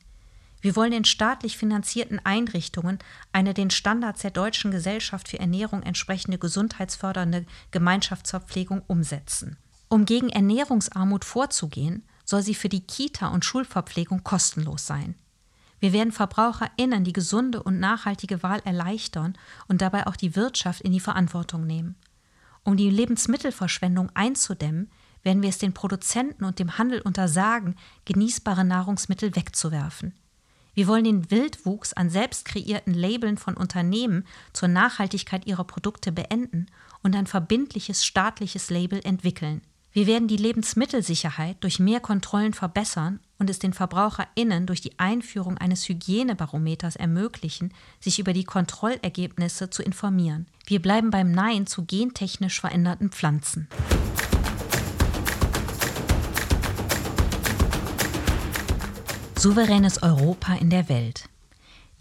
[0.61, 2.99] Wir wollen den staatlich finanzierten Einrichtungen
[3.33, 9.57] eine den Standards der deutschen Gesellschaft für Ernährung entsprechende gesundheitsfördernde Gemeinschaftsverpflegung umsetzen.
[9.89, 15.15] Um gegen Ernährungsarmut vorzugehen, soll sie für die Kita- und Schulverpflegung kostenlos sein.
[15.83, 19.37] Wir werden VerbraucherInnen die gesunde und nachhaltige Wahl erleichtern
[19.67, 21.97] und dabei auch die Wirtschaft in die Verantwortung nehmen.
[22.63, 24.89] Um die Lebensmittelverschwendung einzudämmen,
[25.23, 30.13] werden wir es den Produzenten und dem Handel untersagen, genießbare Nahrungsmittel wegzuwerfen.
[30.73, 36.67] Wir wollen den Wildwuchs an selbst kreierten Labeln von Unternehmen zur Nachhaltigkeit ihrer Produkte beenden
[37.01, 39.59] und ein verbindliches staatliches Label entwickeln.
[39.95, 45.59] Wir werden die Lebensmittelsicherheit durch mehr Kontrollen verbessern und es den VerbraucherInnen durch die Einführung
[45.59, 50.47] eines Hygienebarometers ermöglichen, sich über die Kontrollergebnisse zu informieren.
[50.65, 53.67] Wir bleiben beim Nein zu gentechnisch veränderten Pflanzen.
[59.37, 61.29] Souveränes Europa in der Welt.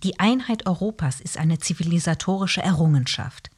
[0.02, 3.51] Die Einheit Europas ist eine zivilisatorische Errungenschaft.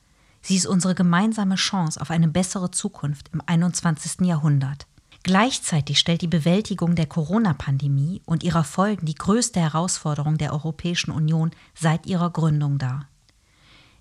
[0.47, 4.27] Sie ist unsere gemeinsame Chance auf eine bessere Zukunft im 21.
[4.27, 4.87] Jahrhundert.
[5.23, 11.51] Gleichzeitig stellt die Bewältigung der Corona-Pandemie und ihrer Folgen die größte Herausforderung der Europäischen Union
[11.75, 13.09] seit ihrer Gründung dar.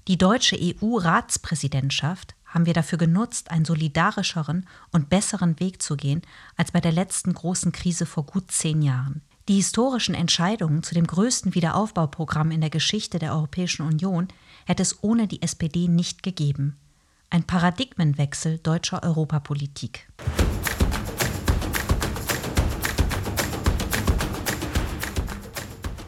[0.10, 6.24] Die deutsche EU-Ratspräsidentschaft haben wir dafür genutzt, einen solidarischeren und besseren Weg zu gehen
[6.58, 9.22] als bei der letzten großen Krise vor gut zehn Jahren.
[9.50, 14.30] Die historischen Entscheidungen zu dem größten Wiederaufbauprogramm in der Geschichte der Europäischen Union
[14.66, 16.78] hätte es ohne die SPD nicht gegeben.
[17.30, 20.08] Ein Paradigmenwechsel deutscher Europapolitik.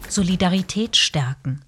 [0.07, 1.65] Solidarität stärken.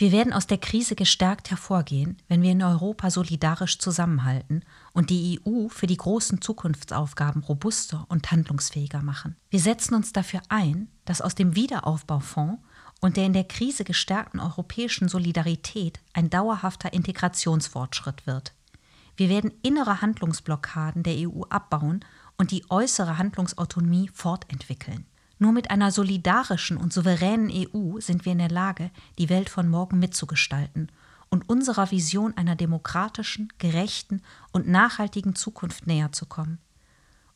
[0.00, 4.62] Wir werden aus der Krise gestärkt hervorgehen, wenn wir in Europa solidarisch zusammenhalten
[4.92, 9.34] und die EU für die großen Zukunftsaufgaben robuster und handlungsfähiger machen.
[9.50, 12.62] Wir setzen uns dafür ein, dass aus dem Wiederaufbaufonds
[13.00, 18.54] und der in der Krise gestärkten europäischen Solidarität ein dauerhafter Integrationsfortschritt wird.
[19.16, 22.04] Wir werden innere Handlungsblockaden der EU abbauen
[22.36, 25.06] und die äußere Handlungsautonomie fortentwickeln.
[25.38, 29.68] Nur mit einer solidarischen und souveränen EU sind wir in der Lage, die Welt von
[29.68, 30.90] morgen mitzugestalten
[31.30, 36.58] und unserer Vision einer demokratischen, gerechten und nachhaltigen Zukunft näher zu kommen.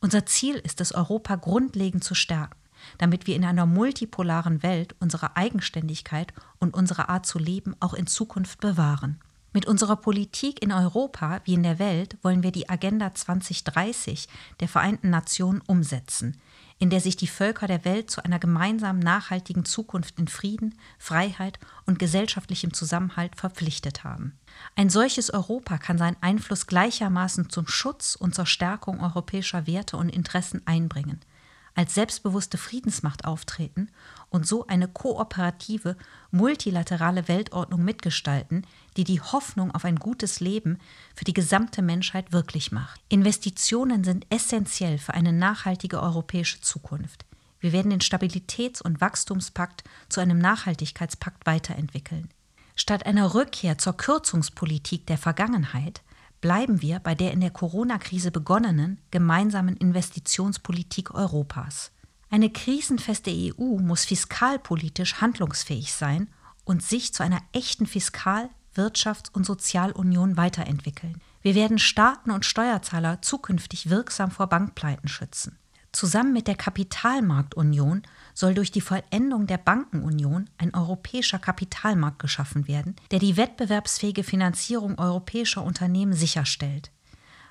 [0.01, 2.59] Unser Ziel ist es, Europa grundlegend zu stärken,
[2.97, 8.07] damit wir in einer multipolaren Welt unsere Eigenständigkeit und unsere Art zu leben auch in
[8.07, 9.19] Zukunft bewahren.
[9.53, 14.27] Mit unserer Politik in Europa wie in der Welt wollen wir die Agenda 2030
[14.59, 16.41] der Vereinten Nationen umsetzen,
[16.79, 21.59] in der sich die Völker der Welt zu einer gemeinsamen nachhaltigen Zukunft in Frieden, Freiheit
[21.85, 24.37] und gesellschaftlichem Zusammenhalt verpflichtet haben.
[24.75, 30.09] Ein solches Europa kann seinen Einfluss gleichermaßen zum Schutz und zur Stärkung europäischer Werte und
[30.09, 31.19] Interessen einbringen–
[31.75, 33.89] als selbstbewusste Friedensmacht auftreten
[34.29, 35.95] und so eine kooperative,
[36.31, 38.65] multilaterale Weltordnung mitgestalten,
[38.97, 40.79] die die Hoffnung auf ein gutes Leben
[41.15, 43.01] für die gesamte Menschheit wirklich macht.
[43.09, 47.25] Investitionen sind essentiell für eine nachhaltige europäische Zukunft.
[47.59, 52.29] Wir werden den Stabilitäts- und Wachstumspakt zu einem Nachhaltigkeitspakt weiterentwickeln.
[52.75, 56.01] Statt einer Rückkehr zur Kürzungspolitik der Vergangenheit
[56.43, 61.93] bleiben wir bei der in der Corona-Krise begonnenen gemeinsamen Investitionspolitik Europas.
[62.29, 66.27] Eine krisenfeste EU muss fiskalpolitisch handlungsfähig sein
[66.65, 71.21] und sich zu einer echten Fiskal-, Wirtschafts- und Sozialunion weiterentwickeln.
[71.43, 75.57] Wir werden Staaten und Steuerzahler zukünftig wirksam vor Bankpleiten schützen.
[75.93, 78.01] Zusammen mit der Kapitalmarktunion
[78.33, 84.97] soll durch die Vollendung der Bankenunion ein europäischer Kapitalmarkt geschaffen werden, der die wettbewerbsfähige Finanzierung
[84.97, 86.89] europäischer Unternehmen sicherstellt.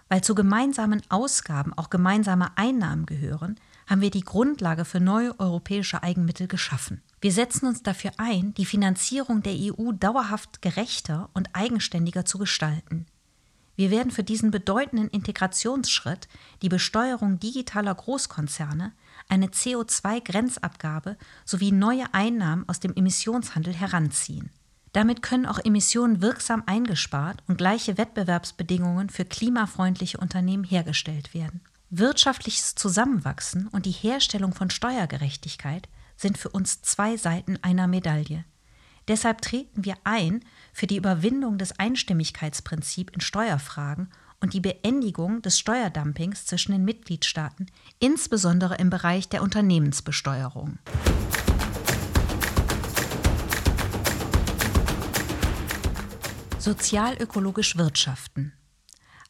[0.09, 6.03] Weil zu gemeinsamen Ausgaben auch gemeinsame Einnahmen gehören, haben wir die Grundlage für neue europäische
[6.03, 7.01] Eigenmittel geschaffen.
[7.21, 13.07] Wir setzen uns dafür ein, die Finanzierung der EU dauerhaft gerechter und eigenständiger zu gestalten.
[13.75, 16.29] Wir werden für diesen bedeutenden Integrationsschritt,
[16.61, 18.93] die Besteuerung digitaler Großkonzerne,
[19.29, 24.51] eine CO2-Grenzabgabe sowie neue Einnahmen aus dem Emissionshandel heranziehen.
[24.93, 31.63] Damit können auch Emissionen wirksam eingespart und gleiche Wettbewerbsbedingungen für klimafreundliche Unternehmen hergestellt werden.
[31.89, 38.45] Wirtschaftliches Zusammenwachsen und die Herstellung von Steuergerechtigkeit sind für uns zwei Seiten einer Medaille.
[39.09, 44.09] Deshalb treten wir ein für die Überwindung des Einstimmigkeitsprinzips in Steuerfragen
[44.41, 47.67] und die Beendigung des Steuerdumpings zwischen den Mitgliedstaaten,
[48.01, 50.79] insbesondere im Bereich der Unternehmensbesteuerung.
[56.59, 58.53] Sozialökologisch wirtschaften.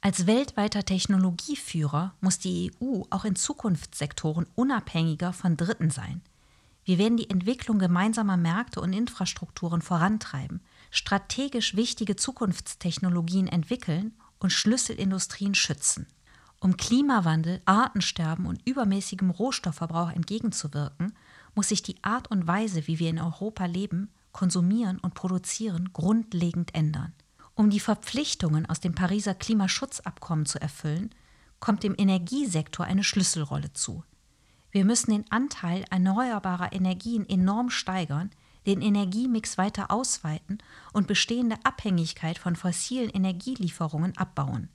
[0.01, 6.23] Als weltweiter Technologieführer muss die EU auch in Zukunftssektoren unabhängiger von Dritten sein.
[6.85, 10.61] Wir werden die Entwicklung gemeinsamer Märkte und Infrastrukturen vorantreiben,
[10.93, 16.07] strategisch wichtige Zukunftstechnologien entwickeln und Schlüsselindustrien schützen.
[16.61, 21.15] Um Klimawandel, Artensterben und übermäßigem Rohstoffverbrauch entgegenzuwirken,
[21.57, 26.75] muss sich die Art und Weise, wie wir in Europa leben, konsumieren und produzieren, grundlegend
[26.75, 27.15] ändern.
[27.55, 31.11] Um die Verpflichtungen aus dem Pariser Klimaschutzabkommen zu erfüllen,
[31.59, 34.05] kommt dem Energiesektor eine Schlüsselrolle zu.
[34.71, 38.31] Wir müssen den Anteil erneuerbarer Energien enorm steigern,
[38.67, 40.59] den Energiemix weiter ausweiten
[40.93, 44.69] und bestehende Abhängigkeit von fossilen Energielieferungen abbauen.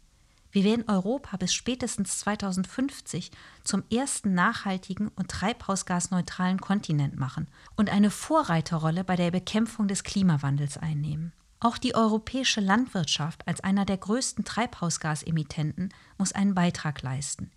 [0.51, 3.31] Wir werden Europa bis spätestens 2050
[3.63, 10.77] zum ersten nachhaltigen und treibhausgasneutralen Kontinent machen und eine Vorreiterrolle bei der Bekämpfung des Klimawandels
[10.77, 11.33] einnehmen.
[11.59, 17.51] Auch die europäische Landwirtschaft als einer der größten Treibhausgasemittenten muss einen Beitrag leisten.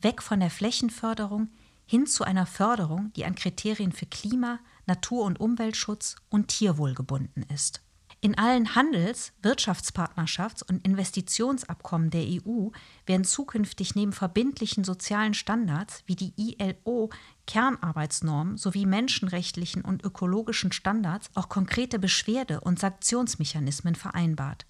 [0.00, 1.48] Weg von der Flächenförderung
[1.86, 4.58] hin zu einer Förderung, die an Kriterien für Klima,
[4.88, 7.82] Natur- und Umweltschutz und Tierwohl gebunden ist.
[8.20, 12.70] In allen Handels-, Wirtschaftspartnerschafts- und Investitionsabkommen der EU
[13.06, 17.10] werden zukünftig neben verbindlichen sozialen Standards wie die ILO
[17.46, 24.66] Kernarbeitsnormen sowie menschenrechtlichen und ökologischen Standards auch konkrete Beschwerde- und Sanktionsmechanismen vereinbart.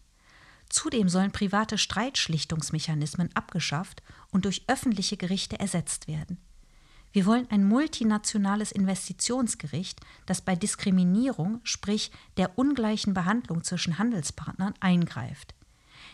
[0.68, 6.36] Zudem sollen private Streitschlichtungsmechanismen abgeschafft und durch öffentliche Gerichte ersetzt werden.
[7.18, 15.52] Wir wollen ein multinationales Investitionsgericht, das bei Diskriminierung, sprich der ungleichen Behandlung zwischen Handelspartnern, eingreift.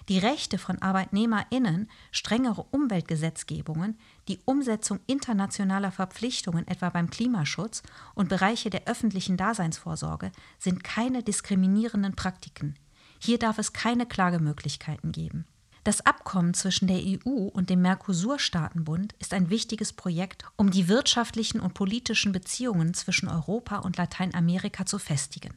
[0.08, 7.82] Die Rechte von Arbeitnehmerinnen, strengere Umweltgesetzgebungen, die Umsetzung internationaler Verpflichtungen etwa beim Klimaschutz
[8.14, 12.78] und Bereiche der öffentlichen Daseinsvorsorge sind keine diskriminierenden Praktiken.
[13.18, 15.44] Hier darf es keine Klagemöglichkeiten geben.
[15.84, 21.60] Das Abkommen zwischen der EU und dem Mercosur-Staatenbund ist ein wichtiges Projekt, um die wirtschaftlichen
[21.60, 25.52] und politischen Beziehungen zwischen Europa und Lateinamerika zu festigen.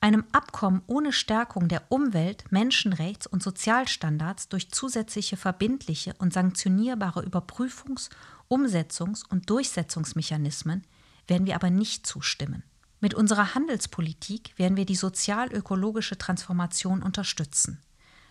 [0.00, 8.10] Einem Abkommen ohne Stärkung der Umwelt-, Menschenrechts- und Sozialstandards durch zusätzliche verbindliche und sanktionierbare Überprüfungs-,
[8.48, 10.84] Umsetzungs- und Durchsetzungsmechanismen
[11.28, 12.64] werden wir aber nicht zustimmen.
[13.00, 17.80] Mit unserer Handelspolitik werden wir die sozial-ökologische Transformation unterstützen.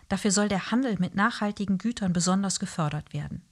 [0.08, 3.42] Dafür soll der Handel mit nachhaltigen Gütern besonders gefördert werden.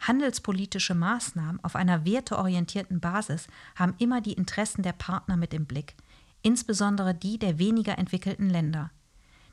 [0.00, 5.94] Handelspolitische Maßnahmen auf einer werteorientierten Basis haben immer die Interessen der Partner mit im Blick,
[6.42, 8.90] insbesondere die der weniger entwickelten Länder.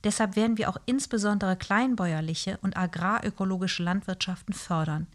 [0.03, 5.07] Deshalb werden wir auch insbesondere kleinbäuerliche und agrarökologische Landwirtschaften fördern.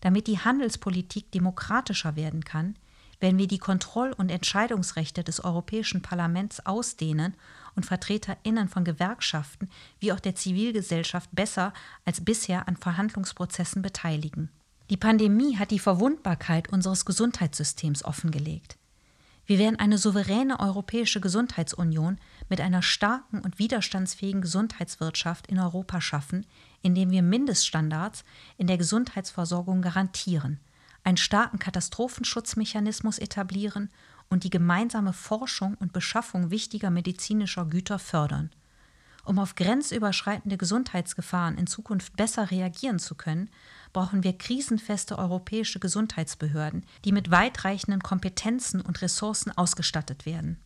[0.00, 2.76] Damit die Handelspolitik demokratischer werden kann,
[3.20, 7.34] werden wir die Kontroll- und Entscheidungsrechte des Europäischen Parlaments ausdehnen
[7.74, 9.68] und Vertreterinnen von Gewerkschaften
[9.98, 11.72] wie auch der Zivilgesellschaft besser
[12.04, 14.50] als bisher an Verhandlungsprozessen beteiligen.
[14.90, 18.76] Die Pandemie hat die Verwundbarkeit unseres Gesundheitssystems offengelegt.
[19.46, 22.18] Wir werden eine souveräne europäische Gesundheitsunion
[22.48, 26.46] mit einer starken und widerstandsfähigen Gesundheitswirtschaft in Europa schaffen,
[26.82, 28.24] indem wir Mindeststandards
[28.56, 30.60] in der Gesundheitsversorgung garantieren–
[31.04, 33.90] einen starken Katastrophenschutzmechanismus etablieren
[34.32, 38.50] und die gemeinsame Forschung und Beschaffung wichtiger medizinischer Güter fördern.
[39.24, 43.50] Um auf grenzüberschreitende Gesundheitsgefahren in Zukunft besser reagieren zu können,
[43.92, 50.58] brauchen wir krisenfeste europäische Gesundheitsbehörden, die mit weitreichenden Kompetenzen und Ressourcen ausgestattet werden.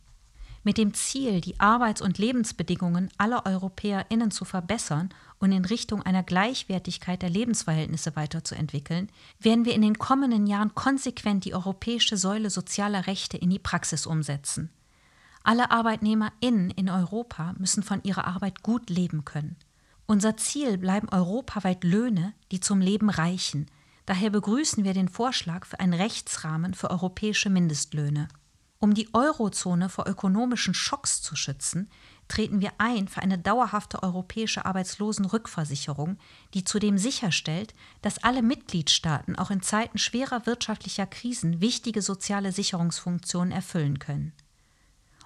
[0.63, 6.23] Mit dem Ziel, die Arbeits- und Lebensbedingungen aller EuropäerInnen zu verbessern und in Richtung einer
[6.23, 9.09] Gleichwertigkeit der Lebensverhältnisse weiterzuentwickeln,
[9.39, 14.05] werden wir in den kommenden Jahren konsequent die europäische Säule sozialer Rechte in die Praxis
[14.05, 14.71] umsetzen.
[15.43, 19.55] Alle ArbeitnehmerInnen in Europa müssen von ihrer Arbeit gut leben können.
[20.05, 23.67] Unser Ziel bleiben europaweit Löhne, die zum Leben reichen.
[24.05, 28.29] Daher begrüßen wir den Vorschlag für einen Rechtsrahmen für europäische Mindestlöhne.
[28.79, 31.89] Um die Eurozone vor ökonomischen Schocks zu schützen,
[32.27, 36.17] treten wir ein für eine dauerhafte europäische Arbeitslosenrückversicherung,
[36.53, 43.51] die zudem sicherstellt, dass alle Mitgliedstaaten auch in Zeiten schwerer wirtschaftlicher Krisen wichtige soziale Sicherungsfunktionen
[43.51, 44.33] erfüllen können.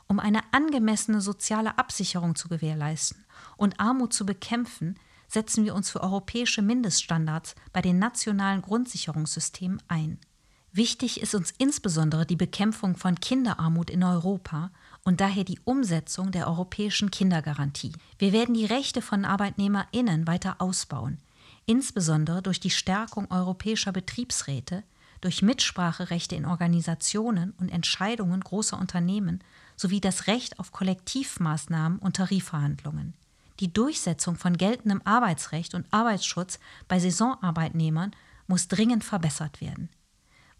[0.08, 3.24] Um eine angemessene soziale Absicherung zu gewährleisten
[3.56, 5.00] und Armut zu bekämpfen,
[5.30, 10.20] setzen wir uns für europäische Mindeststandards bei den nationalen Grundsicherungssystemen ein.
[10.74, 14.72] Wichtig ist uns insbesondere die Bekämpfung von Kinderarmut in Europa
[15.04, 17.94] und daher die Umsetzung der europäischen Kindergarantie.
[18.20, 21.18] Wir werden die Rechte von Arbeitnehmerinnen weiter ausbauen,
[21.66, 24.84] insbesondere durch die Stärkung europäischer Betriebsräte,
[25.22, 29.44] durch Mitspracherechte in Organisationen und Entscheidungen großer Unternehmen
[29.76, 33.14] sowie das Recht auf Kollektivmaßnahmen und Tarifverhandlungen.
[33.60, 38.12] Die Durchsetzung von geltendem Arbeitsrecht und Arbeitsschutz bei Saisonarbeitnehmern
[38.48, 39.90] muss dringend verbessert werden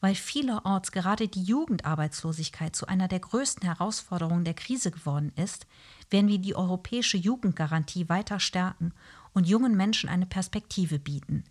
[0.02, 5.68] weil vielerorts gerade die Jugendarbeitslosigkeit zu einer der größten Herausforderungen der Krise geworden ist,
[6.10, 8.94] werden wir die europäische Jugendgarantie weiter stärken
[9.34, 11.44] und jungen Menschen eine Perspektive bieten.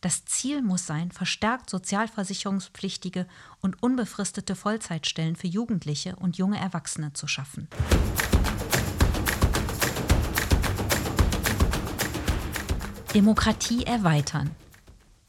[0.00, 3.26] Das Ziel muss sein, verstärkt sozialversicherungspflichtige
[3.60, 7.68] und unbefristete Vollzeitstellen für Jugendliche und junge Erwachsene zu schaffen.
[13.12, 14.54] Demokratie erweitern.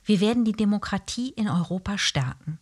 [0.03, 2.59] Wir werden die Demokratie in Europa stärken.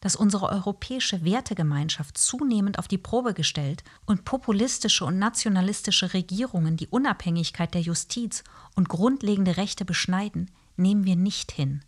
[0.00, 6.88] Dass unsere europäische Wertegemeinschaft zunehmend auf die Probe gestellt und populistische und nationalistische Regierungen die
[6.88, 8.42] Unabhängigkeit der Justiz
[8.74, 11.84] und grundlegende Rechte beschneiden, nehmen wir nicht hin.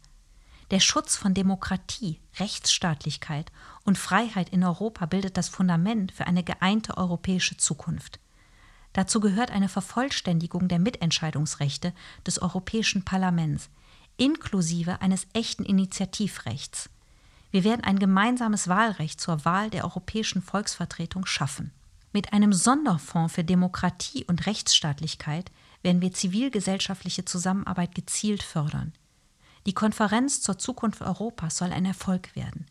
[0.71, 3.51] Der Schutz von Demokratie, Rechtsstaatlichkeit
[3.85, 8.21] und Freiheit in Europa bildet das Fundament für eine geeinte europäische Zukunft.
[8.93, 11.93] Dazu gehört eine Vervollständigung der Mitentscheidungsrechte
[12.25, 13.69] des Europäischen Parlaments,
[14.17, 16.91] inklusive eines echten Initiativrechts.
[17.51, 21.73] Wir werden ein gemeinsames Wahlrecht zur Wahl der europäischen Volksvertretung schaffen.
[22.13, 25.51] Mit einem Sonderfonds für Demokratie und Rechtsstaatlichkeit
[25.83, 28.93] werden wir zivilgesellschaftliche Zusammenarbeit gezielt fördern.
[29.67, 32.67] Die Konferenz zur Zukunft Europas soll ein Erfolg werden.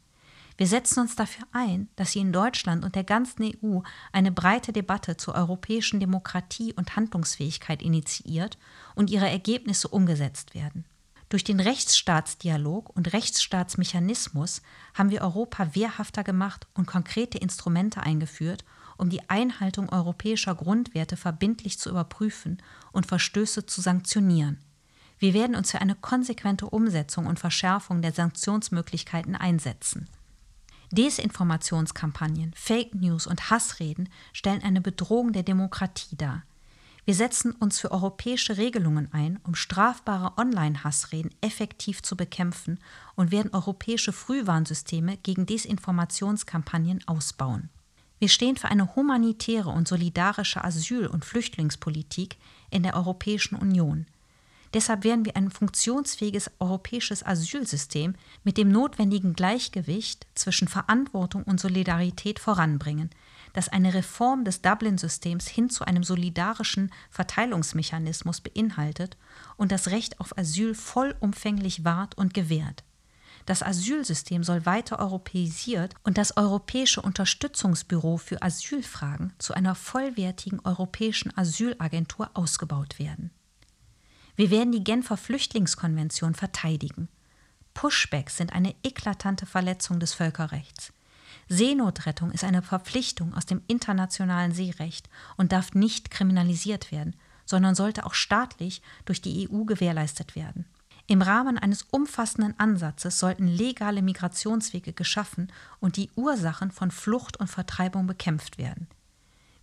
[0.57, 3.79] Wir setzen uns dafür ein, dass sie in Deutschland und der ganzen EU
[4.11, 8.57] eine breite Debatte zur europäischen Demokratie und Handlungsfähigkeit initiiert
[8.95, 10.85] und ihre Ergebnisse umgesetzt werden.
[11.33, 14.61] Durch den Rechtsstaatsdialog und Rechtsstaatsmechanismus
[14.93, 18.63] haben wir Europa wehrhafter gemacht und konkrete Instrumente eingeführt,
[18.97, 24.59] um die Einhaltung europäischer Grundwerte verbindlich zu überprüfen und Verstöße zu sanktionieren.
[25.17, 30.07] Wir werden uns für eine konsequente Umsetzung und Verschärfung der Sanktionsmöglichkeiten einsetzen.
[30.91, 36.43] Desinformationskampagnen, Fake News und Hassreden stellen eine Bedrohung der Demokratie dar.
[37.05, 42.79] Wir setzen uns für europäische Regelungen ein, um strafbare Online-Hassreden effektiv zu bekämpfen
[43.15, 47.69] und werden europäische Frühwarnsysteme gegen Desinformationskampagnen ausbauen.
[48.19, 52.37] Wir stehen für eine humanitäre und solidarische Asyl- und Flüchtlingspolitik
[52.69, 54.05] in der Europäischen Union.
[54.73, 58.15] Deshalb werden wir ein funktionsfähiges europäisches Asylsystem
[58.45, 63.09] mit dem notwendigen Gleichgewicht zwischen Verantwortung und Solidarität voranbringen,
[63.53, 69.17] das eine Reform des Dublin-Systems hin zu einem solidarischen Verteilungsmechanismus beinhaltet
[69.55, 72.83] und das Recht auf Asyl vollumfänglich wahrt und gewährt.
[73.45, 81.37] Das Asylsystem soll weiter europäisiert und das Europäische Unterstützungsbüro für Asylfragen zu einer vollwertigen europäischen
[81.37, 83.31] Asylagentur ausgebaut werden.
[84.35, 87.09] Wir werden die Genfer Flüchtlingskonvention verteidigen.
[87.73, 90.93] Pushbacks sind eine eklatante Verletzung des Völkerrechts.
[91.49, 97.15] Seenotrettung ist eine Verpflichtung aus dem internationalen Seerecht und darf nicht kriminalisiert werden,
[97.45, 100.65] sondern sollte auch staatlich durch die EU gewährleistet werden.
[101.05, 107.47] Im Rahmen eines umfassenden Ansatzes sollten legale Migrationswege geschaffen und die Ursachen von Flucht und
[107.47, 108.87] Vertreibung bekämpft werden.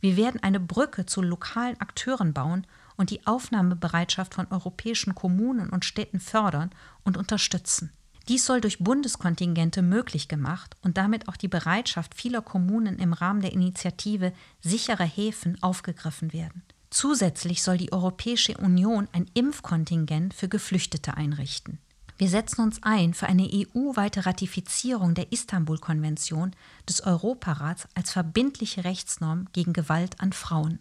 [0.01, 5.85] Wir werden eine Brücke zu lokalen Akteuren bauen und die Aufnahmebereitschaft von europäischen Kommunen und
[5.87, 6.71] Städten fördern
[7.05, 7.91] und unterstützen.
[8.31, 13.41] Dies soll durch Bundeskontingente möglich gemacht und damit auch die Bereitschaft vieler Kommunen im Rahmen
[13.41, 16.63] der Initiative Sichere Häfen aufgegriffen werden.
[16.91, 21.81] Zusätzlich soll die Europäische Union ein Impfkontingent für Geflüchtete einrichten.
[22.19, 26.53] Wir setzen uns ein für eine EU-weite Ratifizierung der Istanbul-Konvention
[26.89, 30.79] des Europarats als verbindliche Rechtsnorm gegen Gewalt an Frauen.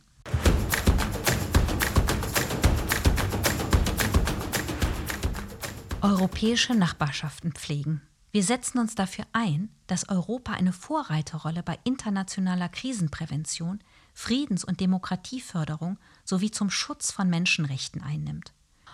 [6.01, 8.01] Europäische Nachbarschaften pflegen.
[8.31, 13.79] Wir setzen uns dafür ein, dass Europa eine Vorreiterrolle bei internationaler Krisenprävention,
[14.13, 18.53] Friedens- und Demokratieförderung sowie zum Schutz von Menschenrechten einnimmt.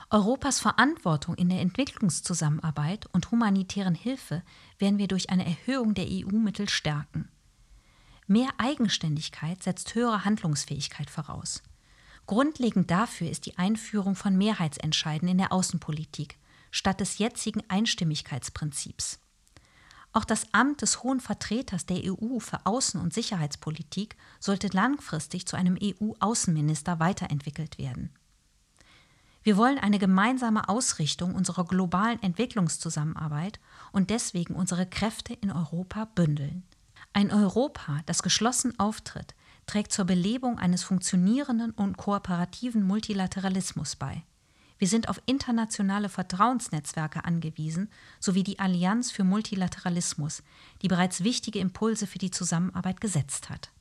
[0.10, 4.42] Europas Verantwortung in der Entwicklungszusammenarbeit und humanitären Hilfe
[4.80, 7.30] werden wir durch eine Erhöhung der EU-Mittel stärken.
[8.26, 11.62] Mehr Eigenständigkeit setzt höhere Handlungsfähigkeit voraus.
[12.26, 16.40] Grundlegend dafür ist die Einführung von Mehrheitsentscheiden in der Außenpolitik
[16.76, 19.20] statt des jetzigen Einstimmigkeitsprinzips.
[20.12, 25.56] Auch das Amt des Hohen Vertreters der EU für Außen- und Sicherheitspolitik sollte langfristig zu
[25.56, 28.12] einem EU-Außenminister weiterentwickelt werden.
[29.44, 33.60] Wir wollen eine gemeinsame Ausrichtung unserer globalen Entwicklungszusammenarbeit
[33.92, 36.64] und deswegen unsere Kräfte in Europa bündeln.
[37.14, 39.34] Ein Europa, das geschlossen auftritt,
[39.66, 44.24] trägt zur Belebung eines funktionierenden und kooperativen Multilateralismus bei.
[44.78, 47.90] Wir sind auf internationale Vertrauensnetzwerke angewiesen,
[48.20, 50.44] sowie die Allianz für Multilateralismus,
[50.82, 53.72] die bereits wichtige Impulse für die Zusammenarbeit gesetzt hat.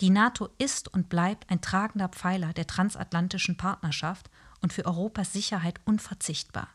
[0.00, 4.30] Die NATO ist und bleibt ein tragender Pfeiler der transatlantischen Partnerschaft
[4.60, 6.68] und für Europas Sicherheit unverzichtbar.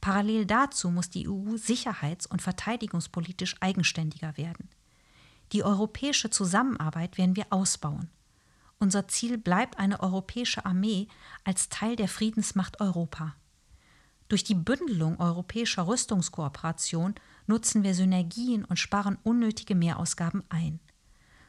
[0.00, 4.68] Parallel dazu muss die EU sicherheits- und verteidigungspolitisch eigenständiger werden.
[5.52, 8.10] Die europäische Zusammenarbeit werden wir ausbauen.
[8.80, 11.08] Unser Ziel bleibt eine europäische Armee
[11.44, 13.34] als Teil der Friedensmacht Europa.
[14.28, 17.14] Durch die Bündelung europäischer Rüstungskooperation
[17.46, 20.80] nutzen wir Synergien und sparen unnötige Mehrausgaben ein.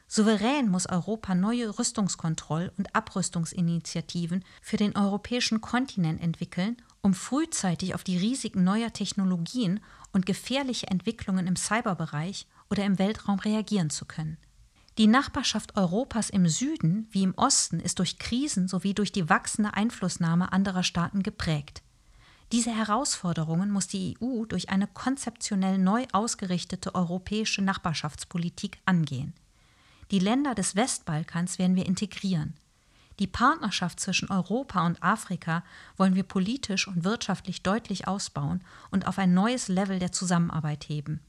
[0.08, 8.02] Souverän muss Europa neue Rüstungskontroll- und Abrüstungsinitiativen für den europäischen Kontinent entwickeln, um frühzeitig auf
[8.02, 9.78] die Risiken neuer Technologien
[10.12, 14.36] und gefährliche Entwicklungen im Cyberbereich oder im Weltraum reagieren zu können.
[15.00, 19.72] Die Nachbarschaft Europas im Süden wie im Osten ist durch Krisen sowie durch die wachsende
[19.72, 21.80] Einflussnahme anderer Staaten geprägt.
[22.52, 29.32] Diese Herausforderungen muss die EU durch eine konzeptionell neu ausgerichtete europäische Nachbarschaftspolitik angehen.
[30.10, 32.52] Die Länder des Westbalkans werden wir integrieren.
[33.20, 35.64] Die Partnerschaft zwischen Europa und Afrika
[35.96, 41.20] wollen wir politisch und wirtschaftlich deutlich ausbauen und auf ein neues Level der Zusammenarbeit heben.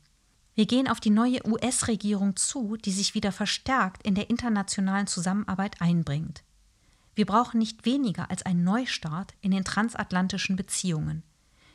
[0.53, 5.81] Wir gehen auf die neue US-Regierung zu, die sich wieder verstärkt in der internationalen Zusammenarbeit
[5.81, 6.43] einbringt.
[7.15, 11.23] Wir brauchen nicht weniger als einen Neustart in den transatlantischen Beziehungen.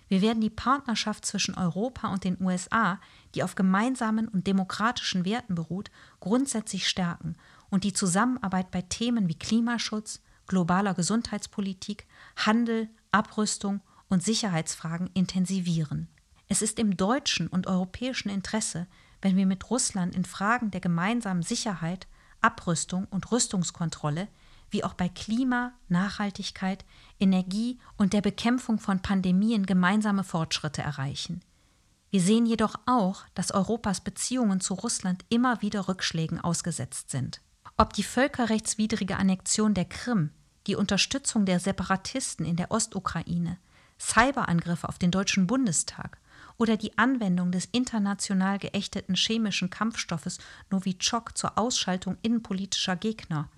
[0.08, 3.00] Wir werden die Partnerschaft zwischen Europa und den USA,
[3.34, 5.90] die auf gemeinsamen und demokratischen Werten beruht,
[6.20, 7.36] grundsätzlich stärken
[7.70, 12.06] und die Zusammenarbeit bei Themen wie Klimaschutz, globaler Gesundheitspolitik,
[12.36, 16.08] Handel, Abrüstung und Sicherheitsfragen intensivieren.
[16.48, 18.86] Es ist im deutschen und europäischen Interesse,
[19.20, 22.06] wenn wir mit Russland in Fragen der gemeinsamen Sicherheit,
[22.40, 24.28] Abrüstung und Rüstungskontrolle
[24.70, 26.84] wie auch bei Klima, Nachhaltigkeit,
[27.20, 31.40] Energie und der Bekämpfung von Pandemien gemeinsame Fortschritte erreichen.
[32.10, 37.40] Wir sehen jedoch auch, dass Europas Beziehungen zu Russland immer wieder Rückschlägen ausgesetzt sind.
[37.76, 40.30] Ob die völkerrechtswidrige Annexion der Krim,
[40.66, 43.58] die Unterstützung der Separatisten in der Ostukraine,
[44.00, 46.18] Cyberangriffe auf den Deutschen Bundestag
[46.58, 50.38] oder die Anwendung des international geächteten chemischen Kampfstoffes
[50.70, 53.48] Novichok zur Ausschaltung innenpolitischer Gegner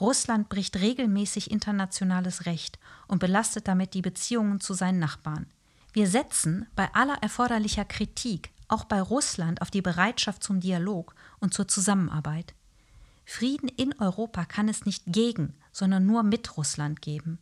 [0.00, 2.78] Russland bricht regelmäßig internationales Recht
[3.08, 5.46] und belastet damit die Beziehungen zu seinen Nachbarn.
[5.92, 11.54] Wir setzen bei aller erforderlicher Kritik auch bei Russland auf die Bereitschaft zum Dialog und
[11.54, 12.54] zur Zusammenarbeit.
[13.24, 17.38] Frieden in Europa kann es nicht gegen, sondern nur mit Russland geben.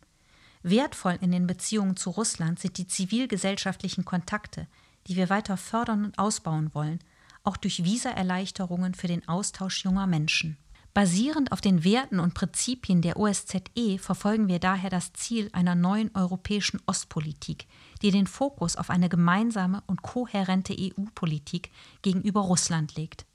[0.63, 4.67] Wertvoll in den Beziehungen zu Russland sind die zivilgesellschaftlichen Kontakte,
[5.07, 6.99] die wir weiter fördern und ausbauen wollen,
[7.43, 10.57] auch durch Visaerleichterungen für den Austausch junger Menschen.
[10.93, 16.09] Basierend auf den Werten und Prinzipien der OSZE verfolgen wir daher das Ziel einer neuen
[16.15, 17.67] europäischen Ostpolitik,
[18.01, 21.71] die den Fokus auf eine gemeinsame und kohärente EU-Politik
[22.01, 23.27] gegenüber Russland legt.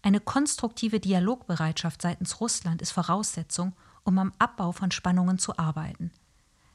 [0.00, 6.10] Eine konstruktive Dialogbereitschaft seitens Russland ist Voraussetzung, um am Abbau von Spannungen zu arbeiten.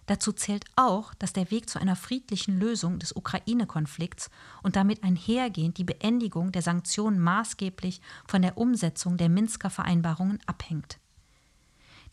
[0.06, 4.30] Dazu zählt auch, dass der Weg zu einer friedlichen Lösung des Ukraine-Konflikts
[4.62, 11.00] und damit einhergehend die Beendigung der Sanktionen maßgeblich von der Umsetzung der Minsker Vereinbarungen abhängt.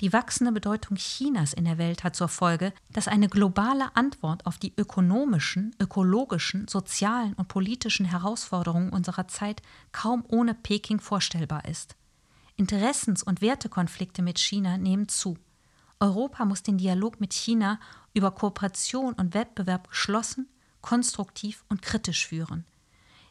[0.00, 4.56] Die wachsende Bedeutung Chinas in der Welt hat zur Folge, dass eine globale Antwort auf
[4.56, 9.60] die ökonomischen, ökologischen, sozialen und politischen Herausforderungen unserer Zeit
[9.92, 11.96] kaum ohne Peking vorstellbar ist.
[12.56, 15.36] Interessens- und Wertekonflikte mit China nehmen zu.
[16.00, 17.78] Europa muss den Dialog mit China
[18.14, 20.48] über Kooperation und Wettbewerb geschlossen,
[20.80, 22.64] konstruktiv und kritisch führen.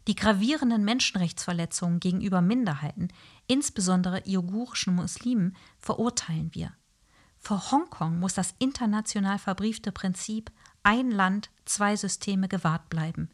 [0.07, 3.09] Die gravierenden Menschenrechtsverletzungen gegenüber Minderheiten,
[3.47, 6.73] insbesondere uigurischen Muslimen, verurteilen wir.
[7.37, 10.51] Vor Hongkong muss das international verbriefte Prinzip
[10.83, 13.29] ein Land, zwei Systeme gewahrt bleiben.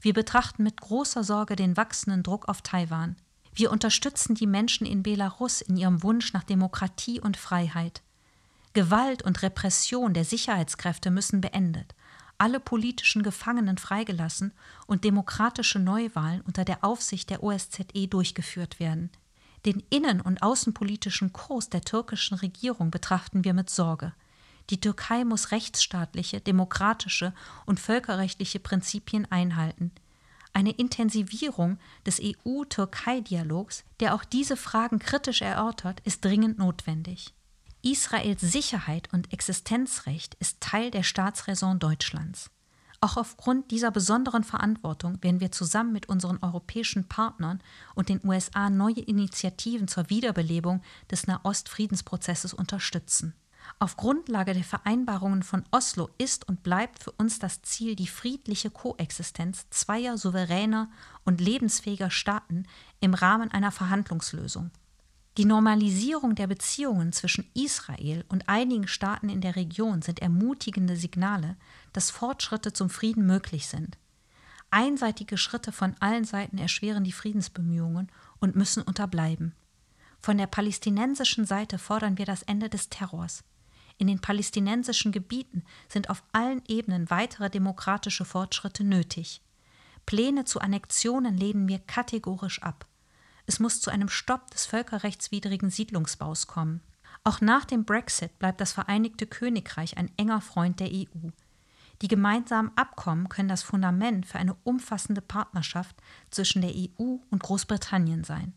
[0.00, 3.16] Wir betrachten mit großer Sorge den wachsenden Druck auf Taiwan.
[3.52, 8.02] Wir unterstützen die Menschen in Belarus in ihrem Wunsch nach Demokratie und Freiheit.
[8.76, 11.94] Gewalt und Repression der Sicherheitskräfte müssen beendet,
[12.36, 14.52] alle politischen Gefangenen freigelassen
[14.86, 19.08] und demokratische Neuwahlen unter der Aufsicht der OSZE durchgeführt werden.
[19.64, 24.12] Den innen- und außenpolitischen Kurs der türkischen Regierung betrachten wir mit Sorge.
[24.68, 27.32] Die Türkei muss rechtsstaatliche, demokratische
[27.64, 29.90] und völkerrechtliche Prinzipien einhalten.
[30.52, 37.32] Eine Intensivierung des EU-Türkei-Dialogs, der auch diese Fragen kritisch erörtert, ist dringend notwendig.
[37.86, 42.50] Israels Sicherheit und Existenzrecht ist Teil der Staatsräson Deutschlands.
[43.00, 47.62] Auch aufgrund dieser besonderen Verantwortung werden wir zusammen mit unseren europäischen Partnern
[47.94, 50.82] und den USA neue Initiativen zur Wiederbelebung
[51.12, 53.34] des Nahost-Friedensprozesses unterstützen.
[53.78, 58.70] Auf Grundlage der Vereinbarungen von Oslo ist und bleibt für uns das Ziel die friedliche
[58.70, 60.90] Koexistenz zweier souveräner
[61.24, 62.64] und lebensfähiger Staaten
[62.98, 64.72] im Rahmen einer Verhandlungslösung.
[65.36, 71.56] Die Normalisierung der Beziehungen zwischen Israel und einigen Staaten in der Region sind ermutigende Signale,
[71.92, 73.98] dass Fortschritte zum Frieden möglich sind.
[74.70, 79.54] Einseitige Schritte von allen Seiten erschweren die Friedensbemühungen und müssen unterbleiben.
[80.20, 83.44] Von der palästinensischen Seite fordern wir das Ende des Terrors.
[83.98, 89.42] In den palästinensischen Gebieten sind auf allen Ebenen weitere demokratische Fortschritte nötig.
[90.06, 92.86] Pläne zu Annexionen lehnen wir kategorisch ab.
[93.46, 96.80] Es muss zu einem Stopp des völkerrechtswidrigen Siedlungsbaus kommen.
[97.24, 101.30] Auch nach dem Brexit bleibt das Vereinigte Königreich ein enger Freund der EU.
[102.02, 105.96] Die gemeinsamen Abkommen können das Fundament für eine umfassende Partnerschaft
[106.30, 108.52] zwischen der EU und Großbritannien sein.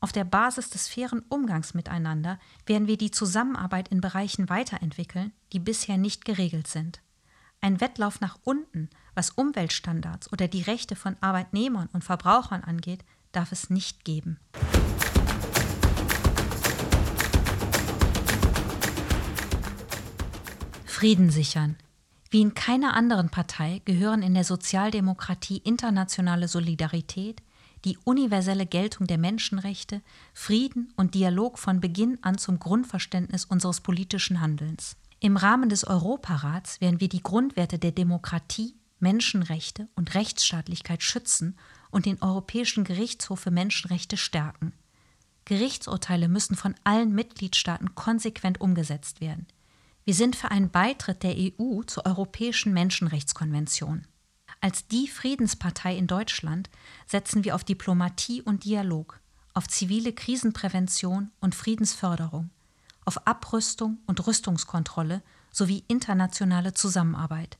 [0.00, 5.58] Auf der Basis des fairen Umgangs miteinander werden wir die Zusammenarbeit in Bereichen weiterentwickeln, die
[5.58, 7.00] bisher nicht geregelt sind.
[7.60, 13.52] Ein Wettlauf nach unten, was Umweltstandards oder die Rechte von Arbeitnehmern und Verbrauchern angeht, darf
[13.52, 14.38] es nicht geben.
[20.84, 21.76] Frieden sichern.
[22.30, 27.40] Wie in keiner anderen Partei gehören in der Sozialdemokratie internationale Solidarität,
[27.84, 30.02] die universelle Geltung der Menschenrechte,
[30.34, 34.96] Frieden und Dialog von Beginn an zum Grundverständnis unseres politischen Handelns.
[35.20, 41.56] Im Rahmen des Europarats werden wir die Grundwerte der Demokratie, Menschenrechte und Rechtsstaatlichkeit schützen
[41.90, 44.72] und den Europäischen Gerichtshof für Menschenrechte stärken.
[45.44, 49.46] Gerichtsurteile müssen von allen Mitgliedstaaten konsequent umgesetzt werden.
[50.04, 54.06] Wir sind für einen Beitritt der EU zur Europäischen Menschenrechtskonvention.
[54.60, 56.68] Als die Friedenspartei in Deutschland
[57.06, 59.20] setzen wir auf Diplomatie und Dialog,
[59.54, 62.50] auf zivile Krisenprävention und Friedensförderung,
[63.04, 67.58] auf Abrüstung und Rüstungskontrolle sowie internationale Zusammenarbeit.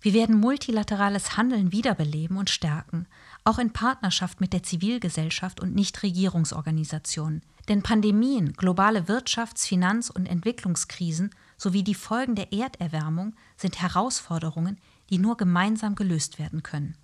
[0.00, 3.06] Wir werden multilaterales Handeln wiederbeleben und stärken,
[3.44, 7.42] auch in Partnerschaft mit der Zivilgesellschaft und Nichtregierungsorganisationen.
[7.68, 14.78] Denn Pandemien, globale Wirtschafts-, Finanz- und Entwicklungskrisen sowie die Folgen der Erderwärmung sind Herausforderungen,
[15.10, 16.96] die nur gemeinsam gelöst werden können.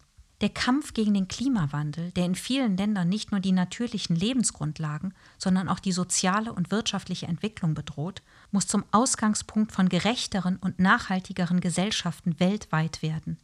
[0.43, 5.69] Der Kampf gegen den Klimawandel, der in vielen Ländern nicht nur die natürlichen Lebensgrundlagen, sondern
[5.69, 12.39] auch die soziale und wirtschaftliche Entwicklung bedroht, muss zum Ausgangspunkt von gerechteren und nachhaltigeren Gesellschaften
[12.39, 13.39] weltweit werden.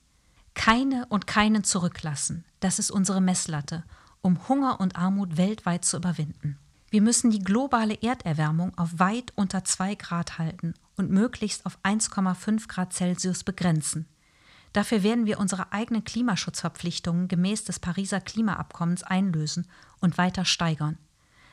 [0.55, 3.85] Keine und keinen zurücklassen, das ist unsere Messlatte,
[4.21, 6.59] um Hunger und Armut weltweit zu überwinden.
[6.91, 12.69] Wir müssen die globale Erderwärmung auf weit unter 2 Grad halten und möglichst auf 1,5
[12.69, 14.07] Grad Celsius begrenzen.
[14.75, 19.67] Dafür werden wir unsere eigenen Klimaschutzverpflichtungen gemäß des Pariser Klimaabkommens einlösen
[20.01, 20.99] und weiter steigern.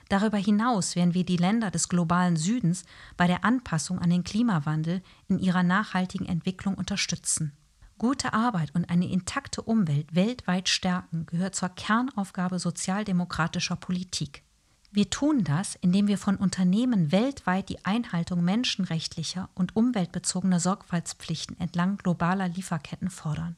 [0.09, 2.83] Darüber hinaus werden wir die Länder des globalen Südens
[3.15, 7.53] bei der Anpassung an den Klimawandel in ihrer nachhaltigen Entwicklung unterstützen.
[7.99, 14.41] Gute Arbeit und eine intakte Umwelt weltweit stärken gehört zur Kernaufgabe sozialdemokratischer Politik.
[14.89, 21.97] Wir tun das, indem wir von Unternehmen weltweit die Einhaltung menschenrechtlicher und umweltbezogener Sorgfaltspflichten entlang
[21.97, 23.57] globaler Lieferketten fordern.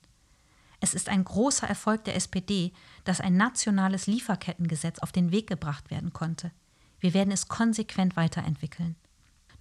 [0.79, 5.91] Es ist ein großer Erfolg der SPD, dass ein nationales Lieferkettengesetz auf den Weg gebracht
[5.91, 6.51] werden konnte.
[6.99, 8.95] Wir werden es konsequent weiterentwickeln.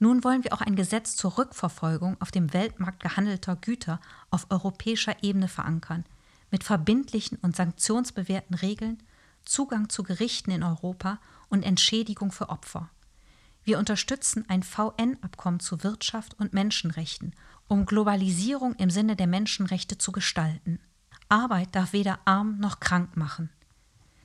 [0.03, 5.23] Nun wollen wir auch ein Gesetz zur Rückverfolgung auf dem Weltmarkt gehandelter Güter auf europäischer
[5.23, 6.05] Ebene verankern,
[6.51, 9.03] mit verbindlichen und sanktionsbewährten Regeln,
[9.45, 11.19] Zugang zu Gerichten in Europa
[11.51, 12.89] und Entschädigung für Opfer.
[13.63, 17.35] Wir unterstützen ein VN-Abkommen zu Wirtschaft und Menschenrechten,
[17.69, 20.81] um Globalisierung im Sinne der Menschenrechte zu gestalten.
[21.29, 23.51] Arbeit darf weder arm noch krank machen.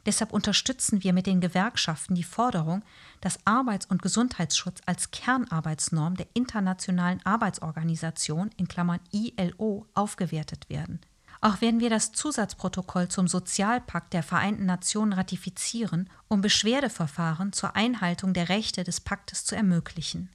[0.06, 2.84] Deshalb unterstützen wir mit den Gewerkschaften die Forderung,
[3.22, 11.00] dass Arbeits- und Gesundheitsschutz als Kernarbeitsnorm der Internationalen Arbeitsorganisation in Klammern ILO aufgewertet werden.
[11.42, 18.34] Auch werden wir das Zusatzprotokoll zum Sozialpakt der Vereinten Nationen ratifizieren, um Beschwerdeverfahren zur Einhaltung
[18.34, 20.30] der Rechte des Paktes zu ermöglichen.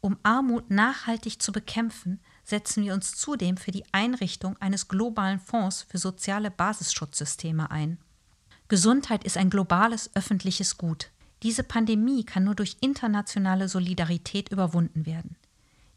[0.00, 5.86] Um Armut nachhaltig zu bekämpfen, setzen wir uns zudem für die Einrichtung eines globalen Fonds
[5.88, 7.98] für soziale Basisschutzsysteme ein.
[8.72, 11.10] Gesundheit ist ein globales öffentliches Gut.
[11.42, 15.36] Diese Pandemie kann nur durch internationale Solidarität überwunden werden.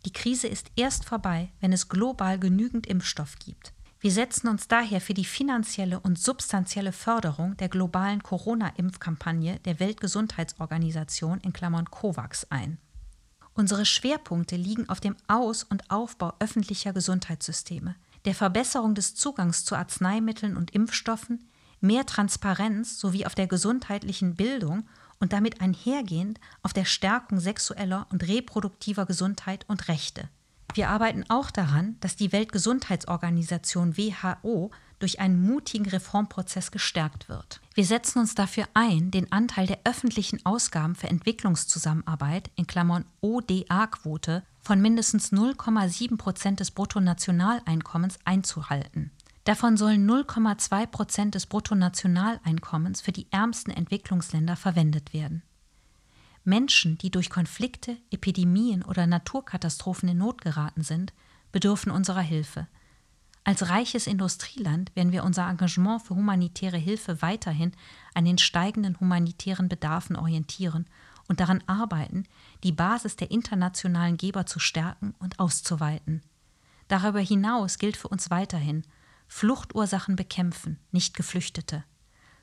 [0.04, 3.72] Die Krise ist erst vorbei, wenn es global genügend Impfstoff gibt.
[4.02, 11.40] Wir setzen uns daher für die finanzielle und substanzielle Förderung der globalen Corona-Impfkampagne der Weltgesundheitsorganisation
[11.40, 12.78] in Klammern COVAX ein.
[13.54, 17.96] Unsere Schwerpunkte liegen auf dem Aus- und Aufbau öffentlicher Gesundheitssysteme,
[18.26, 21.48] der Verbesserung des Zugangs zu Arzneimitteln und Impfstoffen,
[21.86, 24.88] mehr Transparenz sowie auf der gesundheitlichen Bildung
[25.20, 30.30] und damit einhergehend auf der Stärkung sexueller und reproduktiver Gesundheit und Rechte.
[30.74, 37.62] Wir arbeiten auch daran, dass die Weltgesundheitsorganisation WHO durch einen mutigen Reformprozess gestärkt wird.
[37.74, 44.44] Wir setzen uns dafür ein, den Anteil der öffentlichen Ausgaben für Entwicklungszusammenarbeit in Klammern ODA-Quote
[44.62, 49.12] von mindestens 0,7 Prozent des Bruttonationaleinkommens einzuhalten.
[49.46, 55.44] Davon sollen 0,2 Prozent des Bruttonationaleinkommens für die ärmsten Entwicklungsländer verwendet werden.
[56.44, 61.14] Menschen, die durch Konflikte, Epidemien oder Naturkatastrophen in Not geraten sind,
[61.52, 62.68] bedürfen unserer Hilfe.
[63.44, 67.72] Als reiches Industrieland werden wir unser Engagement für humanitäre Hilfe weiterhin
[68.16, 70.88] an den steigenden humanitären Bedarfen orientieren
[71.28, 72.24] und daran arbeiten,
[72.64, 76.24] die Basis der internationalen Geber zu stärken und auszuweiten.
[76.88, 78.84] Darüber hinaus gilt für uns weiterhin
[79.28, 81.84] Fluchtursachen bekämpfen, nicht Geflüchtete.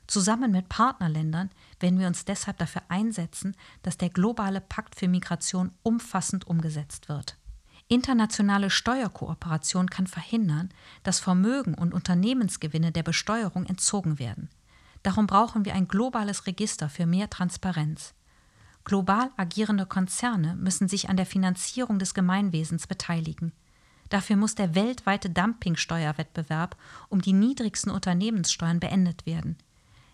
[0.07, 5.71] Zusammen mit Partnerländern werden wir uns deshalb dafür einsetzen, dass der globale Pakt für Migration
[5.81, 7.37] umfassend umgesetzt wird.
[7.87, 10.69] Internationale Steuerkooperation kann verhindern,
[11.03, 14.49] dass Vermögen und Unternehmensgewinne der Besteuerung entzogen werden.
[15.03, 18.13] Darum brauchen wir ein globales Register für mehr Transparenz.
[18.85, 23.53] Global agierende Konzerne müssen sich an der Finanzierung des Gemeinwesens beteiligen.
[24.13, 26.77] Dafür muss der weltweite Dumpingsteuerwettbewerb
[27.09, 29.57] um die niedrigsten Unternehmenssteuern beendet werden.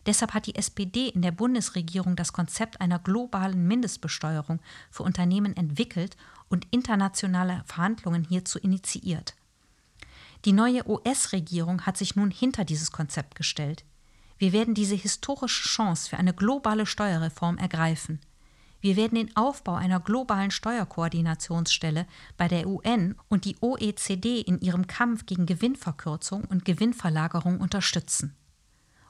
[0.05, 6.15] Deshalb hat die SPD in der Bundesregierung das Konzept einer globalen Mindestbesteuerung für Unternehmen entwickelt
[6.47, 9.35] und internationale Verhandlungen hierzu initiiert.
[10.45, 13.83] Die neue US-Regierung hat sich nun hinter dieses Konzept gestellt.
[14.37, 18.21] Wir werden diese historische Chance für eine globale Steuerreform ergreifen.
[18.81, 22.05] Wir werden den Aufbau einer globalen Steuerkoordinationsstelle
[22.37, 28.35] bei der UN und die OECD in ihrem Kampf gegen Gewinnverkürzung und Gewinnverlagerung unterstützen.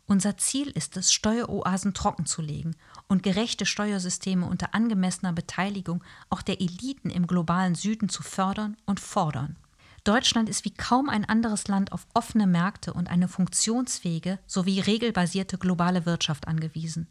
[0.07, 2.75] Unser Ziel ist es, Steueroasen trockenzulegen
[3.07, 8.99] und gerechte Steuersysteme unter angemessener Beteiligung auch der Eliten im globalen Süden zu fördern und
[8.99, 9.55] fordern.
[10.03, 15.59] Deutschland ist wie kaum ein anderes Land auf offene Märkte und eine funktionsfähige sowie regelbasierte
[15.59, 17.07] globale Wirtschaft angewiesen.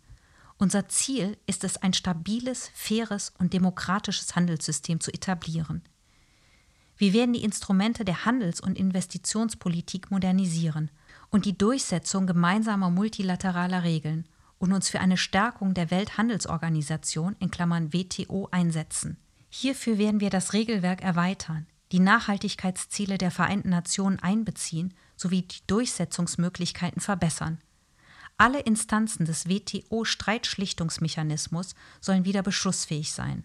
[0.59, 5.83] Unser Ziel ist es, ein stabiles, faires und demokratisches Handelssystem zu etablieren.
[6.97, 10.91] Wir werden die Instrumente der Handels- und Investitionspolitik modernisieren
[11.31, 14.27] und die Durchsetzung gemeinsamer multilateraler Regeln
[14.59, 19.17] und uns für eine Stärkung der Welthandelsorganisation in Klammern WTO einsetzen.
[19.51, 27.01] Hierfür werden wir das Regelwerk erweitern, die Nachhaltigkeitsziele der Vereinten Nationen einbeziehen sowie die Durchsetzungsmöglichkeiten
[27.01, 27.59] verbessern
[28.39, 33.45] alle Instanzen des WTO-Streitschlichtungsmechanismus sollen wieder beschlussfähig sein.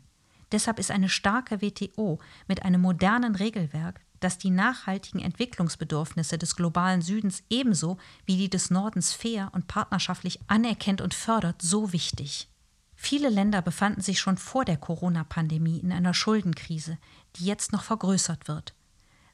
[0.51, 7.01] Deshalb ist eine starke WTO mit einem modernen Regelwerk, das die nachhaltigen Entwicklungsbedürfnisse des globalen
[7.01, 12.47] Südens ebenso wie die des Nordens fair und partnerschaftlich anerkennt und fördert, so wichtig.
[12.95, 16.97] Viele Länder befanden sich schon vor der Corona-Pandemie in einer Schuldenkrise,
[17.35, 18.73] die jetzt noch vergrößert wird.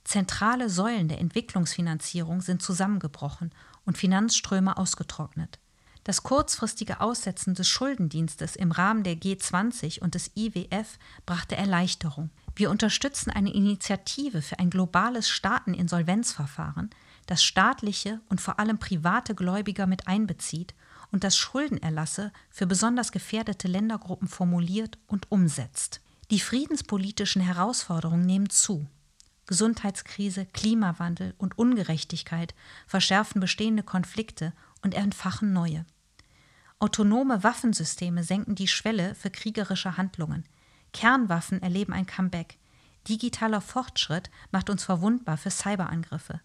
[0.06, 3.52] Zentrale Säulen der Entwicklungsfinanzierung sind zusammengebrochen
[3.90, 5.58] und Finanzströme ausgetrocknet.
[6.04, 12.30] Das kurzfristige Aussetzen des Schuldendienstes im Rahmen der G20 und des IWF brachte Erleichterung.
[12.56, 16.92] Wir unterstützen eine Initiative für ein globales Staateninsolvenzverfahren,
[17.26, 20.76] das staatliche und vor allem private Gläubiger mit einbezieht
[21.12, 26.00] und das Schuldenerlasse für besonders gefährdete Ländergruppen formuliert und umsetzt.
[26.30, 28.86] Die friedenspolitischen Herausforderungen nehmen zu.
[29.50, 32.54] Gesundheitskrise, Klimawandel und Ungerechtigkeit
[32.86, 34.54] verschärfen bestehende Konflikte
[34.84, 35.88] und entfachen neue.
[36.78, 40.46] Autonome Waffensysteme senken die Schwelle für kriegerische Handlungen.
[40.94, 42.60] Kernwaffen erleben ein Comeback.
[43.08, 46.42] Digitaler Fortschritt macht uns verwundbar für Cyberangriffe.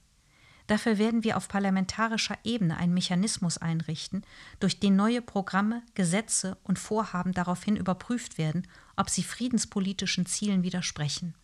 [0.66, 4.24] Dafür werden wir auf parlamentarischer Ebene einen Mechanismus einrichten,
[4.60, 8.66] durch den neue Programme, Gesetze und Vorhaben daraufhin überprüft werden,
[8.96, 11.34] ob sie friedenspolitischen Zielen widersprechen.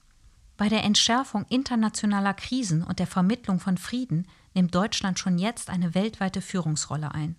[0.60, 5.94] Bei der Entschärfung internationaler Krisen und der Vermittlung von Frieden nimmt Deutschland schon jetzt eine
[5.94, 7.34] weltweite Führungsrolle ein.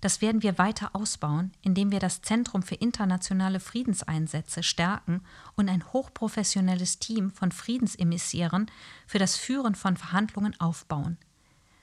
[0.00, 5.22] Das werden wir weiter ausbauen, indem wir das Zentrum für internationale Friedenseinsätze stärken
[5.54, 8.68] und ein hochprofessionelles Team von Friedensemissären
[9.06, 11.18] für das Führen von Verhandlungen aufbauen.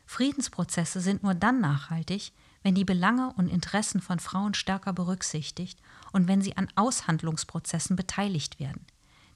[0.08, 5.80] Friedensprozesse sind nur dann nachhaltig, wenn die Belange und Interessen von Frauen stärker berücksichtigt
[6.12, 8.86] und wenn sie an Aushandlungsprozessen beteiligt werden.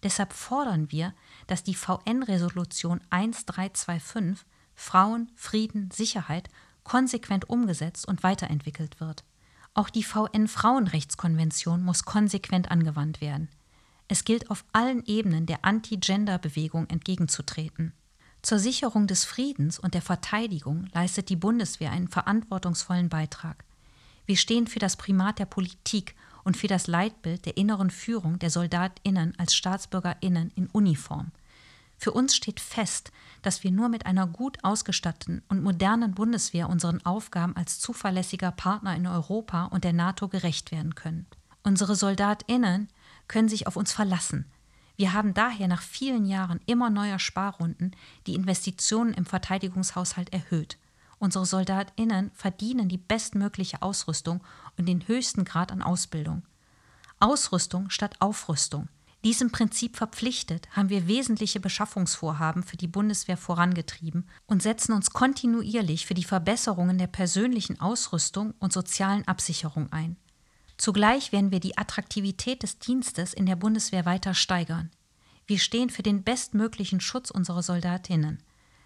[0.04, 1.14] Deshalb fordern wir,
[1.48, 6.50] dass die VN-Resolution 1325 Frauen, Frieden, Sicherheit
[6.84, 9.24] konsequent umgesetzt und weiterentwickelt wird.
[9.74, 13.50] Auch die VN-Frauenrechtskonvention muss konsequent angewandt werden.
[14.08, 17.94] Es gilt auf allen Ebenen der Anti-Gender-Bewegung entgegenzutreten.
[18.42, 23.64] Zur Sicherung des Friedens und der Verteidigung leistet die Bundeswehr einen verantwortungsvollen Beitrag.
[24.26, 28.50] Wir stehen für das Primat der Politik und für das Leitbild der inneren Führung der
[28.50, 31.32] Soldatinnen als Staatsbürgerinnen in Uniform.
[31.98, 33.12] Für uns steht fest,
[33.44, 38.96] dass wir nur mit einer gut ausgestatteten und modernen Bundeswehr unseren Aufgaben als zuverlässiger Partner
[38.96, 41.28] in Europa und der NATO gerecht werden können.
[41.64, 42.90] Unsere Soldatinnen
[43.28, 44.46] können sich auf uns verlassen.
[44.96, 47.92] Wir haben daher nach vielen Jahren immer neuer Sparrunden
[48.28, 50.78] die Investitionen im Verteidigungshaushalt erhöht.
[51.24, 54.44] Unsere Soldatinnen verdienen die bestmögliche Ausrüstung
[54.78, 56.44] und den höchsten Grad an Ausbildung.
[57.22, 58.90] Ausrüstung statt Aufrüstung.
[59.24, 66.06] Diesem Prinzip verpflichtet, haben wir wesentliche Beschaffungsvorhaben für die Bundeswehr vorangetrieben und setzen uns kontinuierlich
[66.06, 70.18] für die Verbesserungen der persönlichen Ausrüstung und sozialen Absicherung ein.
[70.76, 74.92] Zugleich werden wir die Attraktivität des Dienstes in der Bundeswehr weiter steigern.
[75.48, 78.44] Wir stehen für den bestmöglichen Schutz unserer Soldatinnen.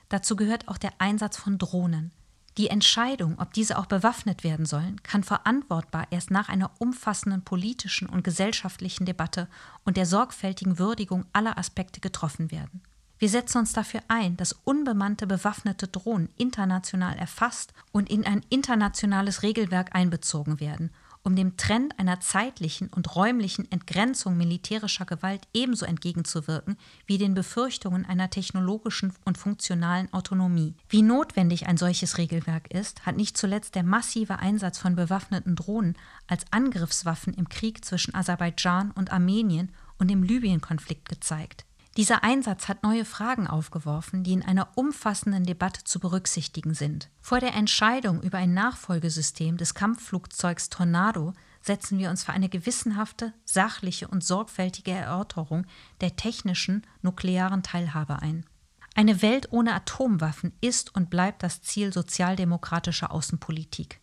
[0.09, 2.13] Dazu gehört auch der Einsatz von Drohnen.
[2.57, 8.09] Die Entscheidung, ob diese auch bewaffnet werden sollen, kann verantwortbar erst nach einer umfassenden politischen
[8.09, 9.47] und gesellschaftlichen Debatte
[9.85, 12.81] und der sorgfältigen Würdigung aller Aspekte getroffen werden.
[13.19, 19.43] Wir setzen uns dafür ein, dass unbemannte bewaffnete Drohnen international erfasst und in ein internationales
[19.43, 20.91] Regelwerk einbezogen werden
[21.27, 28.05] um dem Trend einer zeitlichen und räumlichen Entgrenzung militärischer Gewalt ebenso entgegenzuwirken wie den Befürchtungen
[28.05, 30.73] einer technologischen und funktionalen Autonomie.
[30.87, 35.97] Wie notwendig ein solches Regelwerk ist, hat nicht zuletzt der massive Einsatz von bewaffneten Drohnen
[36.27, 41.66] als Angriffswaffen im Krieg zwischen Aserbaidschan und Armenien und im Libyen-Konflikt gezeigt.
[41.97, 47.09] Dieser Einsatz hat neue Fragen aufgeworfen, die in einer umfassenden Debatte zu berücksichtigen sind.
[47.21, 53.33] Vor der Entscheidung über ein Nachfolgesystem des Kampfflugzeugs Tornado setzen wir uns für eine gewissenhafte,
[53.45, 55.65] sachliche und sorgfältige Erörterung
[55.99, 58.45] der technischen nuklearen Teilhabe ein.
[58.93, 64.01] Eine Welt ohne Atomwaffen ist und bleibt das Ziel sozialdemokratischer Außenpolitik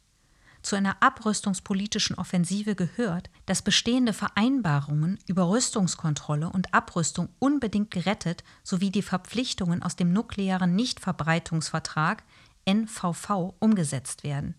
[0.65, 8.91] zu einer abrüstungspolitischen Offensive gehört, dass bestehende Vereinbarungen über Rüstungskontrolle und Abrüstung unbedingt gerettet sowie
[8.91, 12.25] die Verpflichtungen aus dem nuklearen Nichtverbreitungsvertrag
[12.65, 14.55] NVV umgesetzt werden.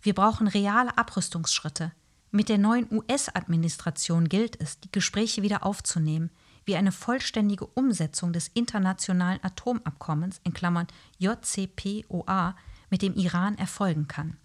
[0.00, 1.92] Wir brauchen reale Abrüstungsschritte.
[2.30, 6.30] Mit der neuen US-Administration gilt es, die Gespräche wieder aufzunehmen,
[6.64, 10.86] wie eine vollständige Umsetzung des internationalen Atomabkommens in Klammern
[11.18, 12.56] JCPOA
[12.88, 14.38] mit dem Iran erfolgen kann.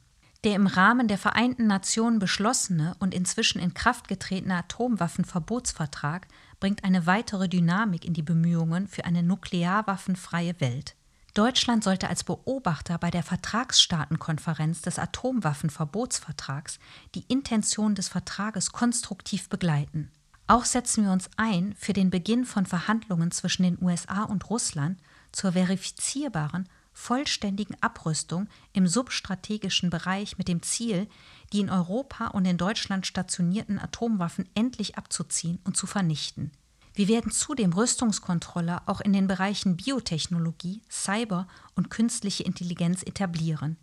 [0.45, 6.27] Der im Rahmen der Vereinten Nationen beschlossene und inzwischen in Kraft getretene Atomwaffenverbotsvertrag
[6.59, 10.95] bringt eine weitere Dynamik in die Bemühungen für eine nuklearwaffenfreie Welt.
[11.33, 16.77] Deutschland sollte als Beobachter bei der Vertragsstaatenkonferenz des Atomwaffenverbotsvertrags
[17.15, 20.11] die Intention des Vertrages konstruktiv begleiten.
[20.45, 24.99] Auch setzen wir uns ein für den Beginn von Verhandlungen zwischen den USA und Russland
[25.32, 31.07] zur verifizierbaren vollständigen Abrüstung im substrategischen Bereich mit dem Ziel,
[31.53, 36.51] die in Europa und in Deutschland stationierten Atomwaffen endlich abzuziehen und zu vernichten.
[36.93, 43.75] Wir werden zudem Rüstungskontrolle auch in den Bereichen Biotechnologie, Cyber und künstliche Intelligenz etablieren.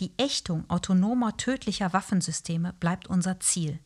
[0.00, 3.80] Die Ächtung autonomer tödlicher Waffensysteme bleibt unser Ziel.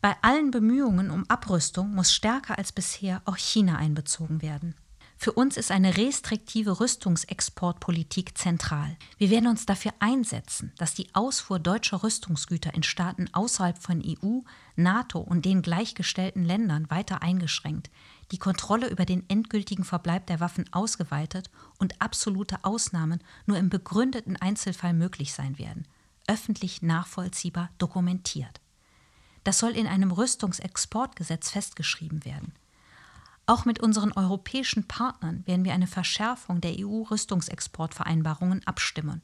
[0.00, 4.76] Bei allen Bemühungen um Abrüstung muss stärker als bisher auch China einbezogen werden.
[5.16, 8.96] Für uns ist eine restriktive Rüstungsexportpolitik zentral.
[9.16, 14.40] Wir werden uns dafür einsetzen, dass die Ausfuhr deutscher Rüstungsgüter in Staaten außerhalb von EU,
[14.76, 17.90] NATO und den gleichgestellten Ländern weiter eingeschränkt,
[18.32, 24.36] die Kontrolle über den endgültigen Verbleib der Waffen ausgeweitet und absolute Ausnahmen nur im begründeten
[24.36, 25.86] Einzelfall möglich sein werden,
[26.26, 28.60] öffentlich nachvollziehbar dokumentiert.
[29.44, 32.54] Das soll in einem Rüstungsexportgesetz festgeschrieben werden.
[33.46, 39.22] Auch mit unseren europäischen Partnern werden wir eine Verschärfung der EU-Rüstungsexportvereinbarungen abstimmen.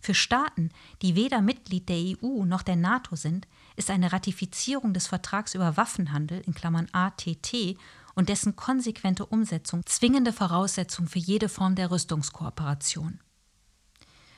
[0.00, 0.70] Für Staaten,
[1.00, 5.76] die weder Mitglied der EU noch der NATO sind, ist eine Ratifizierung des Vertrags über
[5.76, 7.76] Waffenhandel in Klammern ATT
[8.14, 13.20] und dessen konsequente Umsetzung zwingende Voraussetzung für jede Form der Rüstungskooperation.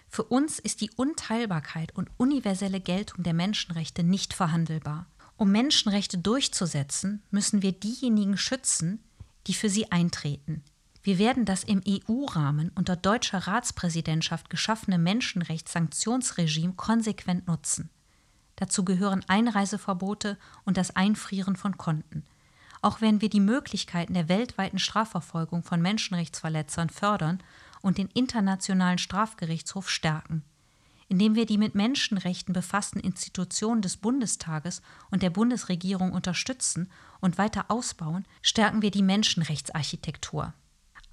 [0.09, 5.07] Für uns ist die Unteilbarkeit und universelle Geltung der Menschenrechte nicht verhandelbar.
[5.37, 9.05] Um Menschenrechte durchzusetzen, müssen wir diejenigen schützen,
[9.49, 10.63] die für sie eintreten.
[11.03, 17.91] Wir werden das im EU-Rahmen unter deutscher Ratspräsidentschaft geschaffene Menschenrechtssanktionsregime konsequent nutzen.
[18.57, 22.25] Dazu gehören Einreiseverbote und das Einfrieren von Konten.
[22.83, 27.43] Auch werden wir die Möglichkeiten der weltweiten Strafverfolgung von Menschenrechtsverletzern fördern
[27.81, 30.45] und den Internationalen Strafgerichtshof stärken.
[31.09, 37.71] Indem wir die mit Menschenrechten befassten Institutionen des Bundestages und der Bundesregierung unterstützen und weiter
[37.71, 40.53] ausbauen, stärken wir die Menschenrechtsarchitektur.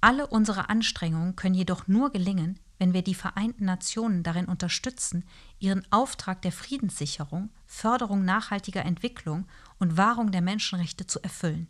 [0.02, 5.24] Alle unsere Anstrengungen können jedoch nur gelingen, wenn wir die Vereinten Nationen darin unterstützen,
[5.58, 9.46] ihren Auftrag der Friedenssicherung, Förderung nachhaltiger Entwicklung
[9.78, 11.68] und Wahrung der Menschenrechte zu erfüllen.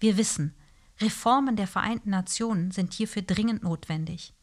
[0.00, 0.54] Wir wissen,
[1.00, 4.34] Reformen der Vereinten Nationen sind hierfür dringend notwendig.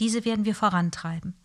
[0.00, 1.36] Diese werden wir vorantreiben.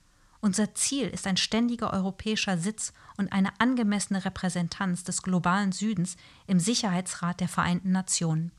[0.41, 6.15] Unser Ziel ist ein ständiger europäischer Sitz und eine angemessene Repräsentanz des globalen Südens
[6.47, 8.53] im Sicherheitsrat der Vereinten Nationen.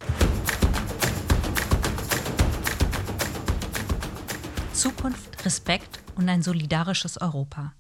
[4.74, 7.72] Zukunft, Respekt und ein solidarisches Europa.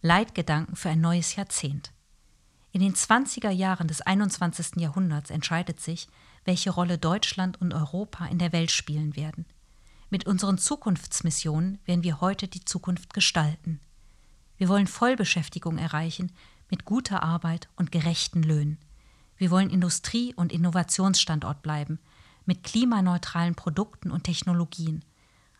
[0.00, 1.92] Leitgedanken für ein neues Jahrzehnt.
[2.70, 4.76] In den 20er Jahren des 21.
[4.76, 6.06] Jahrhunderts entscheidet sich,
[6.44, 9.44] welche Rolle Deutschland und Europa in der Welt spielen werden.
[10.12, 13.78] Mit unseren Zukunftsmissionen werden wir heute die Zukunft gestalten.
[14.56, 16.32] Wir wollen Vollbeschäftigung erreichen
[16.68, 18.78] mit guter Arbeit und gerechten Löhnen.
[19.36, 22.00] Wir wollen Industrie- und Innovationsstandort bleiben,
[22.44, 25.04] mit klimaneutralen Produkten und Technologien,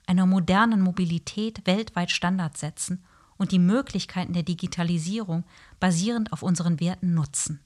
[0.06, 3.04] einer modernen Mobilität weltweit Standards setzen
[3.36, 5.44] und die Möglichkeiten der Digitalisierung
[5.78, 7.60] basierend auf unseren Werten nutzen.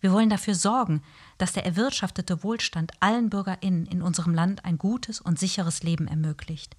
[0.00, 1.02] Wir wollen dafür sorgen,
[1.36, 6.76] dass der erwirtschaftete Wohlstand allen Bürgerinnen in unserem Land ein gutes und sicheres Leben ermöglicht.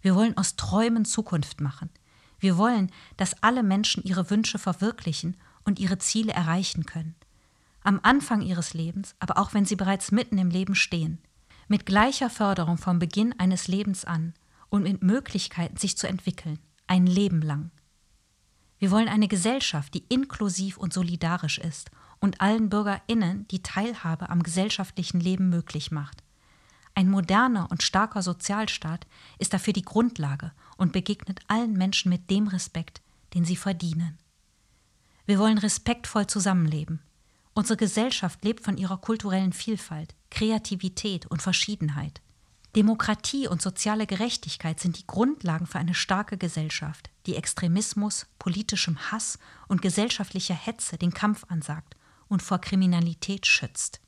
[0.00, 1.90] Wir wollen aus Träumen Zukunft machen.
[2.38, 7.14] Wir wollen, dass alle Menschen ihre Wünsche verwirklichen und ihre Ziele erreichen können.
[7.82, 11.18] Am Anfang ihres Lebens, aber auch wenn sie bereits mitten im Leben stehen.
[11.68, 14.34] Mit gleicher Förderung vom Beginn eines Lebens an
[14.70, 16.58] und mit Möglichkeiten, sich zu entwickeln.
[16.86, 17.70] Ein Leben lang.
[18.78, 21.90] Wir wollen eine Gesellschaft, die inklusiv und solidarisch ist
[22.24, 26.24] und allen BürgerInnen die Teilhabe am gesellschaftlichen Leben möglich macht.
[26.94, 29.06] Ein moderner und starker Sozialstaat
[29.38, 33.02] ist dafür die Grundlage und begegnet allen Menschen mit dem Respekt,
[33.34, 34.16] den sie verdienen.
[35.26, 37.00] Wir wollen respektvoll zusammenleben.
[37.52, 42.22] Unsere Gesellschaft lebt von ihrer kulturellen Vielfalt, Kreativität und Verschiedenheit.
[42.74, 49.38] Demokratie und soziale Gerechtigkeit sind die Grundlagen für eine starke Gesellschaft, die Extremismus, politischem Hass
[49.68, 51.96] und gesellschaftlicher Hetze den Kampf ansagt
[52.28, 54.00] und vor Kriminalität schützt.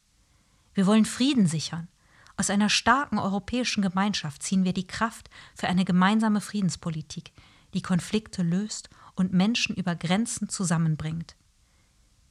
[0.75, 1.89] Wir wollen Frieden sichern.
[2.37, 7.33] Aus einer starken europäischen Gemeinschaft ziehen wir die Kraft für eine gemeinsame Friedenspolitik,
[7.73, 11.37] die Konflikte löst und Menschen über Grenzen zusammenbringt.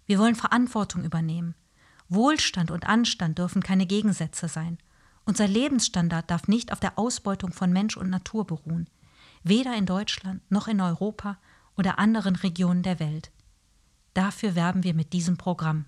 [0.05, 1.55] Wir wollen Verantwortung übernehmen.
[2.07, 4.77] Wohlstand und Anstand dürfen keine Gegensätze sein.
[5.25, 8.87] Unser Lebensstandard darf nicht auf der Ausbeutung von Mensch und Natur beruhen,
[9.43, 11.39] weder in Deutschland noch in Europa
[11.75, 13.31] oder anderen Regionen der Welt.
[14.15, 15.83] Dafür werben wir mit diesem Programm.